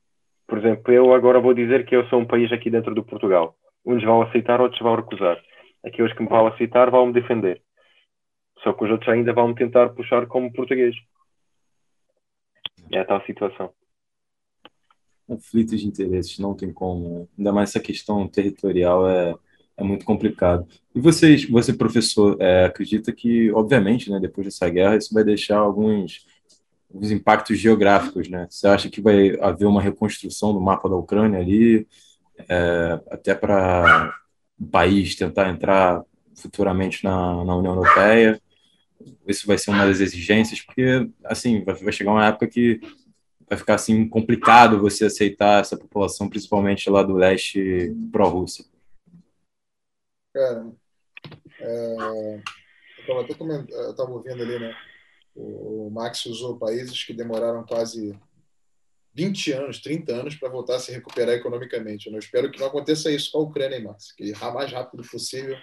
Por 0.47 0.57
exemplo, 0.57 0.91
eu 0.91 1.13
agora 1.13 1.39
vou 1.39 1.53
dizer 1.53 1.85
que 1.85 1.95
eu 1.95 2.07
sou 2.07 2.19
um 2.19 2.27
país 2.27 2.51
aqui 2.51 2.71
dentro 2.71 2.95
do 2.95 3.05
Portugal 3.05 3.55
Uns 3.85 4.03
vão 4.03 4.23
aceitar, 4.23 4.59
outros 4.59 4.81
vão 4.81 4.97
recusar. 4.97 5.39
Aqueles 5.85 6.15
que 6.15 6.23
me 6.23 6.31
vão 6.31 6.47
aceitar 6.47 6.91
vão 6.91 7.09
me 7.09 7.13
defender. 7.13 7.61
Só 8.63 8.73
que 8.73 8.85
os 8.87 8.91
outros 8.91 9.11
ainda 9.11 9.35
vão 9.35 9.49
me 9.49 9.55
tentar 9.55 9.91
puxar 9.91 10.27
como 10.29 10.51
português. 10.51 10.97
É 12.91 13.01
a 13.01 13.05
tal 13.05 13.23
situação. 13.27 13.71
Conflitos 15.27 15.79
de 15.79 15.87
interesses, 15.87 16.39
não 16.39 16.57
tem 16.57 16.73
como. 16.73 17.29
Ainda 17.37 17.53
mais 17.53 17.69
essa 17.69 17.81
questão 17.81 18.27
territorial 18.29 19.07
é, 19.07 19.35
é 19.77 19.83
muito 19.83 20.05
complicado. 20.05 20.67
E 20.95 21.01
vocês, 21.01 21.49
você, 21.49 21.73
professor, 21.73 22.37
é, 22.41 22.67
acredita 22.67 23.13
que, 23.13 23.51
obviamente, 23.53 24.11
né, 24.11 24.21
depois 24.21 24.47
dessa 24.47 24.69
guerra, 24.69 24.97
isso 24.97 25.13
vai 25.13 25.25
deixar 25.25 25.59
alguns, 25.59 26.27
alguns 26.93 27.11
impactos 27.11 27.59
geográficos, 27.59 28.29
né? 28.29 28.47
Você 28.49 28.67
acha 28.69 28.89
que 28.89 29.01
vai 29.01 29.37
haver 29.41 29.67
uma 29.67 29.83
reconstrução 29.83 30.53
do 30.53 30.61
mapa 30.61 30.89
da 30.89 30.97
Ucrânia 30.97 31.41
ali? 31.41 31.87
é, 32.49 33.01
até 33.11 33.35
para 33.35 34.15
o 34.59 34.67
país 34.67 35.15
tentar 35.15 35.49
entrar 35.51 36.03
futuramente 36.37 37.05
na, 37.05 37.45
na 37.45 37.57
União 37.57 37.75
Europeia. 37.75 38.41
Isso 39.27 39.47
vai 39.47 39.59
ser 39.59 39.71
uma 39.71 39.87
das 39.87 40.01
exigências, 40.01 40.61
porque 40.61 41.09
assim 41.25 41.63
vai, 41.65 41.75
vai 41.75 41.93
chegar 41.93 42.13
uma 42.13 42.27
época 42.27 42.47
que 42.47 42.81
vai 43.49 43.59
ficar 43.59 43.75
assim 43.75 44.09
complicado 44.09 44.81
você 44.81 45.05
aceitar 45.05 45.61
essa 45.61 45.77
população, 45.77 46.29
principalmente 46.29 46.89
lá 46.89 47.03
do 47.03 47.15
leste 47.15 47.95
pró-Rússia. 48.11 48.65
Cara, 50.35 50.73
é, 51.61 52.41
eu 53.09 53.91
estava 53.91 54.11
ouvindo 54.11 54.43
ali, 54.43 54.59
né? 54.59 54.77
O 55.37 55.89
Max 55.91 56.27
usou 56.27 56.59
países 56.59 57.05
que 57.05 57.13
demoraram 57.13 57.65
quase 57.65 58.19
20 59.15 59.53
anos, 59.53 59.81
30 59.81 60.13
anos 60.13 60.35
para 60.35 60.49
voltar 60.49 60.77
a 60.77 60.81
se 60.81 60.91
recuperar 60.91 61.37
economicamente. 61.37 62.11
Eu 62.11 62.19
espero 62.19 62.51
que 62.51 62.59
não 62.59 62.67
aconteça 62.67 63.13
isso 63.13 63.31
com 63.31 63.39
a 63.39 63.43
Ucrânia, 63.43 63.77
hein, 63.77 63.85
Márcio? 63.85 64.15
Que 64.17 64.33
o 64.33 64.53
mais 64.53 64.73
rápido 64.73 65.05
possível 65.09 65.57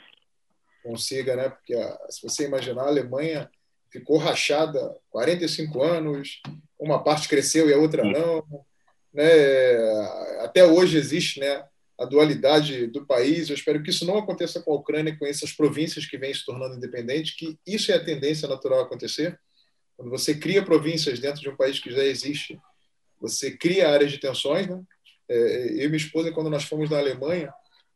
consiga, 0.82 1.36
né? 1.36 1.50
Porque 1.50 1.76
se 2.10 2.22
você 2.22 2.46
imaginar, 2.46 2.84
a 2.84 2.88
Alemanha 2.88 3.50
ficou 3.90 4.18
rachada 4.18 4.96
45 5.10 5.84
anos, 5.84 6.42
uma 6.80 7.04
parte 7.04 7.28
cresceu 7.28 7.70
e 7.70 7.74
a 7.74 7.78
outra 7.78 8.04
não. 8.04 8.66
Né? 9.14 9.26
Até 10.40 10.64
hoje 10.64 10.98
existe 10.98 11.42
né, 11.42 11.66
a 12.02 12.06
dualidade 12.06 12.88
do 12.88 13.06
país. 13.06 13.48
Eu 13.48 13.56
espero 13.56 13.82
que 13.84 13.92
isso 13.92 14.06
não 14.06 14.18
aconteça 14.18 14.60
com 14.60 14.74
a 14.74 14.76
Ucrânia, 14.76 15.16
com 15.16 15.26
essas 15.26 15.54
províncias 15.54 16.06
que 16.06 16.18
vêm 16.18 16.34
se 16.34 16.44
tornando 16.44 16.76
independentes, 16.76 17.36
que 17.36 17.60
isso 17.66 17.92
é 17.92 17.96
a 17.96 18.04
tendência 18.04 18.48
natural 18.48 18.82
acontecer. 18.82 19.40
Quando 19.96 20.10
você 20.10 20.34
cria 20.34 20.66
províncias 20.66 21.20
dentro 21.20 21.40
de 21.40 21.50
um 21.50 21.56
país 21.56 21.80
que 21.80 21.92
já 21.92 22.04
existe, 22.04 22.60
você 23.20 23.56
cria 23.56 23.90
áreas 23.90 24.12
de 24.12 24.18
tensões, 24.18 24.68
né? 24.68 24.82
É, 25.30 25.74
eu 25.74 25.86
e 25.86 25.88
minha 25.88 25.98
esposa, 25.98 26.32
quando 26.32 26.50
nós 26.50 26.64
fomos 26.64 26.90
na 26.90 26.98
Alemanha, 26.98 27.54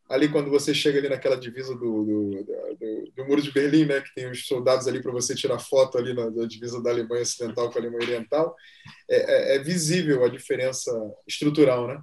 ali 0.08 0.30
quando 0.30 0.52
você 0.52 0.72
chega 0.72 1.00
ali 1.00 1.10
naquela 1.10 1.36
divisa 1.36 1.74
do, 1.74 2.06
do, 2.06 2.44
do, 2.44 3.12
do 3.16 3.26
Muro 3.26 3.42
de 3.42 3.52
Berlim, 3.52 3.86
né, 3.86 4.02
que 4.02 4.14
tem 4.14 4.30
os 4.30 4.46
soldados 4.46 4.88
ali 4.88 5.02
para 5.02 5.12
você 5.12 5.34
tirar 5.34 5.58
foto 5.58 5.98
ali 5.98 6.14
na, 6.14 6.30
na, 6.30 6.46
divisa 6.46 6.82
da 6.82 6.92
Alemanha 6.92 7.24
Ocidental 7.24 7.72
com 7.72 7.80
a 7.80 7.82
Alemanha 7.82 8.04
Oriental, 8.04 8.56
é, 9.10 9.54
é, 9.54 9.56
é 9.56 9.60
visível 9.60 10.24
a 10.24 10.30
diferença 10.30 10.92
estrutural, 11.28 11.88
né? 11.88 12.00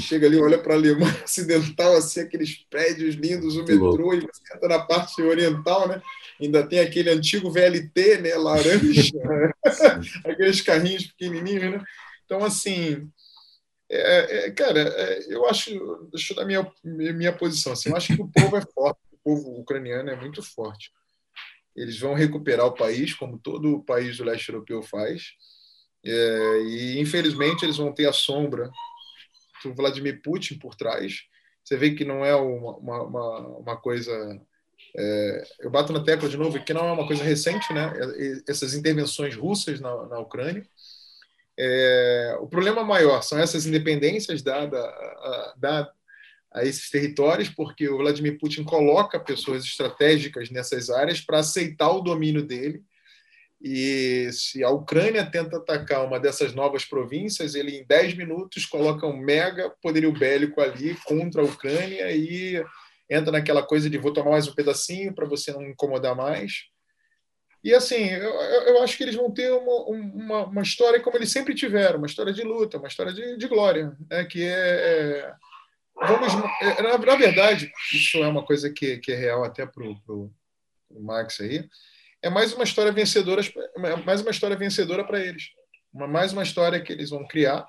Chega 0.00 0.26
ali, 0.26 0.40
olha 0.40 0.58
para 0.58 0.74
a 0.74 0.76
Alemanha 0.76 1.16
Ocidental, 1.24 1.96
assim, 1.96 2.20
aqueles 2.20 2.56
prédios 2.68 3.14
lindos, 3.14 3.56
o 3.56 3.64
metrô, 3.64 4.12
e 4.12 4.20
você 4.20 4.54
entra 4.54 4.68
na 4.68 4.80
parte 4.80 5.22
oriental, 5.22 5.86
né? 5.88 6.02
Ainda 6.40 6.66
tem 6.66 6.80
aquele 6.80 7.10
antigo 7.10 7.50
VLT, 7.50 8.18
né? 8.18 8.34
Laranja, 8.34 9.12
aqueles 10.26 10.60
carrinhos 10.60 11.06
pequenininhos, 11.06 11.72
né? 11.72 11.84
Então, 12.24 12.44
assim, 12.44 13.08
é, 13.90 14.46
é, 14.46 14.50
cara, 14.50 14.80
é, 14.80 15.32
eu 15.32 15.46
acho, 15.46 15.70
deixa 16.12 16.32
eu 16.32 16.36
dar 16.36 16.44
minha, 16.44 16.70
minha 16.84 17.32
posição, 17.32 17.72
assim, 17.72 17.90
eu 17.90 17.96
acho 17.96 18.14
que 18.14 18.20
o 18.20 18.28
povo 18.28 18.56
é 18.56 18.60
forte, 18.60 19.00
o 19.12 19.16
povo 19.22 19.60
ucraniano 19.60 20.10
é 20.10 20.16
muito 20.16 20.42
forte. 20.42 20.92
Eles 21.74 21.98
vão 21.98 22.14
recuperar 22.14 22.66
o 22.66 22.74
país, 22.74 23.14
como 23.14 23.38
todo 23.38 23.76
o 23.76 23.84
país 23.84 24.16
do 24.16 24.24
leste 24.24 24.48
europeu 24.48 24.82
faz, 24.82 25.34
é, 26.04 26.60
e 26.64 27.00
infelizmente 27.00 27.64
eles 27.64 27.76
vão 27.76 27.92
ter 27.92 28.06
a 28.06 28.12
sombra 28.12 28.70
do 29.64 29.74
Vladimir 29.74 30.20
Putin 30.22 30.58
por 30.58 30.74
trás. 30.74 31.22
Você 31.64 31.76
vê 31.76 31.90
que 31.92 32.04
não 32.04 32.24
é 32.24 32.34
uma, 32.34 33.04
uma, 33.04 33.38
uma 33.58 33.76
coisa. 33.76 34.40
É, 34.96 35.42
eu 35.60 35.70
bato 35.70 35.92
na 35.92 36.02
tecla 36.02 36.28
de 36.28 36.36
novo 36.36 36.62
que 36.62 36.72
não 36.72 36.88
é 36.88 36.92
uma 36.92 37.06
coisa 37.06 37.22
recente, 37.22 37.72
né? 37.72 37.92
Essas 38.48 38.74
intervenções 38.74 39.34
russas 39.36 39.80
na, 39.80 40.06
na 40.06 40.18
Ucrânia 40.18 40.64
é, 41.58 42.36
o 42.40 42.46
problema 42.46 42.84
maior 42.84 43.20
são 43.22 43.36
essas 43.36 43.66
independências 43.66 44.42
dadas 44.42 44.80
a, 44.80 45.54
a, 45.60 45.92
a, 46.52 46.64
esses 46.64 46.88
territórios, 46.88 47.48
porque 47.48 47.88
o 47.88 47.98
Vladimir 47.98 48.38
Putin 48.38 48.62
coloca 48.62 49.18
pessoas 49.18 49.64
estratégicas 49.64 50.50
nessas 50.50 50.88
áreas 50.88 51.20
para 51.20 51.40
aceitar 51.40 51.90
o 51.90 52.00
domínio 52.00 52.46
dele. 52.46 52.84
E 53.60 54.30
se 54.32 54.62
a 54.62 54.70
Ucrânia 54.70 55.28
tenta 55.28 55.56
atacar 55.56 56.04
uma 56.04 56.20
dessas 56.20 56.54
novas 56.54 56.84
províncias, 56.84 57.56
ele 57.56 57.76
em 57.76 57.84
10 57.84 58.14
minutos 58.14 58.64
coloca 58.64 59.06
um 59.06 59.16
mega 59.16 59.70
poderio 59.82 60.12
bélico 60.12 60.60
ali 60.60 60.94
contra 61.04 61.42
a 61.42 61.44
Ucrânia 61.44 62.10
e 62.12 62.64
entra 63.10 63.32
naquela 63.32 63.62
coisa 63.62 63.90
de 63.90 63.98
vou 63.98 64.12
tomar 64.12 64.30
mais 64.32 64.46
um 64.46 64.54
pedacinho 64.54 65.12
para 65.12 65.26
você 65.26 65.52
não 65.52 65.66
incomodar 65.66 66.14
mais. 66.14 66.66
E 67.64 67.74
assim, 67.74 68.08
eu, 68.08 68.30
eu 68.30 68.82
acho 68.82 68.96
que 68.96 69.02
eles 69.02 69.16
vão 69.16 69.32
ter 69.32 69.50
uma, 69.50 69.84
uma, 69.86 70.44
uma, 70.46 70.62
história 70.62 71.00
como 71.00 71.16
eles 71.16 71.32
sempre 71.32 71.54
tiveram, 71.54 71.98
uma 71.98 72.06
história 72.06 72.32
de 72.32 72.42
luta, 72.42 72.78
uma 72.78 72.86
história 72.86 73.12
de, 73.12 73.36
de 73.36 73.48
glória, 73.48 73.96
né? 74.08 74.24
que 74.24 74.44
é, 74.44 74.50
é 74.50 75.34
vamos 75.96 76.32
é, 76.62 76.82
na, 76.82 76.96
na, 76.96 77.16
verdade 77.16 77.72
isso 77.92 78.18
é 78.18 78.28
uma 78.28 78.44
coisa 78.44 78.70
que, 78.72 78.98
que 78.98 79.10
é 79.10 79.16
real 79.16 79.42
até 79.42 79.66
para 79.66 79.82
o 79.84 80.30
Max 81.00 81.40
aí 81.40 81.68
é 82.22 82.30
mais 82.30 82.52
uma 82.52 82.64
história 82.64 82.92
vencedora 82.92 83.42
mais 84.04 84.20
uma 84.20 84.30
história 84.30 84.56
vencedora 84.56 85.04
para 85.04 85.20
eles 85.20 85.44
uma, 85.92 86.06
mais 86.06 86.32
uma 86.32 86.42
história 86.42 86.80
que 86.80 86.92
eles 86.92 87.10
vão 87.10 87.26
criar 87.26 87.66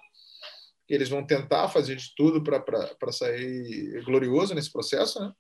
que 0.88 0.94
eles 0.94 1.10
vão 1.10 1.26
tentar 1.26 1.70
fazer 1.70 1.96
de 1.96 2.14
tudo 2.16 2.44
para 2.44 3.12
sair 3.12 4.04
glorioso 4.04 4.56
nesse 4.56 4.72
processo 4.72 5.20
né? 5.20 5.32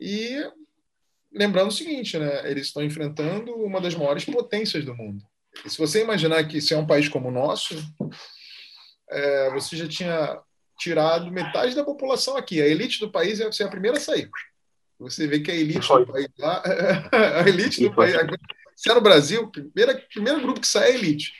e 0.00 0.44
lembrando 1.32 1.68
o 1.68 1.74
seguinte, 1.74 2.18
né? 2.18 2.50
Eles 2.50 2.66
estão 2.66 2.82
enfrentando 2.82 3.54
uma 3.54 3.80
das 3.80 3.94
maiores 3.94 4.24
potências 4.24 4.84
do 4.84 4.94
mundo. 4.94 5.24
E 5.64 5.70
se 5.70 5.78
você 5.78 6.02
imaginar 6.02 6.44
que 6.46 6.60
se 6.60 6.74
é 6.74 6.76
um 6.76 6.86
país 6.86 7.08
como 7.08 7.28
o 7.28 7.32
nosso, 7.32 7.74
é, 9.10 9.50
você 9.50 9.76
já 9.76 9.88
tinha 9.88 10.40
tirado 10.78 11.30
metade 11.30 11.74
da 11.74 11.84
população 11.84 12.36
aqui. 12.36 12.60
A 12.60 12.66
elite 12.66 13.00
do 13.00 13.10
país 13.10 13.40
é 13.40 13.50
ser 13.50 13.64
a 13.64 13.68
primeira 13.68 13.96
a 13.96 14.00
sair. 14.00 14.28
Você 15.02 15.26
vê 15.26 15.40
que 15.40 15.50
a 15.50 15.54
elite 15.54 15.88
do 15.88 16.06
país 16.06 16.28
lá, 16.38 16.62
a 17.42 17.48
elite 17.48 17.82
do 17.82 17.94
país, 17.94 18.14
se 18.76 18.90
é 18.90 18.94
no 18.94 19.00
Brasil, 19.00 19.48
primeiro, 19.48 20.00
primeiro 20.12 20.40
grupo 20.40 20.60
que 20.60 20.66
sai 20.66 20.90
é 20.90 20.92
a 20.92 20.94
elite 20.94 21.32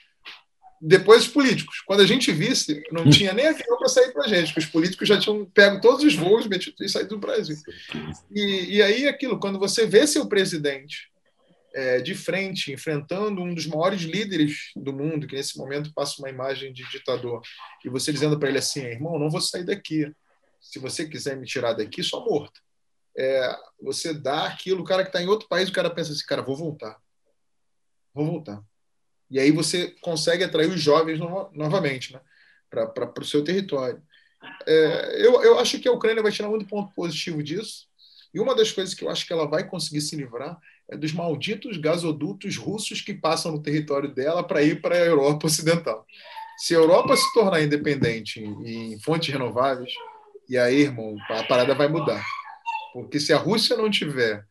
depois 0.85 1.23
os 1.23 1.29
políticos. 1.29 1.81
Quando 1.87 2.01
a 2.01 2.07
gente 2.07 2.33
visse, 2.33 2.83
não 2.91 3.09
tinha 3.09 3.33
nem 3.33 3.47
avião 3.47 3.79
para 3.79 3.89
sair 3.89 4.13
para 4.13 4.25
a 4.25 4.29
gente, 4.29 4.47
porque 4.47 4.67
os 4.67 4.67
políticos 4.67 5.07
já 5.07 5.19
tinham 5.19 5.45
pego 5.45 5.81
todos 5.81 6.05
os 6.05 6.17
voos 6.17 6.49
metido, 6.49 6.75
e 6.81 6.89
saído 6.89 7.11
do 7.11 7.21
Brasil. 7.21 7.57
E, 8.35 8.77
e 8.77 8.83
aí, 8.83 9.07
aquilo, 9.07 9.39
quando 9.39 9.61
você 9.61 9.87
vê 9.87 10.05
seu 10.09 10.27
presidente 10.27 11.09
é, 11.73 12.01
de 12.01 12.17
frente, 12.17 12.73
enfrentando 12.73 13.41
um 13.41 13.55
dos 13.55 13.65
maiores 13.65 14.03
líderes 14.03 14.73
do 14.75 14.93
mundo, 14.93 15.29
que 15.29 15.37
nesse 15.37 15.57
momento 15.57 15.93
passa 15.95 16.17
uma 16.19 16.29
imagem 16.29 16.73
de 16.73 16.83
ditador, 16.91 17.41
e 17.85 17.89
você 17.89 18.13
dizendo 18.13 18.37
para 18.37 18.49
ele 18.49 18.59
assim: 18.59 18.81
irmão, 18.81 19.21
não 19.21 19.31
vou 19.31 19.41
sair 19.41 19.65
daqui. 19.65 20.11
Se 20.61 20.81
você 20.81 21.07
quiser 21.07 21.37
me 21.37 21.47
tirar 21.47 21.75
daqui, 21.75 22.03
só 22.03 22.25
morto. 22.25 22.61
É, 23.17 23.57
você 23.81 24.15
dá 24.15 24.47
aquilo, 24.47 24.83
o 24.83 24.85
cara 24.85 25.03
que 25.03 25.11
está 25.11 25.23
em 25.23 25.29
outro 25.29 25.49
país, 25.49 25.69
o 25.69 25.73
cara 25.73 25.91
pensa 25.91 26.13
assim: 26.13 26.25
cara, 26.27 26.43
vou 26.43 26.57
voltar. 26.57 26.99
Vou 28.15 28.27
voltar 28.27 28.63
e 29.33 29.41
aí 29.41 29.51
você 29.51 29.95
consegue 30.03 30.45
atrair 30.45 30.69
os 30.69 30.81
jovens 30.81 31.19
no, 31.19 31.51
novamente 31.55 32.13
né, 32.13 32.21
para 32.69 33.11
o 33.19 33.25
seu 33.25 33.43
território. 33.43 34.01
É, 34.67 35.27
eu, 35.27 35.43
eu 35.43 35.59
acho 35.59 35.81
que 35.81 35.89
a 35.89 35.93
Ucrânia 35.93 36.23
vai 36.23 36.31
tirar 36.31 36.51
muito 36.51 36.67
ponto 36.67 36.95
positivo 36.95 37.43
disso. 37.43 37.87
E 38.35 38.39
uma 38.39 38.55
das 38.55 38.71
coisas 38.71 38.93
que 38.93 39.03
eu 39.03 39.09
acho 39.09 39.27
que 39.27 39.33
ela 39.33 39.49
vai 39.49 39.67
conseguir 39.67 40.03
se 40.03 40.15
livrar 40.17 40.59
é 40.91 40.99
dos 40.99 41.15
malditos 41.15 41.79
gasodutos 41.79 42.59
russos 42.59 43.01
que 43.01 43.15
passam 43.15 43.53
no 43.53 43.63
território 43.63 44.15
dela 44.15 44.47
para 44.47 44.63
ir 44.63 44.83
para 44.83 44.97
a 44.97 44.99
Europa 44.99 45.47
Ocidental. 45.47 46.07
Se 46.59 46.75
a 46.75 46.79
Europa 46.79 47.17
se 47.17 47.33
tornar 47.33 47.63
independente 47.63 48.39
em 48.39 49.01
fontes 49.01 49.33
renováveis, 49.33 49.93
e 50.47 50.59
aí, 50.59 50.83
irmão, 50.83 51.17
a 51.31 51.45
parada 51.45 51.75
vai 51.75 51.89
mudar. 51.89 52.23
Porque 52.93 53.19
se 53.19 53.33
a 53.33 53.39
Rússia 53.39 53.77
não 53.77 53.91
tiver 53.91 54.45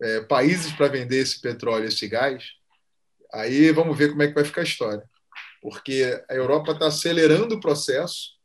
é, 0.00 0.20
países 0.22 0.72
para 0.72 0.88
vender 0.88 1.18
esse 1.18 1.40
petróleo, 1.40 1.86
esse 1.86 2.06
gás, 2.06 2.44
aí 3.32 3.70
vamos 3.72 3.96
ver 3.96 4.10
como 4.10 4.22
é 4.22 4.28
que 4.28 4.34
vai 4.34 4.44
ficar 4.44 4.60
a 4.60 4.64
história. 4.64 5.04
Porque 5.60 6.22
a 6.28 6.34
Europa 6.34 6.72
está 6.72 6.86
acelerando 6.86 7.54
o 7.54 7.60
processo 7.60 8.36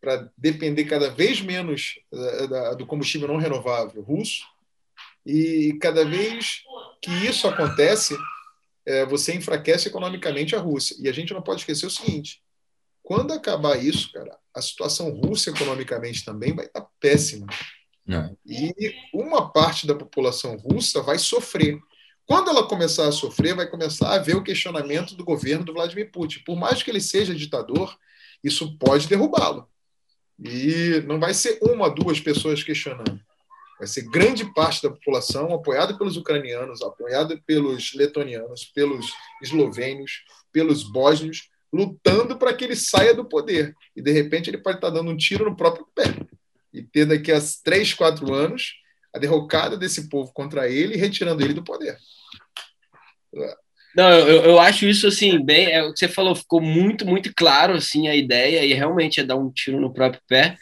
para 0.00 0.30
depender 0.36 0.84
cada 0.84 1.10
vez 1.10 1.40
menos 1.40 1.94
da, 2.12 2.46
da, 2.46 2.74
do 2.74 2.86
combustível 2.86 3.28
não 3.28 3.38
renovável 3.38 4.02
russo. 4.02 4.44
E 5.24 5.76
cada 5.80 6.04
vez 6.04 6.62
que 7.02 7.10
isso 7.26 7.48
acontece, 7.48 8.16
é, 8.86 9.04
você 9.04 9.34
enfraquece 9.34 9.88
economicamente 9.88 10.54
a 10.54 10.60
Rússia. 10.60 10.96
E 11.00 11.08
a 11.08 11.12
gente 11.12 11.32
não 11.32 11.42
pode 11.42 11.60
esquecer 11.60 11.86
o 11.86 11.90
seguinte: 11.90 12.40
quando 13.02 13.32
acabar 13.32 13.82
isso, 13.82 14.12
cara, 14.12 14.38
a 14.54 14.62
situação 14.62 15.10
russa 15.10 15.50
economicamente 15.50 16.24
também 16.24 16.54
vai 16.54 16.66
estar 16.66 16.86
péssima. 17.00 17.46
E 18.46 18.94
uma 19.12 19.50
parte 19.50 19.86
da 19.86 19.94
população 19.94 20.56
russa 20.56 21.02
vai 21.02 21.18
sofrer. 21.18 21.78
Quando 22.24 22.50
ela 22.50 22.66
começar 22.66 23.08
a 23.08 23.12
sofrer, 23.12 23.54
vai 23.54 23.68
começar 23.68 24.08
a 24.08 24.14
haver 24.14 24.36
o 24.36 24.42
questionamento 24.42 25.14
do 25.14 25.24
governo 25.24 25.64
do 25.64 25.72
Vladimir 25.72 26.10
Putin. 26.10 26.40
Por 26.44 26.56
mais 26.56 26.82
que 26.82 26.90
ele 26.90 27.00
seja 27.00 27.34
ditador, 27.34 27.96
isso 28.42 28.76
pode 28.78 29.08
derrubá-lo. 29.08 29.68
E 30.38 31.02
não 31.06 31.18
vai 31.18 31.32
ser 31.32 31.58
uma, 31.62 31.88
duas 31.88 32.20
pessoas 32.20 32.62
questionando. 32.62 33.20
Vai 33.78 33.86
ser 33.86 34.02
grande 34.10 34.52
parte 34.54 34.82
da 34.82 34.90
população 34.90 35.52
apoiada 35.52 35.96
pelos 35.96 36.16
ucranianos, 36.16 36.82
apoiada 36.82 37.40
pelos 37.46 37.92
letonianos, 37.94 38.64
pelos 38.64 39.12
eslovênios, 39.42 40.24
pelos 40.50 40.82
bósnios, 40.82 41.50
lutando 41.72 42.38
para 42.38 42.54
que 42.54 42.64
ele 42.64 42.76
saia 42.76 43.14
do 43.14 43.24
poder. 43.24 43.74
E, 43.94 44.00
de 44.00 44.10
repente, 44.10 44.48
ele 44.48 44.58
pode 44.58 44.78
estar 44.78 44.90
dando 44.90 45.10
um 45.10 45.16
tiro 45.16 45.44
no 45.44 45.56
próprio 45.56 45.86
pé. 45.94 46.04
E 46.76 46.82
ter 46.82 47.06
daqui 47.06 47.32
a 47.32 47.40
três, 47.64 47.94
quatro 47.94 48.32
anos 48.34 48.74
a 49.14 49.18
derrocada 49.18 49.76
desse 49.76 50.08
povo 50.10 50.30
contra 50.32 50.68
ele 50.68 50.94
e 50.94 50.98
retirando 50.98 51.42
ele 51.42 51.54
do 51.54 51.64
poder. 51.64 51.96
Não, 53.96 54.10
eu, 54.10 54.42
eu 54.42 54.60
acho 54.60 54.86
isso 54.86 55.06
assim, 55.06 55.42
bem. 55.42 55.72
É, 55.72 55.82
o 55.82 55.92
que 55.92 55.98
você 55.98 56.08
falou 56.08 56.34
ficou 56.34 56.60
muito, 56.60 57.06
muito 57.06 57.32
claro 57.34 57.74
assim, 57.74 58.08
a 58.08 58.14
ideia, 58.14 58.62
e 58.62 58.74
realmente 58.74 59.20
é 59.20 59.24
dar 59.24 59.36
um 59.36 59.50
tiro 59.50 59.80
no 59.80 59.92
próprio 59.92 60.20
pé. 60.28 60.56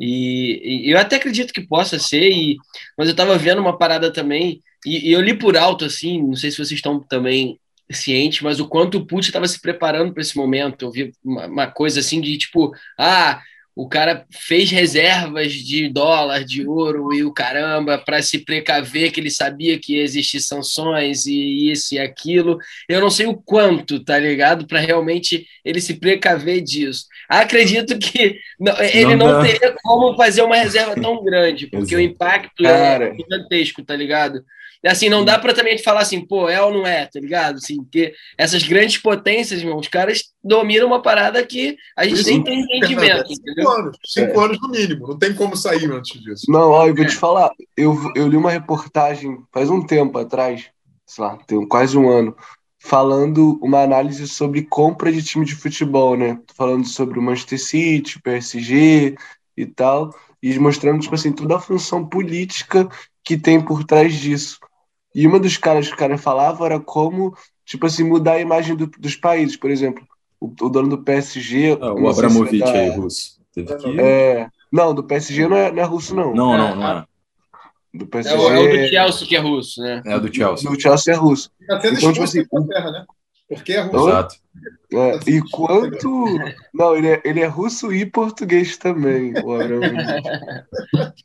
E, 0.00 0.86
e 0.88 0.90
eu 0.90 0.98
até 0.98 1.16
acredito 1.16 1.52
que 1.52 1.60
possa 1.60 1.98
ser, 1.98 2.28
e, 2.28 2.56
mas 2.98 3.06
eu 3.06 3.12
estava 3.12 3.38
vendo 3.38 3.60
uma 3.60 3.78
parada 3.78 4.12
também, 4.12 4.60
e, 4.84 5.10
e, 5.10 5.12
eu 5.12 5.20
li 5.20 5.32
por 5.32 5.56
alto, 5.56 5.84
assim, 5.84 6.20
não 6.20 6.34
sei 6.34 6.50
se 6.50 6.56
vocês 6.56 6.72
estão 6.72 6.98
também 6.98 7.60
cientes, 7.88 8.40
mas 8.40 8.58
o 8.58 8.66
quanto 8.66 8.98
o 8.98 9.06
Putin 9.06 9.28
estava 9.28 9.46
se 9.46 9.60
preparando 9.60 10.12
para 10.12 10.22
esse 10.22 10.36
momento. 10.36 10.86
Eu 10.86 10.90
vi 10.90 11.12
uma, 11.24 11.46
uma 11.46 11.66
coisa 11.66 12.00
assim 12.00 12.20
de 12.20 12.36
tipo, 12.36 12.74
ah, 12.98 13.40
o 13.74 13.88
cara 13.88 14.26
fez 14.30 14.70
reservas 14.70 15.52
de 15.52 15.88
dólar, 15.88 16.44
de 16.44 16.66
ouro 16.66 17.12
e 17.14 17.24
o 17.24 17.32
caramba 17.32 17.96
para 17.96 18.20
se 18.20 18.38
precaver 18.38 19.10
que 19.10 19.18
ele 19.18 19.30
sabia 19.30 19.78
que 19.78 19.96
ia 19.96 20.02
existir 20.02 20.40
sanções 20.40 21.24
e 21.24 21.70
isso 21.70 21.94
e 21.94 21.98
aquilo. 21.98 22.58
Eu 22.86 23.00
não 23.00 23.10
sei 23.10 23.26
o 23.26 23.34
quanto, 23.34 24.04
tá 24.04 24.18
ligado? 24.18 24.66
Para 24.66 24.80
realmente 24.80 25.46
ele 25.64 25.80
se 25.80 25.94
precaver 25.94 26.60
disso. 26.60 27.06
Acredito 27.28 27.98
que 27.98 28.38
não, 28.60 28.78
ele 28.78 29.16
não, 29.16 29.40
não 29.40 29.42
teria 29.42 29.74
como 29.82 30.14
fazer 30.16 30.42
uma 30.42 30.56
reserva 30.56 30.94
tão 30.94 31.24
grande, 31.24 31.66
porque 31.72 31.96
o 31.96 32.00
impacto 32.00 32.66
é 32.66 33.14
gigantesco, 33.14 33.82
tá 33.82 33.96
ligado? 33.96 34.44
Assim, 34.88 35.08
não 35.08 35.24
dá 35.24 35.38
para 35.38 35.54
também 35.54 35.78
falar 35.78 36.00
assim, 36.00 36.24
pô, 36.24 36.48
é 36.48 36.60
ou 36.60 36.72
não 36.72 36.86
é, 36.86 37.06
tá 37.06 37.20
ligado? 37.20 37.56
Assim, 37.56 37.76
porque 37.76 38.14
essas 38.36 38.62
grandes 38.62 38.98
potências, 38.98 39.60
irmão, 39.60 39.78
os 39.78 39.88
caras 39.88 40.24
dominam 40.42 40.88
uma 40.88 41.00
parada 41.00 41.44
que 41.46 41.76
a 41.96 42.04
gente 42.04 42.24
nem 42.24 42.42
tem 42.42 42.60
entendimento. 42.60 43.28
Cinco 43.28 43.40
entendeu? 43.40 43.70
anos, 43.70 43.96
cinco 44.04 44.40
é. 44.40 44.44
anos 44.44 44.60
no 44.60 44.68
mínimo, 44.68 45.08
não 45.08 45.18
tem 45.18 45.34
como 45.34 45.56
sair 45.56 45.90
antes 45.90 46.20
disso. 46.20 46.46
Não, 46.48 46.70
ó, 46.70 46.86
eu 46.86 46.94
vou 46.94 47.06
te 47.06 47.14
falar, 47.14 47.50
eu, 47.76 47.96
eu 48.16 48.26
li 48.26 48.36
uma 48.36 48.50
reportagem 48.50 49.38
faz 49.52 49.70
um 49.70 49.84
tempo 49.84 50.18
atrás, 50.18 50.66
sei 51.06 51.24
lá, 51.24 51.36
tem 51.46 51.66
quase 51.68 51.96
um 51.96 52.10
ano, 52.10 52.36
falando 52.82 53.60
uma 53.62 53.82
análise 53.82 54.26
sobre 54.26 54.62
compra 54.62 55.12
de 55.12 55.22
time 55.22 55.44
de 55.44 55.54
futebol, 55.54 56.16
né? 56.16 56.40
Falando 56.56 56.86
sobre 56.86 57.18
o 57.18 57.22
Manchester 57.22 57.60
City, 57.60 58.18
o 58.18 58.22
PSG 58.22 59.14
e 59.56 59.66
tal, 59.66 60.12
e 60.42 60.58
mostrando, 60.58 61.00
tipo 61.00 61.14
assim, 61.14 61.32
toda 61.32 61.56
a 61.56 61.60
função 61.60 62.04
política 62.04 62.88
que 63.22 63.36
tem 63.36 63.60
por 63.60 63.84
trás 63.84 64.14
disso. 64.14 64.58
E 65.14 65.26
uma 65.26 65.38
dos 65.38 65.56
caras 65.56 65.88
que 65.88 65.94
o 65.94 65.96
cara 65.96 66.16
falava 66.16 66.64
era 66.64 66.80
como, 66.80 67.36
tipo 67.64 67.86
assim, 67.86 68.04
mudar 68.04 68.34
a 68.34 68.40
imagem 68.40 68.74
do, 68.74 68.86
dos 68.86 69.16
países. 69.16 69.56
Por 69.56 69.70
exemplo, 69.70 70.06
o, 70.40 70.46
o 70.46 70.68
dono 70.68 70.88
do 70.88 70.98
PSG. 70.98 71.78
Ah, 71.80 71.92
o 71.92 72.08
Abramovich 72.08 72.58
da... 72.58 72.72
aí, 72.72 72.90
russo. 72.90 73.40
Teve 73.54 73.74
que... 73.76 74.00
é... 74.00 74.48
Não, 74.70 74.94
do 74.94 75.04
PSG 75.04 75.46
não 75.46 75.56
é, 75.56 75.70
não 75.70 75.82
é 75.82 75.84
russo, 75.84 76.14
não. 76.14 76.34
Não, 76.34 76.56
não, 76.56 76.74
não 76.74 76.88
é. 76.88 77.04
Do 77.92 78.06
PSG... 78.06 78.34
É, 78.34 78.38
o, 78.38 78.50
é 78.50 78.60
o 78.60 78.70
do 78.70 78.88
Chelsea 78.88 79.28
que 79.28 79.36
é 79.36 79.38
russo, 79.38 79.82
né? 79.82 80.02
É 80.06 80.16
o 80.16 80.20
do 80.20 80.34
Chelsea. 80.34 80.70
Do 80.70 80.80
Chelsea 80.80 81.12
é 81.12 81.16
russo. 81.16 81.50
Tá 81.66 81.80
sendo 81.80 81.98
então, 81.98 82.12
tipo 82.12 82.24
assim, 82.24 82.44
terra, 82.68 82.90
né? 82.90 83.04
Porque 83.48 83.74
é 83.74 83.80
russo. 83.82 84.08
Exato. 84.08 84.34
É, 84.94 85.30
e 85.30 85.42
quanto. 85.50 86.26
Não, 86.72 86.96
ele 86.96 87.08
é, 87.08 87.22
ele 87.22 87.40
é 87.40 87.46
russo 87.46 87.92
e 87.92 88.06
português 88.06 88.78
também, 88.78 89.34
o 89.42 89.52
Abramovich. 89.52 90.22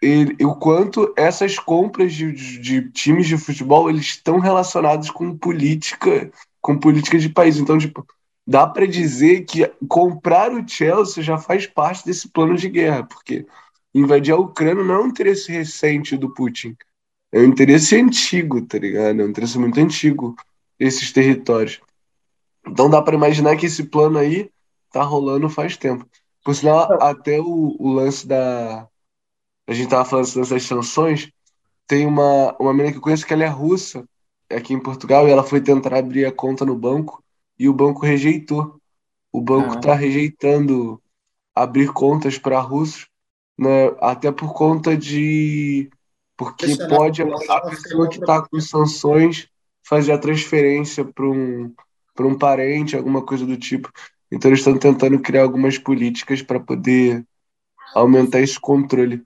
ele, 0.00 0.36
o 0.44 0.54
quanto 0.54 1.12
essas 1.16 1.58
compras 1.58 2.12
de, 2.12 2.32
de, 2.32 2.58
de, 2.58 2.90
times 2.90 3.26
de 3.26 3.38
futebol 3.38 3.88
eles 3.88 4.06
estão 4.06 4.38
relacionados 4.38 5.10
com 5.10 5.36
política, 5.36 6.30
com 6.60 6.78
política 6.78 7.18
de 7.18 7.28
país. 7.28 7.56
Então, 7.56 7.78
tipo, 7.78 8.06
dá 8.46 8.66
para 8.66 8.86
dizer 8.86 9.44
que 9.44 9.70
comprar 9.88 10.52
o 10.52 10.66
Chelsea 10.66 11.22
já 11.22 11.38
faz 11.38 11.66
parte 11.66 12.04
desse 12.04 12.28
plano 12.28 12.56
de 12.56 12.68
guerra, 12.68 13.04
porque 13.04 13.46
invadir 13.94 14.32
a 14.32 14.38
Ucrânia 14.38 14.84
não 14.84 14.94
é 14.94 15.00
um 15.00 15.08
interesse 15.08 15.50
recente 15.50 16.16
do 16.16 16.32
Putin, 16.32 16.76
é 17.32 17.40
um 17.40 17.44
interesse 17.44 17.96
antigo, 17.96 18.62
tá 18.62 18.78
ligado? 18.78 19.20
É 19.20 19.24
um 19.24 19.28
interesse 19.28 19.58
muito 19.58 19.80
antigo 19.80 20.36
esses 20.78 21.10
territórios. 21.12 21.80
Então 22.66 22.90
dá 22.90 23.00
para 23.00 23.16
imaginar 23.16 23.56
que 23.56 23.66
esse 23.66 23.84
plano 23.84 24.18
aí 24.18 24.50
tá 24.92 25.02
rolando 25.02 25.48
faz 25.48 25.76
tempo. 25.76 26.06
Por 26.44 26.54
sinal, 26.54 27.02
até 27.02 27.40
o, 27.40 27.76
o 27.78 27.92
lance 27.92 28.26
da, 28.26 28.86
a 29.66 29.72
gente 29.72 29.88
tava 29.88 30.04
falando 30.04 30.32
dessas 30.34 30.62
sanções, 30.62 31.30
tem 31.86 32.06
uma, 32.06 32.56
uma 32.58 32.72
menina 32.72 32.92
que 32.92 32.98
eu 32.98 33.02
conheço 33.02 33.26
que 33.26 33.32
ela 33.32 33.44
é 33.44 33.48
russa, 33.48 34.04
aqui 34.50 34.72
em 34.74 34.80
Portugal, 34.80 35.26
e 35.26 35.30
ela 35.30 35.42
foi 35.42 35.60
tentar 35.60 35.94
abrir 35.94 36.24
a 36.24 36.32
conta 36.32 36.64
no 36.64 36.76
banco 36.76 37.22
e 37.58 37.68
o 37.68 37.74
banco 37.74 38.04
rejeitou. 38.04 38.80
O 39.32 39.40
banco 39.40 39.76
está 39.76 39.94
rejeitando 39.94 41.00
abrir 41.54 41.92
contas 41.92 42.38
para 42.38 42.60
russos, 42.60 43.06
né, 43.58 43.88
até 44.00 44.30
por 44.30 44.52
conta 44.52 44.96
de. 44.96 45.90
Porque 46.36 46.76
pode 46.88 47.22
a 47.22 47.60
pessoa 47.62 48.08
que 48.08 48.18
está 48.18 48.46
com 48.46 48.60
sanções 48.60 49.48
fazer 49.82 50.12
a 50.12 50.18
transferência 50.18 51.04
para 51.04 51.24
um, 51.24 51.72
um 52.20 52.38
parente, 52.38 52.96
alguma 52.96 53.24
coisa 53.24 53.46
do 53.46 53.56
tipo. 53.56 53.90
Então 54.30 54.50
eles 54.50 54.60
estão 54.60 54.76
tentando 54.76 55.18
criar 55.18 55.44
algumas 55.44 55.78
políticas 55.78 56.42
para 56.42 56.60
poder 56.60 57.24
aumentar 57.94 58.40
esse 58.40 58.60
controle. 58.60 59.24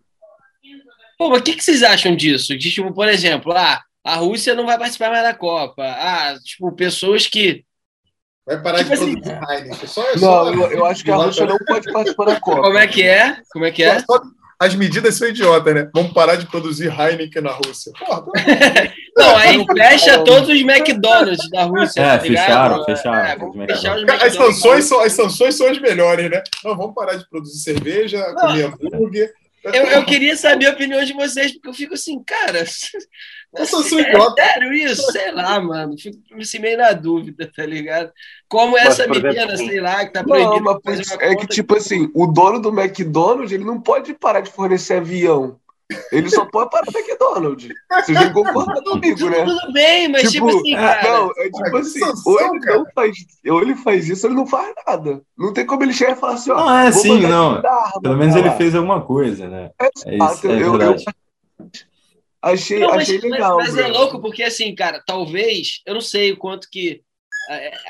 Pô, 1.21 1.29
mas 1.29 1.41
o 1.41 1.43
que, 1.43 1.55
que 1.55 1.63
vocês 1.63 1.83
acham 1.83 2.17
disso? 2.17 2.57
De, 2.57 2.71
tipo, 2.71 2.95
por 2.95 3.07
exemplo, 3.07 3.53
ah, 3.53 3.83
a 4.03 4.15
Rússia 4.15 4.55
não 4.55 4.65
vai 4.65 4.79
participar 4.79 5.11
mais 5.11 5.23
da 5.23 5.35
Copa. 5.35 5.85
Ah, 5.85 6.35
tipo, 6.43 6.73
pessoas 6.73 7.27
que. 7.27 7.63
Vai 8.47 8.63
parar 8.63 8.79
tipo 8.79 8.89
de 8.89 8.95
assim, 8.95 9.21
produzir 9.21 9.51
Heineken. 9.51 9.87
Só, 9.87 10.03
não, 10.03 10.19
só... 10.19 10.51
Eu, 10.51 10.71
eu, 10.71 10.87
acho 10.87 11.05
que 11.05 11.11
a 11.11 11.17
Rússia 11.17 11.45
não 11.45 11.59
pode 11.59 11.93
participar 11.93 12.25
da 12.25 12.41
Copa. 12.41 12.63
Como 12.63 12.79
é 12.79 12.87
que 12.87 13.03
é? 13.03 13.37
Como 13.53 13.67
é 13.67 13.71
que 13.71 13.83
é? 13.83 13.99
Só, 14.01 14.19
as 14.59 14.75
medidas 14.75 15.15
são 15.17 15.29
idiotas, 15.29 15.75
né? 15.75 15.91
Vamos 15.93 16.15
parar 16.15 16.37
de 16.37 16.47
produzir 16.47 16.91
Heineken 16.91 17.43
na 17.43 17.53
Rússia. 17.53 17.93
Porra, 17.99 18.25
não, 19.15 19.37
aí 19.37 19.63
fecha 19.77 20.25
todos 20.25 20.49
os 20.49 20.61
McDonald's 20.63 21.51
da 21.51 21.65
Rússia. 21.65 22.01
É, 22.01 22.17
tá 22.17 22.21
fecharam, 22.21 22.85
fecharam. 22.87 23.63
É, 23.63 23.67
fechar 23.67 23.99
os 23.99 24.09
as, 24.09 24.33
sanções 24.33 24.85
são, 24.87 25.01
as 25.01 25.13
sanções 25.13 25.55
são 25.55 25.69
as 25.69 25.79
melhores, 25.79 26.31
né? 26.31 26.43
Não, 26.65 26.75
vamos 26.75 26.95
parar 26.95 27.17
de 27.17 27.29
produzir 27.29 27.59
cerveja, 27.59 28.27
não. 28.27 28.37
comer 28.37 28.65
hambúrguer. 28.65 29.35
Eu, 29.63 29.85
eu 29.87 30.05
queria 30.05 30.37
saber 30.37 30.67
a 30.67 30.71
opinião 30.71 31.05
de 31.05 31.13
vocês, 31.13 31.53
porque 31.53 31.69
eu 31.69 31.75
fico 31.75 31.95
assim, 31.95 32.23
cara. 32.23 32.65
Eu 33.53 33.67
sou 33.67 33.81
é 33.81 33.85
sério 33.85 34.73
isso? 34.73 35.11
Sei 35.11 35.33
lá, 35.33 35.61
mano. 35.61 35.99
Fico 35.99 36.19
assim, 36.39 36.61
meio 36.61 36.79
na 36.79 36.93
dúvida, 36.93 37.51
tá 37.53 37.67
ligado? 37.67 38.13
Como 38.49 38.79
essa 38.79 39.09
menina, 39.09 39.57
sei 39.57 39.81
lá, 39.81 40.07
que 40.07 40.13
tá 40.13 40.23
proibida. 40.23 40.61
Não, 40.61 40.81
mas 40.85 41.11
é 41.19 41.35
que, 41.35 41.49
tipo 41.49 41.77
assim, 41.77 42.09
o 42.15 42.29
dono 42.29 42.61
do 42.61 42.69
McDonald's, 42.69 43.51
ele 43.51 43.65
não 43.65 43.81
pode 43.81 44.15
parar 44.15 44.41
de 44.41 44.53
fornecer 44.53 44.99
avião. 44.99 45.59
Ele 46.13 46.31
só 46.31 46.45
pode 46.45 46.71
parar 46.71 46.87
no 46.87 46.99
McDonald's. 46.99 47.75
Vocês 47.91 48.21
não 48.21 48.33
concordam 48.33 48.83
comigo, 48.83 49.29
né? 49.29 49.45
Tudo 49.45 49.73
bem, 49.73 50.09
mas 50.09 50.31
tipo, 50.31 50.47
tipo 50.47 50.59
assim, 50.59 50.75
cara. 50.75 51.03
Não, 51.03 51.31
é 51.37 51.51
tipo 51.51 51.77
assim, 51.77 52.01
ou 52.27 52.41
ele, 52.41 52.67
não 52.67 52.87
faz, 52.95 53.17
ou 53.49 53.63
ele 53.63 53.75
faz 53.77 54.09
isso, 54.09 54.27
ou 54.27 54.33
ele 54.33 54.41
não 54.41 54.47
faz 54.47 54.75
nada. 54.87 55.23
Não 55.37 55.53
tem 55.53 55.67
como 55.67 55.83
ele 55.83 55.93
chegar 55.93 56.13
e 56.13 56.21
falar 56.21 56.35
assim, 56.35 56.51
ó. 56.51 56.57
Não, 56.57 56.79
é 56.79 56.87
assim, 56.89 57.21
não. 57.21 57.57
Arma, 57.57 58.01
Pelo 58.03 58.17
menos 58.17 58.37
ele 58.37 58.51
fez 58.53 58.75
alguma 58.75 59.01
coisa, 59.01 59.49
né? 59.49 59.71
É, 59.81 59.87
é 60.07 60.17
isso, 60.17 60.49
é 60.49 60.53
eu, 60.53 60.81
eu, 60.81 60.97
achei, 62.43 62.79
não, 62.79 62.89
mas, 62.91 63.03
achei 63.03 63.19
legal. 63.19 63.57
Mas, 63.57 63.75
mas 63.75 63.85
é 63.85 63.89
louco 63.89 64.21
porque, 64.21 64.43
assim, 64.43 64.75
cara, 64.75 65.03
talvez, 65.07 65.83
eu 65.87 65.95
não 65.95 66.01
sei 66.01 66.33
o 66.33 66.37
quanto 66.37 66.69
que 66.71 67.03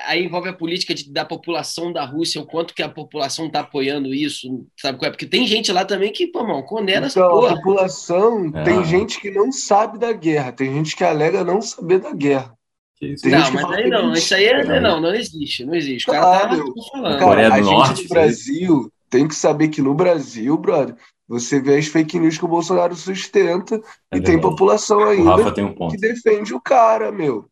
aí 0.07 0.25
envolve 0.25 0.49
a 0.49 0.53
política 0.53 0.95
de, 0.95 1.13
da 1.13 1.25
população 1.25 1.93
da 1.93 2.05
Rússia, 2.05 2.41
o 2.41 2.47
quanto 2.47 2.75
que 2.75 2.83
a 2.83 2.89
população 2.89 3.47
está 3.47 3.61
apoiando 3.61 4.15
isso, 4.15 4.67
sabe? 4.77 5.05
É? 5.05 5.11
Porque 5.11 5.27
tem 5.27 5.47
gente 5.47 5.73
lá 5.73 5.85
também 5.85 6.13
que, 6.13 6.27
pô, 6.27 6.43
mano, 6.45 6.63
condena 6.65 7.07
então, 7.07 7.23
essa 7.25 7.29
porra. 7.29 7.53
A 7.53 7.57
população 7.57 8.51
é. 8.55 8.63
tem 8.63 8.85
gente 8.85 9.21
que 9.21 9.31
não 9.31 9.53
sabe 9.53 9.99
da 9.99 10.13
guerra, 10.13 10.53
tem 10.53 10.73
gente 10.73 10.97
que 10.97 11.05
alega 11.05 11.45
não 11.45 11.61
saber 11.61 12.01
da 12.01 12.13
guerra. 12.13 12.55
Não, 13.25 13.53
mas 13.53 13.65
aí 13.71 13.89
não, 13.89 14.13
isso 14.13 14.35
aí 14.35 14.45
é, 14.45 14.81
não, 14.81 15.01
não 15.01 15.15
existe, 15.15 15.65
não 15.65 15.75
existe. 15.75 16.09
O 16.09 16.13
cara 16.13 16.27
tá 16.27 16.49
claro, 16.49 16.75
tá 16.75 16.83
falando. 16.93 17.19
Cara, 17.19 17.55
a 17.55 17.63
gente 17.63 18.03
no 18.03 18.09
Brasil 18.11 18.93
tem 19.09 19.27
que 19.27 19.35
saber 19.35 19.69
que 19.69 19.81
no 19.81 19.95
Brasil, 19.95 20.57
brother, 20.59 20.95
você 21.27 21.61
vê 21.61 21.79
as 21.79 21.87
fake 21.87 22.19
news 22.19 22.37
que 22.37 22.45
o 22.45 22.49
Bolsonaro 22.49 22.95
sustenta 22.95 23.77
é 23.77 23.79
e 23.79 23.83
verdade. 24.21 24.25
tem 24.25 24.41
população 24.41 25.03
ainda 25.05 25.51
tem 25.53 25.65
um 25.65 25.89
que 25.89 25.97
defende 25.97 26.53
o 26.53 26.61
cara, 26.61 27.11
meu. 27.11 27.50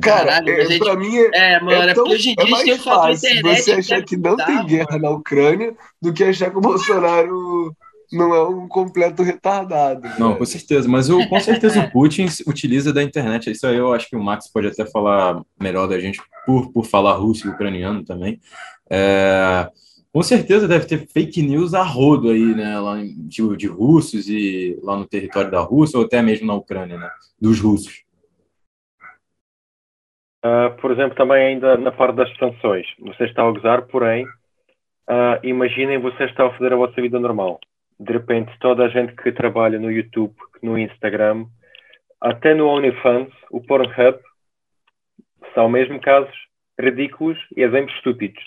Cara, 0.00 0.26
Caralho, 0.26 0.50
é, 0.50 0.66
gente... 0.66 0.78
pra 0.80 0.96
mim 0.96 1.16
é, 1.16 1.30
é, 1.32 1.60
mano, 1.60 1.90
é, 1.90 1.94
tão, 1.94 2.04
hoje 2.04 2.30
em 2.30 2.34
dia 2.34 2.44
é 2.46 2.50
mais 2.50 2.64
tem 2.64 2.78
fácil 2.78 3.30
internet 3.30 3.62
você 3.62 3.72
achar 3.72 4.02
que 4.02 4.16
não 4.16 4.36
tem 4.36 4.66
guerra 4.66 4.86
mano. 4.92 5.02
na 5.02 5.10
Ucrânia 5.10 5.74
do 6.02 6.12
que 6.12 6.24
achar 6.24 6.50
que 6.50 6.58
o 6.58 6.60
Bolsonaro 6.62 7.74
não 8.12 8.34
é 8.34 8.48
um 8.48 8.68
completo 8.68 9.22
retardado. 9.22 10.08
Não, 10.18 10.36
com 10.36 10.44
certeza. 10.44 10.88
Mas 10.88 11.08
eu, 11.08 11.26
com 11.28 11.40
certeza 11.40 11.80
o 11.80 11.90
Putin 11.90 12.26
utiliza 12.46 12.92
da 12.92 13.02
internet. 13.02 13.50
Isso 13.50 13.66
aí 13.66 13.76
eu 13.76 13.92
acho 13.92 14.08
que 14.08 14.16
o 14.16 14.22
Max 14.22 14.48
pode 14.48 14.68
até 14.68 14.86
falar 14.86 15.42
melhor 15.60 15.88
da 15.88 15.98
gente 15.98 16.20
por, 16.44 16.70
por 16.72 16.84
falar 16.84 17.14
russo 17.14 17.46
e 17.46 17.50
ucraniano 17.50 18.04
também. 18.04 18.40
É, 18.88 19.68
com 20.12 20.22
certeza 20.22 20.68
deve 20.68 20.86
ter 20.86 21.06
fake 21.08 21.42
news 21.42 21.74
a 21.74 21.82
rodo 21.82 22.30
aí, 22.30 22.54
né? 22.54 22.78
Lá 22.78 22.96
de, 23.04 23.56
de 23.56 23.66
russos 23.66 24.28
e 24.28 24.78
lá 24.82 24.96
no 24.96 25.06
território 25.06 25.50
da 25.50 25.60
Rússia 25.60 25.98
ou 25.98 26.04
até 26.04 26.22
mesmo 26.22 26.46
na 26.46 26.54
Ucrânia, 26.54 26.96
né? 26.96 27.10
Dos 27.40 27.60
russos. 27.60 28.05
Uh, 30.46 30.76
por 30.80 30.92
exemplo, 30.92 31.16
também 31.16 31.44
ainda 31.44 31.76
na 31.76 31.90
parte 31.90 32.14
das 32.14 32.32
sanções. 32.36 32.86
Você 33.00 33.24
está 33.24 33.42
a 33.42 33.50
gozar, 33.50 33.82
porém, 33.88 34.24
uh, 34.24 35.40
imaginem 35.42 35.98
você 35.98 36.24
está 36.24 36.46
a 36.46 36.50
fazer 36.52 36.72
a 36.72 36.76
vossa 36.76 37.00
vida 37.02 37.18
normal. 37.18 37.58
De 37.98 38.12
repente, 38.12 38.52
toda 38.60 38.84
a 38.84 38.88
gente 38.88 39.16
que 39.16 39.32
trabalha 39.32 39.80
no 39.80 39.90
YouTube, 39.90 40.34
no 40.62 40.78
Instagram, 40.78 41.46
até 42.20 42.54
no 42.54 42.68
OnlyFans, 42.68 43.30
o 43.50 43.60
Pornhub, 43.60 44.18
são 45.54 45.68
mesmo 45.68 46.00
casos 46.00 46.34
ridículos 46.78 47.38
e 47.56 47.62
exemplos 47.62 47.96
estúpidos. 47.96 48.42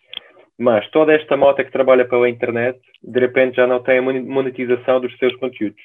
Mas 0.57 0.89
toda 0.91 1.13
esta 1.13 1.35
moto 1.35 1.63
que 1.63 1.71
trabalha 1.71 2.07
pela 2.07 2.29
internet, 2.29 2.79
de 3.01 3.19
repente 3.19 3.55
já 3.55 3.65
não 3.65 3.81
tem 3.81 3.97
a 3.97 4.01
monetização 4.01 5.01
dos 5.01 5.17
seus 5.17 5.35
conteúdos. 5.37 5.81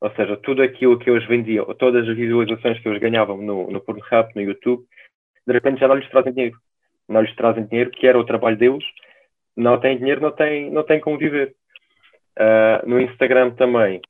Ou 0.00 0.10
seja, 0.12 0.36
tudo 0.38 0.62
aquilo 0.62 0.98
que 0.98 1.10
eles 1.10 1.26
vendiam, 1.28 1.66
todas 1.74 2.08
as 2.08 2.16
visualizações 2.16 2.80
que 2.80 2.88
eles 2.88 3.00
ganhavam 3.00 3.36
no, 3.36 3.70
no 3.70 3.80
Pornhub, 3.80 4.30
no 4.34 4.40
YouTube, 4.40 4.82
de 5.50 5.54
repente 5.54 5.80
já 5.80 5.88
não 5.88 5.96
lhes 5.96 6.08
trazem 6.08 6.32
dinheiro. 6.32 6.56
Não 7.08 7.20
lhes 7.20 7.34
trazem 7.34 7.66
dinheiro, 7.66 7.90
que 7.90 8.06
era 8.06 8.18
o 8.18 8.24
trabalho 8.24 8.56
deles. 8.56 8.84
Não 9.56 9.80
têm 9.80 9.98
dinheiro, 9.98 10.20
não 10.20 10.30
têm, 10.30 10.70
não 10.70 10.84
têm 10.84 11.00
como 11.00 11.18
viver. 11.18 11.54
Uh, 12.38 12.88
no 12.88 13.00
Instagram 13.00 13.50
também. 13.50 14.00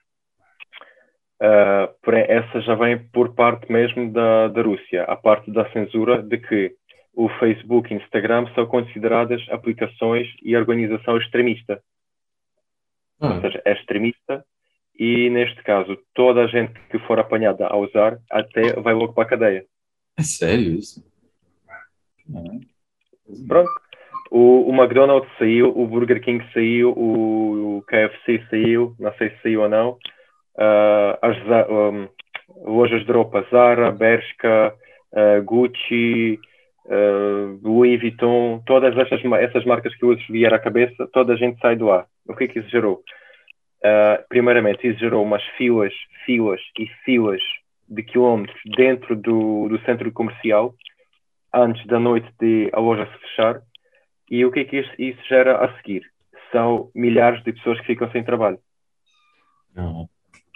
Uh, 1.40 1.88
essa 2.28 2.60
já 2.60 2.74
vem 2.74 2.98
por 2.98 3.34
parte 3.34 3.72
mesmo 3.72 4.12
da, 4.12 4.48
da 4.48 4.60
Rússia, 4.60 5.04
a 5.04 5.16
parte 5.16 5.50
da 5.50 5.68
censura 5.72 6.22
de 6.22 6.36
que 6.36 6.74
o 7.14 7.30
Facebook 7.38 7.90
e 7.90 7.96
Instagram 7.96 8.46
são 8.54 8.66
consideradas 8.66 9.40
aplicações 9.50 10.28
e 10.42 10.54
organização 10.54 11.16
extremista. 11.16 11.82
Ou 13.18 13.30
hum. 13.30 13.40
seja, 13.40 13.62
é 13.64 13.72
extremista 13.72 14.44
e, 14.94 15.30
neste 15.30 15.62
caso, 15.62 15.98
toda 16.14 16.42
a 16.42 16.46
gente 16.46 16.74
que 16.90 16.98
for 17.00 17.18
apanhada 17.18 17.66
a 17.66 17.76
usar 17.78 18.18
até 18.30 18.74
vai 18.74 18.92
logo 18.92 19.14
para 19.14 19.24
a 19.24 19.28
cadeia. 19.28 19.64
É 20.18 20.22
sério 20.22 20.74
isso? 20.74 21.09
Pronto. 23.46 23.70
O, 24.30 24.70
o, 24.70 24.74
McDonald's 24.74 25.28
saiu, 25.38 25.76
o 25.76 25.86
Burger 25.86 26.20
King 26.20 26.44
saiu, 26.52 26.92
o, 26.92 27.78
o 27.78 27.82
KFC 27.82 28.44
saiu, 28.48 28.94
não 28.98 29.12
sei 29.14 29.30
se 29.30 29.42
saiu 29.42 29.62
ou 29.62 29.68
não. 29.68 29.98
Uh, 30.56 31.18
as 31.20 31.36
um, 31.68 32.08
lojas 32.64 33.04
de 33.04 33.12
roupa 33.12 33.44
Zara, 33.50 33.90
Bershka, 33.90 34.74
uh, 35.12 35.42
Gucci, 35.42 36.38
uh, 36.86 37.58
Louis 37.62 38.00
Vuitton, 38.00 38.62
todas 38.66 38.96
essas, 38.96 39.20
essas 39.40 39.64
marcas 39.64 39.94
que 39.96 40.04
hoje 40.04 40.24
vier 40.30 40.54
à 40.54 40.60
cabeça, 40.60 41.08
toda 41.12 41.32
a 41.32 41.36
gente 41.36 41.58
sai 41.60 41.74
do 41.74 41.90
ar. 41.90 42.06
O 42.28 42.34
que 42.34 42.44
é 42.44 42.48
que 42.48 42.58
isso 42.60 42.70
gerou? 42.70 43.02
primeiramente, 44.28 44.86
isso 44.86 45.00
gerou 45.00 45.22
umas 45.22 45.42
filas, 45.56 45.94
filas 46.26 46.60
e 46.78 46.86
filas 47.02 47.40
de 47.88 48.02
quilómetros 48.02 48.60
dentro 48.76 49.16
do, 49.16 49.68
do 49.70 49.80
centro 49.86 50.12
comercial 50.12 50.74
antes 51.54 51.84
da 51.86 51.98
noite 51.98 52.28
de 52.40 52.70
a 52.72 52.80
loja 52.80 53.06
se 53.06 53.18
fechar. 53.18 53.62
E 54.30 54.44
o 54.44 54.52
que 54.52 54.60
é 54.60 54.64
que 54.64 54.78
isso, 54.98 55.22
gera 55.28 55.64
a 55.64 55.76
seguir? 55.76 56.02
São 56.52 56.90
milhares 56.94 57.42
de 57.42 57.52
pessoas 57.52 57.80
que 57.80 57.86
ficam 57.86 58.10
sem 58.10 58.22
trabalho. 58.22 58.58
Uhum. 59.76 60.08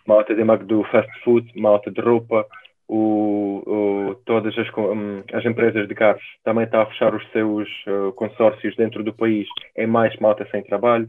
Malta 0.06 0.34
de 0.34 0.44
do 0.64 0.84
fast 0.84 1.10
food, 1.22 1.50
malta 1.58 1.90
de 1.90 2.00
roupa, 2.00 2.46
o, 2.86 3.62
o, 3.66 4.14
todas 4.26 4.56
as, 4.58 4.68
um, 4.76 5.22
as 5.32 5.44
empresas 5.44 5.88
de 5.88 5.94
carros 5.94 6.22
também 6.44 6.64
estão 6.64 6.82
a 6.82 6.86
fechar 6.86 7.14
os 7.14 7.26
seus 7.32 7.68
uh, 7.86 8.12
consórcios 8.12 8.76
dentro 8.76 9.02
do 9.02 9.12
país. 9.12 9.48
É 9.74 9.86
mais 9.86 10.14
malta 10.18 10.46
sem 10.50 10.62
trabalho. 10.62 11.08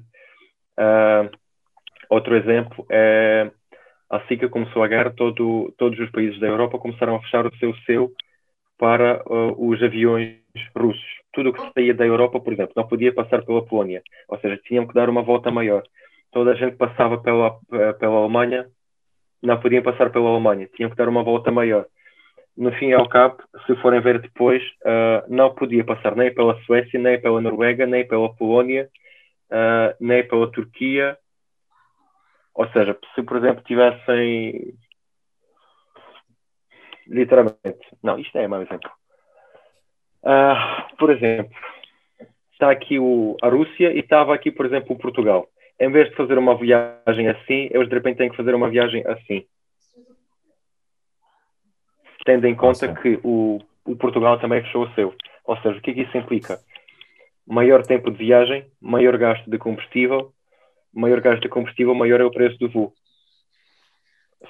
Uh, 0.79 1.29
outro 2.09 2.35
exemplo 2.35 2.85
é 2.89 3.51
assim 4.09 4.37
que 4.37 4.47
começou 4.47 4.83
a 4.83 4.87
guerra, 4.87 5.11
todo, 5.11 5.73
todos 5.77 5.99
os 5.99 6.09
países 6.11 6.39
da 6.39 6.47
Europa 6.47 6.79
começaram 6.79 7.15
a 7.15 7.21
fechar 7.21 7.45
o 7.45 7.55
seu 7.57 7.75
seu 7.85 8.11
para 8.77 9.23
uh, 9.27 9.69
os 9.69 9.81
aviões 9.81 10.37
russos. 10.75 11.03
Tudo 11.33 11.49
o 11.49 11.53
que 11.53 11.73
saía 11.73 11.93
da 11.93 12.05
Europa, 12.05 12.39
por 12.39 12.53
exemplo, 12.53 12.73
não 12.75 12.87
podia 12.87 13.13
passar 13.13 13.43
pela 13.43 13.65
Polónia, 13.65 14.01
ou 14.29 14.39
seja, 14.39 14.57
tinham 14.63 14.87
que 14.87 14.93
dar 14.93 15.09
uma 15.09 15.21
volta 15.21 15.51
maior. 15.51 15.83
Toda 16.31 16.51
a 16.51 16.55
gente 16.55 16.75
passava 16.75 17.17
pela, 17.17 17.55
uh, 17.55 17.99
pela 17.99 18.15
Alemanha, 18.15 18.67
não 19.41 19.59
podiam 19.59 19.83
passar 19.83 20.09
pela 20.11 20.29
Alemanha, 20.29 20.69
tinham 20.75 20.89
que 20.89 20.95
dar 20.95 21.09
uma 21.09 21.23
volta 21.23 21.51
maior. 21.51 21.85
No 22.57 22.71
fim 22.73 22.87
e 22.87 22.93
ao 22.93 23.07
cabo, 23.09 23.37
se 23.65 23.75
forem 23.77 23.99
ver 23.99 24.21
depois, 24.21 24.63
uh, 24.85 25.25
não 25.27 25.53
podia 25.53 25.83
passar 25.83 26.15
nem 26.15 26.33
pela 26.33 26.57
Suécia, 26.63 26.99
nem 26.99 27.21
pela 27.21 27.41
Noruega, 27.41 27.85
nem 27.85 28.07
pela 28.07 28.33
Polónia, 28.33 28.89
uh, 29.51 29.95
nem 29.99 30.25
pela 30.25 30.49
Turquia. 30.51 31.17
Ou 32.53 32.67
seja, 32.69 32.97
se 33.13 33.21
por 33.23 33.37
exemplo 33.37 33.63
tivessem 33.65 34.73
literalmente. 37.07 37.87
Não, 38.03 38.19
isto 38.19 38.37
é 38.37 38.47
mau 38.47 38.61
exemplo. 38.61 38.89
Uh, 40.23 40.97
por 40.97 41.11
exemplo, 41.11 41.55
está 42.51 42.71
aqui 42.71 42.97
o, 42.97 43.37
a 43.41 43.47
Rússia 43.47 43.93
e 43.93 43.99
estava 43.99 44.33
aqui, 44.33 44.51
por 44.51 44.65
exemplo, 44.65 44.95
o 44.95 44.99
Portugal. 44.99 45.47
Em 45.79 45.91
vez 45.91 46.09
de 46.09 46.15
fazer 46.15 46.37
uma 46.37 46.57
viagem 46.57 47.27
assim, 47.27 47.69
eles 47.71 47.87
de 47.87 47.95
repente 47.95 48.17
têm 48.17 48.29
que 48.29 48.37
fazer 48.37 48.55
uma 48.55 48.69
viagem 48.69 49.05
assim. 49.05 49.45
Tendo 52.25 52.47
em 52.47 52.55
conta 52.55 52.87
Nossa. 52.87 53.01
que 53.01 53.19
o, 53.23 53.59
o 53.85 53.95
Portugal 53.95 54.39
também 54.39 54.63
fechou 54.63 54.85
o 54.85 54.93
seu. 54.93 55.13
Ou 55.45 55.57
seja, 55.57 55.77
o 55.77 55.81
que 55.81 55.91
é 55.91 55.93
que 55.93 56.01
isso 56.01 56.17
implica? 56.17 56.57
Maior 57.45 57.83
tempo 57.83 58.09
de 58.09 58.17
viagem, 58.17 58.65
maior 58.81 59.15
gasto 59.17 59.47
de 59.47 59.59
combustível, 59.59 60.33
maior 60.91 61.21
gasto 61.21 61.41
de 61.41 61.49
combustível, 61.49 61.93
maior 61.93 62.19
é 62.19 62.23
o 62.23 62.31
preço 62.31 62.57
do 62.57 62.69
voo. 62.69 62.93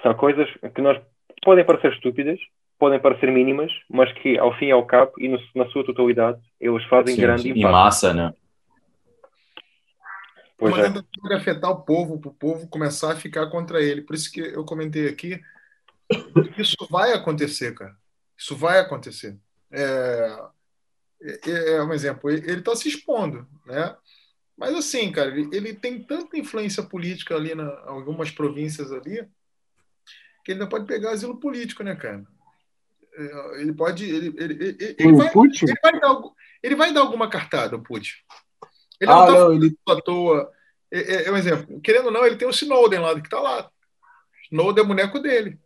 São 0.01 0.13
coisas 0.13 0.47
que 0.73 0.81
nós 0.81 1.01
podem 1.45 1.63
parecer 1.63 1.93
estúpidas, 1.93 2.39
podem 2.77 2.99
parecer 2.99 3.31
mínimas, 3.31 3.71
mas 3.87 4.11
que 4.13 4.37
ao 4.37 4.57
fim 4.57 4.65
e 4.65 4.71
ao 4.71 4.85
cabo 4.85 5.13
e 5.19 5.29
no, 5.29 5.39
na 5.55 5.69
sua 5.69 5.85
totalidade 5.85 6.41
eles 6.59 6.83
fazem 6.85 7.15
sim, 7.15 7.21
grande 7.21 7.43
sim. 7.43 7.49
impacto. 7.49 7.67
Em 7.67 7.71
massa, 7.71 8.13
né? 8.13 8.33
Pois 10.57 10.71
mas 10.71 10.83
é. 10.83 10.87
ainda 10.87 11.05
pode 11.21 11.33
afetar 11.33 11.69
o 11.69 11.81
povo, 11.81 12.19
para 12.19 12.29
o 12.29 12.33
povo 12.33 12.67
começar 12.67 13.11
a 13.11 13.15
ficar 13.15 13.47
contra 13.47 13.81
ele. 13.81 14.01
Por 14.01 14.15
isso 14.15 14.31
que 14.31 14.41
eu 14.41 14.65
comentei 14.65 15.07
aqui, 15.07 15.39
isso 16.57 16.75
vai 16.89 17.13
acontecer, 17.13 17.73
cara. 17.75 17.95
Isso 18.37 18.55
vai 18.55 18.79
acontecer. 18.79 19.37
É, 19.71 20.39
é, 21.21 21.73
é 21.73 21.83
um 21.83 21.93
exemplo. 21.93 22.29
Ele 22.29 22.59
está 22.59 22.75
se 22.75 22.87
expondo, 22.87 23.47
né? 23.65 23.95
Mas 24.57 24.73
assim, 24.73 25.11
cara, 25.11 25.29
ele, 25.29 25.49
ele 25.55 25.73
tem 25.73 26.01
tanta 26.01 26.37
influência 26.37 26.81
política 26.81 27.35
ali 27.35 27.51
em 27.51 27.61
algumas 27.85 28.31
províncias 28.31 28.91
ali 28.91 29.27
que 30.45 30.51
ele 30.51 30.59
não 30.59 30.69
pode 30.69 30.85
pegar 30.85 31.09
asilo 31.09 31.39
político, 31.39 31.83
né, 31.83 31.95
cara? 31.95 32.23
É, 33.17 33.61
ele 33.61 33.73
pode. 33.73 34.05
Ele, 34.05 34.33
ele, 34.37 34.53
ele, 34.63 34.95
ele 34.99 35.13
vai, 35.13 35.31
Putin? 35.31 35.65
Ele 35.65 35.79
vai, 35.81 35.99
dar, 35.99 36.21
ele 36.61 36.75
vai 36.75 36.93
dar 36.93 37.01
alguma 37.01 37.27
cartada, 37.27 37.75
o 37.75 37.81
Putin. 37.81 38.13
Ele 39.01 39.11
ah, 39.11 39.15
não 39.25 39.53
está 39.53 39.65
ele... 39.65 39.77
à 39.89 40.01
toa. 40.01 40.51
É, 40.91 40.99
é, 40.99 41.25
é, 41.25 41.31
um 41.31 41.37
exemplo. 41.37 41.81
Querendo 41.81 42.05
ou 42.05 42.11
não, 42.11 42.25
ele 42.25 42.35
tem 42.35 42.47
o 42.47 42.51
Snowden 42.51 42.99
lá, 42.99 43.15
que 43.15 43.27
está 43.27 43.39
lá. 43.39 43.69
Snowden 44.51 44.83
é 44.83 44.87
boneco 44.87 45.19
dele. 45.19 45.59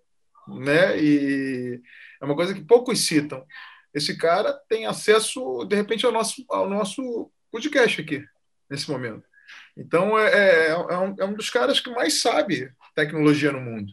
Né? 0.48 0.98
E 0.98 1.82
é 2.22 2.26
uma 2.26 2.36
coisa 2.36 2.54
que 2.54 2.62
poucos 2.62 3.06
citam. 3.06 3.46
Esse 3.94 4.18
cara 4.18 4.54
tem 4.70 4.86
acesso, 4.86 5.66
de 5.66 5.76
repente, 5.76 6.06
ao 6.06 6.12
nosso, 6.12 6.46
ao 6.50 6.70
nosso 6.70 7.30
podcast 7.52 8.00
aqui, 8.00 8.24
nesse 8.70 8.90
momento. 8.90 9.28
Então, 9.76 10.18
é, 10.18 10.30
é, 10.32 10.70
é, 10.70 10.98
um, 10.98 11.16
é 11.20 11.26
um 11.26 11.34
dos 11.34 11.50
caras 11.50 11.80
que 11.80 11.90
mais 11.90 12.22
sabe 12.22 12.72
tecnologia 12.96 13.52
no 13.52 13.60
mundo 13.60 13.92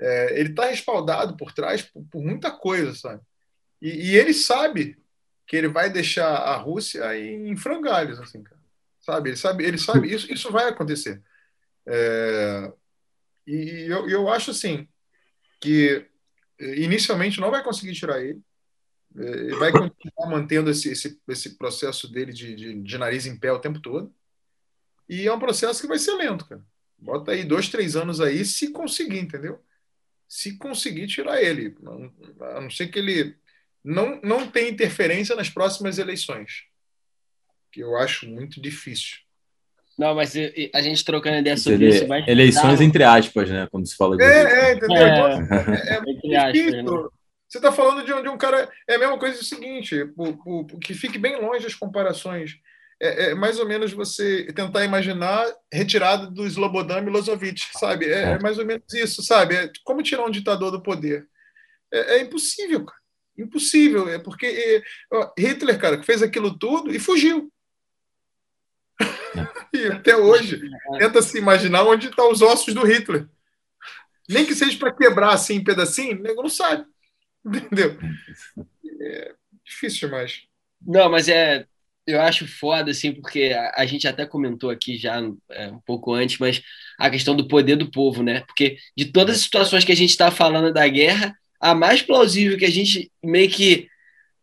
é, 0.00 0.40
ele 0.40 0.50
está 0.50 0.64
respaldado 0.64 1.36
por 1.36 1.52
trás 1.52 1.82
por, 1.82 2.02
por, 2.04 2.22
muita 2.22 2.50
coisa, 2.50 2.94
sabe? 2.94 3.22
E, 3.82 4.10
e, 4.10 4.16
ele 4.16 4.32
sabe 4.32 4.98
que 5.46 5.54
ele 5.54 5.68
vai 5.68 5.90
deixar 5.90 6.28
a 6.28 6.56
Rússia 6.56 7.18
em 7.18 7.54
frangalhos, 7.56 8.18
assim, 8.18 8.42
cara. 8.42 8.60
Sabe? 9.00 9.30
Ele 9.30 9.36
sabe, 9.36 9.64
ele 9.64 9.78
sabe 9.78 10.12
isso, 10.12 10.32
isso 10.32 10.50
vai 10.50 10.68
acontecer. 10.68 11.22
É, 11.86 12.72
e 13.46 13.86
eu, 13.88 14.08
eu 14.08 14.28
acho 14.28 14.50
assim 14.50 14.88
que 15.60 16.06
inicialmente 16.58 17.40
não 17.40 17.50
vai 17.50 17.62
conseguir 17.62 17.94
tirar 17.94 18.22
ele. 18.22 18.40
É, 19.16 19.22
ele 19.22 19.56
vai 19.56 19.72
continuar 19.72 20.30
mantendo 20.30 20.70
esse, 20.70 20.90
esse, 20.90 21.20
esse 21.28 21.58
processo 21.58 22.10
dele 22.10 22.32
de, 22.32 22.54
de, 22.54 22.82
de, 22.82 22.98
nariz 22.98 23.26
em 23.26 23.38
pé 23.38 23.52
o 23.52 23.58
tempo 23.58 23.80
todo. 23.80 24.14
E 25.08 25.26
é 25.26 25.32
um 25.32 25.38
processo 25.38 25.80
que 25.80 25.88
vai 25.88 25.98
ser 25.98 26.14
lento, 26.14 26.46
cara. 26.46 26.62
Bota 26.96 27.32
aí 27.32 27.44
dois, 27.44 27.68
três 27.68 27.96
anos 27.96 28.20
aí, 28.20 28.44
se 28.44 28.70
conseguir, 28.70 29.18
entendeu? 29.18 29.60
Se 30.30 30.56
conseguir 30.56 31.08
tirar 31.08 31.42
ele. 31.42 31.74
A 32.54 32.60
não 32.60 32.70
ser 32.70 32.86
que 32.86 33.00
ele 33.00 33.34
não, 33.84 34.20
não 34.22 34.48
tenha 34.48 34.70
interferência 34.70 35.34
nas 35.34 35.50
próximas 35.50 35.98
eleições. 35.98 36.66
Que 37.72 37.80
eu 37.80 37.96
acho 37.96 38.28
muito 38.28 38.62
difícil. 38.62 39.16
Não, 39.98 40.14
mas 40.14 40.34
a 40.72 40.80
gente 40.80 41.04
trocando 41.04 41.38
ideia 41.38 41.56
sobre 41.56 41.84
Ele, 41.84 41.94
isso 41.94 42.06
vai 42.06 42.24
Eleições 42.28 42.78
dar... 42.78 42.84
entre 42.84 43.02
aspas, 43.02 43.50
né? 43.50 43.68
Quando 43.70 43.86
se 43.86 43.96
fala 43.96 44.16
de. 44.16 44.22
É, 44.22 44.70
é 44.70 44.72
entendeu? 44.74 44.96
É, 44.96 45.88
é, 45.90 45.96
é 45.96 46.00
muito 46.00 46.20
difícil. 46.22 46.78
Aspas, 46.78 47.02
né? 47.02 47.08
Você 47.50 47.58
está 47.58 47.72
falando 47.72 48.06
de 48.06 48.12
um, 48.12 48.22
de 48.22 48.28
um 48.28 48.38
cara. 48.38 48.70
É 48.88 48.94
a 48.94 48.98
mesma 48.98 49.18
coisa 49.18 49.40
o 49.40 49.44
seguinte, 49.44 50.00
o, 50.16 50.28
o, 50.46 50.78
que 50.78 50.94
fique 50.94 51.18
bem 51.18 51.40
longe 51.40 51.66
as 51.66 51.74
comparações. 51.74 52.56
É, 53.02 53.30
é, 53.30 53.34
mais 53.34 53.58
ou 53.58 53.66
menos 53.66 53.92
você 53.92 54.46
tentar 54.52 54.84
imaginar 54.84 55.46
retirada 55.72 56.26
do 56.26 56.46
Slobodan 56.46 57.00
Milosevic, 57.00 57.60
sabe? 57.78 58.06
É, 58.06 58.32
é, 58.32 58.38
mais 58.38 58.58
ou 58.58 58.66
menos 58.66 58.92
isso, 58.92 59.22
sabe? 59.22 59.56
É 59.56 59.72
como 59.84 60.02
tirar 60.02 60.26
um 60.26 60.30
ditador 60.30 60.70
do 60.70 60.82
poder. 60.82 61.26
É, 61.90 62.16
é 62.16 62.20
impossível, 62.20 62.84
cara. 62.84 63.00
Impossível. 63.38 64.06
É 64.08 64.18
porque 64.18 64.46
é, 64.46 64.82
Hitler, 65.38 65.78
cara, 65.78 65.96
que 65.96 66.04
fez 66.04 66.22
aquilo 66.22 66.58
tudo 66.58 66.94
e 66.94 66.98
fugiu. 66.98 67.50
e 69.72 69.86
até 69.86 70.14
hoje 70.14 70.60
tenta 70.98 71.22
se 71.22 71.38
imaginar 71.38 71.84
onde 71.84 72.08
estão 72.08 72.26
tá 72.26 72.30
os 72.30 72.42
ossos 72.42 72.74
do 72.74 72.84
Hitler. 72.84 73.26
Nem 74.28 74.44
que 74.44 74.54
seja 74.54 74.78
para 74.78 74.92
quebrar 74.92 75.32
assim 75.32 75.54
em 75.54 75.64
pedacinho, 75.64 76.18
o 76.18 76.22
nego 76.22 76.42
não 76.42 76.50
sabe. 76.50 76.84
Entendeu? 77.44 77.98
É 79.00 79.34
difícil 79.64 80.08
demais. 80.08 80.42
Não, 80.80 81.10
mas 81.10 81.28
é. 81.28 81.66
Eu 82.10 82.20
acho 82.20 82.46
foda, 82.46 82.90
assim, 82.90 83.12
porque 83.12 83.52
a, 83.54 83.82
a 83.82 83.86
gente 83.86 84.06
até 84.06 84.26
comentou 84.26 84.70
aqui 84.70 84.96
já 84.96 85.22
é, 85.50 85.68
um 85.68 85.80
pouco 85.80 86.12
antes, 86.12 86.38
mas 86.38 86.62
a 86.98 87.10
questão 87.10 87.34
do 87.34 87.48
poder 87.48 87.76
do 87.76 87.90
povo, 87.90 88.22
né? 88.22 88.40
Porque 88.46 88.76
de 88.96 89.06
todas 89.06 89.36
as 89.36 89.42
situações 89.42 89.84
que 89.84 89.92
a 89.92 89.96
gente 89.96 90.10
está 90.10 90.30
falando 90.30 90.72
da 90.72 90.86
guerra, 90.88 91.34
a 91.60 91.74
mais 91.74 92.02
plausível 92.02 92.58
que 92.58 92.64
a 92.64 92.70
gente 92.70 93.10
meio 93.22 93.50
que 93.50 93.88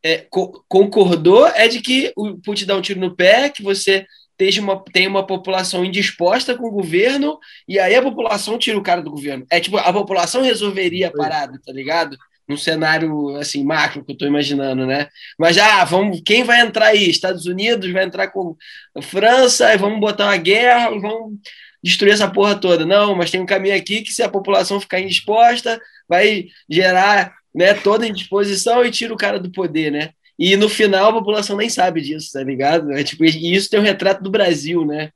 é, 0.03 0.19
co 0.29 0.63
concordou 0.67 1.47
é 1.47 1.67
de 1.67 1.81
que 1.81 2.13
o 2.15 2.37
Putin 2.37 2.65
dá 2.65 2.75
um 2.75 2.81
tiro 2.81 2.99
no 2.99 3.15
pé, 3.15 3.49
que 3.49 3.63
você 3.63 4.05
tem 4.37 4.59
uma, 4.59 4.83
tem 4.83 5.07
uma 5.07 5.25
população 5.25 5.83
indisposta 5.83 6.55
com 6.55 6.67
o 6.67 6.71
governo, 6.71 7.39
e 7.67 7.79
aí 7.79 7.95
a 7.95 8.01
população 8.01 8.57
tira 8.57 8.77
o 8.77 8.83
cara 8.83 9.01
do 9.01 9.09
governo. 9.09 9.45
É 9.49 9.59
tipo, 9.59 9.77
a 9.77 9.91
população 9.91 10.43
resolveria 10.43 11.07
a 11.07 11.11
parada, 11.11 11.59
tá 11.65 11.73
ligado? 11.73 12.15
Num 12.47 12.57
cenário 12.57 13.35
assim, 13.35 13.63
macro 13.63 14.05
que 14.05 14.13
eu 14.13 14.17
tô 14.17 14.25
imaginando, 14.25 14.85
né? 14.85 15.09
Mas 15.37 15.55
já, 15.55 15.81
ah, 15.81 15.85
vamos, 15.85 16.21
quem 16.25 16.43
vai 16.43 16.61
entrar 16.61 16.87
aí? 16.87 17.09
Estados 17.09 17.45
Unidos 17.45 17.91
vai 17.91 18.05
entrar 18.05 18.29
com 18.29 18.55
França, 19.01 19.73
e 19.73 19.77
vamos 19.77 19.99
botar 19.99 20.25
uma 20.27 20.37
guerra, 20.37 20.89
vamos 20.91 21.39
destruir 21.83 22.13
essa 22.13 22.29
porra 22.29 22.55
toda. 22.55 22.85
Não, 22.85 23.15
mas 23.15 23.31
tem 23.31 23.41
um 23.41 23.45
caminho 23.45 23.75
aqui 23.75 24.01
que 24.01 24.13
se 24.13 24.23
a 24.23 24.29
população 24.29 24.79
ficar 24.79 24.99
indisposta, 24.99 25.79
vai 26.07 26.47
gerar 26.69 27.33
né, 27.53 27.73
toda 27.73 28.07
indisposição 28.07 28.85
e 28.85 28.91
tira 28.91 29.13
o 29.13 29.17
cara 29.17 29.39
do 29.39 29.51
poder, 29.51 29.91
né? 29.91 30.11
E 30.39 30.55
no 30.55 30.69
final 30.69 31.09
a 31.09 31.13
população 31.13 31.57
nem 31.57 31.69
sabe 31.69 32.01
disso, 32.01 32.31
tá 32.31 32.43
ligado? 32.43 32.91
É, 32.91 33.03
tipo, 33.03 33.25
e 33.25 33.55
isso 33.55 33.69
tem 33.69 33.79
um 33.79 33.83
retrato 33.83 34.21
do 34.21 34.29
Brasil, 34.29 34.85
né? 34.85 35.09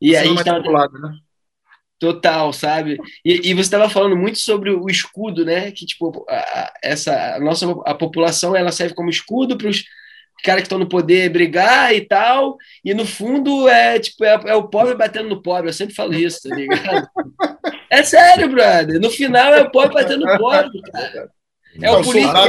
E 0.00 0.10
Você 0.10 0.16
aí 0.16 0.34
está 0.34 0.58
né? 0.98 1.16
Total, 1.98 2.52
sabe? 2.52 2.98
E, 3.24 3.50
e 3.50 3.54
você 3.54 3.62
estava 3.62 3.88
falando 3.88 4.16
muito 4.16 4.38
sobre 4.38 4.70
o 4.70 4.86
escudo, 4.88 5.46
né? 5.46 5.70
Que 5.72 5.86
tipo 5.86 6.26
a, 6.28 6.72
essa 6.82 7.36
a 7.36 7.40
nossa 7.40 7.66
a 7.86 7.94
população 7.94 8.54
ela 8.54 8.70
serve 8.70 8.94
como 8.94 9.08
escudo 9.08 9.56
para 9.56 9.68
os 9.68 9.82
caras 10.44 10.60
que 10.60 10.66
estão 10.66 10.78
no 10.78 10.88
poder 10.88 11.30
brigar 11.30 11.94
e 11.94 12.02
tal. 12.02 12.58
E 12.84 12.92
no 12.92 13.06
fundo 13.06 13.66
é 13.66 13.98
tipo 13.98 14.24
é, 14.24 14.38
é, 14.46 14.54
o 14.54 14.68
pobre 14.68 14.94
batendo 14.94 15.30
no 15.30 15.42
pobre. 15.42 15.70
Eu 15.70 15.72
sempre 15.72 15.94
falo 15.94 16.12
isso, 16.12 16.46
tá 16.46 16.54
ligado? 16.54 17.08
é 17.90 18.02
sério, 18.02 18.50
brother. 18.50 19.00
No 19.00 19.10
final 19.10 19.54
é 19.54 19.62
o 19.62 19.70
pobre 19.70 19.94
batendo 19.94 20.26
no 20.26 20.38
pobre, 20.38 20.82
cara. 20.92 21.30
É 21.80 21.90
o 21.90 22.02
policial, 22.02 22.48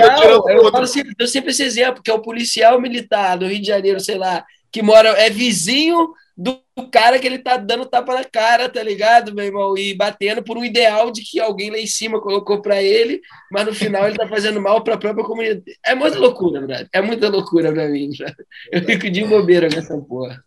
eu, 0.49 0.71
falo 0.71 0.87
sempre, 0.87 1.13
eu 1.19 1.27
sempre 1.27 1.51
esse 1.51 1.63
exemplo, 1.63 2.01
que 2.01 2.09
é 2.09 2.13
o 2.13 2.21
policial 2.21 2.79
militar 2.79 3.37
do 3.37 3.45
Rio 3.45 3.59
de 3.59 3.67
Janeiro, 3.67 3.99
sei 3.99 4.17
lá, 4.17 4.45
que 4.71 4.81
mora, 4.81 5.09
é 5.09 5.29
vizinho 5.29 6.13
do 6.37 6.61
cara 6.91 7.17
que 7.17 7.25
ele 7.25 7.39
tá 7.39 7.57
dando 7.57 7.85
tapa 7.85 8.13
na 8.13 8.23
cara, 8.23 8.69
tá 8.69 8.83
ligado, 8.83 9.33
meu 9.33 9.45
irmão? 9.45 9.75
E 9.75 9.95
batendo 9.95 10.43
por 10.43 10.55
um 10.55 10.63
ideal 10.63 11.09
de 11.09 11.23
que 11.23 11.39
alguém 11.39 11.71
lá 11.71 11.79
em 11.79 11.87
cima 11.87 12.21
colocou 12.21 12.61
para 12.61 12.81
ele, 12.81 13.19
mas 13.51 13.65
no 13.65 13.73
final 13.73 14.07
ele 14.07 14.17
tá 14.17 14.27
fazendo 14.27 14.61
mal 14.61 14.83
para 14.83 14.93
a 14.93 14.97
própria 14.97 15.25
comunidade. 15.25 15.63
É 15.83 15.95
muita 15.95 16.19
loucura, 16.19 16.59
verdade. 16.59 16.87
É 16.93 17.01
muita 17.01 17.27
loucura 17.27 17.73
para 17.73 17.89
mim. 17.89 18.13
Já. 18.13 18.31
Eu 18.71 18.83
fico 18.83 19.09
de 19.09 19.23
bobeira 19.25 19.67
nessa 19.67 19.97
porra. 19.97 20.43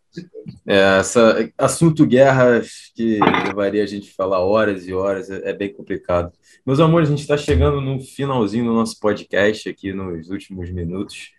É, 0.66 0.98
essa, 0.98 1.50
assunto 1.58 2.06
guerras 2.06 2.92
que 2.94 3.18
levaria 3.46 3.82
a 3.82 3.86
gente 3.86 4.10
a 4.10 4.14
falar 4.14 4.40
horas 4.40 4.86
e 4.86 4.92
horas, 4.92 5.28
é, 5.30 5.50
é 5.50 5.52
bem 5.52 5.72
complicado. 5.72 6.32
Meus 6.64 6.78
amores, 6.78 7.08
a 7.08 7.12
gente 7.12 7.22
está 7.22 7.36
chegando 7.36 7.80
no 7.80 8.00
finalzinho 8.00 8.64
do 8.64 8.74
nosso 8.74 8.98
podcast 9.00 9.68
aqui 9.68 9.92
nos 9.92 10.30
últimos 10.30 10.70
minutos. 10.70 11.32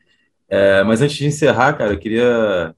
É, 0.49 0.84
mas 0.84 1.02
antes 1.02 1.15
de 1.15 1.26
encerrar, 1.26 1.73
cara, 1.73 1.94
eu 1.94 1.99
queria 1.99 2.76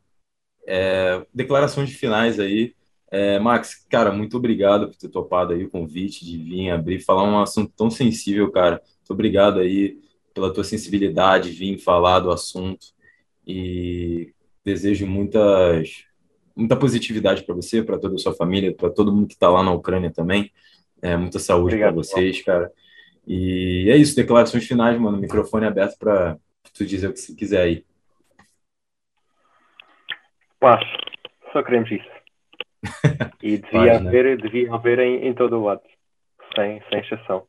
é, 0.68 1.26
declarações 1.34 1.90
de 1.90 1.95
finais 1.95 2.40
aí. 2.40 2.73
É, 3.11 3.38
Max, 3.40 3.85
cara, 3.90 4.11
muito 4.11 4.38
obrigado 4.38 4.88
por 4.88 4.95
ter 4.95 5.10
topado 5.10 5.53
aí 5.53 5.64
o 5.64 5.69
convite 5.69 6.26
de 6.26 6.38
vir 6.38 6.72
abrir, 6.72 6.99
falar 6.99 7.23
um 7.23 7.40
assunto 7.40 7.72
tão 7.76 7.91
sensível, 7.91 8.52
cara. 8.52 8.81
Muito 8.98 9.11
obrigado 9.11 9.60
aí 9.60 9.99
pela 10.34 10.52
tua 10.52 10.64
sensibilidade, 10.64 11.52
vir 11.52 11.77
falar 11.77 12.19
do 12.19 12.31
assunto 12.31 12.88
e 13.45 14.34
desejo 14.65 15.06
muitas, 15.06 16.06
muita 16.56 16.76
positividade 16.76 17.44
para 17.44 17.53
você, 17.53 17.84
para 17.84 17.99
toda 17.99 18.15
a 18.15 18.18
sua 18.18 18.34
família, 18.34 18.73
para 18.73 18.90
todo 18.90 19.14
mundo 19.14 19.27
que 19.27 19.34
está 19.34 19.49
lá 19.49 19.61
na 19.61 19.72
Ucrânia 19.72 20.11
também. 20.11 20.52
É, 21.02 21.15
muita 21.18 21.38
saúde 21.38 21.77
para 21.77 21.91
vocês, 21.91 22.41
cara. 22.41 22.72
E 23.27 23.90
é 23.90 23.98
isso, 23.98 24.15
declarações 24.15 24.65
finais, 24.65 24.99
mano. 24.99 25.18
Microfone 25.18 25.65
aberto 25.65 25.98
para 25.99 26.38
tu 26.73 26.85
dizer 26.85 27.10
o 27.10 27.14
que 27.14 27.19
você 27.19 27.35
quiser 27.35 27.61
aí. 27.61 27.85
Paz, 30.64 30.81
só 31.52 31.61
queremos 31.61 31.91
isso. 31.91 32.10
E 33.44 33.57
devia 33.57 33.69
Paz, 33.69 34.02
né? 34.02 34.07
haver, 34.07 34.41
devia 34.41 34.73
haver 34.73 34.99
em, 34.99 35.27
em, 35.27 35.34
todo 35.34 35.57
o 35.57 35.65
lado, 35.65 35.81
sem, 36.56 36.81
sem 36.90 36.99
exceção. 36.99 37.44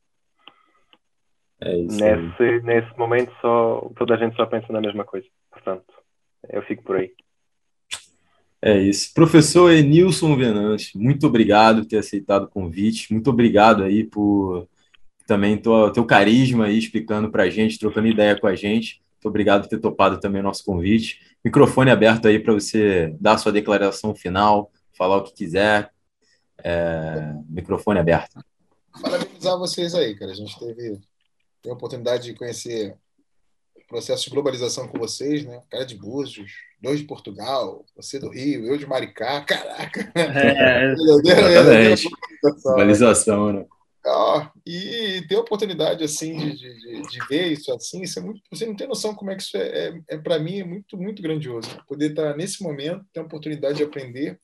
É 1.60 1.76
isso 1.76 2.04
nesse, 2.04 2.66
nesse 2.66 2.98
momento 2.98 3.32
só, 3.40 3.88
toda 3.96 4.14
a 4.14 4.16
gente 4.16 4.34
só 4.34 4.44
pensa 4.46 4.72
na 4.72 4.80
mesma 4.80 5.04
coisa. 5.04 5.28
Portanto, 5.52 5.84
eu 6.48 6.60
fico 6.62 6.82
por 6.82 6.96
aí. 6.96 7.12
É 8.60 8.76
isso. 8.78 9.14
Professor 9.14 9.70
Enilson 9.70 10.36
Venante, 10.36 10.98
muito 10.98 11.28
obrigado 11.28 11.82
por 11.82 11.86
ter 11.86 11.98
aceitado 11.98 12.46
o 12.46 12.50
convite. 12.50 13.12
Muito 13.12 13.30
obrigado 13.30 13.84
aí 13.84 14.02
por 14.02 14.66
também 15.24 15.62
o 15.64 15.90
teu 15.92 16.04
carisma 16.04 16.64
aí 16.64 16.76
explicando 16.76 17.30
para 17.30 17.44
a 17.44 17.50
gente, 17.50 17.78
trocando 17.78 18.08
ideia 18.08 18.36
com 18.36 18.48
a 18.48 18.56
gente. 18.56 19.00
Muito 19.12 19.28
obrigado 19.28 19.62
por 19.62 19.68
ter 19.68 19.78
topado 19.78 20.18
também 20.18 20.40
o 20.40 20.44
nosso 20.44 20.64
convite. 20.64 21.20
Microfone 21.44 21.90
aberto 21.90 22.26
aí 22.26 22.38
para 22.38 22.54
você 22.54 23.14
dar 23.20 23.34
a 23.34 23.38
sua 23.38 23.52
declaração 23.52 24.14
final, 24.14 24.72
falar 24.96 25.18
o 25.18 25.24
que 25.24 25.34
quiser. 25.34 25.92
É, 26.62 27.34
microfone 27.48 27.98
aberto. 27.98 28.42
Parabenizar 29.02 29.58
vocês 29.58 29.94
aí, 29.94 30.14
cara. 30.14 30.30
A 30.30 30.34
gente 30.34 30.58
teve, 30.58 30.74
teve 31.60 31.70
a 31.70 31.72
oportunidade 31.72 32.24
de 32.24 32.34
conhecer 32.34 32.96
o 33.74 33.86
processo 33.86 34.24
de 34.24 34.30
globalização 34.30 34.88
com 34.88 34.98
vocês, 34.98 35.44
né? 35.44 35.60
Cara 35.68 35.84
de 35.84 35.96
Búzios, 35.96 36.52
dois 36.80 37.00
de 37.00 37.06
Portugal, 37.06 37.84
você 37.94 38.18
do 38.18 38.30
Rio, 38.30 38.64
eu 38.66 38.78
de 38.78 38.86
Maricá. 38.86 39.42
Caraca! 39.42 40.12
É, 40.14 40.94
globalização, 42.62 43.52
né? 43.52 43.66
Ah, 44.06 44.52
e 44.66 45.24
ter 45.28 45.36
a 45.36 45.40
oportunidade 45.40 46.04
assim 46.04 46.36
de, 46.36 46.56
de, 46.56 47.02
de, 47.02 47.26
ver 47.26 47.52
isso 47.52 47.72
assim, 47.72 48.02
isso 48.02 48.18
é 48.18 48.22
muito. 48.22 48.42
Você 48.50 48.66
não 48.66 48.76
tem 48.76 48.86
noção 48.86 49.14
como 49.14 49.30
é 49.30 49.36
que 49.36 49.42
isso 49.42 49.56
é, 49.56 49.88
é, 49.88 50.00
é 50.08 50.18
para 50.18 50.38
mim 50.38 50.60
é 50.60 50.64
muito 50.64 50.96
muito 50.98 51.22
grandioso. 51.22 51.68
Poder 51.88 52.10
estar 52.10 52.36
nesse 52.36 52.62
momento, 52.62 53.06
ter 53.12 53.20
a 53.20 53.24
oportunidade 53.24 53.78
de 53.78 53.82
aprender 53.82 54.38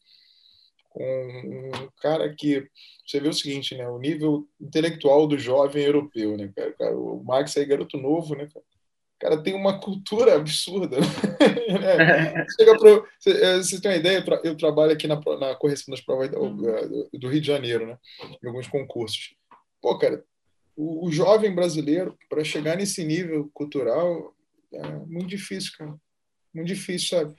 com 0.88 1.04
um 1.04 1.88
cara 2.00 2.34
que 2.34 2.66
você 3.06 3.20
vê 3.20 3.28
o 3.28 3.34
seguinte, 3.34 3.76
né? 3.76 3.86
O 3.88 3.98
nível 3.98 4.48
intelectual 4.60 5.26
do 5.26 5.38
jovem 5.38 5.84
europeu, 5.84 6.36
né? 6.38 6.50
Cara, 6.78 6.96
o 6.96 7.22
Max 7.22 7.56
é 7.56 7.64
garoto 7.64 7.98
novo, 7.98 8.34
né? 8.34 8.48
Cara? 8.52 8.64
cara 9.20 9.42
tem 9.42 9.54
uma 9.54 9.78
cultura 9.78 10.36
absurda. 10.36 10.96
Né? 11.70 12.46
Chega 12.58 12.76
você, 12.76 13.30
é, 13.30 13.56
você 13.58 13.80
tem 13.80 13.92
uma 13.92 13.96
ideia? 13.96 14.24
Eu, 14.42 14.56
trabalho 14.56 14.90
aqui 14.90 15.06
na, 15.06 15.20
na 15.38 15.54
correção 15.54 15.92
das 15.92 16.00
provas 16.00 16.28
do, 16.28 17.08
do 17.12 17.28
Rio 17.28 17.40
de 17.40 17.46
Janeiro, 17.46 17.86
né? 17.86 17.96
Em 18.42 18.48
alguns 18.48 18.66
concursos. 18.66 19.36
Pô, 19.80 19.98
cara, 19.98 20.24
o, 20.76 21.06
o 21.06 21.12
jovem 21.12 21.54
brasileiro, 21.54 22.16
para 22.28 22.44
chegar 22.44 22.76
nesse 22.76 23.04
nível 23.04 23.50
cultural, 23.52 24.34
é 24.72 24.88
muito 25.06 25.28
difícil, 25.28 25.72
cara. 25.76 25.94
Muito 26.54 26.68
difícil, 26.68 27.18
sabe? 27.18 27.34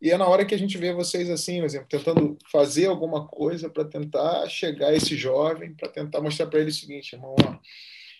E 0.00 0.10
é 0.10 0.18
na 0.18 0.26
hora 0.26 0.44
que 0.44 0.54
a 0.54 0.58
gente 0.58 0.76
vê 0.76 0.92
vocês 0.92 1.30
assim, 1.30 1.60
por 1.60 1.66
exemplo, 1.66 1.88
tentando 1.88 2.36
fazer 2.50 2.86
alguma 2.86 3.26
coisa 3.28 3.70
para 3.70 3.84
tentar 3.84 4.48
chegar 4.48 4.88
a 4.88 4.94
esse 4.94 5.16
jovem, 5.16 5.74
para 5.74 5.88
tentar 5.88 6.20
mostrar 6.20 6.48
para 6.48 6.58
ele 6.58 6.70
o 6.70 6.74
seguinte, 6.74 7.12
irmão, 7.12 7.36
ó, 7.40 7.56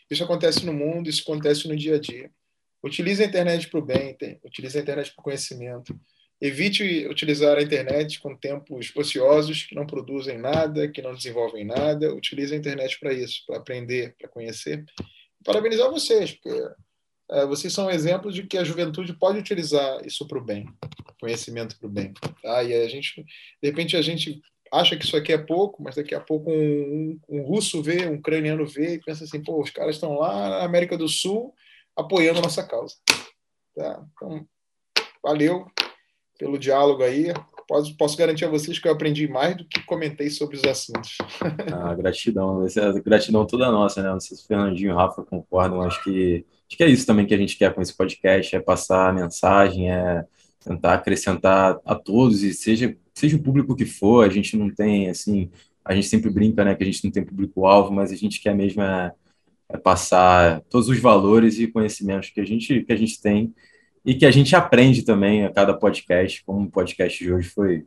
isso 0.09 0.23
acontece 0.23 0.65
no 0.65 0.73
mundo, 0.73 1.11
isso 1.11 1.23
acontece 1.23 1.67
no 1.67 1.77
dia 1.77 1.97
a 1.97 1.99
dia. 1.99 2.31
Utilize 2.85 3.23
a 3.23 3.27
internet 3.27 3.69
para 3.69 3.81
o 3.81 3.85
bem, 3.85 4.17
utilize 4.45 4.79
a 4.79 4.81
internet 4.81 5.13
para 5.13 5.21
o 5.21 5.25
conhecimento. 5.25 5.99
Evite 6.43 7.07
utilizar 7.07 7.57
a 7.57 7.63
internet 7.63 8.19
com 8.19 8.35
tempos 8.35 8.91
ociosos 8.97 9.63
que 9.63 9.77
não 9.77 9.87
produzem 9.87 10.39
nada, 10.39 10.89
que 10.89 11.01
não 11.01 11.15
desenvolvem 11.15 11.65
nada. 11.65 12.13
Utilize 12.13 12.53
a 12.53 12.59
internet 12.59 12.99
para 12.99 13.13
isso, 13.13 13.45
para 13.47 13.59
aprender, 13.59 14.17
para 14.19 14.29
conhecer. 14.29 14.85
Parabenizar 15.45 15.89
vocês, 15.89 16.33
porque 16.33 16.51
é, 17.31 17.47
vocês 17.47 17.73
são 17.73 17.89
exemplos 17.89 18.35
de 18.35 18.43
que 18.43 18.59
a 18.59 18.65
juventude 18.65 19.13
pode 19.13 19.39
utilizar 19.39 20.05
isso 20.05 20.27
para 20.27 20.37
o 20.37 20.45
bem, 20.45 20.67
conhecimento 21.21 21.79
para 21.79 21.87
o 21.87 21.91
bem. 21.93 22.13
Tá? 22.43 22.65
E 22.65 22.75
a 22.75 22.89
gente, 22.89 23.23
de 23.63 23.69
repente, 23.69 23.97
a 23.97 24.03
gente 24.03 24.43
acha 24.73 24.97
que 24.97 25.05
isso 25.05 25.17
aqui 25.17 25.33
é 25.33 25.39
pouco, 25.39 25.81
mas 25.81 25.95
daqui 25.95 26.13
a 26.13 26.21
pouco 26.21 26.51
um, 26.51 26.55
um, 26.55 27.21
um 27.39 27.43
russo 27.43 27.81
vê, 27.81 28.09
um 28.09 28.15
ucraniano 28.15 28.67
vê 28.67 28.95
e 28.95 29.01
pensa 29.01 29.23
assim, 29.23 29.41
pô, 29.41 29.63
os 29.63 29.71
caras 29.71 29.95
estão 29.95 30.15
lá 30.19 30.51
na 30.51 30.65
América 30.65 30.99
do 30.99 31.09
Sul 31.09 31.55
apoiando 31.95 32.41
a 32.41 32.43
nossa 32.43 32.67
causa. 32.67 32.97
Tá? 33.77 34.05
Então, 34.13 34.45
valeu 35.23 35.71
pelo 36.43 36.59
diálogo 36.59 37.05
aí. 37.05 37.33
Posso, 37.69 37.97
posso 37.97 38.17
garantir 38.17 38.45
a 38.45 38.51
vocês 38.51 38.77
que 38.77 38.89
eu 38.89 38.93
aprendi 38.93 39.29
mais 39.29 39.57
do 39.57 39.65
que 39.65 39.81
comentei 39.85 40.29
sobre 40.29 40.57
os 40.57 40.65
assuntos. 40.65 41.17
Ah, 41.73 41.95
gratidão. 41.95 42.67
Essa 42.67 42.81
é 42.81 43.01
gratidão 43.01 43.47
toda 43.47 43.71
nossa, 43.71 44.03
né? 44.03 44.11
Não 44.11 44.19
sei 44.19 44.37
se 44.37 44.43
o 44.43 44.47
Fernandinho 44.49 44.91
e 44.91 44.93
o 44.93 44.97
Rafa 44.97 45.23
concordam, 45.23 45.81
acho 45.83 46.03
que, 46.03 46.45
acho 46.69 46.77
que 46.77 46.83
é 46.83 46.89
isso 46.89 47.07
também 47.07 47.27
que 47.27 47.33
a 47.33 47.39
gente 47.39 47.57
quer 47.57 47.73
com 47.73 47.81
esse 47.81 47.97
podcast, 47.97 48.57
é 48.57 48.61
passar 48.61 49.09
a 49.09 49.13
mensagem, 49.13 49.89
é 49.89 50.25
tentar 50.65 50.95
acrescentar 50.95 51.79
a 51.85 51.95
todos, 51.95 52.43
e 52.43 52.53
seja, 52.53 52.97
seja 53.15 53.37
o 53.37 53.43
público 53.43 53.77
que 53.77 53.87
for, 53.87 54.27
a 54.27 54.29
gente 54.29 54.57
não 54.57 54.69
tem, 54.69 55.09
assim, 55.09 55.49
a 55.85 55.95
gente 55.95 56.09
sempre 56.09 56.29
brinca, 56.29 56.65
né, 56.65 56.75
que 56.75 56.83
a 56.83 56.87
gente 56.87 57.05
não 57.05 57.11
tem 57.13 57.25
público-alvo, 57.25 57.93
mas 57.93 58.11
a 58.11 58.17
gente 58.17 58.41
quer 58.41 58.55
mesmo 58.55 58.83
é, 58.83 59.13
é 59.69 59.79
passar 59.79 60.61
todos 60.63 60.89
os 60.89 60.99
valores 60.99 61.61
e 61.61 61.69
conhecimentos 61.69 62.31
que 62.31 62.41
a 62.41 62.45
gente, 62.45 62.83
que 62.83 62.93
a 62.93 62.97
gente 62.97 63.21
tem 63.21 63.55
e 64.05 64.15
que 64.15 64.27
a 64.27 64.31
gente 64.31 64.55
aprende 64.57 65.03
também 65.03 65.45
a 65.45 65.53
cada 65.53 65.75
podcast, 65.75 66.43
como 66.45 66.67
o 66.67 66.71
podcast 66.71 67.23
de 67.23 67.33
hoje 67.33 67.49
foi 67.49 67.85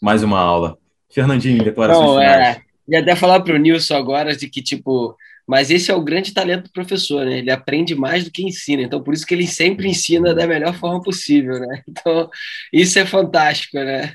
mais 0.00 0.22
uma 0.22 0.38
aula. 0.38 0.78
Fernandinho, 1.12 1.64
declarações 1.64 2.06
Não, 2.06 2.18
finais. 2.18 2.56
É, 2.56 2.62
e 2.88 2.96
até 2.96 3.14
falar 3.14 3.40
para 3.40 3.54
o 3.54 3.58
Nilson 3.58 3.94
agora 3.94 4.34
de 4.34 4.48
que, 4.48 4.62
tipo, 4.62 5.16
mas 5.46 5.70
esse 5.70 5.90
é 5.90 5.94
o 5.94 6.02
grande 6.02 6.32
talento 6.32 6.64
do 6.64 6.72
professor, 6.72 7.26
né? 7.26 7.38
Ele 7.38 7.50
aprende 7.50 7.94
mais 7.94 8.24
do 8.24 8.30
que 8.30 8.42
ensina, 8.44 8.82
então 8.82 9.02
por 9.02 9.12
isso 9.12 9.26
que 9.26 9.34
ele 9.34 9.46
sempre 9.46 9.88
ensina 9.88 10.32
da 10.32 10.46
melhor 10.46 10.74
forma 10.74 11.02
possível, 11.02 11.58
né? 11.58 11.82
Então, 11.88 12.30
isso 12.72 12.98
é 12.98 13.04
fantástico, 13.04 13.76
né? 13.76 14.14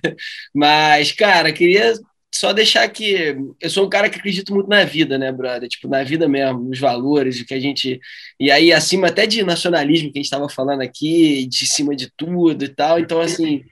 Mas, 0.54 1.12
cara, 1.12 1.52
queria 1.52 1.94
só 2.38 2.52
deixar 2.52 2.88
que 2.90 3.38
eu 3.62 3.70
sou 3.70 3.86
um 3.86 3.90
cara 3.90 4.10
que 4.10 4.18
acredito 4.18 4.54
muito 4.54 4.68
na 4.68 4.84
vida, 4.84 5.18
né, 5.18 5.32
brother? 5.32 5.70
Tipo, 5.70 5.88
na 5.88 6.04
vida 6.04 6.28
mesmo, 6.28 6.60
nos 6.60 6.80
valores, 6.80 7.40
o 7.40 7.46
que 7.46 7.54
a 7.54 7.60
gente. 7.60 8.00
E 8.38 8.52
aí, 8.52 8.74
acima 8.74 9.08
até 9.08 9.26
de 9.26 9.42
nacionalismo 9.42 10.12
que 10.12 10.20
a 10.20 10.22
gente 10.22 10.26
estava 10.26 10.50
falando 10.50 10.82
aqui, 10.82 11.46
de 11.48 11.66
cima 11.66 11.96
de 11.96 12.12
tudo 12.18 12.66
e 12.66 12.68
tal. 12.68 13.00
Então, 13.00 13.22
assim, 13.22 13.64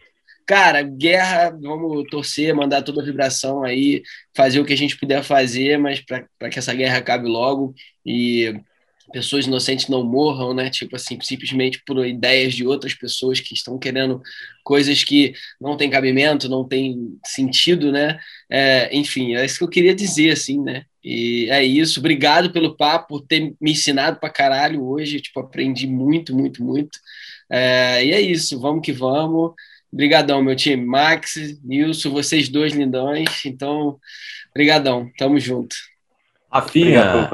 cara, 0.46 0.82
guerra, 0.82 1.50
vamos 1.62 2.06
torcer, 2.10 2.56
mandar 2.56 2.82
toda 2.84 3.02
a 3.02 3.06
vibração 3.06 3.64
aí, 3.64 4.02
fazer 4.36 4.62
o 4.62 4.66
que 4.66 4.74
a 4.74 4.78
gente 4.78 4.98
puder 4.98 5.24
fazer, 5.24 5.78
mas 5.78 6.00
para 6.02 6.50
que 6.50 6.60
essa 6.60 6.74
guerra 6.74 7.00
acabe 7.00 7.28
logo. 7.28 7.74
E 8.06 8.56
pessoas 9.14 9.46
inocentes 9.46 9.88
não 9.88 10.04
morram, 10.04 10.54
né? 10.54 10.70
Tipo 10.70 10.96
assim, 10.96 11.18
simplesmente 11.22 11.82
por 11.86 12.06
ideias 12.06 12.54
de 12.54 12.66
outras 12.66 12.96
pessoas 12.96 13.40
que 13.40 13.54
estão 13.54 13.78
querendo 13.78 14.22
coisas 14.64 15.04
que 15.04 15.34
não 15.62 15.78
têm 15.78 15.90
cabimento, 15.90 16.50
não 16.50 16.68
têm 16.68 17.18
sentido, 17.24 17.92
né? 17.92 18.20
É, 18.50 18.90
enfim, 18.96 19.36
é 19.36 19.46
isso 19.46 19.60
que 19.60 19.64
eu 19.64 19.70
queria 19.70 19.94
dizer, 19.94 20.32
assim, 20.32 20.60
né? 20.60 20.84
E 21.04 21.48
é 21.52 21.64
isso. 21.64 22.00
Obrigado 22.00 22.52
pelo 22.52 22.76
papo, 22.76 23.08
por 23.10 23.22
ter 23.22 23.54
me 23.62 23.72
ensinado 23.72 24.20
pra 24.20 24.30
caralho 24.30 24.84
hoje. 24.84 25.22
Tipo, 25.22 25.42
aprendi 25.42 25.86
muito, 25.86 26.36
muito, 26.36 26.64
muito. 26.64 26.98
É, 27.50 28.04
e 28.04 28.12
é 28.12 28.20
isso. 28.20 28.60
Vamos 28.60 28.84
que 28.84 28.92
vamos. 28.92 29.54
Obrigadão, 29.92 30.42
meu 30.42 30.56
time. 30.56 30.84
Max, 30.84 31.36
Nilson, 31.64 32.10
vocês 32.10 32.50
dois 32.50 32.74
lindões. 32.74 33.46
Então, 33.46 34.00
brigadão. 34.54 35.12
Tamo 35.18 35.40
junto. 35.40 35.76
Rafinha, 36.52 37.30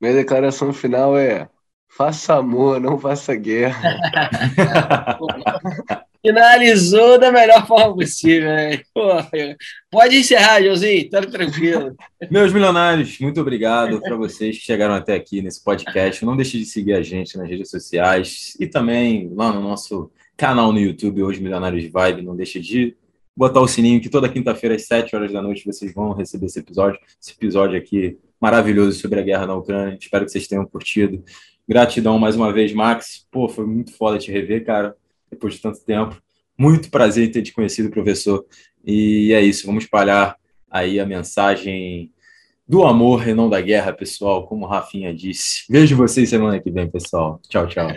minha 0.00 0.14
declaração 0.14 0.72
final 0.72 1.16
é: 1.16 1.48
faça 1.88 2.34
amor, 2.34 2.80
não 2.80 2.98
faça 2.98 3.34
guerra. 3.34 3.80
Finalizou 6.22 7.18
da 7.18 7.32
melhor 7.32 7.66
forma 7.66 7.94
possível. 7.94 8.50
Né? 8.50 8.82
pode 9.90 10.18
encerrar, 10.18 10.62
Joãozinho, 10.62 11.08
tá 11.08 11.22
tranquilo. 11.22 11.96
Meus 12.30 12.52
milionários, 12.52 13.18
muito 13.20 13.40
obrigado 13.40 14.00
para 14.00 14.16
vocês 14.16 14.58
que 14.58 14.64
chegaram 14.64 14.94
até 14.94 15.14
aqui 15.14 15.40
nesse 15.40 15.64
podcast. 15.64 16.24
Não 16.24 16.36
deixe 16.36 16.58
de 16.58 16.66
seguir 16.66 16.92
a 16.92 17.02
gente 17.02 17.38
nas 17.38 17.48
redes 17.48 17.70
sociais 17.70 18.54
e 18.60 18.66
também 18.66 19.32
lá 19.34 19.50
no 19.50 19.62
nosso 19.62 20.10
canal 20.36 20.72
no 20.72 20.78
YouTube, 20.78 21.22
Hoje 21.22 21.40
Milionários 21.40 21.82
de 21.82 21.88
Vibe. 21.88 22.22
Não 22.22 22.36
deixe 22.36 22.60
de 22.60 22.94
botar 23.34 23.62
o 23.62 23.68
sininho, 23.68 24.00
que 24.00 24.10
toda 24.10 24.28
quinta-feira 24.28 24.76
às 24.76 24.86
7 24.86 25.16
horas 25.16 25.32
da 25.32 25.40
noite 25.40 25.64
vocês 25.64 25.94
vão 25.94 26.12
receber 26.12 26.46
esse 26.46 26.58
episódio. 26.58 27.00
Esse 27.18 27.32
episódio 27.32 27.78
aqui 27.78 28.18
maravilhoso 28.40 28.98
sobre 28.98 29.20
a 29.20 29.22
guerra 29.22 29.46
na 29.46 29.54
Ucrânia. 29.54 29.98
Espero 30.00 30.24
que 30.24 30.32
vocês 30.32 30.48
tenham 30.48 30.66
curtido. 30.66 31.22
Gratidão 31.68 32.18
mais 32.18 32.34
uma 32.34 32.52
vez, 32.52 32.72
Max. 32.72 33.26
Pô, 33.30 33.48
foi 33.48 33.66
muito 33.66 33.92
foda 33.92 34.18
te 34.18 34.32
rever, 34.32 34.64
cara, 34.64 34.96
depois 35.30 35.54
de 35.54 35.60
tanto 35.60 35.80
tempo. 35.84 36.20
Muito 36.58 36.90
prazer 36.90 37.28
em 37.28 37.30
ter 37.30 37.42
te 37.42 37.52
conhecido, 37.52 37.90
professor. 37.90 38.44
E 38.84 39.32
é 39.32 39.40
isso, 39.40 39.66
vamos 39.66 39.84
espalhar 39.84 40.36
aí 40.70 40.98
a 40.98 41.06
mensagem 41.06 42.12
do 42.66 42.84
amor 42.84 43.26
e 43.26 43.34
não 43.34 43.50
da 43.50 43.60
guerra, 43.60 43.92
pessoal, 43.92 44.46
como 44.46 44.64
o 44.64 44.68
Rafinha 44.68 45.12
disse. 45.12 45.64
Vejo 45.68 45.96
vocês 45.96 46.28
semana 46.28 46.60
que 46.60 46.70
vem, 46.70 46.88
pessoal. 46.88 47.40
Tchau, 47.48 47.66
tchau. 47.66 47.90